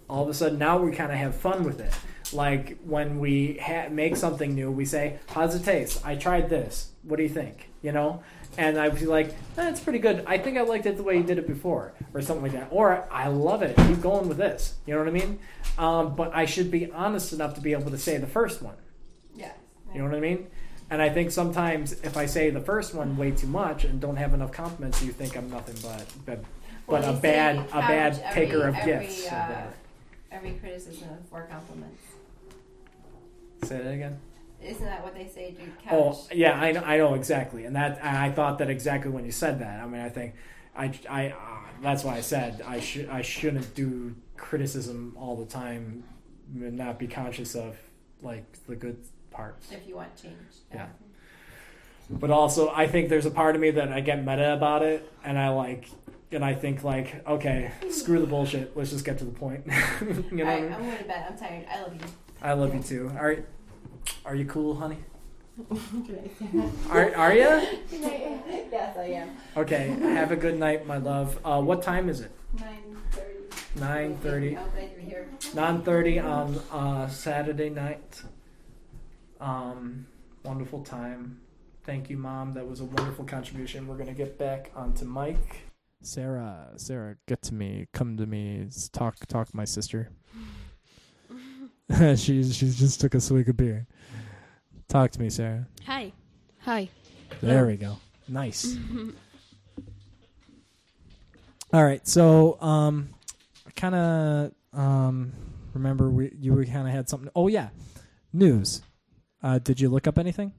all 0.10 0.24
of 0.24 0.30
a 0.30 0.34
sudden 0.34 0.58
now 0.60 0.78
we 0.80 0.92
kind 0.92 1.12
of 1.12 1.18
have 1.18 1.36
fun 1.36 1.64
with 1.64 1.80
it. 1.80 1.94
Like 2.34 2.78
when 2.84 3.20
we 3.20 3.60
ha- 3.62 3.90
make 3.90 4.16
something 4.16 4.54
new, 4.54 4.72
we 4.72 4.86
say, 4.86 5.20
"How's 5.30 5.56
it 5.56 5.64
taste? 5.64 6.06
I 6.06 6.16
tried 6.16 6.50
this. 6.50 6.92
What 7.04 7.18
do 7.18 7.24
you 7.24 7.30
think?" 7.30 7.70
You 7.82 7.92
know, 7.92 8.22
and 8.58 8.78
I'd 8.78 9.00
be 9.00 9.06
like, 9.08 9.34
"That's 9.56 9.80
pretty 9.80 10.00
good. 10.00 10.24
I 10.28 10.38
think 10.38 10.58
I 10.58 10.62
liked 10.62 10.86
it 10.86 10.98
the 10.98 11.04
way 11.04 11.18
you 11.18 11.24
did 11.24 11.40
it 11.40 11.48
before, 11.48 11.94
or 12.14 12.22
something 12.22 12.44
like 12.44 12.52
that." 12.52 12.68
Or 12.72 13.08
I 13.12 13.30
love 13.30 13.64
it. 13.64 13.76
Keep 13.78 14.02
going 14.02 14.28
with 14.28 14.38
this. 14.38 14.76
You 14.86 14.94
know 14.94 15.00
what 15.00 15.08
I 15.08 15.12
mean? 15.12 15.40
Um, 15.78 16.16
but 16.16 16.36
I 16.36 16.46
should 16.46 16.70
be 16.70 16.92
honest 16.92 17.34
enough 17.34 17.56
to 17.56 17.62
be 17.62 17.72
able 17.72 17.90
to 17.90 17.98
say 17.98 18.18
the 18.18 18.28
first 18.28 18.62
one. 18.62 18.76
Yes. 19.36 19.56
You 19.94 20.00
know 20.00 20.06
what 20.06 20.16
I 20.16 20.20
mean? 20.20 20.48
And 20.92 21.02
I 21.02 21.10
think 21.10 21.32
sometimes 21.32 21.94
if 22.04 22.18
I 22.18 22.26
say 22.26 22.50
the 22.50 22.60
first 22.62 22.96
one 22.96 23.16
way 23.16 23.32
too 23.32 23.48
much 23.48 23.84
and 23.84 24.00
don't 24.02 24.16
have 24.16 24.34
enough 24.34 24.52
compliments, 24.52 25.04
you 25.04 25.12
think 25.12 25.38
I'm 25.38 25.50
nothing 25.50 25.76
but 25.84 26.06
but, 26.26 26.40
but 26.88 27.02
Well, 27.04 27.16
a 27.16 27.20
bad 27.20 27.58
a 27.72 27.80
bad 27.80 28.20
every- 28.24 28.46
taker 28.46 28.68
of 28.68 28.76
every, 28.76 29.06
gifts. 29.06 29.28
Uh, 29.32 29.72
every 30.32 30.52
criticism 30.54 31.10
of 31.10 31.28
four 31.30 31.48
compliments. 31.50 32.02
Say 33.64 33.78
that 33.78 33.94
again. 33.94 34.18
Isn't 34.62 34.86
that 34.86 35.04
what 35.04 35.14
they 35.16 35.28
say, 35.28 35.52
dude? 35.52 35.78
Couch. 35.84 35.92
Oh 35.94 36.28
yeah, 36.34 36.60
I 36.60 36.72
know, 36.72 36.82
I 36.82 36.98
know 36.98 37.14
exactly, 37.14 37.66
and 37.66 37.76
that 37.76 38.00
and 38.02 38.18
I 38.18 38.32
thought 38.32 38.58
that 38.58 38.70
exactly 38.70 39.12
when 39.12 39.26
you 39.26 39.32
said 39.32 39.60
that. 39.60 39.82
I 39.82 39.86
mean, 39.88 40.02
I 40.02 40.10
think 40.10 40.34
I 40.76 40.92
I 41.10 41.28
uh, 41.30 41.36
that's 41.82 42.04
why 42.04 42.16
I 42.18 42.22
said 42.22 42.62
I 42.66 42.80
should 42.80 43.08
I 43.10 43.22
shouldn't 43.22 43.74
do 43.76 44.16
criticism 44.38 45.16
all 45.20 45.36
the 45.38 45.46
time 45.46 46.04
and 46.56 46.76
not 46.78 46.98
be 47.00 47.08
conscious 47.08 47.56
of 47.56 47.78
like 48.22 48.44
the 48.68 48.76
good 48.76 48.98
parts. 49.40 49.72
If 49.72 49.88
you 49.88 49.96
want 49.96 50.16
change. 50.22 50.36
Yeah. 50.74 50.88
But 52.10 52.32
also, 52.32 52.70
I 52.70 52.88
think 52.88 53.10
there's 53.10 53.26
a 53.26 53.32
part 53.32 53.56
of 53.56 53.62
me 53.62 53.72
that 53.72 53.90
I 53.92 54.02
get 54.02 54.26
meta 54.26 54.54
about 54.54 54.84
it, 54.84 55.10
and 55.24 55.38
I 55.38 55.50
like, 55.50 55.90
and 56.32 56.44
I 56.44 56.54
think 56.54 56.84
like, 56.84 57.26
okay, 57.28 57.72
screw 57.90 58.20
the 58.20 58.28
bullshit. 58.28 58.76
Let's 58.76 58.90
just 58.90 59.06
get 59.06 59.18
to 59.20 59.26
the 59.26 59.32
point. 59.32 59.64
you 60.02 60.38
know, 60.38 60.46
All 60.46 60.50
right? 60.50 60.64
I'm 60.72 60.84
going 60.84 60.98
to 60.98 61.04
bed. 61.06 61.26
I'm 61.30 61.38
tired. 61.38 61.66
I 61.72 61.82
love 61.82 61.94
you. 61.94 62.02
I 62.42 62.54
love 62.54 62.76
you 62.76 62.82
too. 62.82 63.12
All 63.18 63.26
right, 63.26 63.46
are 64.26 64.36
you 64.36 64.46
cool, 64.46 64.76
honey? 64.76 64.98
Good 65.70 66.54
night. 66.54 66.72
Are 66.90 67.16
are 67.16 67.34
you? 67.34 67.80
Good 67.90 68.02
night. 68.02 68.46
Yes, 68.72 68.98
I 68.98 69.04
am. 69.08 69.30
Okay. 69.58 69.88
Have 69.88 70.32
a 70.32 70.38
good 70.38 70.58
night, 70.58 70.88
my 70.88 70.98
love. 70.98 71.38
Uh, 71.44 71.62
what 71.62 71.84
time 71.84 72.08
is 72.08 72.22
it? 72.22 72.32
Nine 72.58 72.96
thirty. 73.12 73.80
Nine 73.80 74.18
thirty. 74.18 74.56
I'm 74.56 74.70
glad 74.72 74.92
you're 74.94 75.02
here. 75.02 75.28
Nine 75.54 75.82
thirty 75.82 76.18
on 76.18 76.62
uh, 76.72 77.10
Saturday 77.10 77.70
night. 77.70 78.22
Um, 79.40 80.06
wonderful 80.44 80.84
time. 80.84 81.40
Thank 81.84 82.10
you, 82.10 82.18
Mom. 82.18 82.54
That 82.54 82.68
was 82.68 82.82
a 82.82 82.86
wonderful 82.86 83.26
contribution. 83.26 83.88
We're 83.88 83.98
gonna 83.98 84.14
get 84.14 84.38
back 84.38 84.72
onto 84.76 85.06
mic. 85.06 85.62
Sarah, 86.02 86.72
Sarah, 86.78 87.16
get 87.28 87.42
to 87.44 87.54
me. 87.54 87.88
Come 87.94 88.18
to 88.18 88.26
me. 88.26 88.58
It's 88.58 88.90
Talk, 88.90 89.26
talk, 89.28 89.54
my 89.54 89.66
sister. 89.66 90.10
she's 92.16 92.56
she's 92.56 92.78
just 92.78 93.02
took 93.02 93.16
a 93.16 93.20
swig 93.20 93.50
of 93.50 93.58
beer. 93.58 93.88
Talk 94.88 95.12
to 95.12 95.20
me, 95.20 95.30
Sarah. 95.30 95.68
Hi. 95.86 96.12
Hi. 96.60 96.90
There 97.42 97.66
we 97.66 97.78
go. 97.78 97.98
Nice. 98.28 98.78
All 101.74 101.84
right, 101.84 102.08
so 102.08 102.60
um, 102.62 103.10
I 103.68 103.72
kind 103.72 103.96
of 103.96 104.52
um 104.74 105.32
remember 105.74 106.10
we 106.10 106.32
you 106.40 106.54
were 106.54 106.66
kind 106.66 106.88
of 106.88 106.94
had 106.94 107.08
something. 107.10 107.30
Oh 107.36 107.48
yeah, 107.48 107.70
news. 108.34 108.82
Uh, 109.42 109.60
did 109.60 109.80
you 109.80 109.90
look 109.90 110.08
up 110.08 110.18
anything? 110.18 110.52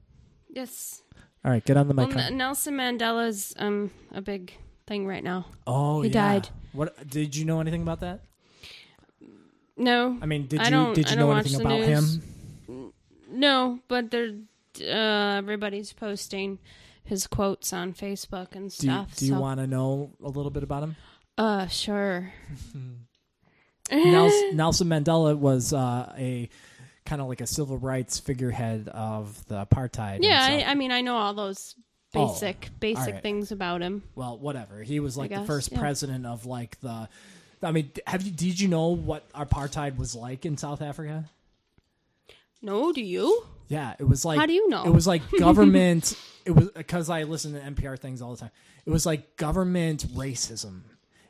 Yes. 0.49 1.03
All 1.45 1.51
right, 1.51 1.63
get 1.63 1.77
on 1.77 1.87
the 1.87 1.93
Well, 1.93 2.07
mic. 2.07 2.17
N- 2.17 2.37
Nelson 2.37 2.75
Mandela's 2.75 3.53
um 3.57 3.91
a 4.13 4.21
big 4.21 4.53
thing 4.87 5.07
right 5.07 5.23
now. 5.23 5.45
oh, 5.67 6.01
he 6.01 6.09
yeah. 6.09 6.13
died. 6.33 6.49
What 6.73 7.07
did 7.09 7.35
you 7.35 7.45
know 7.45 7.59
anything 7.61 7.81
about 7.81 7.99
that? 8.01 8.21
No. 9.77 10.17
I 10.21 10.25
mean, 10.25 10.47
did 10.47 10.59
I 10.61 10.69
you 10.69 10.93
did 10.93 11.09
you 11.09 11.15
know 11.17 11.31
anything 11.31 11.61
about 11.61 11.79
news. 11.79 12.15
him? 12.67 12.93
No, 13.31 13.79
but 13.87 14.11
they're 14.11 14.33
uh, 14.81 15.37
everybody's 15.37 15.93
posting 15.93 16.59
his 17.03 17.27
quotes 17.27 17.73
on 17.73 17.93
Facebook 17.93 18.53
and 18.55 18.69
Do 18.69 18.87
you, 18.87 18.91
stuff. 18.93 19.15
do 19.15 19.25
you 19.25 19.33
so- 19.33 19.39
want 19.41 19.59
to 19.59 19.67
know 19.67 20.11
a 20.23 20.29
little 20.29 20.51
bit 20.51 20.63
about 20.63 20.83
him? 20.83 20.95
Uh, 21.37 21.67
sure. 21.67 22.31
Nelson, 23.91 24.55
Nelson 24.55 24.87
Mandela 24.87 25.37
was 25.37 25.73
uh, 25.73 26.13
a 26.17 26.49
kind 27.05 27.21
of 27.21 27.27
like 27.27 27.41
a 27.41 27.47
civil 27.47 27.77
rights 27.77 28.19
figurehead 28.19 28.87
of 28.89 29.45
the 29.47 29.65
apartheid. 29.65 30.19
Yeah. 30.21 30.39
I, 30.41 30.71
I 30.71 30.75
mean, 30.75 30.91
I 30.91 31.01
know 31.01 31.15
all 31.15 31.33
those 31.33 31.75
Oh, 32.13 32.27
basic 32.27 32.69
basic 32.79 33.21
things 33.21 33.51
about 33.53 33.81
him. 33.81 34.03
well, 34.15 34.37
whatever. 34.37 34.83
He 34.83 34.99
was 34.99 35.17
like 35.17 35.31
the 35.31 35.45
first 35.45 35.71
yeah. 35.71 35.79
president 35.79 36.25
of 36.25 36.45
like 36.45 36.79
the. 36.81 37.07
I 37.63 37.71
mean, 37.71 37.91
have 38.05 38.23
you? 38.23 38.31
Did 38.31 38.59
you 38.59 38.67
know 38.67 38.89
what 38.89 39.31
apartheid 39.31 39.97
was 39.97 40.13
like 40.13 40.45
in 40.45 40.57
South 40.57 40.81
Africa? 40.81 41.25
No, 42.61 42.91
do 42.91 43.01
you? 43.01 43.45
Yeah, 43.69 43.93
it 43.97 44.03
was 44.03 44.25
like. 44.25 44.39
How 44.39 44.45
do 44.45 44.53
you 44.53 44.67
know? 44.67 44.83
It 44.83 44.89
was 44.89 45.07
like 45.07 45.21
government. 45.39 46.17
it 46.43 46.51
was 46.51 46.69
because 46.71 47.09
I 47.09 47.23
listen 47.23 47.53
to 47.53 47.59
NPR 47.59 47.97
things 47.97 48.21
all 48.21 48.31
the 48.31 48.41
time. 48.41 48.51
It 48.85 48.89
was 48.89 49.05
like 49.05 49.37
government 49.37 50.05
racism. 50.13 50.81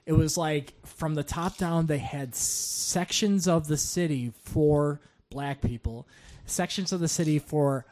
It 0.08 0.14
was 0.14 0.36
like 0.36 0.74
from 0.88 1.14
the 1.14 1.24
top 1.24 1.58
down, 1.58 1.86
they 1.86 2.00
had 2.00 2.34
sections 2.34 3.48
of 3.48 3.68
the 3.68 3.78
city 3.78 4.34
for 4.46 5.00
black 5.32 5.62
people, 5.62 6.08
sections 6.46 6.92
of 6.92 7.00
the 7.00 7.08
city 7.08 7.40
for 7.40 7.86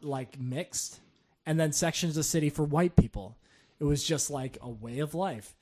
like 0.00 0.38
mixed, 0.38 1.00
and 1.44 1.58
then 1.58 1.72
sections 1.72 2.10
of 2.10 2.16
the 2.16 2.22
city 2.22 2.50
for 2.50 2.62
white 2.62 2.94
people. 2.94 3.36
It 3.80 3.84
was 3.84 4.04
just 4.04 4.30
like 4.30 4.58
a 4.62 4.70
way 4.70 5.00
of 5.00 5.14
life. 5.14 5.56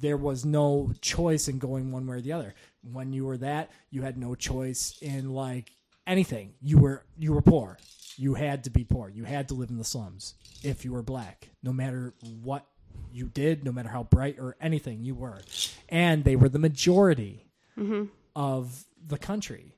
There 0.00 0.16
was 0.16 0.44
no 0.44 0.92
choice 1.00 1.46
in 1.46 1.58
going 1.58 1.92
one 1.92 2.06
way 2.06 2.16
or 2.16 2.20
the 2.20 2.32
other. 2.32 2.54
When 2.82 3.12
you 3.12 3.24
were 3.24 3.38
that, 3.38 3.70
you 3.90 4.02
had 4.02 4.18
no 4.18 4.34
choice 4.34 4.98
in 5.00 5.32
like 5.32 5.70
anything. 6.06 6.54
You 6.60 6.78
were 6.78 7.04
you 7.16 7.32
were 7.32 7.42
poor. 7.42 7.78
You 8.16 8.34
had 8.34 8.64
to 8.64 8.70
be 8.70 8.84
poor. 8.84 9.08
You 9.08 9.24
had 9.24 9.48
to 9.48 9.54
live 9.54 9.70
in 9.70 9.78
the 9.78 9.84
slums 9.84 10.34
if 10.62 10.84
you 10.84 10.92
were 10.92 11.02
black, 11.02 11.48
no 11.62 11.72
matter 11.72 12.12
what 12.42 12.66
you 13.12 13.26
did, 13.26 13.64
no 13.64 13.72
matter 13.72 13.88
how 13.88 14.02
bright 14.02 14.38
or 14.38 14.56
anything 14.60 15.04
you 15.04 15.14
were. 15.14 15.40
And 15.88 16.24
they 16.24 16.36
were 16.36 16.48
the 16.48 16.58
majority 16.58 17.46
mm-hmm. 17.78 18.04
of 18.34 18.84
the 19.06 19.18
country. 19.18 19.76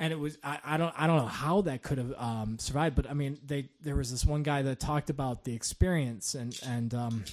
And 0.00 0.12
it 0.12 0.18
was 0.18 0.38
I, 0.42 0.58
I 0.64 0.76
don't 0.78 0.94
I 0.96 1.06
don't 1.06 1.18
know 1.18 1.26
how 1.26 1.60
that 1.62 1.82
could 1.82 1.98
have 1.98 2.14
um, 2.16 2.58
survived, 2.58 2.96
but 2.96 3.08
I 3.08 3.14
mean 3.14 3.38
they 3.46 3.68
there 3.82 3.94
was 3.94 4.10
this 4.10 4.24
one 4.24 4.42
guy 4.42 4.62
that 4.62 4.80
talked 4.80 5.10
about 5.10 5.44
the 5.44 5.54
experience 5.54 6.34
and 6.34 6.58
and 6.66 6.94
um, 6.94 7.24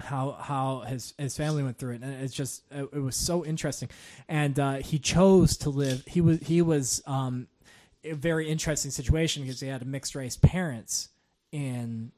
how 0.00 0.32
how 0.32 0.80
his 0.80 1.14
his 1.18 1.36
family 1.36 1.62
went 1.62 1.78
through 1.78 1.94
it, 1.94 2.02
and 2.02 2.22
it's 2.22 2.34
just 2.34 2.64
it, 2.70 2.88
it 2.92 2.98
was 2.98 3.16
so 3.16 3.44
interesting. 3.44 3.88
And 4.28 4.58
uh, 4.58 4.74
he 4.74 4.98
chose 4.98 5.56
to 5.58 5.70
live. 5.70 6.04
He 6.06 6.20
was 6.20 6.40
he 6.40 6.62
was 6.62 7.00
um, 7.06 7.46
a 8.02 8.12
very 8.12 8.48
interesting 8.48 8.90
situation 8.90 9.44
because 9.44 9.60
he 9.60 9.68
had 9.68 9.86
mixed 9.86 10.14
race 10.14 10.36
parents 10.36 11.10
in 11.52 12.10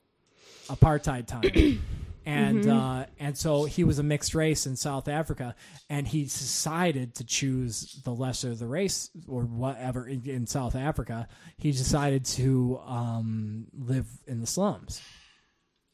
apartheid 0.68 1.26
time. 1.26 1.82
And 2.26 2.66
uh, 2.66 3.06
and 3.20 3.38
so 3.38 3.64
he 3.64 3.84
was 3.84 4.00
a 4.00 4.02
mixed 4.02 4.34
race 4.34 4.66
in 4.66 4.74
South 4.74 5.06
Africa, 5.06 5.54
and 5.88 6.08
he 6.08 6.24
decided 6.24 7.14
to 7.14 7.24
choose 7.24 8.00
the 8.04 8.10
lesser 8.10 8.50
of 8.50 8.58
the 8.58 8.66
race 8.66 9.10
or 9.28 9.42
whatever 9.42 10.08
in, 10.08 10.28
in 10.28 10.46
South 10.48 10.74
Africa. 10.74 11.28
He 11.56 11.70
decided 11.70 12.24
to 12.24 12.80
um, 12.84 13.66
live 13.72 14.08
in 14.26 14.40
the 14.40 14.46
slums 14.48 15.00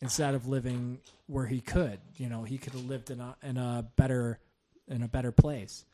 instead 0.01 0.35
of 0.35 0.49
living 0.49 1.01
where 1.26 1.47
he 1.47 1.61
could. 1.61 2.01
You 2.16 2.30
know, 2.30 2.45
he 2.45 2.57
could 2.57 2.72
have 2.72 2.87
lived 2.87 3.11
in 3.11 3.20
a 3.20 3.37
in 3.43 3.59
a 3.59 3.87
better 3.97 4.41
in 4.89 5.03
a 5.03 5.09
better 5.09 5.33
place. 5.33 5.85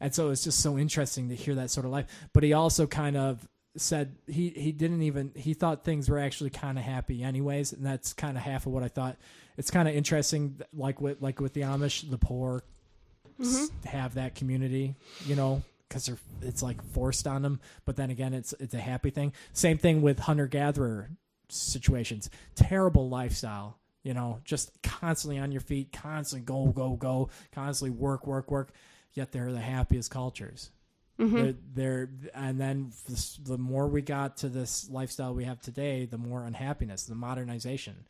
And 0.00 0.12
so 0.12 0.30
it's 0.30 0.42
just 0.42 0.60
so 0.60 0.76
interesting 0.76 1.28
to 1.28 1.36
hear 1.36 1.54
that 1.54 1.70
sort 1.70 1.86
of 1.86 1.92
life. 1.92 2.06
But 2.32 2.42
he 2.42 2.52
also 2.52 2.88
kind 2.88 3.16
of 3.16 3.48
said 3.76 4.16
he 4.26 4.50
he 4.50 4.72
didn't 4.72 5.02
even 5.02 5.32
he 5.36 5.54
thought 5.54 5.84
things 5.84 6.08
were 6.08 6.18
actually 6.18 6.50
kind 6.50 6.76
of 6.76 6.84
happy 6.84 7.22
anyways, 7.22 7.72
and 7.72 7.86
that's 7.86 8.12
kind 8.12 8.36
of 8.36 8.42
half 8.42 8.66
of 8.66 8.72
what 8.72 8.82
I 8.82 8.88
thought. 8.88 9.16
It's 9.56 9.70
kind 9.70 9.88
of 9.88 9.94
interesting, 9.94 10.60
like 10.74 11.00
with 11.00 11.20
like 11.22 11.40
with 11.40 11.54
the 11.54 11.62
Amish, 11.62 12.08
the 12.10 12.18
poor 12.18 12.62
s- 13.40 13.46
mm-hmm. 13.46 13.88
have 13.88 14.14
that 14.14 14.34
community, 14.34 14.94
you 15.24 15.34
know, 15.34 15.62
because 15.88 16.06
they're 16.06 16.18
it's 16.42 16.62
like 16.62 16.82
forced 16.92 17.26
on 17.26 17.42
them. 17.42 17.60
But 17.84 17.96
then 17.96 18.10
again, 18.10 18.34
it's 18.34 18.54
it's 18.60 18.74
a 18.74 18.78
happy 18.80 19.10
thing. 19.10 19.32
Same 19.52 19.78
thing 19.78 20.02
with 20.02 20.18
hunter 20.18 20.46
gatherer 20.46 21.10
situations. 21.48 22.28
Terrible 22.54 23.08
lifestyle, 23.08 23.78
you 24.02 24.14
know, 24.14 24.40
just 24.44 24.70
constantly 24.82 25.38
on 25.38 25.52
your 25.52 25.60
feet, 25.60 25.92
constantly 25.92 26.44
go 26.44 26.70
go 26.70 26.96
go, 26.96 27.30
constantly 27.52 27.96
work 27.96 28.26
work 28.26 28.50
work. 28.50 28.72
Yet 29.12 29.32
they're 29.32 29.52
the 29.52 29.60
happiest 29.60 30.10
cultures. 30.10 30.70
Mm-hmm. 31.18 31.36
They're, 31.36 31.54
they're 31.74 32.10
and 32.34 32.60
then 32.60 32.92
the 33.42 33.56
more 33.56 33.86
we 33.86 34.02
got 34.02 34.36
to 34.38 34.48
this 34.48 34.90
lifestyle 34.90 35.32
we 35.34 35.44
have 35.44 35.60
today, 35.60 36.04
the 36.04 36.18
more 36.18 36.44
unhappiness, 36.44 37.04
the 37.04 37.14
modernization. 37.14 38.04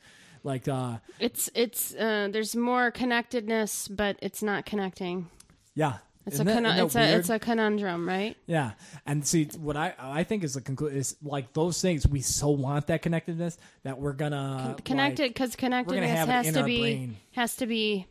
Like 0.46 0.68
uh 0.68 0.98
It's 1.18 1.50
it's 1.56 1.92
uh, 1.96 2.28
there's 2.30 2.54
more 2.54 2.92
connectedness, 2.92 3.88
but 3.88 4.16
it's 4.22 4.42
not 4.44 4.64
connecting. 4.64 5.28
yeah. 5.74 5.98
It's 6.24 6.34
Isn't 6.36 6.48
a 6.48 6.54
that- 6.54 6.62
con- 6.64 6.86
it's 6.86 6.96
a 6.96 7.16
it's 7.18 7.30
a 7.30 7.38
conundrum, 7.38 8.06
right? 8.08 8.36
Yeah, 8.46 8.72
and 9.06 9.24
see 9.24 9.44
what 9.60 9.76
I 9.76 9.94
I 9.98 10.24
think 10.24 10.42
is 10.42 10.54
the 10.54 10.60
conclusion 10.60 10.98
is 10.98 11.16
like 11.22 11.52
those 11.52 11.80
things 11.80 12.06
we 12.06 12.20
so 12.20 12.48
want 12.50 12.86
that 12.88 13.02
connectedness 13.02 13.58
that 13.84 13.98
we're 14.00 14.12
gonna 14.12 14.74
connected 14.84 15.22
like, 15.22 15.34
because 15.34 15.50
we're 15.52 15.56
connectedness 15.58 16.10
has 16.28 16.52
to 16.54 16.64
be 16.64 16.80
brain 16.80 17.16
has 17.32 17.56
to 17.56 17.66
be 17.66 18.06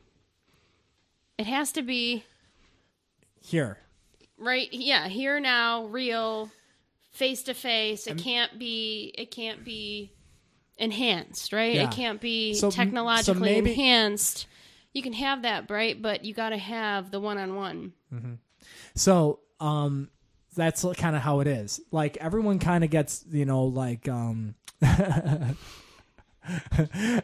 it 1.37 1.45
has 1.47 1.73
to 1.73 1.81
be 1.81 2.23
here. 3.41 3.77
right 4.37 4.69
yeah 4.71 5.07
here 5.09 5.39
now 5.41 5.85
real 5.87 6.49
face 7.11 7.43
to 7.43 7.53
face 7.53 8.07
it 8.07 8.17
can't 8.17 8.57
be 8.57 9.13
it 9.17 9.29
can't 9.29 9.65
be 9.65 10.11
enhanced 10.77 11.53
right 11.53 11.75
Yeah. 11.75 11.83
it 11.83 11.91
can't 11.91 12.19
be 12.21 12.53
So- 12.53 12.69
so 12.69 12.75
technologically 12.75 13.39
maybe- 13.61 13.71
enhanced 13.71 14.47
you 14.93 15.01
can 15.01 15.13
have 15.13 15.41
that 15.43 15.69
right 15.69 16.01
but 16.01 16.25
you 16.25 16.33
got 16.33 16.49
to 16.49 16.57
have 16.57 17.11
the 17.11 17.19
one-on-one 17.19 17.93
So 18.95 19.39
um 19.59 20.09
that's 20.55 20.85
kind 20.95 21.15
of 21.17 21.21
how 21.21 21.41
it 21.41 21.47
is. 21.47 21.81
Like 21.91 22.15
everyone 22.17 22.59
kind 22.59 22.83
of 22.85 22.89
gets 22.89 23.25
you 23.29 23.45
know 23.45 23.65
like 23.65 24.07
um. 24.07 24.55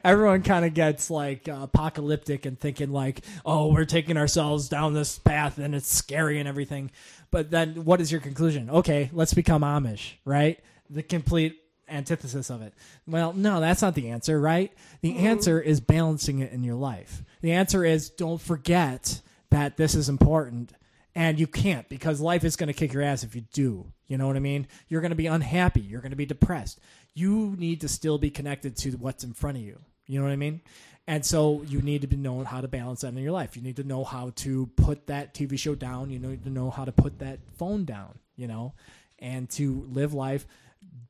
Everyone 0.04 0.41
kind 0.41 0.66
of 0.66 0.74
gets 0.74 1.12
like 1.12 1.47
uh, 1.47 1.60
apocalyptic 1.62 2.47
and 2.47 2.60
thinking 2.60 2.91
like, 2.91 3.22
"Oh, 3.45 3.72
we're 3.72 3.86
taking 3.86 4.18
ourselves 4.18 4.68
down 4.68 4.95
this 4.95 5.20
path 5.20 5.60
and 5.60 5.76
it's 5.76 5.88
scary 5.88 6.39
and 6.39 6.47
everything." 6.49 6.89
But 7.30 7.52
then, 7.52 7.86
what 7.86 8.02
is 8.02 8.11
your 8.11 8.19
conclusion? 8.19 8.68
Okay, 8.69 9.11
let's 9.14 9.36
become 9.36 9.61
Amish, 9.61 10.14
right? 10.26 10.60
The 10.90 11.03
complete 11.03 11.61
antithesis 11.91 12.49
of 12.49 12.61
it. 12.61 12.73
Well, 13.05 13.34
no, 13.34 13.59
that's 13.59 13.81
not 13.81 13.95
the 13.95 14.09
answer, 14.09 14.39
right? 14.39 14.72
The 15.01 15.13
mm-hmm. 15.13 15.27
answer 15.27 15.59
is 15.59 15.80
balancing 15.80 16.39
it 16.39 16.51
in 16.51 16.63
your 16.63 16.76
life. 16.76 17.23
The 17.41 17.51
answer 17.51 17.84
is 17.85 18.09
don't 18.09 18.41
forget 18.41 19.22
that 19.49 19.77
this 19.77 19.95
is 19.95 20.09
important 20.09 20.73
and 21.13 21.39
you 21.39 21.47
can't 21.47 21.88
because 21.89 22.22
life 22.22 22.43
is 22.43 22.55
going 22.55 22.68
to 22.68 22.73
kick 22.73 22.93
your 22.93 23.03
ass 23.03 23.23
if 23.23 23.35
you 23.35 23.41
do. 23.53 23.85
You 24.07 24.18
know 24.18 24.27
what 24.27 24.35
I 24.35 24.39
mean? 24.39 24.68
You're 24.88 25.01
going 25.01 25.11
to 25.11 25.15
be 25.15 25.27
unhappy, 25.27 25.81
you're 25.81 26.01
going 26.01 26.11
to 26.11 26.18
be 26.18 26.26
depressed. 26.26 26.80
You 27.13 27.55
need 27.57 27.81
to 27.81 27.89
still 27.89 28.18
be 28.18 28.30
connected 28.30 28.77
to 28.77 28.91
what's 28.91 29.23
in 29.23 29.34
front 29.34 29.57
of 29.57 29.63
you. 29.63 29.80
You 30.07 30.19
know 30.19 30.26
what 30.26 30.31
I 30.31 30.38
mean? 30.38 30.61
And 31.07 31.26
so 31.26 31.63
you 31.63 31.81
need 31.81 32.01
to 32.01 32.07
be 32.07 32.15
know 32.15 32.43
how 32.43 32.61
to 32.61 32.68
balance 32.68 33.01
that 33.01 33.09
in 33.09 33.18
your 33.18 33.31
life. 33.31 33.55
You 33.55 33.61
need 33.61 33.77
to 33.77 33.84
know 33.84 34.03
how 34.03 34.31
to 34.38 34.68
put 34.76 35.07
that 35.07 35.34
TV 35.34 35.57
show 35.57 35.76
down. 35.76 36.09
You 36.09 36.19
need 36.19 36.43
to 36.43 36.49
know 36.49 36.69
how 36.69 36.85
to 36.85 36.91
put 36.91 37.19
that 37.19 37.39
phone 37.57 37.85
down, 37.85 38.19
you 38.35 38.47
know, 38.47 38.73
and 39.19 39.49
to 39.51 39.85
live 39.89 40.13
life, 40.13 40.45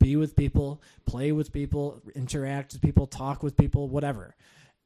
be 0.02 0.16
with 0.16 0.36
people, 0.36 0.82
play 1.06 1.32
with 1.32 1.52
people, 1.52 2.02
interact 2.16 2.74
with 2.74 2.82
people, 2.82 3.08
talk 3.08 3.44
with 3.44 3.56
people, 3.56 3.88
whatever. 3.88 4.36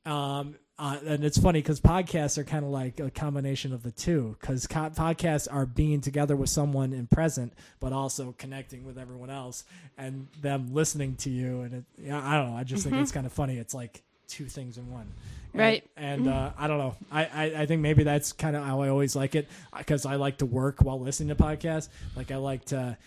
Um, 0.06 0.56
uh, 0.78 0.98
and 1.08 1.24
it's 1.24 1.38
funny 1.38 1.62
because 1.62 1.80
podcasts 1.80 2.38
are 2.38 2.44
kind 2.44 2.66
of 2.66 2.70
like 2.70 3.00
a 3.00 3.10
combination 3.10 3.72
of 3.72 3.82
the 3.82 3.92
two 3.92 4.36
because 4.40 4.68
co- 4.68 4.90
podcasts 4.90 5.48
are 5.50 5.66
being 5.66 6.02
together 6.02 6.36
with 6.36 6.50
someone 6.50 6.92
in 6.92 7.08
present, 7.08 7.54
but 7.80 7.94
also 7.94 8.36
connecting 8.38 8.84
with 8.84 8.98
everyone 8.98 9.30
else 9.30 9.64
and 9.98 10.28
them 10.42 10.74
listening 10.74 11.16
to 11.16 11.30
you. 11.30 11.62
And 11.62 11.74
it, 11.76 11.84
yeah, 11.98 12.22
I 12.22 12.36
don't 12.36 12.52
know. 12.52 12.58
I 12.58 12.66
just 12.66 12.84
think 12.84 12.98
it's 12.98 13.14
kind 13.14 13.26
of 13.26 13.32
funny. 13.32 13.58
It's 13.58 13.74
like 13.74 14.04
two 14.28 14.46
things 14.46 14.78
in 14.78 14.92
one. 14.92 15.14
And, 15.54 15.62
Right. 15.62 15.90
And 15.96 16.28
uh, 16.28 16.52
I 16.58 16.68
don't 16.68 16.78
know. 16.78 16.96
I, 17.10 17.26
I, 17.26 17.44
I 17.62 17.66
think 17.66 17.82
maybe 17.82 18.04
that's 18.04 18.34
kind 18.34 18.58
of 18.58 18.66
how 18.66 18.82
I 18.82 18.90
always 18.90 19.16
like 19.16 19.36
it 19.36 19.48
because 19.78 20.06
I 20.06 20.16
like 20.16 20.40
to 20.40 20.46
work 20.46 20.82
while 20.82 21.00
listening 21.00 21.30
to 21.30 21.42
podcasts. 21.42 21.88
Like 22.18 22.32
I 22.32 22.36
like 22.36 22.66
to 22.66 22.98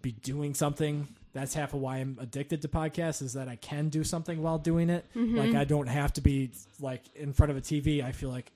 be 0.00 0.12
doing 0.12 0.54
something. 0.54 1.08
That's 1.36 1.54
half 1.54 1.74
of 1.74 1.80
why 1.80 1.98
I'm 1.98 2.16
addicted 2.20 2.62
to 2.62 2.68
podcasts 2.68 3.20
is 3.20 3.34
that 3.34 3.48
I 3.48 3.56
can 3.56 3.88
do 3.88 4.02
something 4.02 4.42
while 4.42 4.58
doing 4.58 4.88
it. 4.90 5.04
Mm-hmm. 5.14 5.36
Like 5.36 5.54
I 5.54 5.64
don't 5.64 5.86
have 5.86 6.12
to 6.14 6.20
be 6.20 6.50
like 6.80 7.02
in 7.14 7.32
front 7.32 7.50
of 7.50 7.56
a 7.56 7.60
TV. 7.60 8.02
I 8.02 8.12
feel 8.12 8.30
like 8.30 8.50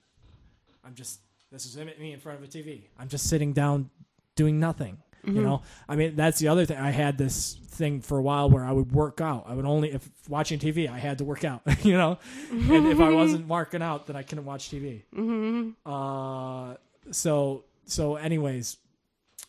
I'm 0.85 0.95
just 0.95 1.21
this 1.53 1.67
is 1.67 1.77
me 1.77 2.13
in 2.13 2.21
front 2.21 2.39
of 2.39 2.45
a 2.45 2.49
TV. 2.49 2.83
I'm 2.99 3.09
just 3.09 3.29
sitting 3.29 3.53
down 3.53 3.91
doing 4.35 4.59
nothing. 4.59 4.99
You 5.25 5.33
mm-hmm. 5.33 5.43
know, 5.43 5.63
I 5.89 5.97
mean 5.97 6.17
that's 6.17 6.39
the 6.39 6.49
other 6.49 6.65
thing. 6.65 6.79
I 6.79 6.91
had 6.91 7.19
this 7.19 7.59
thing 7.69 8.01
for 8.01 8.17
a 8.17 8.23
while 8.23 8.49
where 8.49 8.65
I 8.65 8.73
would 8.73 8.93
work 8.93 9.21
out. 9.21 9.45
I 9.47 9.55
would 9.55 9.67
only 9.67 9.93
if 9.93 10.09
watching 10.29 10.59
TV, 10.59 10.89
I 10.89 10.99
had 10.99 11.19
to 11.19 11.25
work 11.25 11.45
out. 11.45 11.63
You 11.83 11.97
know, 11.97 12.19
and 12.51 12.87
if 12.87 13.01
I 13.01 13.11
wasn't 13.11 13.47
working 13.59 13.83
out, 13.83 14.07
then 14.07 14.17
I 14.17 14.23
couldn't 14.23 14.45
watch 14.45 14.71
TV. 14.71 15.03
Mm-hmm. 15.15 15.71
Uh, 15.91 16.77
so 17.11 17.65
so 17.85 18.17
anyways, 18.17 18.79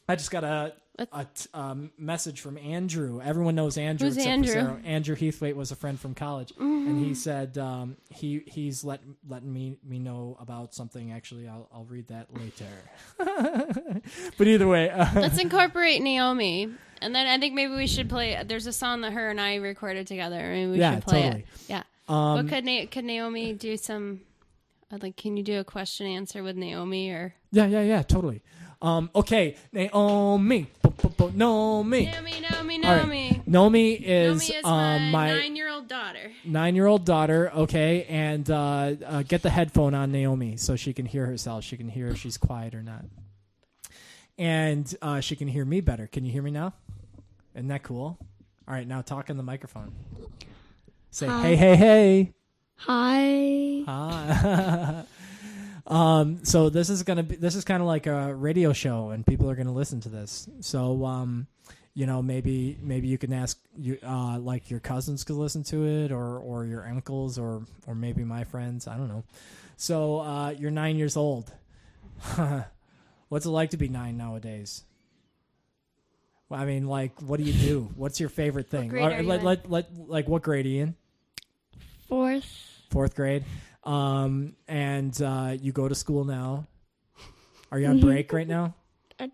I 0.09 0.15
just 0.15 0.31
got 0.31 0.43
a 0.99 1.25
t- 1.25 1.47
um, 1.53 1.91
message 1.97 2.41
from 2.41 2.57
Andrew. 2.57 3.21
Everyone 3.21 3.55
knows 3.55 3.77
Andrew. 3.77 4.07
Who's 4.07 4.17
Andrew? 4.17 4.51
Sarah. 4.53 4.79
Andrew 4.85 5.15
Heathwaite 5.15 5.55
was 5.55 5.71
a 5.71 5.75
friend 5.75 5.99
from 5.99 6.13
college, 6.13 6.53
and 6.59 7.03
he 7.03 7.15
said 7.15 7.57
um, 7.57 7.97
he 8.09 8.43
he's 8.45 8.83
let 8.83 8.99
letting 9.27 9.51
me 9.51 9.77
me 9.83 9.99
know 9.99 10.37
about 10.39 10.73
something. 10.75 11.11
Actually, 11.11 11.47
I'll 11.47 11.67
I'll 11.73 11.85
read 11.85 12.07
that 12.09 12.27
later. 12.35 12.65
but 14.37 14.47
either 14.47 14.67
way, 14.67 14.89
uh, 14.89 15.07
Let's 15.15 15.39
incorporate 15.39 16.01
Naomi, 16.01 16.69
and 17.01 17.15
then 17.15 17.27
I 17.27 17.39
think 17.39 17.53
maybe 17.55 17.73
we 17.73 17.87
should 17.87 18.09
play. 18.09 18.41
There's 18.45 18.67
a 18.67 18.73
song 18.73 19.01
that 19.01 19.13
her 19.13 19.29
and 19.29 19.39
I 19.39 19.55
recorded 19.55 20.07
together. 20.07 20.37
Maybe 20.51 20.71
we 20.71 20.79
Yeah, 20.79 20.95
should 20.95 21.03
play 21.05 21.21
totally. 21.23 21.41
it. 21.41 21.47
Yeah. 21.67 21.83
Um, 22.09 22.45
but 22.45 22.53
could 22.53 22.65
Na- 22.65 22.85
could 22.91 23.05
Naomi 23.05 23.53
do 23.53 23.77
some? 23.77 24.21
uh, 24.91 24.97
Like, 25.01 25.15
can 25.15 25.37
you 25.37 25.43
do 25.43 25.59
a 25.59 25.63
question 25.63 26.05
answer 26.07 26.43
with 26.43 26.55
Naomi 26.57 27.09
or 27.09 27.33
yeah, 27.51 27.65
yeah, 27.65 27.81
yeah, 27.81 28.01
totally. 28.03 28.41
Um, 28.81 29.09
okay, 29.13 29.55
Naomi, 29.71 30.67
Bo- 30.81 30.89
bo- 30.89 31.09
bo- 31.09 31.29
Naomi. 31.35 32.05
Naomi? 32.05 32.33
Naomi, 32.41 32.75
All 32.83 32.91
right. 32.95 32.97
Naomi. 33.07 33.41
Naomi 33.45 33.91
is, 33.93 34.49
Naomi 34.49 34.59
is 34.59 34.65
um, 34.65 34.71
my, 34.71 35.27
my 35.27 35.33
nine-year-old 35.37 35.87
daughter. 35.87 36.31
nine-year-old 36.45 37.05
daughter. 37.05 37.51
Okay, 37.55 38.05
and 38.09 38.49
uh, 38.49 38.93
uh, 39.05 39.21
get 39.23 39.43
the 39.43 39.49
headphone 39.51 39.93
on 39.93 40.11
Naomi 40.11 40.57
so 40.57 40.75
she 40.75 40.93
can 40.93 41.05
hear 41.05 41.25
herself. 41.27 41.63
She 41.63 41.77
can 41.77 41.89
hear 41.89 42.07
if 42.07 42.17
she's 42.17 42.37
quiet 42.37 42.73
or 42.73 42.81
not, 42.81 43.05
and 44.37 44.93
uh, 45.01 45.19
she 45.19 45.35
can 45.35 45.47
hear 45.47 45.63
me 45.65 45.81
better. 45.81 46.07
Can 46.07 46.25
you 46.25 46.31
hear 46.31 46.41
me 46.41 46.51
now? 46.51 46.73
Isn't 47.53 47.67
that 47.67 47.83
cool? 47.83 48.17
All 48.67 48.73
right, 48.73 48.87
now 48.87 49.01
talk 49.01 49.29
in 49.29 49.37
the 49.37 49.43
microphone. 49.43 49.91
Say 51.11 51.27
hey, 51.27 51.55
hey, 51.55 51.75
hey. 51.75 52.33
Hi. 52.77 53.83
Ah. 53.87 55.03
um, 55.87 56.43
so 56.43 56.69
this 56.69 56.89
is 56.89 57.03
gonna 57.03 57.23
be 57.23 57.35
this 57.35 57.55
is 57.55 57.63
kind 57.63 57.81
of 57.81 57.87
like 57.87 58.07
a 58.07 58.33
radio 58.33 58.73
show, 58.73 59.09
and 59.09 59.25
people 59.25 59.49
are 59.49 59.55
gonna 59.55 59.73
listen 59.73 59.99
to 60.01 60.09
this. 60.09 60.47
So, 60.59 61.05
um, 61.05 61.47
you 61.93 62.05
know, 62.05 62.21
maybe 62.21 62.77
maybe 62.81 63.07
you 63.07 63.17
can 63.17 63.33
ask 63.33 63.59
you 63.77 63.97
uh, 64.03 64.39
like 64.39 64.69
your 64.69 64.79
cousins 64.79 65.23
could 65.23 65.35
listen 65.35 65.63
to 65.65 65.85
it, 65.85 66.11
or 66.11 66.39
or 66.39 66.65
your 66.65 66.87
uncles, 66.87 67.37
or 67.37 67.63
or 67.87 67.95
maybe 67.95 68.23
my 68.23 68.43
friends. 68.43 68.87
I 68.87 68.97
don't 68.97 69.07
know. 69.07 69.23
So 69.77 70.19
uh, 70.19 70.49
you're 70.51 70.71
nine 70.71 70.97
years 70.97 71.17
old. 71.17 71.51
What's 73.29 73.45
it 73.45 73.49
like 73.49 73.71
to 73.71 73.77
be 73.77 73.87
nine 73.87 74.17
nowadays? 74.17 74.83
Well, 76.49 76.59
I 76.59 76.65
mean, 76.65 76.85
like, 76.85 77.19
what 77.21 77.39
do 77.39 77.45
you 77.45 77.53
do? 77.53 77.89
What's 77.95 78.19
your 78.19 78.27
favorite 78.27 78.69
thing? 78.69 78.89
grade 78.89 79.03
are 79.03 79.21
you 79.21 79.27
let, 79.27 79.39
in? 79.39 79.45
let, 79.45 79.71
let, 79.71 80.09
like, 80.09 80.27
what 80.27 80.41
grade 80.41 80.65
are 80.65 80.69
you 80.69 80.83
in? 80.83 80.95
Fourth. 82.09 82.45
fourth 82.89 83.15
grade. 83.15 83.45
Um, 83.83 84.55
and 84.67 85.19
uh, 85.21 85.55
you 85.59 85.71
go 85.71 85.87
to 85.87 85.95
school 85.95 86.23
now. 86.23 86.67
Are 87.71 87.79
you 87.79 87.87
on 87.87 87.99
break 87.99 88.31
right 88.33 88.47
now? 88.47 88.75
Uh, 89.19 89.27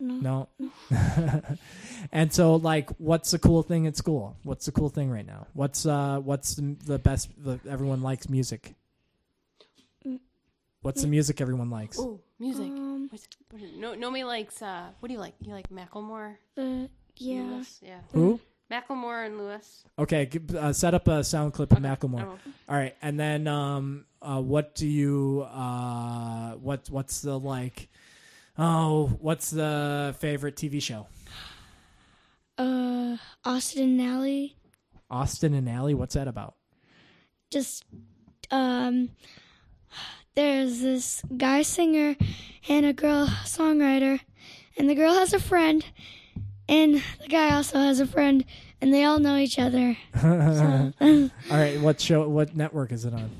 no. 0.00 0.48
No. 0.58 0.72
and 2.12 2.32
so, 2.32 2.56
like, 2.56 2.88
what's 2.98 3.30
the 3.30 3.38
cool 3.38 3.62
thing 3.62 3.86
at 3.86 3.96
school? 3.96 4.36
What's 4.42 4.64
the 4.66 4.72
cool 4.72 4.88
thing 4.88 5.10
right 5.10 5.26
now? 5.26 5.46
What's 5.52 5.84
uh, 5.86 6.18
what's 6.20 6.54
the, 6.54 6.76
the 6.86 6.98
best? 6.98 7.28
The, 7.44 7.60
everyone 7.68 8.00
likes 8.02 8.28
music. 8.28 8.74
What's 10.82 11.02
the 11.02 11.08
music 11.08 11.42
everyone 11.42 11.68
likes? 11.68 11.98
Ooh, 11.98 12.20
music. 12.38 12.68
Um, 12.68 13.08
What's- 13.10 13.28
what 13.50 13.60
is- 13.62 13.76
no, 13.76 13.94
Naomi 13.94 14.24
likes. 14.24 14.62
Uh, 14.62 14.88
what 15.00 15.08
do 15.08 15.12
you 15.12 15.20
like? 15.20 15.34
You 15.42 15.52
like 15.52 15.68
Macklemore? 15.68 16.36
Uh, 16.56 16.86
yeah. 17.18 17.42
Lewis? 17.42 17.78
Yeah. 17.82 18.00
Who? 18.14 18.40
Macklemore 18.70 19.26
and 19.26 19.38
Lewis. 19.38 19.84
Okay, 19.98 20.26
g- 20.26 20.40
uh, 20.56 20.72
set 20.72 20.94
up 20.94 21.08
a 21.08 21.24
sound 21.24 21.52
clip 21.52 21.72
of 21.72 21.78
Macklemore. 21.78 22.24
Oh. 22.24 22.38
All 22.68 22.76
right, 22.76 22.94
and 23.02 23.18
then 23.18 23.46
um, 23.48 24.04
uh, 24.22 24.40
what 24.40 24.74
do 24.74 24.86
you 24.86 25.46
uh, 25.52 26.52
what 26.52 26.88
what's 26.90 27.20
the 27.22 27.38
like? 27.38 27.88
Oh, 28.58 29.06
what's 29.20 29.50
the 29.50 30.14
favorite 30.18 30.56
TV 30.56 30.82
show? 30.82 31.06
Uh, 32.58 33.16
Austin 33.44 33.98
and 33.98 34.02
Ally. 34.02 34.46
Austin 35.10 35.54
and 35.54 35.68
Ally. 35.68 35.94
What's 35.94 36.14
that 36.14 36.28
about? 36.28 36.54
Just, 37.50 37.84
um, 38.50 39.10
there's 40.34 40.80
this 40.80 41.22
guy 41.36 41.62
singer 41.62 42.16
and 42.68 42.86
a 42.86 42.92
girl 42.92 43.26
songwriter, 43.44 44.20
and 44.76 44.88
the 44.90 44.94
girl 44.94 45.14
has 45.14 45.32
a 45.32 45.40
friend, 45.40 45.84
and 46.70 47.02
the 47.20 47.28
guy 47.28 47.54
also 47.54 47.78
has 47.78 48.00
a 48.00 48.06
friend, 48.06 48.46
and 48.80 48.94
they 48.94 49.04
all 49.04 49.18
know 49.18 49.36
each 49.36 49.58
other. 49.58 49.98
All 50.22 51.30
right, 51.50 51.78
what 51.80 52.00
show? 52.00 52.26
What 52.26 52.56
network 52.56 52.92
is 52.92 53.04
it 53.04 53.12
on? 53.12 53.30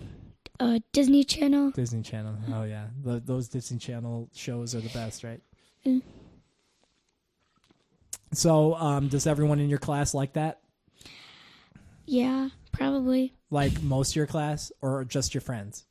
uh, 0.60 0.78
Disney 0.92 1.24
Channel. 1.24 1.70
Disney 1.70 2.02
Channel. 2.02 2.36
Oh 2.52 2.64
yeah, 2.64 2.86
the, 3.02 3.18
those 3.20 3.48
Disney 3.48 3.78
Channel 3.78 4.28
shows 4.34 4.74
are 4.74 4.80
the 4.80 4.90
best, 4.90 5.24
right? 5.24 5.40
Mm. 5.86 6.02
So, 8.32 8.74
um, 8.76 9.08
does 9.08 9.26
everyone 9.26 9.58
in 9.58 9.68
your 9.68 9.78
class 9.78 10.14
like 10.14 10.34
that? 10.34 10.60
Yeah, 12.06 12.50
probably. 12.70 13.34
Like 13.50 13.82
most 13.82 14.10
of 14.10 14.16
your 14.16 14.26
class, 14.26 14.70
or 14.80 15.04
just 15.04 15.34
your 15.34 15.40
friends? 15.40 15.86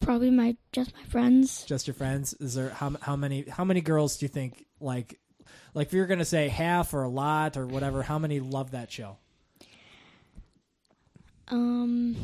Probably 0.00 0.30
my 0.30 0.56
just 0.72 0.94
my 0.94 1.02
friends. 1.02 1.64
Just 1.64 1.86
your 1.86 1.94
friends? 1.94 2.34
Is 2.34 2.54
there 2.54 2.70
how 2.70 2.94
how 3.02 3.16
many 3.16 3.44
how 3.48 3.64
many 3.64 3.80
girls 3.80 4.16
do 4.16 4.24
you 4.24 4.28
think 4.28 4.64
like 4.80 5.18
like 5.78 5.86
if 5.86 5.92
you're 5.92 6.06
gonna 6.06 6.24
say 6.24 6.48
half 6.48 6.92
or 6.92 7.04
a 7.04 7.08
lot 7.08 7.56
or 7.56 7.64
whatever? 7.66 8.02
How 8.02 8.18
many 8.18 8.40
love 8.40 8.72
that 8.72 8.90
show? 8.90 9.16
Um, 11.46 12.16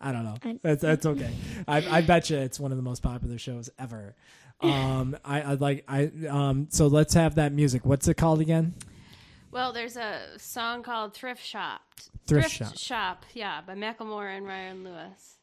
I 0.00 0.12
don't 0.12 0.24
know. 0.24 0.36
I- 0.44 0.58
That's 0.62 0.82
that's 0.82 1.04
okay. 1.04 1.30
I 1.68 1.98
I 1.98 2.00
bet 2.02 2.30
you 2.30 2.38
it's 2.38 2.60
one 2.60 2.70
of 2.70 2.76
the 2.78 2.82
most 2.82 3.02
popular 3.02 3.38
shows 3.38 3.70
ever. 3.78 4.14
Um, 4.60 5.16
I 5.24 5.42
I 5.42 5.52
like 5.54 5.84
I 5.88 6.10
um. 6.28 6.68
So 6.70 6.86
let's 6.86 7.14
have 7.14 7.34
that 7.34 7.52
music. 7.52 7.84
What's 7.84 8.06
it 8.08 8.14
called 8.14 8.40
again? 8.40 8.74
Well, 9.50 9.72
there's 9.72 9.96
a 9.96 10.20
song 10.38 10.82
called 10.84 11.12
"Thrift 11.14 11.44
Shop." 11.44 11.80
Thrift 12.26 12.50
Shop. 12.50 12.76
Shop, 12.78 13.26
yeah, 13.34 13.60
by 13.60 13.74
Macklemore 13.74 14.34
and 14.36 14.46
Ryan 14.46 14.84
Lewis. 14.84 15.38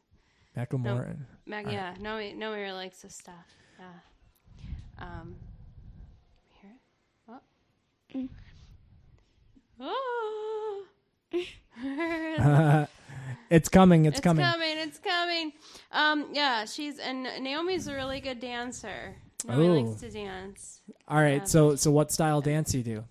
Macklemore. 0.56 1.16
Mac, 1.46 1.66
All 1.66 1.72
yeah, 1.72 1.94
Naomi, 2.00 2.32
Naomi 2.32 2.60
really 2.60 2.72
likes 2.72 3.02
this 3.02 3.14
stuff. 3.14 3.34
Yeah. 3.78 3.86
Um, 5.02 5.34
hear 6.60 6.70
it? 6.70 6.80
Oh. 7.28 7.40
Oh. 9.80 10.84
it's 13.50 13.68
coming. 13.68 14.04
It's, 14.04 14.20
coming. 14.20 14.44
It's 14.44 14.52
coming. 14.52 14.68
coming. 14.68 14.78
It's 14.78 14.98
coming. 14.98 15.52
Um, 15.90 16.26
yeah, 16.32 16.66
she's 16.66 16.98
and 16.98 17.24
Naomi's 17.42 17.88
a 17.88 17.94
really 17.94 18.20
good 18.20 18.38
dancer. 18.38 19.16
Naomi 19.46 19.68
Oh. 19.68 19.88
likes 19.88 20.00
to 20.02 20.10
dance. 20.10 20.82
All 21.08 21.16
right. 21.20 21.38
Yeah. 21.40 21.44
So 21.44 21.74
so 21.76 21.90
what 21.90 22.12
style 22.12 22.40
dance 22.40 22.74
you 22.74 22.82
do? 22.84 23.04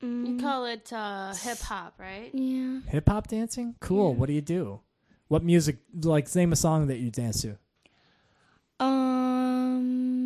You 0.00 0.38
call 0.40 0.66
it 0.66 0.92
uh, 0.92 1.32
hip 1.34 1.58
hop, 1.60 1.94
right? 1.98 2.30
yeah. 2.32 2.80
Hip 2.88 3.08
hop 3.08 3.26
dancing? 3.28 3.74
Cool. 3.80 4.14
What 4.14 4.26
do 4.26 4.32
you 4.32 4.40
do? 4.42 4.80
What 5.28 5.42
music? 5.42 5.78
Like 6.02 6.32
name 6.36 6.52
a 6.52 6.56
song 6.56 6.86
that 6.88 6.98
you 6.98 7.10
dance 7.10 7.42
to. 7.42 7.56
Um, 8.78 10.21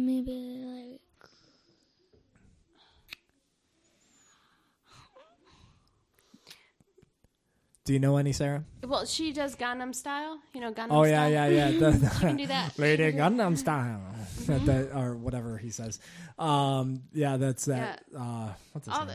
Do 7.87 7.93
you 7.93 7.99
know 8.01 8.17
any, 8.19 8.33
Sarah? 8.33 8.65
Well, 8.85 9.07
she 9.07 9.33
does 9.33 9.55
Gangnam 9.57 9.95
Style. 9.95 10.39
You 10.53 10.61
know 10.61 10.73
Gangnam 10.73 10.89
Oh 10.91 11.05
Style. 11.05 11.31
yeah, 11.31 11.47
yeah, 11.47 11.69
yeah. 11.69 11.79
The, 11.91 12.11
She 12.15 12.21
can 12.21 12.37
do 12.37 12.47
that. 12.49 12.77
Lady 12.79 13.13
Gundam 13.13 13.57
style, 13.57 14.01
That- 14.47 14.91
or 14.95 15.15
whatever 15.17 15.57
he 15.57 15.71
says. 15.71 15.99
Um, 16.39 17.03
yeah, 17.15 17.37
that's 17.39 17.65
that. 17.67 18.03
Uh, 18.17 18.49
what's 18.73 18.87
his 18.89 18.95
All 18.95 19.07
name? 19.07 19.15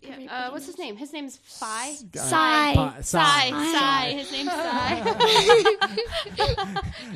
the, 0.00 0.08
Yeah, 0.08 0.46
uh, 0.46 0.50
what's 0.52 0.66
his 0.66 0.78
name? 0.78 0.96
His 0.96 1.12
name's 1.12 1.36
Phi. 1.42 1.94
Psy. 2.14 2.74
Pa- 2.74 2.94
Psy. 3.02 3.50
Psy. 3.50 3.72
Psy. 3.72 4.10
His 4.12 4.30
name's 4.32 4.50
Psy. 4.62 6.02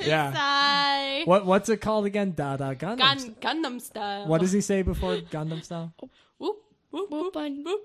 Yeah. 0.05 0.33
Psy. 0.33 1.25
What 1.25 1.47
what's 1.47 1.69
it 1.69 1.81
called 1.81 2.07
again? 2.07 2.33
Da 2.37 2.57
da 2.57 2.75
Gundam. 2.75 2.99
Gun, 2.99 3.35
Gundam 3.41 3.81
style. 3.81 4.27
What 4.27 4.41
does 4.41 4.53
he 4.53 4.61
say 4.61 4.83
before 4.83 5.17
Gundam 5.31 5.63
style? 5.63 5.93
Whoop, 6.39 6.57
whoop, 6.91 7.11
whoop, 7.11 7.33
Bun. 7.33 7.63
whoop, 7.65 7.81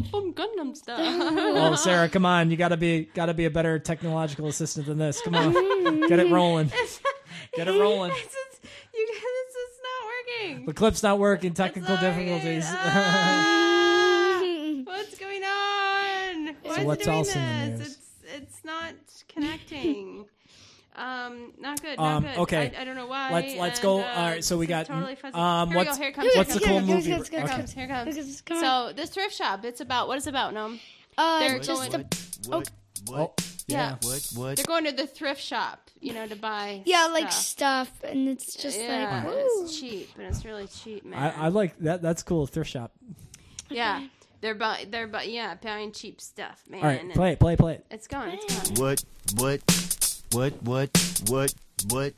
Gundam 0.00 0.76
style. 0.76 0.98
Oh, 1.72 1.74
Sarah, 1.76 2.08
come 2.08 2.24
on! 2.26 2.50
You 2.50 2.56
gotta 2.56 2.76
be 2.76 3.08
gotta 3.14 3.34
be 3.34 3.44
a 3.44 3.50
better 3.50 3.78
technological 3.78 4.46
assistant 4.48 4.86
than 4.86 4.98
this. 4.98 5.20
Come 5.22 5.34
on, 5.34 6.00
get 6.08 6.18
it 6.18 6.30
rolling. 6.30 6.70
Get 7.56 7.68
it 7.68 7.78
rolling. 7.78 8.10
It's 8.12 8.22
just- 8.22 8.64
you 8.94 9.06
guys, 9.06 9.22
it's 9.22 9.54
just 9.54 9.80
not 9.82 10.06
working. 10.54 10.66
The 10.66 10.72
clip's 10.74 11.02
not 11.02 11.18
working. 11.18 11.52
Technical 11.54 11.94
It's 11.94 12.02
not 12.02 12.10
working. 12.16 12.26
difficulties. 12.28 12.64
Ah, 12.68 14.40
what's 14.84 15.18
going 15.18 15.42
on? 15.42 16.56
Why 16.62 16.70
is 16.72 16.78
it 16.78 16.86
what's 16.86 17.04
doing 17.04 17.16
else 17.18 17.34
in 17.36 17.42
the 17.42 17.78
this? 17.78 17.78
news? 17.78 17.88
It's 17.88 18.34
it's 18.36 18.64
not 18.64 18.94
connecting. 19.28 20.24
Um, 20.96 21.52
not 21.58 21.80
good. 21.82 21.98
Not 21.98 22.16
Um, 22.16 22.22
good. 22.24 22.36
okay. 22.38 22.72
I, 22.76 22.82
I 22.82 22.84
don't 22.84 22.96
know 22.96 23.06
why. 23.06 23.32
Let's 23.32 23.54
let's 23.56 23.78
and, 23.78 23.82
go. 23.82 24.00
uh, 24.00 24.04
All 24.04 24.28
right, 24.30 24.44
so 24.44 24.56
we 24.58 24.64
it's 24.66 24.70
got. 24.70 24.86
totally 24.86 25.14
fuzzy. 25.14 25.34
Um, 25.34 25.68
Here 25.68 25.78
we 25.78 25.84
what's 25.84 25.96
go. 25.98 26.02
Here 26.02 26.10
it 26.10 26.14
comes. 26.14 26.30
what's 26.36 26.54
the 26.54 26.58
Here 26.60 26.68
cool 26.68 26.76
comes. 26.78 26.88
movie? 26.88 27.02
Here 27.02 27.14
it 27.14 27.16
comes, 27.18 27.28
here 27.30 27.40
it 27.40 27.44
Okay. 27.44 27.56
comes. 27.56 27.72
Here 27.72 27.84
it 27.84 27.88
comes. 27.88 28.06
Look 28.16 28.18
at 28.18 28.24
this. 28.46 28.60
So 28.60 28.92
this 28.94 29.10
thrift 29.10 29.34
shop, 29.34 29.64
it's 29.64 29.80
about 29.80 30.08
what 30.08 30.18
is 30.18 30.26
it 30.26 30.30
about, 30.30 30.52
Gnome? 30.54 30.80
Uh, 31.18 31.40
They're 31.40 31.58
just 31.58 31.90
going- 31.92 32.02
a, 32.02 32.52
oh, 32.52 32.62
Oh, 33.12 33.32
yeah. 33.66 33.96
What? 34.02 34.28
What? 34.36 34.56
They're 34.56 34.64
going 34.64 34.84
to 34.84 34.92
the 34.92 35.06
thrift 35.08 35.40
shop, 35.40 35.90
you 36.00 36.12
know, 36.12 36.26
to 36.26 36.36
buy. 36.36 36.82
yeah, 36.84 37.06
like 37.06 37.32
stuff. 37.32 37.88
stuff, 37.98 38.04
and 38.10 38.28
it's 38.28 38.54
just 38.54 38.78
yeah, 38.78 38.88
like, 38.88 39.24
and 39.24 39.26
woo. 39.26 39.64
it's 39.64 39.80
cheap, 39.80 40.10
and 40.16 40.26
it's 40.26 40.44
really 40.44 40.66
cheap, 40.68 41.04
man. 41.04 41.18
I, 41.18 41.46
I 41.46 41.48
like 41.48 41.76
that. 41.78 42.00
That's 42.02 42.22
cool. 42.22 42.46
Thrift 42.46 42.70
shop. 42.70 42.92
yeah, 43.70 44.06
they're 44.40 44.54
bu- 44.54 44.86
they're 44.88 45.08
bu- 45.08 45.24
yeah 45.28 45.54
buying 45.56 45.90
cheap 45.92 46.20
stuff, 46.20 46.62
man. 46.68 46.80
All 46.80 46.86
right, 46.86 47.00
and 47.00 47.12
play 47.12 47.32
it. 47.32 47.40
Play 47.40 47.54
it. 47.54 47.58
Play 47.58 47.74
it. 47.74 47.86
It's 47.90 48.06
going. 48.06 48.34
It's 48.34 48.70
going. 48.70 48.80
What? 48.80 49.04
What? 49.38 50.11
What? 50.32 50.62
What? 50.62 50.90
What? 51.26 51.54
What? 51.90 52.14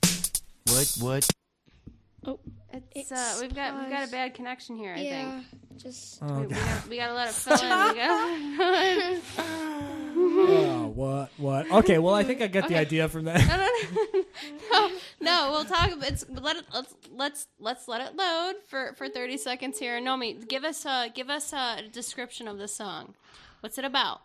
What? 0.69 0.97
What? 1.01 1.29
It's, 2.73 2.87
It's 2.95 3.13
uh, 3.13 3.39
we've 3.41 3.55
got 3.55 3.81
we've 3.81 3.91
got 3.91 4.07
a 4.07 4.11
bad 4.11 4.35
connection 4.35 4.77
here. 4.77 4.95
I 4.97 5.01
yeah, 5.01 5.41
think 5.41 5.83
just 5.83 6.21
Oh, 6.23 6.41
we, 6.41 6.47
we, 6.47 6.55
gotta, 6.55 6.89
we 6.91 6.97
gotta 6.97 7.15
let 7.15 7.29
it 7.29 7.35
fill 7.35 7.55
in. 7.55 7.89
We 7.89 7.95
gotta... 7.97 9.21
Oh, 10.17 10.93
what? 10.95 11.31
What? 11.39 11.71
Okay. 11.71 11.99
Well, 11.99 12.15
I 12.15 12.23
think 12.23 12.41
I 12.41 12.47
get 12.47 12.69
the 12.69 12.77
idea 12.77 13.09
from 13.09 13.25
that. 13.25 13.41
no, 13.49 13.57
no, 13.57 14.19
no, 14.71 14.89
no, 14.89 14.97
no. 15.21 15.51
We'll 15.51 15.65
talk. 15.65 15.91
about 15.91 16.09
It's 16.09 16.25
let 16.29 16.57
it. 16.57 16.65
Let's 16.73 16.95
let's 17.13 17.47
let's 17.59 17.89
let 17.89 18.01
it 18.01 18.17
load 18.17 18.55
for 18.69 18.93
for 18.95 19.09
thirty 19.09 19.37
seconds 19.37 19.79
here. 19.81 20.01
Nomi, 20.01 20.47
give 20.49 20.63
us 20.65 20.85
a 20.85 21.11
give 21.13 21.31
us 21.31 21.53
a 21.53 21.83
description 21.91 22.47
of 22.47 22.59
the 22.59 22.69
song. 22.69 23.15
What's 23.61 23.77
it 23.79 23.85
about? 23.85 24.21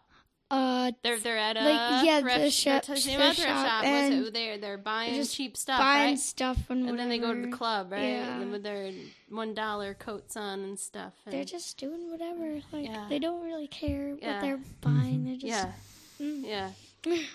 Uh, 0.52 0.92
They're 1.04 1.20
they're 1.20 1.38
at 1.38 1.58
a 1.58 1.62
Like, 1.62 2.06
yeah, 2.06 2.22
thrift, 2.22 2.40
the 2.42 2.50
shop- 2.52 2.86
they're 2.86 2.96
talking 2.96 3.16
thrift 3.18 3.36
thrift 3.38 3.40
shop, 3.40 3.66
shop. 3.68 3.84
What's 3.84 3.88
and 3.88 4.14
it? 4.28 4.34
They're 4.34 4.58
they're 4.58 4.78
buying 4.78 5.16
just 5.16 5.36
cheap 5.36 5.56
stuff, 5.58 5.80
buying 5.80 6.12
right? 6.12 6.20
stuff 6.20 6.58
and 6.70 6.90
and 6.90 6.98
then 6.98 7.10
they 7.10 7.20
go 7.20 7.34
to 7.34 7.42
the 7.42 7.56
club, 7.56 7.92
right? 7.92 8.02
Yeah. 8.04 8.40
And 8.42 8.52
with 8.52 8.64
their 8.64 8.92
one 9.30 9.54
dollar 9.54 9.94
coats 9.94 10.36
on 10.36 10.60
and 10.62 10.80
stuff. 10.80 11.14
And, 11.26 11.34
They're 11.34 11.44
just 11.46 11.78
doing 11.78 12.10
whatever. 12.12 12.62
Like 12.72 12.86
Yeah. 12.88 13.06
they 13.10 13.20
don't 13.20 13.44
really 13.44 13.68
care 13.68 14.16
Yeah. 14.22 14.34
what 14.34 14.42
they're 14.42 14.60
buying. 14.82 15.26
They're 15.26 15.36
just 15.36 15.46
yeah, 15.46 15.72
Mm. 16.20 16.46
yeah, 16.46 16.70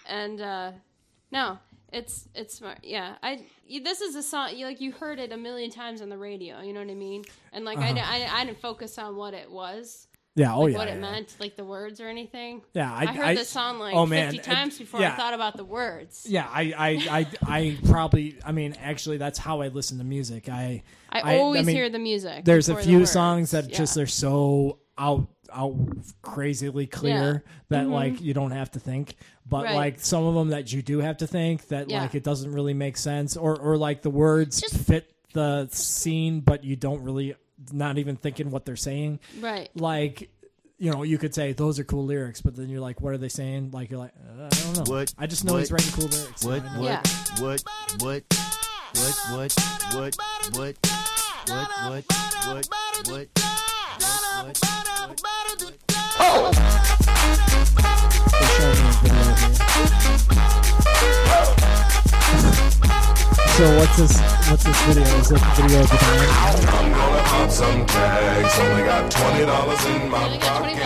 and 0.08 0.40
uh, 0.40 0.72
no, 1.30 1.58
it's 1.92 2.28
it's 2.34 2.54
smart. 2.54 2.78
Yeah, 2.82 3.14
I 3.22 3.44
you, 3.66 3.82
this 3.82 4.00
is 4.00 4.14
a 4.16 4.22
song 4.22 4.50
you 4.56 4.66
like 4.66 4.80
you 4.80 4.92
heard 4.92 5.18
it 5.18 5.32
a 5.32 5.36
million 5.36 5.70
times 5.70 6.02
on 6.02 6.08
the 6.08 6.18
radio. 6.18 6.60
You 6.60 6.72
know 6.72 6.80
what 6.80 6.90
I 6.90 6.94
mean? 6.94 7.24
And 7.52 7.64
like 7.64 7.78
Uh-huh. 7.78 7.94
di- 7.94 8.00
I, 8.00 8.40
I 8.40 8.44
didn't 8.44 8.60
focus 8.60 8.98
on 8.98 9.16
what 9.16 9.32
it 9.34 9.50
was. 9.50 10.08
Yeah. 10.36 10.54
Oh 10.54 10.62
like 10.62 10.72
yeah. 10.72 10.78
what 10.78 10.88
yeah. 10.88 10.94
it 10.94 11.00
meant, 11.00 11.36
like 11.38 11.54
the 11.56 11.64
words 11.64 12.00
or 12.00 12.08
anything. 12.08 12.62
Yeah, 12.72 12.92
I- 12.92 13.02
I, 13.02 13.06
heard 13.06 13.24
I- 13.26 13.34
this 13.34 13.48
song 13.48 13.78
like 13.78 13.94
oh, 13.94 14.04
man, 14.04 14.32
fifty 14.32 14.50
it- 14.50 14.54
times 14.54 14.78
before 14.78 15.00
yeah. 15.00 15.12
I 15.12 15.16
thought 15.16 15.34
about 15.34 15.56
the 15.56 15.64
words. 15.64 16.26
Yeah, 16.28 16.48
I, 16.52 16.74
I, 16.76 17.18
I, 17.18 17.26
I 17.46 17.78
probably. 17.88 18.38
I 18.44 18.52
mean, 18.52 18.74
actually, 18.80 19.16
that's 19.18 19.38
how 19.38 19.60
I 19.60 19.68
listen 19.68 19.98
to 19.98 20.04
music. 20.04 20.48
I, 20.48 20.82
I 21.10 21.38
always 21.38 21.66
mean, 21.66 21.76
hear 21.76 21.88
the 21.88 22.00
music 22.00 22.44
There's 22.44 22.68
a 22.68 22.76
few 22.76 23.06
songs 23.06 23.52
that 23.52 23.68
just 23.68 23.96
Yeah. 23.96 24.02
are 24.02 24.06
so 24.06 24.78
out, 24.98 25.28
out 25.52 25.76
crazily 26.22 26.86
clear 26.86 27.44
that 27.68 27.86
Mhm. 27.86 27.90
like 27.92 28.20
you 28.20 28.34
don't 28.34 28.50
have 28.50 28.72
to 28.72 28.80
think. 28.80 29.14
But 29.46 29.66
Right. 29.66 29.74
like 29.76 30.00
some 30.00 30.24
of 30.24 30.34
them 30.34 30.48
that 30.48 30.72
you 30.72 30.82
do 30.82 30.98
have 30.98 31.18
to 31.18 31.26
think 31.28 31.68
that 31.68 31.90
Yeah. 31.90 32.00
like 32.02 32.14
it 32.16 32.24
doesn't 32.24 32.50
really 32.50 32.74
make 32.74 32.96
sense, 32.96 33.36
or 33.36 33.56
or 33.60 33.76
like 33.76 34.02
the 34.02 34.10
words 34.10 34.60
fit 34.84 35.12
the 35.32 35.68
scene, 35.70 36.40
but 36.40 36.64
you 36.64 36.74
don't 36.76 37.02
really 37.02 37.34
not 37.72 37.98
even 37.98 38.16
thinking 38.16 38.50
what 38.50 38.64
they're 38.64 38.76
saying. 38.76 39.20
Right. 39.40 39.70
Like. 39.74 40.30
You 40.76 40.90
know, 40.90 41.04
you 41.04 41.18
could 41.18 41.32
say 41.32 41.52
those 41.52 41.78
are 41.78 41.84
cool 41.84 42.04
lyrics, 42.04 42.40
but 42.40 42.56
then 42.56 42.68
you're 42.68 42.80
like, 42.80 43.00
"What 43.00 43.14
are 43.14 43.16
they 43.16 43.28
saying?" 43.28 43.70
Like 43.70 43.90
you're 43.90 44.00
like, 44.00 44.10
uh, 44.18 44.46
"I 44.46 44.48
don't 44.48 44.76
know." 44.76 44.92
What? 44.92 45.14
I 45.16 45.28
just 45.28 45.44
know 45.44 45.52
what, 45.52 45.60
he's 45.60 45.70
writing 45.70 45.92
cool 45.92 46.08
lyrics. 46.08 46.44
What? 46.44 46.62
I 46.62 46.74
know. 46.74 46.80
What? 46.80 46.90
Yeah. 46.90 47.00
What? 47.38 47.62
What? 48.00 48.24
What? 48.98 49.14
What? 49.32 49.54
What? 49.94 50.16
What? 50.50 50.74
What? 51.46 52.04
What? 52.44 52.66
What? 53.06 53.06
What? 53.06 53.28
They're 58.30 58.50
showing 58.50 58.78
me 58.82 58.88
a 58.88 58.92
video 59.00 59.34
here. 62.04 62.13
So 62.34 63.64
what's 63.78 63.96
this? 63.96 64.20
What's 64.50 64.64
this 64.64 64.80
video? 64.82 65.04
Is 65.04 65.30
it 65.30 65.40
video 65.54 65.80
of 65.80 65.88
the 65.88 65.96
band? 65.96 66.30
I'm 66.66 66.92
gonna 66.92 67.22
pop 67.22 67.50
some 67.50 67.86
tags. 67.86 68.58
Only 68.58 68.82
got 68.82 69.10
twenty 69.10 69.46
dollars 69.46 69.84
in 69.86 70.10
my 70.10 70.38
pocket. 70.38 70.82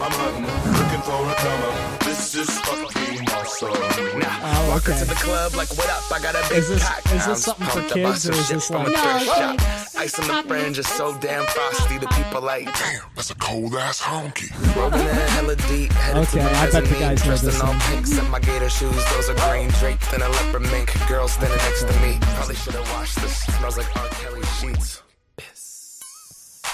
I'm 0.00 0.44
looking 0.78 1.02
for 1.02 1.18
a 1.28 1.34
come 1.34 1.62
up. 1.62 2.00
This 2.04 2.34
is 2.36 2.50
fucking 2.60 3.23
awesome. 3.62 3.70
Oh, 3.72 4.68
Walk 4.70 4.82
okay. 4.88 4.92
into 4.92 5.04
the 5.06 5.14
club 5.14 5.54
like, 5.54 5.68
what 5.76 5.88
up? 5.90 6.10
I 6.12 6.20
got 6.20 6.34
a 6.34 6.48
big 6.48 6.58
Is 6.58 6.68
this- 6.68 6.82
pack. 6.84 7.04
is 7.12 7.26
this 7.26 7.44
something 7.44 7.66
for 7.66 7.72
pumped 7.80 7.90
up 7.92 7.96
on 7.98 8.12
kids, 8.12 8.28
or 8.28 8.32
is 8.32 8.48
this 8.48 8.66
from 8.68 8.86
a 8.86 8.90
like- 8.90 8.92
No, 8.92 9.18
shop. 9.24 9.60
Ice 9.96 10.18
on 10.18 10.26
the 10.26 10.48
fringe 10.48 10.78
is 10.78 10.88
so 10.88 11.16
damn 11.18 11.46
frosty. 11.46 11.98
The 11.98 12.06
people 12.08 12.40
like, 12.42 12.64
damn, 12.66 13.02
that's 13.14 13.30
a 13.30 13.34
cold 13.36 13.74
ass 13.76 14.00
honky. 14.02 14.50
Rolling 14.76 15.00
in 15.00 15.14
hella 15.14 15.56
deep, 15.56 15.92
headed 15.92 16.22
Okay, 16.24 16.30
to 16.30 16.36
the 16.38 16.44
I 16.44 16.70
bet 16.70 16.72
the 16.72 16.80
mezzanine, 16.80 17.00
guys 17.00 17.18
know 17.20 17.24
dressed 17.26 17.44
this 17.44 17.60
in 17.60 17.66
all 17.66 17.74
pink, 17.90 18.06
set 18.06 18.30
my 18.30 18.40
gator 18.40 18.68
shoes. 18.68 19.04
Those 19.12 19.28
are 19.30 19.34
green 19.50 19.68
draped 19.80 20.12
in 20.12 20.22
a 20.22 20.28
leopard 20.28 20.62
mink. 20.62 20.90
Girl 21.08 21.28
standing 21.28 21.56
next 21.58 21.84
to 21.84 22.00
me. 22.00 22.18
Probably 22.36 22.56
should 22.56 22.74
have 22.74 22.90
washed 22.92 23.20
this. 23.22 23.38
Smells 23.56 23.78
like 23.78 23.96
R. 23.96 24.08
Kelly 24.08 24.42
sheets. 24.60 25.02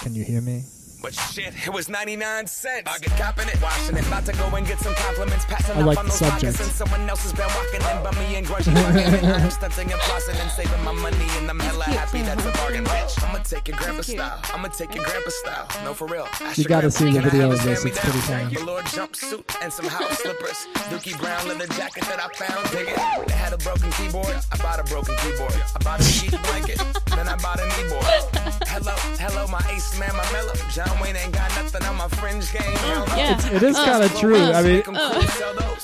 Can 0.01 0.15
you 0.15 0.23
hear 0.23 0.41
me? 0.41 0.63
But 1.01 1.13
shit, 1.15 1.53
it 1.65 1.73
was 1.73 1.89
99 1.89 2.45
cents. 2.47 2.83
I 2.85 2.99
get 2.99 3.09
copping 3.17 3.47
it, 3.47 3.59
washing 3.61 3.97
it. 3.97 4.05
About 4.05 4.25
to 4.25 4.33
go 4.33 4.45
and 4.55 4.67
get 4.67 4.79
some 4.79 4.93
compliments. 4.95 5.45
Passing 5.45 5.75
I 5.77 5.79
up 5.81 5.85
like 5.87 5.97
on 5.97 6.05
the 6.05 6.09
those 6.11 6.19
subject. 6.19 6.43
moccasins. 6.59 6.75
Someone 6.75 7.09
else 7.09 7.23
has 7.23 7.33
been 7.33 7.47
walking 7.57 7.81
in, 7.81 8.03
bummy 8.03 8.35
and 8.35 8.45
grungy. 8.45 8.69
Fucking 8.71 9.29
I'm 9.41 9.49
stunting 9.49 9.91
and 9.91 10.01
flossing 10.01 10.39
and 10.39 10.51
saving 10.51 10.83
my 10.83 10.91
money. 10.91 11.17
And 11.39 11.49
I'm 11.49 11.59
hella 11.59 11.85
happy 11.85 12.21
that's 12.21 12.45
a 12.45 12.51
bargain, 12.51 12.83
bitch. 12.85 13.17
I'ma 13.27 13.39
take 13.43 13.67
your 13.67 13.77
grandpa 13.77 14.01
style. 14.03 14.39
I'ma 14.53 14.67
take 14.67 14.93
your 14.93 15.03
grandpa 15.03 15.29
style. 15.29 15.67
No, 15.83 15.93
for 15.95 16.05
real. 16.07 16.27
Ask 16.39 16.57
You 16.59 16.65
gotta 16.65 16.91
see 16.91 17.05
the 17.05 17.11
can 17.19 17.25
I 17.25 17.29
video 17.29 17.49
have 17.49 17.51
of 17.59 17.63
this, 17.65 17.83
it's 17.85 17.99
pretty 17.99 18.19
hand-me-down? 18.19 18.49
funny. 18.51 18.55
Velour 18.65 18.81
jumpsuit 18.83 19.63
and 19.63 19.73
some 19.73 19.87
house 19.87 20.19
slippers. 20.19 20.67
Dookie 20.93 21.17
brown 21.19 21.47
leather 21.47 21.67
jacket 21.73 22.03
that 22.05 22.19
I 22.21 22.29
found. 22.37 22.69
Dig 22.71 22.87
it. 22.89 23.27
They 23.27 23.33
had 23.33 23.53
a 23.53 23.57
broken 23.57 23.89
keyboard. 23.93 24.35
I 24.51 24.57
bought 24.57 24.79
a 24.79 24.83
broken 24.83 25.15
keyboard. 25.17 25.53
I 25.75 25.79
bought 25.83 25.99
a 25.99 26.03
sheet 26.03 26.31
blanket. 26.43 26.77
then 27.17 27.27
I 27.27 27.35
bought 27.37 27.59
a 27.59 27.63
kneeboard. 27.73 28.61
Hello, 28.67 28.93
hello, 29.19 29.47
my 29.47 29.59
ace 29.73 29.97
man, 29.99 30.15
my 30.15 30.31
mellow. 30.31 30.53
John 30.71 30.90
Wayne 31.01 31.15
ain't 31.15 31.33
got 31.33 31.49
nothing 31.55 31.83
on 31.83 31.95
my 31.97 32.07
fringe 32.07 32.51
game. 32.51 32.61
Hell 32.61 33.05
no. 33.07 33.15
It's, 33.17 33.45
it 33.45 33.63
is 33.63 33.77
oh. 33.77 33.85
kind 33.85 34.03
of 34.03 34.15
true. 34.17 34.41
I 34.41 34.61
mean, 34.63 34.83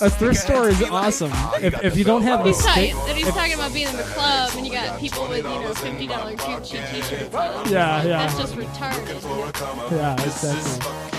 a 0.01 0.09
thrift 0.09 0.39
store 0.39 0.69
is 0.69 0.81
awesome. 0.83 1.31
Oh, 1.33 1.57
if, 1.61 1.83
if 1.83 1.97
you 1.97 2.03
don't 2.03 2.23
have 2.23 2.43
the 2.43 2.49
He's 2.49 2.63
talking, 2.65 2.93
state, 2.93 3.05
then 3.05 3.15
he's 3.15 3.27
talking 3.29 3.53
about 3.53 3.73
being 3.73 3.87
in 3.87 3.97
the 3.97 4.03
club 4.03 4.51
and 4.55 4.65
you 4.65 4.73
got 4.73 4.99
people 4.99 5.27
with, 5.27 5.37
you 5.37 5.43
know, 5.43 5.73
$50 5.73 6.45
cheap 6.45 6.63
cheap 6.63 6.89
t-shirts 6.89 7.35
on. 7.35 7.69
Yeah, 7.71 8.03
yeah. 8.03 8.27
That's 8.27 8.37
just 8.37 8.55
retarded. 8.55 9.91
yeah, 9.91 10.23
exactly. 10.23 11.17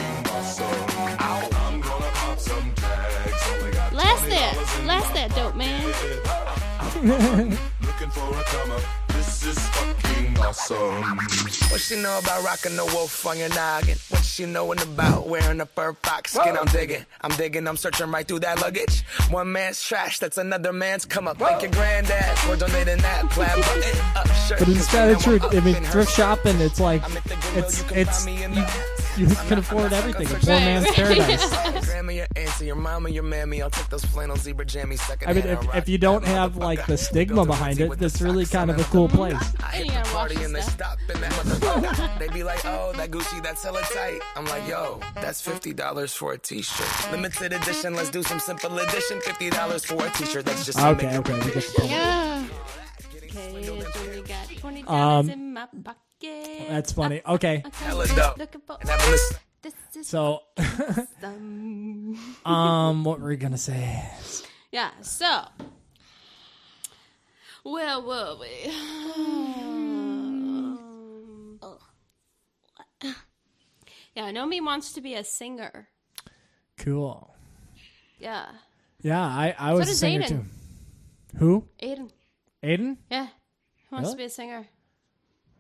I'm 1.19 1.81
gonna 1.81 2.05
pop 2.13 2.39
some 2.39 2.75
tags. 2.75 3.43
Only 3.53 3.73
got 3.73 3.93
Last 3.93 4.27
that. 4.29 4.85
Last 4.87 5.15
that, 5.15 5.35
dope 5.35 5.57
man. 5.57 5.83
looking 9.29 9.55
for 9.55 9.91
a 9.91 9.95
come 9.95 10.37
up. 10.39 10.39
This 10.39 10.39
is 10.39 10.39
fucking 10.39 10.39
awesome. 10.39 11.17
What 11.71 11.81
she 11.81 12.01
know 12.01 12.19
about 12.19 12.45
rocking 12.45 12.77
the 12.77 12.85
wolf 12.85 13.27
on 13.27 13.39
your 13.39 13.49
noggin? 13.51 13.99
What 14.09 14.25
she 14.25 14.47
knowin' 14.47 14.79
about 14.81 15.29
wearing 15.29 15.61
a 15.61 15.67
fur 15.67 15.93
fox 15.95 16.33
skin? 16.33 16.57
I'm 16.57 16.67
digging, 16.67 17.05
I'm 17.21 17.31
digging, 17.37 17.69
I'm 17.69 17.77
searching 17.77 18.11
right 18.11 18.27
through 18.27 18.41
that 18.41 18.61
luggage. 18.61 19.03
One 19.31 19.53
man's 19.53 19.83
trash, 19.83 20.19
that's 20.19 20.39
another 20.39 20.73
man's 20.73 21.05
come 21.05 21.29
up. 21.29 21.39
Thank 21.39 21.63
your 21.63 21.71
granddad 21.73 22.39
for 22.39 22.57
donating 22.57 22.99
that 22.99 23.31
plaid 23.31 23.57
button 23.57 24.01
up 24.17 24.27
shirt. 24.29 24.59
But 24.61 24.69
it's 24.69 24.91
kind 24.91 25.11
of 25.11 25.23
true. 25.23 25.39
I 25.43 25.61
mean, 25.61 25.75
thrift 25.85 26.13
shopping. 26.15 26.61
It's 26.61 26.81
like 26.81 27.03
it's 27.55 27.85
it's 27.93 28.27
you, 28.27 28.65
You 29.19 29.27
can 29.27 29.59
afford 29.59 29.93
everything. 29.93 30.27
A 30.29 30.39
poor 30.39 30.61
man's 30.61 30.91
paradise. 30.93 31.85
Grandma, 31.87 32.13
your 32.13 32.27
auntie, 32.37 32.67
your 32.67 32.77
mama, 32.77 33.11
your 33.11 33.25
mammy. 33.25 33.63
I'll 33.63 33.71
take 33.71 33.89
those 33.89 34.05
flannel 34.05 34.37
zebra 34.37 34.65
jammies 34.65 35.01
second 35.01 35.29
I 35.29 35.33
mean, 35.33 35.45
if, 35.45 35.75
if 35.75 35.89
you 35.89 35.99
don't 35.99 36.25
have 36.25 36.57
like 36.57 36.87
the 36.87 36.97
stigma 36.97 37.45
behind 37.45 37.81
it, 37.81 37.99
that's 37.99 38.21
really 38.21 38.47
kind 38.47 38.71
of 38.71 38.79
a 38.79 38.85
cool 38.85 39.09
place. 39.09 39.37
I 39.61 39.77
hit 39.77 39.89
the 39.89 40.11
party 40.11 40.43
and 40.45 40.55
they 40.55 40.61
stop 40.61 40.99
in 41.13 41.21
they 42.19 42.29
be 42.29 42.45
like, 42.45 42.65
oh, 42.65 42.93
that 42.97 43.11
Gucci, 43.11 43.43
that's 43.43 43.63
hella 43.65 43.83
tight. 43.83 44.21
I'm 44.37 44.45
like, 44.47 44.67
yo, 44.69 45.01
that's 45.15 45.45
$50 45.47 46.17
for 46.17 46.33
a 46.33 46.39
t-shirt. 46.39 47.13
Limited 47.13 47.53
edition, 47.53 47.95
let's 47.95 48.11
do 48.11 48.23
some 48.23 48.39
simple 48.39 48.79
edition. 48.79 49.19
$50 49.21 49.85
for 49.87 50.07
a 50.07 50.11
t-shirt, 50.11 50.45
that's 50.45 50.65
just 50.65 50.79
to 50.79 50.89
Okay, 50.91 51.19
okay, 51.19 51.35
we 51.35 51.53
get 51.53 51.55
the 51.55 51.73
point. 51.77 51.91
Yeah. 51.91 52.45
Okay, 53.17 53.69
only 53.69 54.23
got 54.23 54.49
twenty 54.59 54.85
Um, 54.87 55.31
in 55.31 55.53
my 55.53 55.67
pocket. 55.85 56.08
That's 56.21 56.93
funny. 56.93 57.21
Okay. 57.27 57.63
Hella. 57.73 58.35
Looking 58.39 58.61
for 58.67 58.77
And 58.81 58.89
have 58.91 59.07
a 59.07 59.11
listen. 59.11 59.37
this 59.63 59.75
is 59.97 60.09
So, 60.09 60.43
um, 62.45 63.05
what 63.05 63.21
were 63.21 63.29
we 63.29 63.37
gonna 63.37 63.59
say? 63.59 64.05
Yeah. 64.73 64.91
So, 65.03 65.45
where 67.63 68.01
were 68.01 68.37
we? 68.41 68.49
yeah, 74.15 74.31
Nomi 74.33 74.65
wants 74.65 74.93
to 74.93 75.01
be 75.01 75.15
a 75.15 75.25
singer. 75.25 75.89
Cool. 76.79 77.35
Yeah. 78.19 78.47
Yeah, 79.03 79.21
I 79.25 79.55
I 79.59 79.73
So 79.73 79.79
was 79.79 79.89
a 79.91 79.95
singer 79.95 80.23
Aiden. 80.25 80.29
too. 80.29 80.45
Who? 81.39 81.65
Aiden. 81.81 82.11
Aiden? 82.63 82.97
Yeah. 83.11 83.27
He 83.77 83.87
wants 83.95 84.09
Really? 84.09 84.15
to 84.15 84.19
be 84.19 84.25
a 84.25 84.31
singer 84.31 84.67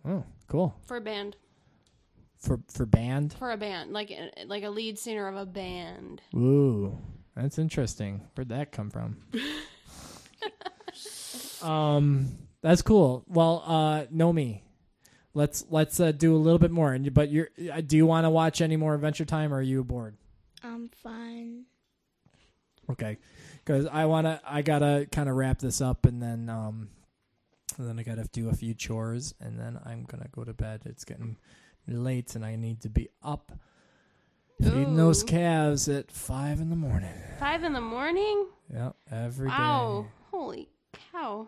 Oh, 0.05 0.25
cool. 0.49 0.75
for 0.87 0.97
a 0.97 1.01
band. 1.01 1.37
For 2.39 2.61
for 2.69 2.87
band. 2.87 3.35
For 3.39 3.51
a 3.51 3.57
band, 3.57 3.93
like 3.93 4.12
like 4.47 4.62
a 4.65 4.70
lead 4.70 4.99
singer 4.99 5.27
of 5.29 5.37
a 5.37 5.47
band. 5.47 6.23
Ooh, 6.35 6.97
that's 7.35 7.59
interesting. 7.59 8.23
Where'd 8.35 8.49
that 8.51 8.70
come 8.73 8.91
from? 8.91 9.16
um, 11.62 12.29
that's 12.62 12.83
cool. 12.83 13.25
Well, 13.29 13.62
uh, 13.66 14.05
Nomi, 14.15 14.61
let's 15.35 15.65
let's 15.70 15.99
uh, 16.01 16.12
do 16.12 16.35
a 16.35 16.39
little 16.39 16.59
bit 16.59 16.70
more. 16.70 16.93
And 16.93 17.05
you- 17.05 17.11
but 17.11 17.31
you're, 17.31 17.49
uh, 17.73 17.81
do 17.81 17.97
you 17.97 18.07
want 18.07 18.25
to 18.25 18.31
watch 18.31 18.61
any 18.61 18.77
more 18.77 18.95
Adventure 18.95 19.25
Time, 19.25 19.53
or 19.53 19.59
are 19.59 19.62
you 19.62 19.83
bored? 19.85 20.16
I'm 20.62 20.89
fine. 21.03 21.65
Okay, 22.91 23.19
because 23.65 23.87
I 23.87 24.07
wanna, 24.07 24.41
I 24.47 24.62
gotta 24.62 25.07
kind 25.12 25.29
of 25.29 25.37
wrap 25.37 25.59
this 25.59 25.81
up, 25.83 26.07
and 26.07 26.23
then 26.23 26.49
um, 26.49 26.89
and 27.79 27.89
then 27.89 27.99
I 27.99 28.03
gotta 28.03 28.29
do 28.33 28.49
a 28.49 28.55
few 28.55 28.75
chores, 28.75 29.35
and 29.41 29.59
then 29.59 29.79
I'm 29.85 30.05
gonna 30.05 30.29
go 30.31 30.45
to 30.45 30.53
bed. 30.53 30.83
It's 30.85 31.05
getting 31.05 31.37
late, 31.87 32.35
and 32.35 32.45
I 32.45 32.57
need 32.57 32.83
to 32.83 32.91
be 32.91 33.09
up 33.23 33.53
feeding 34.61 34.97
those 34.97 35.23
calves 35.23 35.89
at 35.89 36.11
five 36.11 36.61
in 36.61 36.71
the 36.71 36.77
morning. 36.77 37.15
Five 37.39 37.65
in 37.65 37.73
the 37.73 37.81
morning. 37.81 38.47
Yep, 38.73 38.97
every 39.11 39.49
day. 39.49 39.55
Wow! 39.57 40.07
Holy 40.31 40.69
cow! 41.13 41.47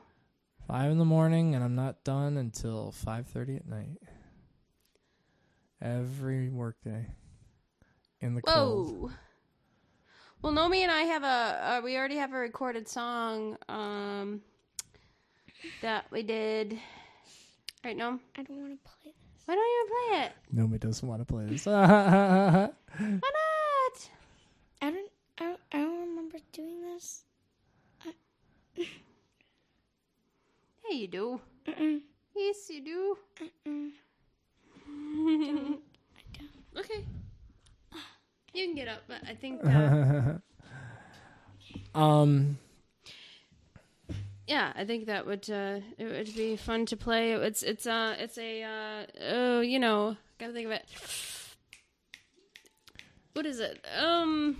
Five 0.66 0.93
in 0.93 0.98
the 0.98 1.05
morning, 1.05 1.55
and 1.55 1.65
I'm 1.65 1.74
not 1.74 2.05
done 2.05 2.36
until 2.36 2.93
five 2.93 3.27
thirty 3.27 3.57
at 3.57 3.66
night. 3.66 3.98
Every 5.82 6.48
workday. 6.48 7.07
In 8.20 8.35
the 8.35 8.43
cold. 8.43 9.01
Whoa. 9.01 9.11
Well, 10.43 10.52
Nomi 10.52 10.78
and 10.82 10.90
I 10.90 11.02
have 11.02 11.24
a 11.24 11.27
uh, 11.27 11.81
we 11.82 11.97
already 11.97 12.16
have 12.16 12.32
a 12.32 12.39
recorded 12.39 12.86
song 12.86 13.57
um 13.69 14.43
that 15.82 16.07
we 16.11 16.23
did. 16.23 16.78
Right, 17.85 17.97
no? 17.97 18.19
I 18.37 18.43
don't 18.43 18.59
want 18.61 18.73
to 18.73 18.91
play 18.91 19.12
this. 19.12 19.15
Why 19.47 19.55
don't 19.55 19.65
you 19.65 19.87
play 19.89 20.20
it? 20.24 20.32
Nobody 20.53 20.78
doesn't 20.78 21.09
want 21.09 21.20
to 21.20 21.24
play 21.24 21.47
this. 21.47 21.66
Why 21.66 21.73
not? 21.73 22.74
I 24.82 24.91
don't. 24.91 25.11
I 25.39 25.45
don't, 25.45 25.61
I 25.73 25.78
don't 25.78 26.01
remember 26.01 26.39
doing 26.53 26.82
this. 26.82 27.24
Yeah, 28.77 28.85
you 30.91 31.09
do. 31.09 31.41
Mm-mm. 31.66 32.01
Yes, 32.37 32.69
you 32.70 32.85
do. 32.85 33.19
Mm-mm. 33.66 33.91
Okay. 36.78 37.05
You 38.55 38.66
can 38.66 38.74
get 38.74 38.89
up, 38.89 39.03
but 39.09 39.19
I 39.28 39.35
think 39.35 39.61
uh, 39.65 40.39
um, 41.99 42.59
yeah, 44.51 44.72
I 44.74 44.85
think 44.85 45.06
that 45.06 45.27
would 45.27 45.48
uh, 45.48 45.78
it 45.97 46.05
would 46.05 46.35
be 46.35 46.56
fun 46.56 46.85
to 46.86 46.97
play. 46.97 47.32
It's 47.32 47.62
it's 47.62 47.86
uh 47.86 48.16
it's 48.18 48.36
a 48.36 48.62
uh 48.64 49.06
oh 49.31 49.60
you 49.60 49.78
know 49.78 50.16
gotta 50.40 50.52
think 50.52 50.66
of 50.66 50.72
it. 50.72 50.85
What 53.32 53.47
is 53.47 53.60
it? 53.60 53.85
Um. 53.97 54.56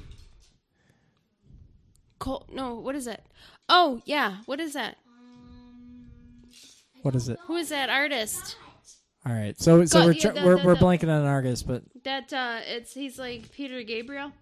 Col- 2.21 2.47
no, 2.53 2.75
what 2.75 2.95
is 2.95 3.07
it? 3.07 3.23
Oh 3.69 4.01
yeah, 4.05 4.39
what 4.47 4.61
is 4.61 4.75
that? 4.75 4.97
what 7.03 7.15
is 7.17 7.29
it? 7.31 7.39
Who 7.47 7.57
is 7.57 7.71
that 7.71 7.89
artist? 7.89 8.57
All 9.27 9.33
right, 9.33 9.59
so 9.59 9.85
so 9.87 10.01
Go- 10.01 10.07
we're 10.07 10.13
yeah, 10.13 10.21
tr- 10.21 10.39
the- 10.39 10.45
we're 10.47 10.59
the- 10.59 10.65
we're 10.67 10.75
the- 10.77 10.81
blanking 10.85 11.05
on 11.05 11.23
an 11.23 11.27
artist, 11.27 11.67
but 11.67 11.83
That 12.05 12.33
uh, 12.33 12.61
it's 12.67 12.93
he's 12.95 13.19
like 13.19 13.51
Peter 13.53 13.83
Gabriel. 13.83 14.33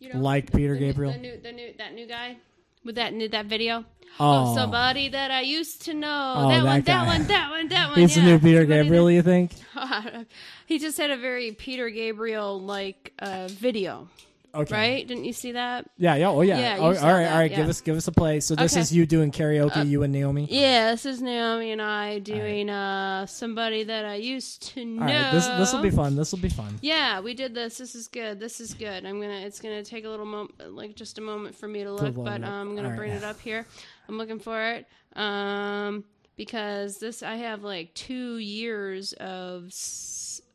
You 0.00 0.12
know, 0.12 0.18
Like 0.20 0.52
Peter 0.52 0.74
the 0.74 0.80
new- 0.80 0.86
Gabriel? 0.86 1.12
the 1.12 1.18
new, 1.18 1.36
the 1.40 1.52
new, 1.52 1.72
that 1.78 1.94
new 1.94 2.06
guy 2.06 2.36
with 2.84 2.96
that 2.96 3.14
new 3.14 3.28
that 3.28 3.46
video. 3.46 3.84
Oh. 4.20 4.54
somebody 4.54 5.08
that 5.08 5.30
I 5.30 5.40
used 5.40 5.82
to 5.82 5.94
know. 5.94 6.34
Oh, 6.36 6.48
that, 6.48 6.58
that 6.58 6.64
one, 6.64 6.80
guy. 6.82 6.92
that 6.92 7.06
one, 7.06 7.26
that 7.28 7.50
one, 7.50 7.68
that 7.68 7.88
one. 7.90 7.98
he's 7.98 8.16
yeah. 8.16 8.24
the 8.24 8.30
new 8.30 8.38
Peter 8.38 8.60
Somebody 8.62 8.82
Gabriel. 8.84 9.10
You 9.10 9.22
think? 9.22 9.52
he 10.66 10.78
just 10.78 10.98
had 10.98 11.10
a 11.10 11.16
very 11.16 11.52
Peter 11.52 11.88
Gabriel 11.90 12.60
like 12.60 13.12
uh, 13.18 13.48
video. 13.48 14.08
Okay. 14.54 14.74
Right? 14.74 15.08
Didn't 15.08 15.24
you 15.24 15.32
see 15.32 15.52
that? 15.52 15.88
Yeah, 15.96 16.14
yeah, 16.16 16.28
oh 16.28 16.42
yeah. 16.42 16.58
Yeah, 16.58 16.76
Oh, 16.78 16.82
all 16.82 16.90
right, 16.90 17.00
that, 17.00 17.32
all 17.32 17.38
right. 17.38 17.50
yeah. 17.50 17.56
Give 17.56 17.68
us 17.70 17.80
give 17.80 17.96
us 17.96 18.06
a 18.06 18.12
play. 18.12 18.38
So 18.40 18.54
this 18.54 18.74
Okay. 18.74 18.82
is 18.82 18.92
you 18.92 19.06
doing 19.06 19.30
karaoke, 19.30 19.78
Uh, 19.78 19.84
you 19.84 20.02
and 20.02 20.12
Naomi. 20.12 20.46
Yeah, 20.50 20.90
this 20.90 21.06
is 21.06 21.22
Naomi 21.22 21.70
and 21.70 21.80
I 21.80 22.18
doing 22.18 22.68
uh, 22.68 23.24
somebody 23.24 23.84
that 23.84 24.04
I 24.04 24.16
used 24.16 24.74
to 24.74 24.84
know. 24.84 25.00
All 25.02 25.08
right, 25.08 25.32
this 25.32 25.46
this 25.46 25.72
will 25.72 25.80
be 25.80 25.88
fun. 25.90 26.16
This 26.16 26.32
will 26.32 26.38
be 26.38 26.50
fun. 26.50 26.78
Yeah, 26.82 27.20
we 27.20 27.32
did 27.32 27.54
this. 27.54 27.78
This 27.78 27.94
is 27.94 28.08
good. 28.08 28.38
This 28.40 28.60
is 28.60 28.74
good. 28.74 29.06
I'm 29.06 29.22
gonna. 29.22 29.40
It's 29.40 29.58
gonna 29.58 29.82
take 29.82 30.04
a 30.04 30.08
little 30.10 30.26
moment, 30.26 30.74
like 30.74 30.96
just 30.96 31.16
a 31.16 31.22
moment 31.22 31.56
for 31.56 31.66
me 31.66 31.78
to 31.78 31.84
To 31.86 31.92
look, 31.92 32.16
load 32.18 32.24
but 32.24 32.44
um, 32.44 32.68
I'm 32.68 32.76
gonna 32.76 32.88
All 32.88 32.90
right. 32.90 32.98
bring 32.98 33.12
it 33.12 33.24
up 33.24 33.40
here. 33.40 33.64
I'm 34.08 34.18
looking 34.18 34.38
for 34.38 34.60
it. 34.62 34.86
Um, 35.16 36.04
because 36.36 36.98
this 36.98 37.22
I 37.22 37.36
have 37.36 37.62
like 37.62 37.94
two 37.94 38.38
years 38.38 39.12
of 39.14 39.72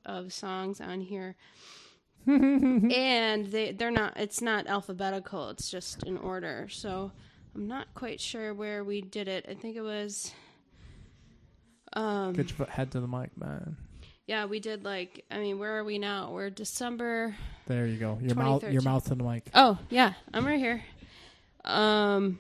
of 0.06 0.34
songs 0.34 0.82
on 0.82 1.02
here, 1.02 1.36
and 2.28 3.45
they 3.48 3.72
they're 3.72 3.91
not. 3.91 4.18
It's 4.18 4.41
not 4.41 4.68
alphabetical. 4.68 5.49
It's 5.49 5.69
just 5.69 6.03
in 6.03 6.18
order. 6.18 6.68
So 6.69 7.11
I'm 7.56 7.68
not 7.68 7.88
quite 7.94 8.19
sure 8.19 8.53
where 8.53 8.84
we 8.84 9.02
did 9.02 9.28
it. 9.28 9.45
I 9.49 9.53
think 9.53 9.76
it 9.76 9.82
was. 9.82 10.32
Um, 11.94 12.34
Get 12.34 12.57
your 12.57 12.68
head 12.68 12.91
to 12.91 12.99
the 12.99 13.07
mic, 13.07 13.36
man. 13.38 13.78
yeah, 14.28 14.45
we 14.45 14.60
did 14.60 14.84
like. 14.84 15.24
I 15.32 15.38
mean, 15.40 15.57
where 15.57 15.78
are 15.78 15.84
we 15.84 15.98
now? 15.99 16.32
We're 16.32 16.49
December. 16.49 17.36
There 17.68 17.86
you 17.88 17.98
go. 17.98 18.18
Your 18.22 18.36
mouth, 18.36 18.64
your 18.64 18.82
mouth 18.82 19.06
to 19.06 19.15
the 19.15 19.24
mic. 19.24 19.49
Oh 19.53 19.78
yeah, 19.90 20.14
I'm 20.34 20.45
right 20.45 20.60
here. 20.60 20.84
Um. 21.64 22.40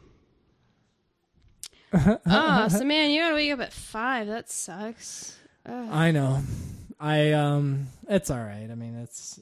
oh, 2.25 2.67
so 2.69 2.83
man, 2.83 3.11
you 3.11 3.21
gotta 3.21 3.35
wake 3.35 3.51
up 3.51 3.59
at 3.61 3.73
five. 3.73 4.27
That 4.27 4.49
sucks. 4.49 5.37
Ugh. 5.65 5.89
I 5.91 6.11
know. 6.11 6.41
I 6.99 7.31
um 7.33 7.87
it's 8.09 8.29
all 8.29 8.37
right. 8.39 8.67
I 8.71 8.75
mean, 8.75 8.95
it's 8.95 9.39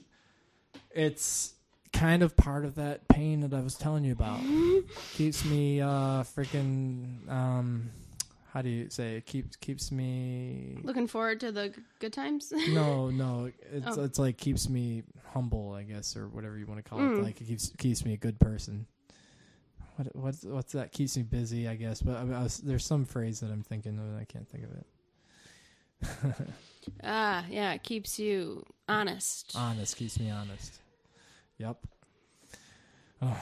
it's 0.91 1.53
kind 1.93 2.23
of 2.23 2.35
part 2.35 2.65
of 2.65 2.75
that 2.75 3.07
pain 3.07 3.41
that 3.41 3.53
I 3.53 3.61
was 3.61 3.75
telling 3.75 4.03
you 4.03 4.11
about. 4.13 4.39
keeps 5.13 5.45
me 5.45 5.81
uh 5.81 6.23
freaking 6.23 7.29
um 7.31 7.89
how 8.53 8.61
do 8.61 8.69
you 8.69 8.89
say 8.89 9.15
it 9.17 9.25
keeps 9.25 9.55
keeps 9.57 9.91
me 9.91 10.79
Looking 10.83 11.07
forward 11.07 11.39
to 11.41 11.51
the 11.51 11.73
good 11.99 12.13
times. 12.13 12.51
no, 12.69 13.09
no. 13.09 13.51
It's 13.71 13.97
Oh. 13.97 14.03
it's 14.03 14.19
like 14.19 14.37
keeps 14.37 14.69
me 14.69 15.03
humble, 15.33 15.73
I 15.73 15.83
guess, 15.83 16.15
or 16.15 16.27
whatever 16.27 16.57
you 16.57 16.65
want 16.65 16.83
to 16.83 16.89
call 16.89 16.99
Mm. 16.99 17.19
it. 17.19 17.23
Like 17.23 17.41
it 17.41 17.45
keeps 17.47 17.71
keeps 17.77 18.05
me 18.05 18.13
a 18.13 18.17
good 18.17 18.39
person. 18.39 18.87
What 19.95 20.15
what's 20.15 20.43
what's 20.43 20.73
that? 20.73 20.91
Keeps 20.91 21.15
me 21.17 21.23
busy, 21.23 21.67
I 21.67 21.75
guess. 21.75 22.01
But 22.01 22.17
I, 22.17 22.21
I 22.21 22.43
was, 22.43 22.57
there's 22.57 22.85
some 22.85 23.05
phrase 23.05 23.39
that 23.39 23.51
I'm 23.51 23.63
thinking 23.63 23.97
of, 23.97 24.05
and 24.05 24.17
I 24.19 24.25
can't 24.25 24.47
think 24.47 24.63
of 24.65 24.71
it. 24.71 24.85
ah, 27.03 27.45
yeah, 27.49 27.73
it 27.73 27.83
keeps 27.83 28.19
you 28.19 28.63
honest. 28.89 29.53
honest 29.55 29.95
keeps 29.97 30.19
me 30.19 30.29
honest. 30.29 30.79
Yep. 31.57 31.77
Oh, 33.21 33.37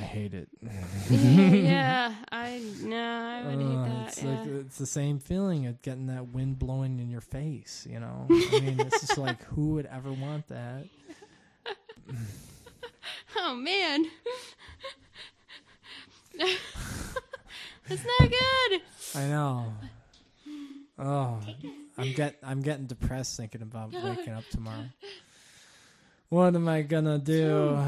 I 0.00 0.02
hate 0.02 0.32
it. 0.34 0.48
yeah, 1.10 2.14
I 2.32 2.62
no, 2.82 2.96
I 2.96 3.42
would 3.46 3.58
hate 3.58 3.76
Uh, 3.76 3.84
that. 3.84 4.08
It's 4.08 4.22
yeah. 4.22 4.30
like 4.40 4.46
it's 4.46 4.78
the 4.78 4.86
same 4.86 5.18
feeling 5.18 5.66
of 5.66 5.82
getting 5.82 6.06
that 6.06 6.28
wind 6.28 6.58
blowing 6.58 6.98
in 6.98 7.10
your 7.10 7.20
face. 7.20 7.86
You 7.88 8.00
know, 8.00 8.26
I 8.30 8.60
mean, 8.60 8.80
it's 8.80 9.00
just 9.02 9.18
like 9.18 9.42
who 9.44 9.74
would 9.74 9.86
ever 9.86 10.10
want 10.12 10.48
that? 10.48 10.86
oh 13.36 13.54
man, 13.54 14.06
that's 17.88 18.04
not 18.04 18.30
good. 18.30 18.80
I 19.14 19.28
know. 19.28 19.72
Oh, 20.98 21.40
I'm 21.98 22.12
get 22.12 22.36
I'm 22.42 22.62
getting 22.62 22.86
depressed 22.86 23.36
thinking 23.36 23.62
about 23.62 23.92
waking 24.04 24.32
up 24.32 24.44
tomorrow. 24.50 24.86
What 26.28 26.54
am 26.54 26.68
I 26.68 26.82
gonna 26.82 27.18
do? 27.18 27.78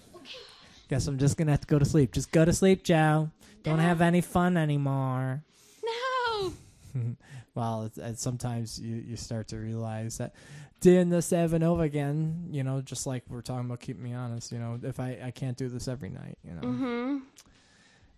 Guess 0.88 1.06
I'm 1.06 1.18
just 1.18 1.36
gonna 1.36 1.50
have 1.50 1.60
to 1.60 1.66
go 1.66 1.78
to 1.78 1.84
sleep. 1.84 2.12
Just 2.12 2.30
go 2.30 2.44
to 2.44 2.52
sleep, 2.52 2.84
Joe. 2.84 3.30
Don't 3.62 3.80
have 3.80 4.00
any 4.00 4.20
fun 4.20 4.56
anymore. 4.56 5.42
No. 5.84 6.52
well, 7.54 7.84
it's, 7.84 7.98
it's 7.98 8.22
sometimes 8.22 8.80
you, 8.80 8.96
you 8.96 9.16
start 9.16 9.48
to 9.48 9.56
realize 9.56 10.18
that 10.18 10.34
doing 10.80 11.08
this 11.08 11.32
over 11.32 11.56
and 11.56 11.64
over 11.64 11.82
again, 11.82 12.46
you 12.50 12.62
know, 12.62 12.80
just 12.80 13.08
like 13.08 13.24
we're 13.28 13.40
talking 13.40 13.66
about 13.66 13.80
keeping 13.80 14.04
me 14.04 14.14
honest, 14.14 14.52
you 14.52 14.58
know, 14.58 14.78
if 14.82 15.00
I, 15.00 15.18
I 15.24 15.30
can't 15.32 15.56
do 15.56 15.68
this 15.68 15.88
every 15.88 16.10
night, 16.10 16.38
you 16.44 16.52
know. 16.52 16.60
Mm-hmm. 16.60 17.18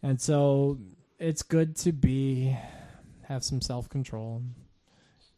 And 0.03 0.20
so 0.20 0.79
it's 1.19 1.43
good 1.43 1.77
to 1.77 1.93
be 1.93 2.57
have 3.29 3.45
some 3.45 3.61
self 3.61 3.89
control. 3.89 4.43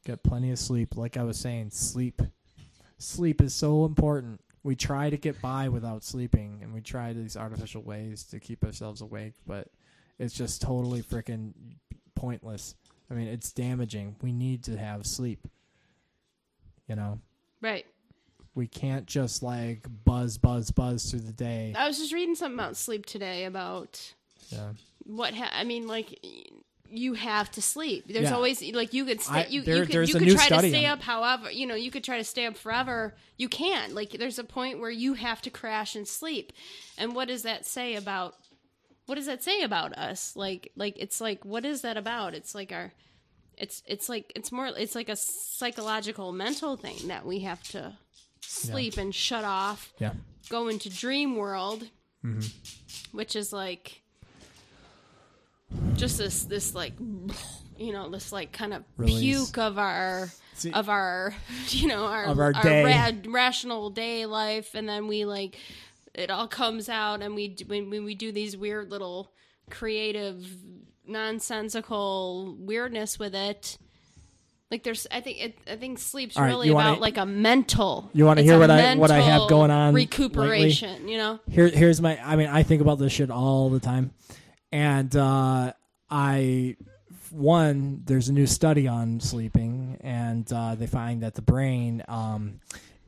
Get 0.05 0.23
plenty 0.23 0.51
of 0.51 0.59
sleep. 0.59 0.97
Like 0.97 1.17
I 1.17 1.25
was 1.25 1.39
saying, 1.39 1.71
sleep. 1.71 2.23
Sleep 2.99 3.41
is 3.41 3.55
so 3.55 3.85
important. 3.85 4.41
We 4.63 4.77
try 4.77 5.11
to 5.11 5.17
get 5.17 5.41
by 5.41 5.69
without 5.69 6.05
sleeping 6.05 6.61
and 6.63 6.73
we 6.73 6.81
try 6.81 7.13
these 7.13 7.37
artificial 7.37 7.83
ways 7.83 8.25
to 8.25 8.39
keep 8.39 8.63
ourselves 8.65 9.01
awake, 9.01 9.35
but 9.47 9.69
it's 10.19 10.35
just 10.35 10.61
totally 10.61 11.03
freaking 11.03 11.53
pointless. 12.15 12.75
I 13.11 13.15
mean, 13.15 13.29
it's 13.29 13.53
damaging. 13.53 14.17
We 14.23 14.33
need 14.33 14.65
to 14.65 14.77
have 14.77 15.07
sleep. 15.07 15.47
You 16.87 16.97
know? 16.97 17.21
Right. 17.63 17.87
We 18.55 18.67
can't 18.67 19.07
just 19.07 19.43
like 19.43 19.87
buzz 20.05 20.37
buzz 20.37 20.71
buzz 20.71 21.11
through 21.11 21.21
the 21.21 21.33
day. 21.33 21.73
I 21.77 21.87
was 21.87 21.99
just 21.99 22.13
reading 22.13 22.35
something 22.35 22.59
about 22.59 22.77
sleep 22.77 23.07
today 23.07 23.45
about 23.45 24.13
Yeah. 24.51 24.73
what 25.05 25.35
ha- 25.35 25.51
I 25.53 25.65
mean, 25.65 25.87
like 25.87 26.19
you 26.93 27.15
have 27.15 27.51
to 27.53 27.63
sleep. 27.63 28.05
There's 28.09 28.31
Yeah. 28.31 28.35
always 28.35 28.61
like 28.75 28.93
you 28.93 29.05
could 29.05 29.21
stay. 29.21 29.45
I- 29.45 29.47
you, 29.47 29.63
there- 29.63 29.77
you 29.77 29.87
could, 29.87 30.09
you 30.09 30.15
could 30.15 30.31
try 30.37 30.49
to 30.49 30.69
stay 30.69 30.87
up. 30.87 31.01
However, 31.03 31.51
you 31.51 31.67
know 31.67 31.75
you 31.77 31.91
could 31.91 32.05
try 32.05 32.19
to 32.19 32.25
stay 32.25 32.47
up 32.47 32.57
forever. 32.57 33.17
You 33.39 33.49
can't. 33.49 33.95
Like 33.95 34.11
there's 34.11 34.39
a 34.39 34.45
point 34.45 34.81
where 34.81 34.91
you 34.91 35.15
have 35.15 35.41
to 35.43 35.51
crash 35.51 35.95
and 35.95 36.07
sleep. 36.07 36.53
And 36.99 37.15
what 37.15 37.29
does 37.29 37.43
that 37.45 37.65
say 37.67 37.95
about? 37.95 38.35
What 39.07 39.15
does 39.17 39.27
that 39.27 39.43
say 39.43 39.63
about 39.63 39.93
us? 39.97 40.35
Like 40.37 40.73
like 40.77 40.97
it's 40.99 41.21
like 41.21 41.45
what 41.45 41.65
is 41.65 41.83
that 41.83 41.97
about? 41.97 42.35
It's 42.35 42.55
like 42.55 42.73
our. 42.73 42.93
It's 43.57 43.83
it's 43.87 44.09
like 44.09 44.33
it's 44.35 44.51
more 44.51 44.67
it's 44.69 44.95
like 44.95 45.09
a 45.11 45.17
psychological 45.17 46.33
mental 46.33 46.77
thing 46.77 47.09
that 47.09 47.27
we 47.27 47.41
have 47.41 47.63
to 47.71 47.97
sleep 48.41 48.97
and 48.97 49.15
shut 49.15 49.45
off. 49.45 49.93
Yeah. 49.99 50.15
Go 50.49 50.69
into 50.69 50.89
dream 50.89 51.37
world 51.37 51.89
hmm 52.23 52.41
which 53.13 53.35
is 53.35 53.51
like 53.53 54.03
just 55.95 56.19
this 56.19 56.45
this 56.45 56.75
like 56.75 56.93
you 57.79 57.93
know 57.93 58.09
this 58.11 58.33
like 58.33 58.53
kind 58.53 58.75
of 58.75 58.85
Release. 58.97 59.21
puke 59.21 59.59
of 59.59 59.79
our 59.79 60.29
See- 60.55 60.73
of 60.73 60.89
our 60.89 61.35
you 61.69 61.87
know 61.89 62.05
our 62.05 62.25
Of 62.27 62.39
our 62.39 62.53
day. 62.53 62.85
ra- 62.85 63.33
rational 63.33 63.91
day 63.91 64.27
life 64.27 64.75
and 64.75 64.89
then 64.89 65.07
we 65.09 65.25
like 65.25 65.57
it 66.15 66.31
all 66.31 66.49
comes 66.49 66.89
out 66.89 67.23
and 67.23 67.35
we 67.35 67.49
d- 67.49 67.65
when, 67.65 67.89
when 67.89 68.05
we 68.05 68.15
do 68.15 68.33
these 68.33 68.57
weird 68.57 68.91
little 68.91 69.31
creative 69.71 70.45
nonsensical 71.07 72.57
weirdness 72.59 73.19
with 73.19 73.35
it 73.35 73.79
like 74.71 74.83
there's 74.83 75.07
i 75.11 75.21
think 75.21 75.41
it, 75.43 75.59
i 75.71 75.77
think 75.77 75.99
sleep's 75.99 76.37
All 76.37 76.43
right, 76.43 76.49
really 76.51 76.67
you 76.69 76.75
wanna- 76.75 76.91
about 76.91 77.01
like 77.01 77.17
a 77.17 77.27
mental 77.27 78.11
You 78.13 78.25
wanna 78.27 78.41
it's 78.43 78.49
hear 78.51 78.57
a 78.57 78.61
what 78.61 78.71
I- 78.71 78.95
what 78.97 79.11
I 79.11 79.17
have 79.21 79.25
mental 79.43 79.49
going 79.49 79.71
on 79.71 79.95
lately? 79.95 80.07
recuperation 80.07 81.09
you 81.09 81.17
know 81.19 81.41
Here, 81.51 81.69
here's 81.69 82.01
my. 82.01 82.19
I 82.25 82.37
mean, 82.37 82.49
I 82.49 82.63
think 82.63 82.83
about 82.83 82.99
this 82.99 83.13
shit 83.13 83.31
all 83.31 83.71
the 83.71 83.81
time, 83.81 84.11
and 84.73 85.15
uh, 85.15 85.73
I, 86.11 86.77
one, 87.31 88.03
there's 88.05 88.29
a 88.29 88.33
new 88.33 88.47
study 88.47 88.89
on 88.89 89.21
sleeping, 89.21 89.99
and 90.01 90.51
uh, 90.53 90.75
they 90.75 90.87
find 90.87 91.23
that 91.23 91.35
the 91.35 91.43
brain 91.43 92.03
um, 92.09 92.61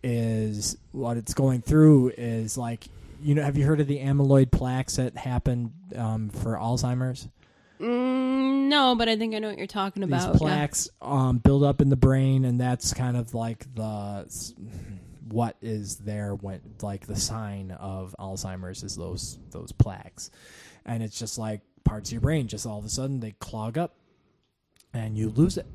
is 0.02 0.76
what 0.92 1.16
it's 1.16 1.34
going 1.34 1.62
through 1.62 2.12
is 2.16 2.58
like, 2.58 2.84
you 3.22 3.34
know, 3.34 3.42
have 3.42 3.56
you 3.56 3.64
heard 3.64 3.80
of 3.80 3.86
the 3.86 3.98
amyloid 3.98 4.50
plaques 4.50 4.96
that 4.96 5.16
happen 5.16 5.72
um, 5.96 6.28
for 6.28 6.56
Alzheimer's? 6.56 7.28
Mm, 7.80 8.68
no, 8.68 8.94
but 8.94 9.08
I 9.08 9.16
think 9.16 9.34
I 9.34 9.38
know 9.38 9.48
what 9.48 9.58
you're 9.58 9.66
talking 9.66 10.02
about. 10.02 10.32
These 10.32 10.40
plaques 10.40 10.88
um, 11.00 11.38
build 11.38 11.64
up 11.64 11.80
in 11.80 11.88
the 11.88 11.96
brain, 11.96 12.44
and 12.44 12.60
that's 12.60 12.94
kind 12.94 13.16
of 13.16 13.34
like 13.34 13.72
the 13.74 14.26
what 15.28 15.56
is 15.62 15.96
there 15.96 16.34
when 16.34 16.60
like 16.82 17.06
the 17.06 17.16
sign 17.16 17.70
of 17.72 18.14
Alzheimer's 18.18 18.82
is 18.82 18.96
those 18.96 19.38
those 19.50 19.72
plaques, 19.72 20.30
and 20.86 21.02
it's 21.02 21.18
just 21.18 21.38
like 21.38 21.60
parts 21.84 22.08
of 22.10 22.12
your 22.12 22.20
brain 22.20 22.46
just 22.48 22.64
all 22.66 22.78
of 22.78 22.84
a 22.84 22.88
sudden 22.88 23.20
they 23.20 23.32
clog 23.40 23.76
up, 23.78 23.94
and 24.94 25.16
you 25.16 25.28
lose 25.30 25.56
it. 25.56 25.66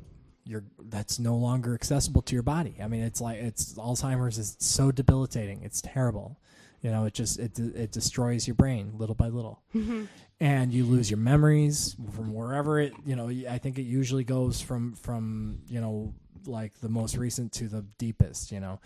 You're 0.44 0.64
that's 0.88 1.18
no 1.18 1.36
longer 1.36 1.74
accessible 1.74 2.22
to 2.22 2.34
your 2.34 2.42
body. 2.42 2.76
I 2.82 2.88
mean, 2.88 3.02
it's 3.02 3.20
like 3.20 3.38
it's 3.38 3.74
Alzheimer's 3.74 4.38
is 4.38 4.56
so 4.60 4.90
debilitating. 4.90 5.62
It's 5.62 5.80
terrible. 5.82 6.38
You 6.80 6.90
know, 6.90 7.04
it 7.04 7.12
just 7.14 7.38
it 7.38 7.58
it 7.58 7.90
destroys 7.92 8.46
your 8.46 8.54
brain 8.54 8.92
little 8.96 9.14
by 9.16 9.28
little 9.28 9.60
Mhm. 9.74 10.06
and 10.40 10.72
you 10.72 10.84
lose 10.84 11.10
your 11.10 11.18
memories 11.18 11.96
from 12.14 12.32
wherever 12.32 12.78
it 12.78 12.92
you 13.04 13.16
know 13.16 13.28
i 13.50 13.58
think 13.58 13.76
it 13.78 13.82
usually 13.82 14.22
goes 14.22 14.60
from 14.60 14.92
from 14.94 15.58
you 15.68 15.80
know 15.80 16.14
like 16.46 16.72
the 16.80 16.88
most 16.88 17.16
recent 17.16 17.50
to 17.54 17.66
the 17.66 17.84
deepest 17.98 18.52
you 18.52 18.60
know 18.60 18.78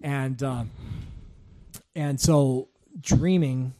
and 0.00 0.42
um 0.42 0.70
and 1.94 2.18
so 2.18 2.68
dreaming 3.00 3.74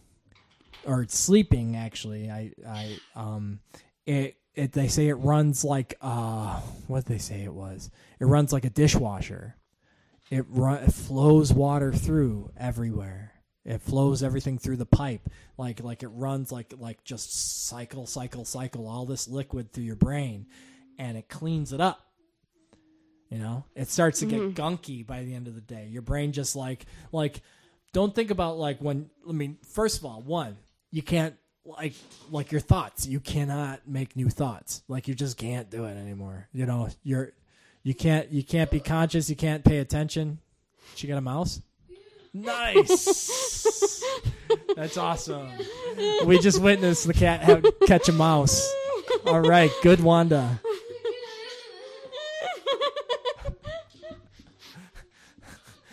or 0.87 1.07
sleeping 1.09 1.77
actually. 1.77 2.31
I 2.31 2.53
i 2.67 2.99
um 3.15 3.61
it 4.07 4.37
it 4.55 4.73
they 4.73 4.89
say 4.89 5.09
it 5.09 5.15
runs 5.15 5.65
like 5.65 5.95
uh 6.01 6.61
what 6.87 7.05
did 7.05 7.13
they 7.15 7.19
say 7.19 7.43
it 7.43 7.53
was? 7.53 7.91
It 8.21 8.27
runs 8.27 8.53
like 8.53 8.65
a 8.65 8.71
dishwasher. 8.71 9.57
It 10.31 10.47
run 10.49 10.83
it 10.83 10.93
flows 10.93 11.53
water 11.53 11.93
through 11.93 12.51
everywhere. 12.57 13.33
It 13.65 13.81
flows 13.81 14.23
everything 14.23 14.59
through 14.59 14.77
the 14.77 14.87
pipe. 14.87 15.29
Like 15.57 15.83
like 15.83 16.03
it 16.03 16.09
runs 16.09 16.53
like 16.53 16.75
like 16.79 17.05
just 17.05 17.67
cycle 17.67 18.07
cycle 18.07 18.45
cycle 18.45 18.87
all 18.87 19.07
this 19.07 19.29
liquid 19.29 19.73
through 19.73 19.85
your 19.85 19.97
brain 19.97 20.47
and 20.99 21.17
it 21.17 21.29
cleans 21.29 21.73
it 21.73 21.81
up. 21.81 22.01
You 23.31 23.39
know? 23.39 23.65
It 23.75 23.89
starts 23.89 24.21
to 24.21 24.27
get 24.27 24.55
gunky 24.55 25.05
by 25.05 25.25
the 25.25 25.35
end 25.35 25.49
of 25.49 25.55
the 25.57 25.61
day. 25.61 25.89
Your 25.91 26.03
brain 26.03 26.33
just 26.33 26.55
like 26.55 26.87
like 27.11 27.43
don't 27.95 28.15
think 28.15 28.31
about 28.31 28.59
like 28.59 28.81
when 28.81 29.09
i 29.27 29.33
mean 29.33 29.57
first 29.73 29.99
of 29.99 30.05
all 30.05 30.21
one 30.21 30.59
you 30.95 31.03
can't 31.03 31.35
like 31.65 31.95
like 32.31 32.53
your 32.53 32.61
thoughts. 32.61 33.05
You 33.05 33.19
cannot 33.19 33.81
make 33.85 34.15
new 34.15 34.31
thoughts. 34.31 34.85
Like 34.87 35.09
you 35.09 35.15
just 35.15 35.37
can't 35.37 35.69
do 35.69 35.87
it 35.87 35.97
anymore. 35.97 36.49
You 36.53 36.67
know 36.67 36.89
you're 37.03 37.33
you 37.83 37.95
can't 37.95 38.31
you 38.31 38.45
can't 38.45 38.71
be 38.71 38.79
conscious. 38.79 39.29
You 39.29 39.35
can't 39.35 39.65
pay 39.65 39.79
attention. 39.79 40.39
She 40.95 41.09
got 41.09 41.19
a 41.19 41.21
mouse? 41.21 41.61
Nice. 42.33 44.05
That's 44.77 44.97
awesome. 44.97 45.49
We 46.25 46.39
just 46.39 46.63
witnessed 46.63 47.09
the 47.09 47.15
cat 47.15 47.41
have, 47.41 47.65
catch 47.87 48.09
a 48.09 48.13
mouse. 48.13 48.73
All 49.27 49.41
right. 49.41 49.73
Good 49.83 50.01
wanda. 50.01 50.61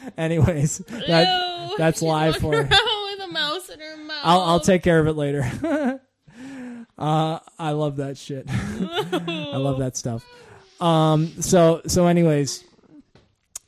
Anyways 0.18 0.80
that, 0.80 1.72
that's 1.78 2.02
live 2.02 2.38
for 2.38 2.68
I'll 4.24 4.42
I'll 4.42 4.60
take 4.60 4.84
care 4.84 5.00
of 5.00 5.08
it 5.08 5.14
later. 5.14 5.44
uh, 6.98 7.40
I 7.60 7.72
love 7.72 7.98
that 7.98 8.18
shit. 8.18 8.46
I 8.50 9.58
love 9.58 9.80
that 9.80 9.98
stuff. 9.98 10.26
Um, 10.80 11.28
so 11.42 11.82
so 11.88 12.08
anyways, 12.08 12.64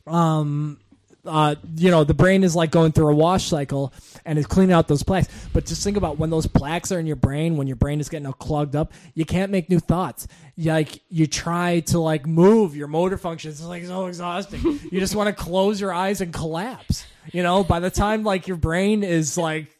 um, 0.08 0.80
uh, 1.26 1.56
you 1.76 1.90
know, 1.90 2.04
the 2.04 2.14
brain 2.14 2.44
is 2.44 2.56
like 2.56 2.72
going 2.72 2.92
through 2.92 3.10
a 3.10 3.16
wash 3.16 3.46
cycle 3.46 3.94
and 4.26 4.38
it's 4.38 4.48
cleaning 4.48 4.74
out 4.74 4.88
those 4.88 5.04
plaques. 5.04 5.30
But 5.54 5.66
just 5.66 5.84
think 5.84 5.96
about 5.96 6.18
when 6.18 6.30
those 6.30 6.48
plaques 6.48 6.92
are 6.92 7.00
in 7.00 7.06
your 7.06 7.16
brain, 7.16 7.56
when 7.56 7.68
your 7.68 7.76
brain 7.76 8.00
is 8.00 8.10
getting 8.10 8.26
all 8.26 8.34
clogged 8.34 8.76
up, 8.76 8.92
you 9.14 9.26
can't 9.26 9.52
make 9.52 9.70
new 9.70 9.80
thoughts. 9.80 10.28
You, 10.56 10.72
like 10.72 11.02
you 11.10 11.28
try 11.28 11.82
to 11.82 12.00
like 12.00 12.26
move 12.26 12.76
your 12.76 12.88
motor 12.88 13.18
functions, 13.18 13.60
it's 13.60 13.68
like 13.68 13.86
so 13.86 14.08
exhausting. 14.08 14.62
you 14.92 15.00
just 15.00 15.16
want 15.16 15.36
to 15.36 15.44
close 15.44 15.80
your 15.80 15.94
eyes 15.94 16.20
and 16.22 16.34
collapse. 16.34 17.06
You 17.32 17.42
know, 17.42 17.64
by 17.64 17.80
the 17.80 17.90
time 17.90 18.24
like 18.24 18.48
your 18.48 18.58
brain 18.58 19.04
is 19.04 19.38
like 19.38 19.73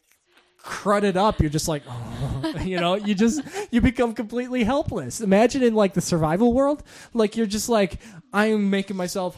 crudted 0.64 1.16
up, 1.16 1.40
you're 1.40 1.50
just 1.50 1.68
like, 1.68 1.82
oh, 1.86 2.54
you 2.64 2.80
know, 2.80 2.94
you 2.94 3.14
just 3.14 3.42
you 3.70 3.80
become 3.80 4.14
completely 4.14 4.64
helpless. 4.64 5.20
Imagine 5.20 5.62
in 5.62 5.74
like 5.74 5.94
the 5.94 6.00
survival 6.00 6.52
world, 6.52 6.82
like 7.12 7.36
you're 7.36 7.46
just 7.46 7.68
like, 7.68 8.00
I'm 8.32 8.70
making 8.70 8.96
myself 8.96 9.36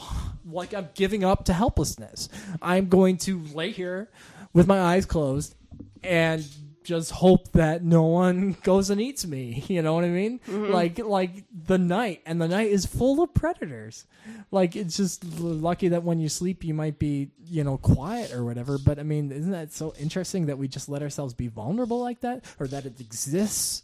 like 0.49 0.73
I'm 0.73 0.89
giving 0.95 1.25
up 1.25 1.45
to 1.47 1.53
helplessness. 1.53 2.29
I'm 2.63 2.89
going 2.89 3.19
to 3.19 3.41
lay 3.53 3.73
here 3.73 4.09
with 4.53 4.67
my 4.67 4.81
eyes 4.81 5.05
closed 5.05 5.55
and 6.03 6.47
just 6.87 7.11
hope 7.11 7.51
that 7.53 7.83
no 7.83 8.05
one 8.05 8.57
goes 8.63 8.89
and 8.91 9.01
eats 9.01 9.27
me. 9.27 9.65
You 9.69 9.83
know 9.83 9.95
what 9.95 10.05
I 10.05 10.09
mean? 10.09 10.41
Mhm. 10.47 10.71
Like 10.71 10.99
like 10.99 11.45
the 11.67 11.77
night, 11.77 12.23
and 12.25 12.41
the 12.41 12.49
night 12.49 12.69
is 12.71 12.87
full 12.87 13.21
of 13.23 13.35
predators. 13.35 14.07
Like 14.51 14.77
it's 14.77 14.97
just 14.97 15.25
lucky 15.41 15.89
that 15.89 16.03
when 16.05 16.19
you 16.21 16.29
sleep, 16.29 16.65
you 16.65 16.73
might 16.73 16.99
be 16.99 17.29
you 17.47 17.65
know 17.65 17.77
quiet 17.79 18.33
or 18.33 18.45
whatever. 18.45 18.79
But 18.79 18.99
I 18.99 19.03
mean, 19.03 19.33
isn't 19.33 19.51
that 19.53 19.73
so 19.73 19.93
interesting 19.99 20.47
that 20.47 20.57
we 20.59 20.69
just 20.69 20.89
let 20.89 21.03
ourselves 21.03 21.35
be 21.35 21.49
vulnerable 21.49 22.01
like 22.01 22.21
that, 22.21 22.45
or 22.61 22.67
that 22.69 22.87
it 22.87 23.01
exists 23.01 23.83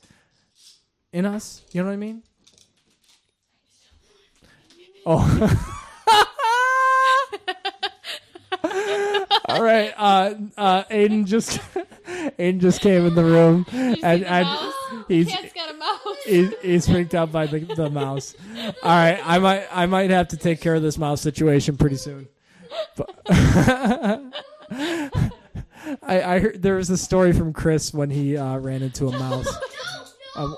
in 1.12 1.26
us? 1.26 1.62
You 1.72 1.82
know 1.82 1.88
what 1.88 1.94
I 1.94 1.96
mean? 1.96 2.22
Oh. 5.04 5.78
All 9.52 9.62
right. 9.62 9.92
Uh, 9.96 10.34
uh, 10.56 10.84
Aiden 10.84 11.26
just 11.26 11.58
Aiden 12.06 12.60
just 12.60 12.80
came 12.80 13.06
in 13.06 13.14
the 13.14 13.24
room 13.24 13.66
and, 13.72 14.24
and 14.24 14.48
he's 15.08 15.28
Cat's 15.28 15.52
got 15.52 15.70
a 15.70 15.74
mouse. 15.74 16.16
he's, 16.24 16.52
he's 16.62 16.88
freaked 16.88 17.14
out 17.14 17.30
by 17.32 17.46
the, 17.46 17.60
the 17.60 17.90
mouse. 17.90 18.34
All 18.56 18.72
right, 18.84 19.20
I 19.24 19.38
might 19.38 19.66
I 19.70 19.86
might 19.86 20.10
have 20.10 20.28
to 20.28 20.36
take 20.36 20.60
care 20.60 20.74
of 20.74 20.82
this 20.82 20.98
mouse 20.98 21.20
situation 21.20 21.76
pretty 21.76 21.96
soon. 21.96 22.28
But 22.96 23.10
I, 23.30 24.30
I 26.02 26.38
heard 26.38 26.62
there 26.62 26.76
was 26.76 26.90
a 26.90 26.96
story 26.96 27.32
from 27.32 27.52
Chris 27.52 27.92
when 27.92 28.10
he 28.10 28.36
uh, 28.36 28.56
ran 28.58 28.82
into 28.82 29.08
a 29.08 29.12
mouse. 29.12 29.48
Um, 30.36 30.56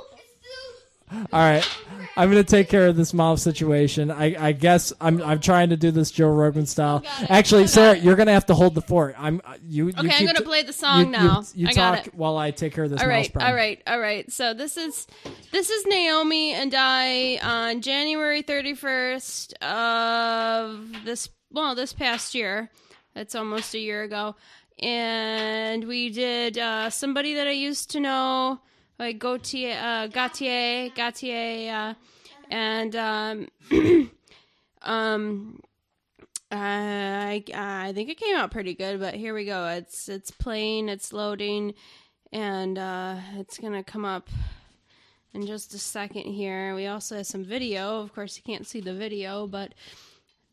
all 1.32 1.40
right, 1.40 1.68
I'm 2.16 2.28
gonna 2.30 2.44
take 2.44 2.68
care 2.68 2.86
of 2.86 2.96
this 2.96 3.12
mouse 3.12 3.42
situation. 3.42 4.10
I, 4.10 4.36
I 4.48 4.52
guess 4.52 4.92
I'm 5.00 5.20
I'm 5.22 5.40
trying 5.40 5.70
to 5.70 5.76
do 5.76 5.90
this 5.90 6.10
Joe 6.10 6.28
Rogan 6.30 6.66
style. 6.66 7.02
Actually, 7.28 7.66
Sarah, 7.66 7.96
you're 7.96 8.16
gonna 8.16 8.32
have 8.32 8.46
to 8.46 8.54
hold 8.54 8.74
the 8.74 8.82
fort. 8.82 9.14
I'm 9.18 9.40
uh, 9.44 9.54
you. 9.66 9.86
you 9.88 9.92
Okay, 9.98 10.10
I'm 10.14 10.26
gonna 10.26 10.40
play 10.42 10.62
the 10.62 10.72
song 10.72 11.00
you- 11.00 11.06
you- 11.06 11.10
now. 11.12 11.42
You, 11.54 11.68
I 11.68 11.72
got 11.72 11.96
talk 11.96 12.06
it. 12.08 12.14
while 12.14 12.36
I 12.36 12.50
take 12.52 12.72
care 12.74 12.84
of 12.84 12.90
this 12.90 13.00
all 13.02 13.08
right, 13.08 13.32
problem. 13.32 13.50
all 13.50 13.56
right, 13.56 13.82
all 13.86 13.98
right. 14.00 14.30
So 14.30 14.54
this 14.54 14.76
is 14.76 15.06
this 15.52 15.70
is 15.70 15.86
Naomi 15.86 16.52
and 16.52 16.72
I 16.76 17.38
on 17.42 17.80
January 17.80 18.42
31st 18.42 19.54
of 19.62 21.04
this 21.04 21.28
well 21.50 21.74
this 21.74 21.92
past 21.92 22.34
year. 22.34 22.70
That's 23.14 23.34
almost 23.34 23.74
a 23.74 23.78
year 23.78 24.02
ago, 24.02 24.34
and 24.80 25.84
we 25.84 26.10
did 26.10 26.58
uh, 26.58 26.90
somebody 26.90 27.34
that 27.34 27.46
I 27.46 27.52
used 27.52 27.90
to 27.92 28.00
know, 28.00 28.60
like 28.98 29.18
Gotye, 29.18 29.76
uh, 29.76 30.08
Gotye, 30.08 30.94
Gotye, 30.94 31.70
uh, 31.70 31.94
and 32.50 32.96
um, 32.96 33.48
um. 34.82 35.60
I 36.56 37.42
I 37.52 37.92
think 37.94 38.10
it 38.10 38.18
came 38.18 38.36
out 38.36 38.52
pretty 38.52 38.74
good, 38.74 39.00
but 39.00 39.14
here 39.14 39.34
we 39.34 39.44
go. 39.44 39.66
It's 39.66 40.08
it's 40.08 40.30
playing, 40.30 40.88
it's 40.88 41.12
loading, 41.12 41.74
and 42.32 42.78
uh, 42.78 43.16
it's 43.38 43.58
gonna 43.58 43.82
come 43.82 44.04
up 44.04 44.28
in 45.34 45.46
just 45.46 45.74
a 45.74 45.78
second 45.78 46.22
here. 46.32 46.74
We 46.74 46.86
also 46.86 47.16
have 47.16 47.26
some 47.26 47.44
video. 47.44 48.00
Of 48.00 48.14
course, 48.14 48.36
you 48.36 48.42
can't 48.44 48.66
see 48.66 48.80
the 48.80 48.94
video, 48.94 49.46
but 49.46 49.74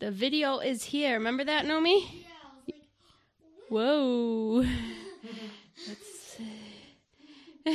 the 0.00 0.10
video 0.10 0.58
is 0.58 0.82
here. 0.82 1.14
Remember 1.14 1.44
that, 1.44 1.64
Nomi? 1.64 2.04
Yeah. 2.66 2.74
Whoa. 3.68 4.66
Let's 5.88 6.08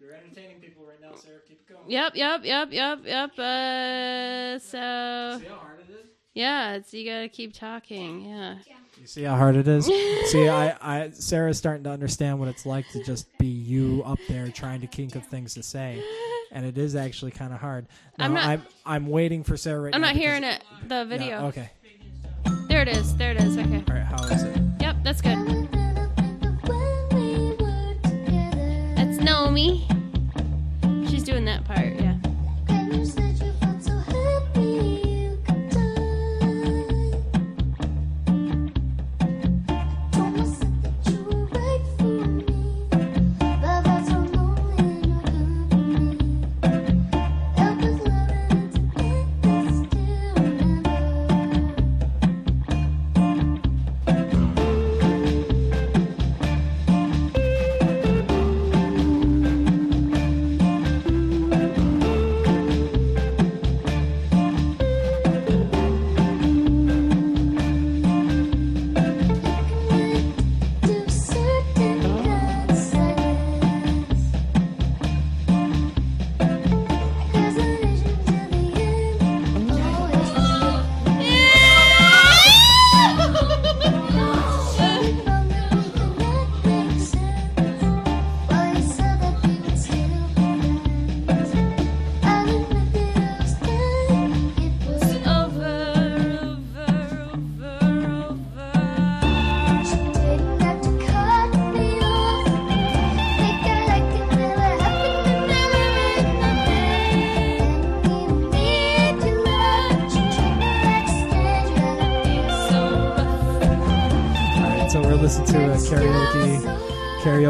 You're 0.00 0.14
entertaining 0.14 0.60
people 0.60 0.84
right 0.86 1.00
now, 1.00 1.14
Sarah. 1.16 1.38
Keep 1.48 1.68
going. 1.68 1.80
Yep, 1.88 2.12
yep, 2.14 2.40
yep, 2.44 2.68
yep, 2.72 2.98
yep. 3.04 3.30
Uh, 3.38 4.58
so. 4.58 5.38
See 5.40 5.48
how 5.48 5.56
hard 5.56 5.80
it 5.80 5.90
is? 5.92 6.06
Yeah, 6.34 6.74
it's 6.74 6.92
you 6.94 7.04
gotta 7.10 7.28
keep 7.28 7.52
talking. 7.52 8.24
Yeah. 8.26 8.56
You 9.00 9.06
see 9.06 9.22
how 9.24 9.36
hard 9.36 9.56
it 9.56 9.66
is? 9.68 9.86
see, 10.30 10.48
I, 10.48 10.76
I, 10.80 11.10
Sarah's 11.10 11.58
starting 11.58 11.84
to 11.84 11.90
understand 11.90 12.38
what 12.38 12.48
it's 12.48 12.66
like 12.66 12.88
to 12.90 13.02
just 13.02 13.26
be 13.38 13.46
you 13.46 14.02
up 14.04 14.18
there 14.28 14.48
trying 14.48 14.80
to 14.82 14.86
think 14.86 15.14
of 15.16 15.24
things 15.26 15.54
to 15.54 15.62
say, 15.62 16.02
and 16.52 16.64
it 16.66 16.76
is 16.78 16.94
actually 16.96 17.30
kind 17.30 17.52
of 17.52 17.60
hard. 17.60 17.86
Now, 18.18 18.26
I'm 18.26 18.34
not- 18.34 18.44
I'm, 18.46 18.62
I'm 18.86 19.06
waiting 19.06 19.42
for 19.44 19.56
Sarah 19.56 19.80
right 19.82 19.94
I'm 19.94 20.00
now. 20.00 20.08
not 20.08 20.16
hearing 20.16 20.44
it. 20.44 20.62
The 20.86 21.04
video. 21.06 21.26
Yeah, 21.28 21.46
okay. 21.46 21.70
There 22.68 22.82
it 22.82 22.88
is. 22.88 23.16
There 23.16 23.32
it 23.32 23.40
is. 23.40 23.56
Okay. 23.56 23.84
All 23.88 23.94
right. 23.94 24.04
How 24.04 24.22
is 24.24 24.42
it? 24.42 24.60
Yep, 24.80 24.96
that's 25.02 25.20
good. 25.20 25.38
Naomi. 29.28 29.86
She's 31.10 31.22
doing 31.22 31.44
that 31.44 31.62
part. 31.66 32.00
Yeah. 32.00 32.07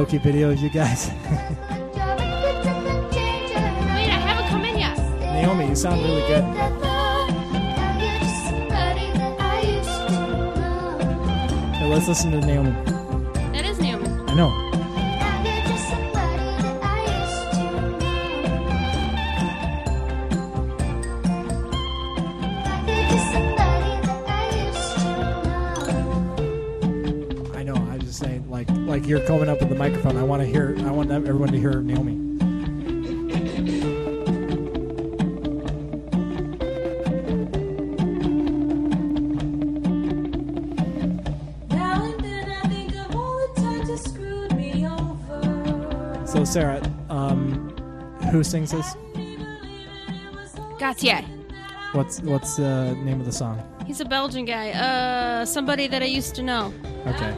Karaoke 0.09 0.21
video 0.23 0.51
of 0.51 0.59
you 0.59 0.71
guys. 0.71 1.11
Wait, 1.29 1.99
I 4.09 4.19
haven't 4.19 4.49
come 4.49 4.65
in 4.65 4.79
yet. 4.79 4.97
Naomi, 5.21 5.69
you 5.69 5.77
sound 5.77 6.03
really 6.03 6.23
good. 6.23 6.45
Hey, 11.75 11.89
let's 11.89 12.09
listen 12.09 12.31
to 12.33 12.41
Naomi. 12.41 12.88
You're 29.09 29.21
coming 29.21 29.49
up 29.49 29.59
with 29.61 29.71
the 29.71 29.75
microphone. 29.75 30.19
I 30.19 30.23
want 30.23 30.43
to 30.43 30.47
hear. 30.47 30.77
I 30.81 30.91
want 30.91 31.11
everyone 31.11 31.51
to 31.51 31.59
hear 31.59 31.81
Naomi. 31.81 32.19
So 46.27 46.45
Sarah, 46.45 46.83
um, 47.09 47.71
who 48.31 48.45
sings 48.45 48.73
this? 48.73 48.95
Gotye. 50.79 51.25
What's 51.93 52.21
what's 52.21 52.57
the 52.57 52.95
name 52.97 53.21
of 53.21 53.25
the 53.25 53.33
song? 53.33 53.59
He's 53.87 54.03
a 54.03 54.05
Belgian 54.05 54.45
guy. 54.45 54.73
Uh, 54.73 55.47
somebody 55.47 55.87
that 55.87 56.03
I 56.03 56.07
used 56.07 56.35
to 56.35 56.43
know. 56.43 56.75
Okay. 57.07 57.35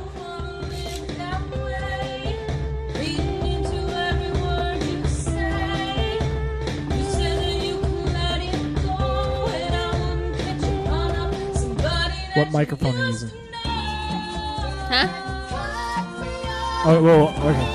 What 12.41 12.53
microphone 12.53 12.97
are 12.97 12.99
you 12.99 13.07
using? 13.09 13.29
Huh? 14.89 15.09
Oh, 16.87 17.03
whoa, 17.03 17.27
whoa, 17.27 17.49
okay. 17.51 17.67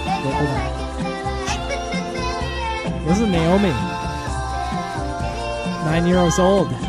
Wait. 2.98 3.06
This 3.06 3.20
is 3.20 3.28
Naomi. 3.28 3.74
Nine 5.86 6.08
years 6.08 6.40
old. 6.40 6.85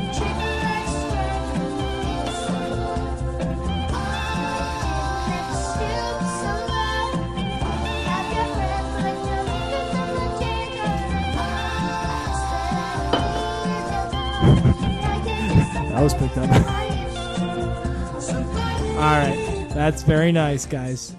That's 19.86 20.02
very 20.02 20.32
nice, 20.32 20.66
guys. 20.66 21.14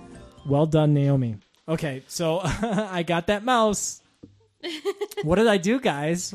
Well 0.45 0.65
done, 0.65 0.94
Naomi. 0.94 1.38
Okay, 1.69 2.03
so 2.07 2.41
I 2.44 3.02
got 3.03 3.27
that 3.27 3.45
mouse. 3.45 4.02
what 5.23 5.35
did 5.38 5.48
I 5.48 5.56
do, 5.56 5.80
guys? 5.80 6.34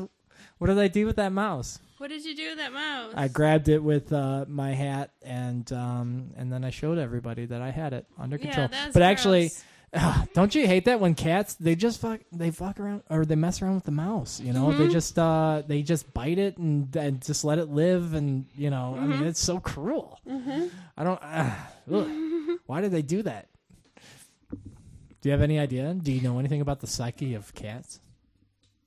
What 0.57 0.65
did 0.67 0.79
I 0.79 0.87
do 0.87 1.05
with 1.05 1.17
that 1.17 1.31
mouse? 1.31 1.77
What 1.99 2.07
did 2.09 2.25
you 2.25 2.35
do 2.35 2.49
with 2.49 2.57
that 2.57 2.73
mouse? 2.73 3.13
I 3.15 3.27
grabbed 3.27 3.69
it 3.69 3.83
with 3.83 4.11
uh, 4.11 4.45
my 4.47 4.71
hat 4.71 5.11
and 5.21 5.71
um, 5.73 6.31
and 6.35 6.51
then 6.51 6.63
I 6.65 6.71
showed 6.71 6.97
everybody 6.97 7.45
that 7.45 7.61
I 7.61 7.69
had 7.69 7.93
it 7.93 8.07
under 8.17 8.37
Yeah, 8.37 8.45
control. 8.45 8.67
that's 8.71 8.93
but 8.95 9.03
actually, 9.03 9.49
gross. 9.49 9.63
ugh, 9.93 10.27
don't 10.33 10.55
you 10.55 10.65
hate 10.65 10.85
that 10.85 10.99
when 10.99 11.13
cats 11.13 11.53
they 11.53 11.75
just 11.75 12.01
fuck 12.01 12.19
they 12.31 12.49
fuck 12.49 12.79
around 12.79 13.03
or 13.11 13.25
they 13.25 13.35
mess 13.35 13.61
around 13.61 13.75
with 13.75 13.83
the 13.83 13.91
mouse? 13.91 14.39
You 14.39 14.53
know, 14.53 14.71
they 14.73 14.87
Mhm. 14.87 14.91
just 14.91 15.19
uh, 15.19 15.61
they 15.67 15.83
just 15.83 16.11
bite 16.15 16.39
it 16.39 16.57
and, 16.57 16.93
and 16.95 17.23
just 17.23 17.45
let 17.45 17.59
it 17.59 17.69
live, 17.69 18.15
and 18.15 18.47
you 18.57 18.71
know, 18.71 18.97
I 18.99 19.05
mean, 19.05 19.19
Mhm. 19.21 19.27
it's 19.27 19.39
so 19.39 19.59
cruel. 19.59 20.19
Mhm. 20.27 20.71
I 20.97 21.03
don't. 21.03 21.21
Uh, 21.91 21.97
ugh. 21.97 22.59
Why 22.65 22.81
did 22.81 22.91
they 22.91 23.01
do 23.01 23.21
that? 23.23 23.49
Do 24.51 25.29
you 25.29 25.31
have 25.31 25.41
any 25.41 25.57
idea? 25.57 25.93
Do 25.93 26.11
you 26.11 26.21
know 26.21 26.39
anything 26.39 26.61
about 26.61 26.81
the 26.81 26.87
psyche 26.87 27.33
of 27.33 27.53
cats? 27.53 28.01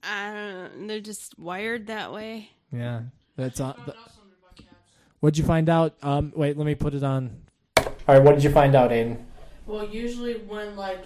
I 0.02 0.32
don't, 0.32 0.86
they're 0.86 1.00
just 1.00 1.38
wired 1.38 1.86
that 1.86 2.12
way. 2.12 2.50
Yeah, 2.72 3.02
that's 3.36 3.60
on. 3.60 3.74
What'd 5.20 5.38
you 5.38 5.44
find 5.44 5.68
out? 5.68 5.96
Um, 6.02 6.32
wait, 6.36 6.56
let 6.56 6.66
me 6.66 6.74
put 6.74 6.94
it 6.94 7.02
on. 7.02 7.42
All 7.78 7.94
right, 8.08 8.22
what 8.22 8.34
did 8.34 8.44
you 8.44 8.50
find 8.50 8.74
out, 8.74 8.90
Aiden? 8.90 9.24
Well, 9.66 9.88
usually 9.88 10.34
when 10.34 10.76
like 10.76 11.04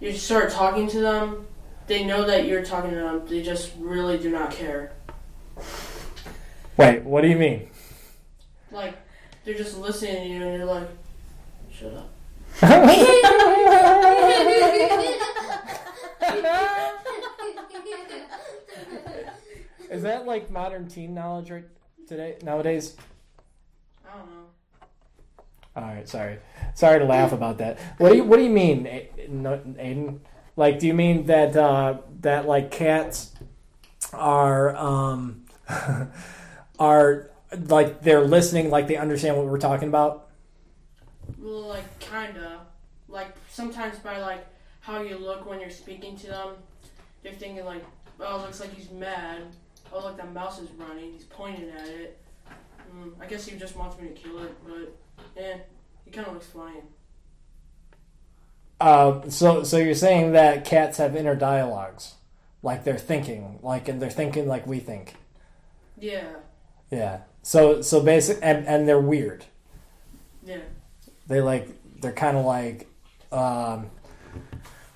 you 0.00 0.12
start 0.12 0.50
talking 0.50 0.88
to 0.88 1.00
them, 1.00 1.46
they 1.86 2.04
know 2.04 2.24
that 2.24 2.46
you're 2.46 2.64
talking 2.64 2.90
to 2.90 2.96
them. 2.96 3.26
They 3.26 3.42
just 3.42 3.72
really 3.78 4.18
do 4.18 4.30
not 4.30 4.50
care. 4.50 4.92
Wait, 6.76 7.04
what 7.04 7.20
do 7.20 7.28
you 7.28 7.36
mean? 7.36 7.68
Like 8.70 8.96
they're 9.44 9.54
just 9.54 9.78
listening 9.78 10.16
to 10.16 10.28
you, 10.28 10.42
and 10.42 10.56
you're 10.56 10.66
like, 10.66 10.88
shut 11.82 11.94
up. 11.94 12.08
Is 19.90 20.02
that 20.02 20.26
like 20.26 20.50
modern 20.50 20.88
teen 20.88 21.14
knowledge 21.14 21.50
right 21.50 21.64
today 22.08 22.36
nowadays? 22.42 22.96
I 24.06 24.16
don't 24.16 24.26
know. 24.26 24.42
All 25.76 25.82
right, 25.82 26.08
sorry, 26.08 26.38
sorry 26.74 26.98
to 26.98 27.04
laugh 27.04 27.32
about 27.32 27.58
that. 27.58 27.78
What 27.98 28.10
do 28.10 28.16
you 28.16 28.24
What 28.24 28.36
do 28.38 28.42
you 28.42 28.50
mean, 28.50 28.86
A- 28.86 29.10
no- 29.28 29.58
Aiden? 29.58 30.20
Like, 30.56 30.78
do 30.78 30.86
you 30.86 30.94
mean 30.94 31.26
that 31.26 31.56
uh, 31.56 31.98
that 32.20 32.46
like 32.46 32.70
cats 32.70 33.32
are 34.12 34.74
um, 34.76 35.44
are 36.78 37.30
like 37.68 38.02
they're 38.02 38.24
listening, 38.24 38.70
like 38.70 38.86
they 38.86 38.96
understand 38.96 39.36
what 39.36 39.46
we're 39.46 39.58
talking 39.58 39.88
about? 39.88 40.21
Well, 41.42 41.68
like 41.68 41.98
kinda. 41.98 42.60
Like 43.08 43.34
sometimes 43.50 43.98
by 43.98 44.18
like 44.18 44.46
how 44.80 45.02
you 45.02 45.18
look 45.18 45.46
when 45.48 45.60
you're 45.60 45.70
speaking 45.70 46.16
to 46.18 46.26
them, 46.28 46.54
you're 47.24 47.32
thinking 47.34 47.64
like, 47.64 47.84
oh, 48.20 48.38
it 48.38 48.42
looks 48.42 48.60
like 48.60 48.72
he's 48.74 48.90
mad. 48.90 49.42
Oh, 49.92 50.00
look, 50.00 50.16
that 50.16 50.32
mouse 50.32 50.58
is 50.60 50.70
running. 50.72 51.12
He's 51.12 51.24
pointing 51.24 51.68
at 51.70 51.86
it. 51.88 52.18
Mm, 52.94 53.12
I 53.20 53.26
guess 53.26 53.46
he 53.46 53.58
just 53.58 53.76
wants 53.76 53.98
me 54.00 54.08
to 54.08 54.14
kill 54.14 54.38
it, 54.42 54.54
but 54.66 55.40
eh, 55.42 55.58
he 56.04 56.10
kind 56.10 56.26
of 56.26 56.34
looks 56.34 56.46
funny. 56.46 56.80
Uh, 58.80 59.28
so, 59.28 59.62
so 59.62 59.76
you're 59.78 59.94
saying 59.94 60.32
that 60.32 60.64
cats 60.64 60.98
have 60.98 61.14
inner 61.14 61.36
dialogues, 61.36 62.14
like 62.62 62.82
they're 62.84 62.98
thinking, 62.98 63.58
like 63.62 63.88
and 63.88 64.02
they're 64.02 64.10
thinking 64.10 64.48
like 64.48 64.66
we 64.66 64.80
think. 64.80 65.14
Yeah, 65.98 66.24
Yeah. 66.90 67.20
So, 67.42 67.82
so 67.82 68.00
basic, 68.00 68.38
and 68.42 68.66
and 68.66 68.88
they're 68.88 69.00
weird. 69.00 69.44
yeah. 70.44 70.58
They 71.32 71.40
like 71.40 71.68
they're 72.00 72.12
kind 72.12 72.36
of 72.36 72.44
like 72.44 72.88
um, 73.32 73.90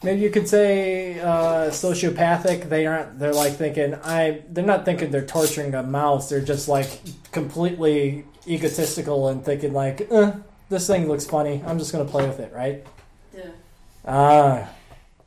maybe 0.03 0.21
you 0.21 0.31
could 0.31 0.49
say 0.49 1.19
uh, 1.21 1.71
sociopathic. 1.71 2.69
They 2.69 2.87
aren't. 2.87 3.19
They're 3.19 3.33
like 3.35 3.55
thinking 3.55 3.95
I. 4.05 4.43
They're 4.49 4.65
not 4.65 4.85
thinking 4.85 5.11
they're 5.11 5.25
torturing 5.25 5.75
a 5.75 5.83
mouse. 5.83 6.29
They're 6.29 6.41
just 6.45 6.69
like 6.69 7.01
completely 7.33 8.25
egotistical 8.47 9.29
and 9.29 9.45
thinking 9.45 9.73
like, 9.73 10.07
eh, 10.11 10.33
this 10.69 10.87
thing 10.87 11.09
looks 11.09 11.25
funny. 11.27 11.63
I'm 11.67 11.79
just 11.79 11.93
gonna 11.93 12.05
play 12.05 12.27
with 12.27 12.41
it, 12.41 12.53
right? 12.53 12.87
Yeah. 13.35 13.51
Ah, 14.07 14.69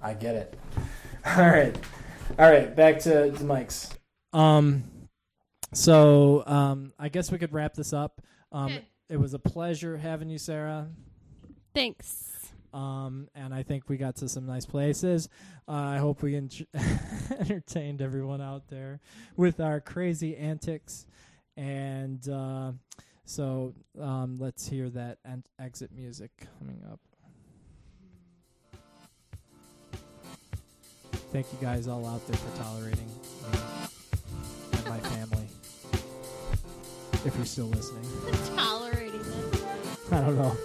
I 0.02 0.14
get 0.14 0.36
it. 0.36 0.60
All 1.26 1.46
right, 1.46 1.78
all 2.40 2.50
right. 2.50 2.74
Back 2.74 3.00
to 3.00 3.10
the 3.10 3.44
mics. 3.44 3.92
Um, 4.32 4.86
so 5.74 6.46
um, 6.48 6.94
I 6.98 7.10
guess 7.10 7.30
we 7.30 7.38
could 7.38 7.52
wrap 7.52 7.74
this 7.74 7.92
up. 7.92 8.22
Um, 8.54 8.72
Okay. 8.72 8.86
It 9.10 9.18
was 9.18 9.34
a 9.34 9.40
pleasure 9.40 9.98
having 9.98 10.30
you, 10.30 10.38
Sarah. 10.38 10.88
Thanks. 11.74 12.26
Um, 12.74 13.28
and 13.34 13.54
I 13.54 13.64
think 13.64 13.90
we 13.90 13.98
got 13.98 14.18
to 14.18 14.30
some 14.30 14.46
nice 14.46 14.66
places. 14.66 15.28
Uh, 15.68 15.72
I 15.72 15.98
hope 15.98 16.22
we 16.22 16.36
en- 16.36 16.50
entertained 17.40 18.02
everyone 18.02 18.42
out 18.42 18.68
there 18.70 19.00
with 19.36 19.60
our 19.60 19.80
crazy 19.80 20.38
antics. 20.38 21.08
And 21.58 22.28
uh, 22.30 22.74
so 23.26 23.74
um, 24.00 24.38
let's 24.40 24.68
hear 24.68 24.90
that 24.92 25.18
en- 25.26 25.44
exit 25.60 25.92
music 25.96 26.32
coming 26.60 26.84
up. 26.92 27.00
Thank 31.32 31.48
you 31.52 31.60
guys 31.62 31.88
all 31.88 32.08
out 32.08 32.26
there 32.28 32.38
for 32.38 32.58
tolerating 32.64 33.06
me 33.06 33.60
and 34.74 34.86
my 34.88 35.00
family. 35.00 35.48
If 37.26 37.36
you're 37.36 37.46
still 37.46 37.68
listening. 37.68 38.04
Tolerating 38.56 38.90
this. 38.96 38.99
I 40.12 40.22
don't 40.22 40.38
know. 40.38 40.58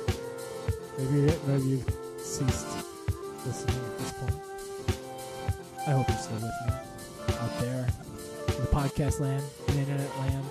Maybe 0.97 1.35
maybe 1.47 1.65
you've 1.65 1.95
ceased 2.17 2.67
listening 3.45 3.77
at 3.77 3.99
this 3.99 4.13
point. 4.13 4.35
I 5.87 5.91
hope 5.91 6.09
you're 6.09 6.17
still 6.17 6.35
with 6.37 6.45
me 6.45 7.35
out 7.39 7.61
there 7.61 7.87
in 8.49 8.61
the 8.63 8.71
podcast 8.71 9.21
land, 9.21 9.45
in 9.69 9.79
internet 9.81 10.19
land. 10.19 10.45